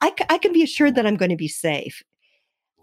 I, 0.00 0.12
I 0.28 0.38
can 0.38 0.52
be 0.52 0.62
assured 0.62 0.94
that 0.94 1.06
I'm 1.06 1.16
going 1.16 1.30
to 1.30 1.36
be 1.36 1.48
safe. 1.48 2.02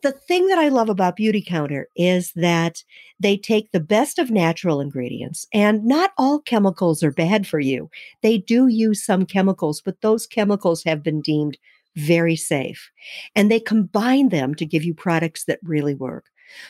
The 0.04 0.12
thing 0.12 0.48
that 0.48 0.60
I 0.60 0.70
love 0.70 0.90
about 0.90 1.18
Beautycounter 1.18 1.86
is 1.96 2.32
that 2.36 2.84
they 3.20 3.36
take 3.36 3.72
the 3.72 3.80
best 3.80 4.20
of 4.20 4.30
natural 4.30 4.80
ingredients, 4.80 5.48
and 5.52 5.84
not 5.84 6.12
all 6.20 6.40
chemicals 6.40 7.02
are 7.02 7.12
bad 7.12 7.48
for 7.48 7.60
you. 7.60 7.90
They 8.22 8.38
do 8.38 8.68
use 8.68 9.04
some 9.04 9.26
chemicals, 9.26 9.82
but 9.82 10.02
those 10.02 10.28
chemicals 10.28 10.84
have 10.84 11.02
been 11.02 11.22
deemed 11.22 11.58
very 11.98 12.36
safe. 12.36 12.90
And 13.36 13.52
they 13.52 13.60
combine 13.60 14.30
them 14.30 14.56
to 14.56 14.66
give 14.66 14.84
you 14.84 14.94
products 14.94 15.46
that 15.46 15.60
really 15.64 15.96
work. 15.96 16.26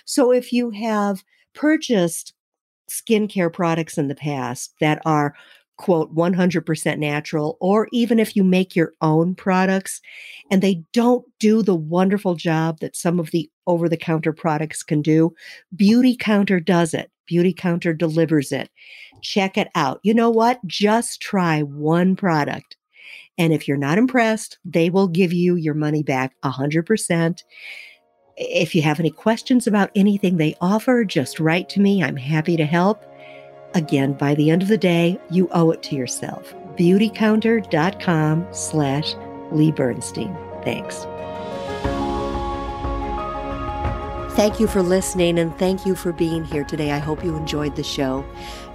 So 0.06 0.32
if 0.32 0.52
you 0.52 0.72
have 0.72 1.24
purchased 1.54 2.34
skincare 2.90 3.52
products 3.52 3.98
in 3.98 4.08
the 4.08 4.16
past 4.16 4.74
that 4.80 5.02
are 5.06 5.36
quote 5.78 6.14
100% 6.16 6.98
natural 6.98 7.58
or 7.60 7.88
even 7.91 8.20
if 8.20 8.36
you 8.36 8.44
make 8.44 8.76
your 8.76 8.94
own 9.02 9.36
products 9.36 10.02
and 10.49 10.62
they 10.62 10.82
don't 10.91 11.26
do 11.40 11.62
the 11.62 11.76
wonderful 11.76 12.34
job 12.34 12.80
that 12.80 12.95
some 12.95 13.20
of 13.20 13.30
the 13.32 13.49
over 13.68 13.88
the 13.88 13.98
counter 13.98 14.34
products 14.34 14.82
can 14.82 15.02
do 15.02 15.32
beauty 15.76 16.16
counter 16.16 16.60
does 16.60 16.94
it 16.95 17.12
beauty 17.28 17.54
counter 17.54 17.94
delivers 17.94 18.52
it 18.52 18.70
check 19.22 19.56
it 19.58 19.68
out 19.76 19.99
you 20.02 20.14
know 20.14 20.32
what 20.32 20.66
just 20.66 21.22
try 21.22 21.62
one 21.62 22.16
product 22.16 22.77
And 23.38 23.54
if 23.54 23.68
you're 23.68 23.78
not 23.78 23.98
impressed, 23.98 24.58
they 24.66 24.90
will 24.90 25.08
give 25.08 25.32
you 25.32 25.56
your 25.56 25.74
money 25.74 26.04
back 26.04 26.36
100%. 26.44 27.44
If 28.38 28.76
you 28.76 28.82
have 28.84 29.00
any 29.00 29.10
questions 29.10 29.68
about 29.68 29.92
anything 29.96 30.38
they 30.38 30.56
offer, 30.62 31.04
just 31.04 31.40
write 31.40 31.70
to 31.70 31.80
me. 31.80 32.04
I'm 32.04 32.18
happy 32.18 32.58
to 32.58 32.66
help. 32.66 33.04
Again, 33.74 34.14
by 34.14 34.36
the 34.36 34.50
end 34.50 34.62
of 34.62 34.68
the 34.68 34.78
day, 34.78 35.20
you 35.30 35.50
owe 35.52 35.72
it 35.72 35.84
to 35.84 35.96
yourself. 35.96 36.54
Beautycounter.com 36.76 38.48
slash 38.52 39.16
Lee 39.52 39.72
Bernstein. 39.72 40.36
Thanks. 40.64 41.06
Thank 44.38 44.60
you 44.60 44.68
for 44.68 44.84
listening 44.84 45.40
and 45.40 45.58
thank 45.58 45.84
you 45.84 45.96
for 45.96 46.14
being 46.14 46.46
here 46.46 46.64
today. 46.64 46.92
I 46.92 47.00
hope 47.00 47.24
you 47.24 47.36
enjoyed 47.36 47.76
the 47.76 47.84
show. 47.84 48.24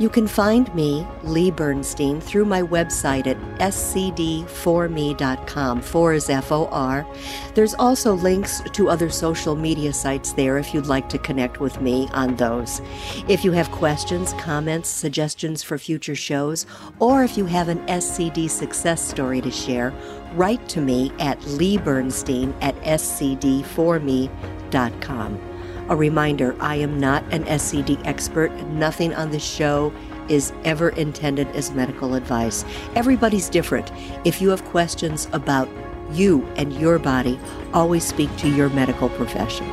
You 0.03 0.11
can 0.11 0.27
find 0.27 0.75
me, 0.75 1.07
Lee 1.23 1.53
Bernstein, 1.53 2.21
through 2.21 2.47
my 2.47 2.61
website 2.61 3.29
at 3.29 3.37
scd4me.com. 3.61 5.81
Four 5.81 6.15
is 6.15 6.29
F 6.29 6.51
O 6.51 6.67
R. 6.67 7.07
There's 7.55 7.75
also 7.75 8.15
links 8.15 8.61
to 8.73 8.89
other 8.89 9.11
social 9.11 9.55
media 9.55 9.93
sites 9.93 10.33
there 10.33 10.59
if 10.59 10.75
you'd 10.75 10.87
like 10.87 11.09
to 11.11 11.19
connect 11.19 11.61
with 11.61 11.81
me 11.81 12.09
on 12.15 12.35
those. 12.35 12.83
If 13.29 13.45
you 13.45 13.53
have 13.53 13.71
questions, 13.71 14.33
comments, 14.41 14.89
suggestions 14.89 15.63
for 15.63 15.79
future 15.79 16.17
shows, 16.17 16.67
or 16.99 17.23
if 17.23 17.39
you 17.39 17.47
have 17.47 17.69
an 17.69 17.79
SCD 17.87 18.51
success 18.51 19.09
story 19.09 19.41
to 19.41 19.53
share, 19.53 19.95
write 20.35 20.69
to 20.71 20.81
me 20.81 21.13
at 21.21 21.39
leebernstein 21.43 22.53
at 22.61 22.75
scd4me.com. 22.83 25.52
A 25.89 25.97
reminder 25.97 26.57
I 26.61 26.77
am 26.77 26.99
not 27.01 27.25
an 27.33 27.45
SCD 27.45 28.01
expert. 28.07 28.53
Nothing 28.69 29.15
on 29.15 29.31
this 29.31 29.45
show 29.45 29.93
is 30.29 30.53
ever 30.65 30.91
intended 30.91 31.49
as 31.49 31.73
medical 31.73 32.15
advice. 32.15 32.65
Everybody's 32.95 33.49
different. 33.49 33.91
If 34.25 34.41
you 34.41 34.49
have 34.51 34.65
questions 34.67 35.29
about 35.33 35.69
you 36.13 36.47
and 36.57 36.73
your 36.73 36.99
body, 36.99 37.39
always 37.75 38.05
speak 38.05 38.35
to 38.39 38.49
your 38.49 38.69
medical 38.71 39.09
profession. 39.11 39.67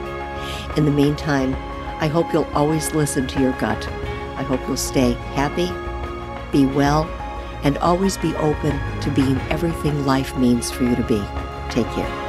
In 0.77 0.85
the 0.85 0.91
meantime, 0.91 1.53
I 2.01 2.07
hope 2.07 2.31
you'll 2.33 2.45
always 2.53 2.93
listen 2.93 3.27
to 3.27 3.41
your 3.41 3.51
gut. 3.53 3.87
I 4.37 4.43
hope 4.43 4.61
you'll 4.67 4.77
stay 4.77 5.11
happy, 5.35 5.67
be 6.51 6.65
well, 6.65 7.03
and 7.63 7.77
always 7.79 8.17
be 8.17 8.33
open 8.35 8.79
to 9.01 9.11
being 9.11 9.37
everything 9.49 10.05
life 10.05 10.35
means 10.37 10.71
for 10.71 10.83
you 10.83 10.95
to 10.95 11.03
be. 11.03 11.21
Take 11.69 11.87
care. 11.93 12.28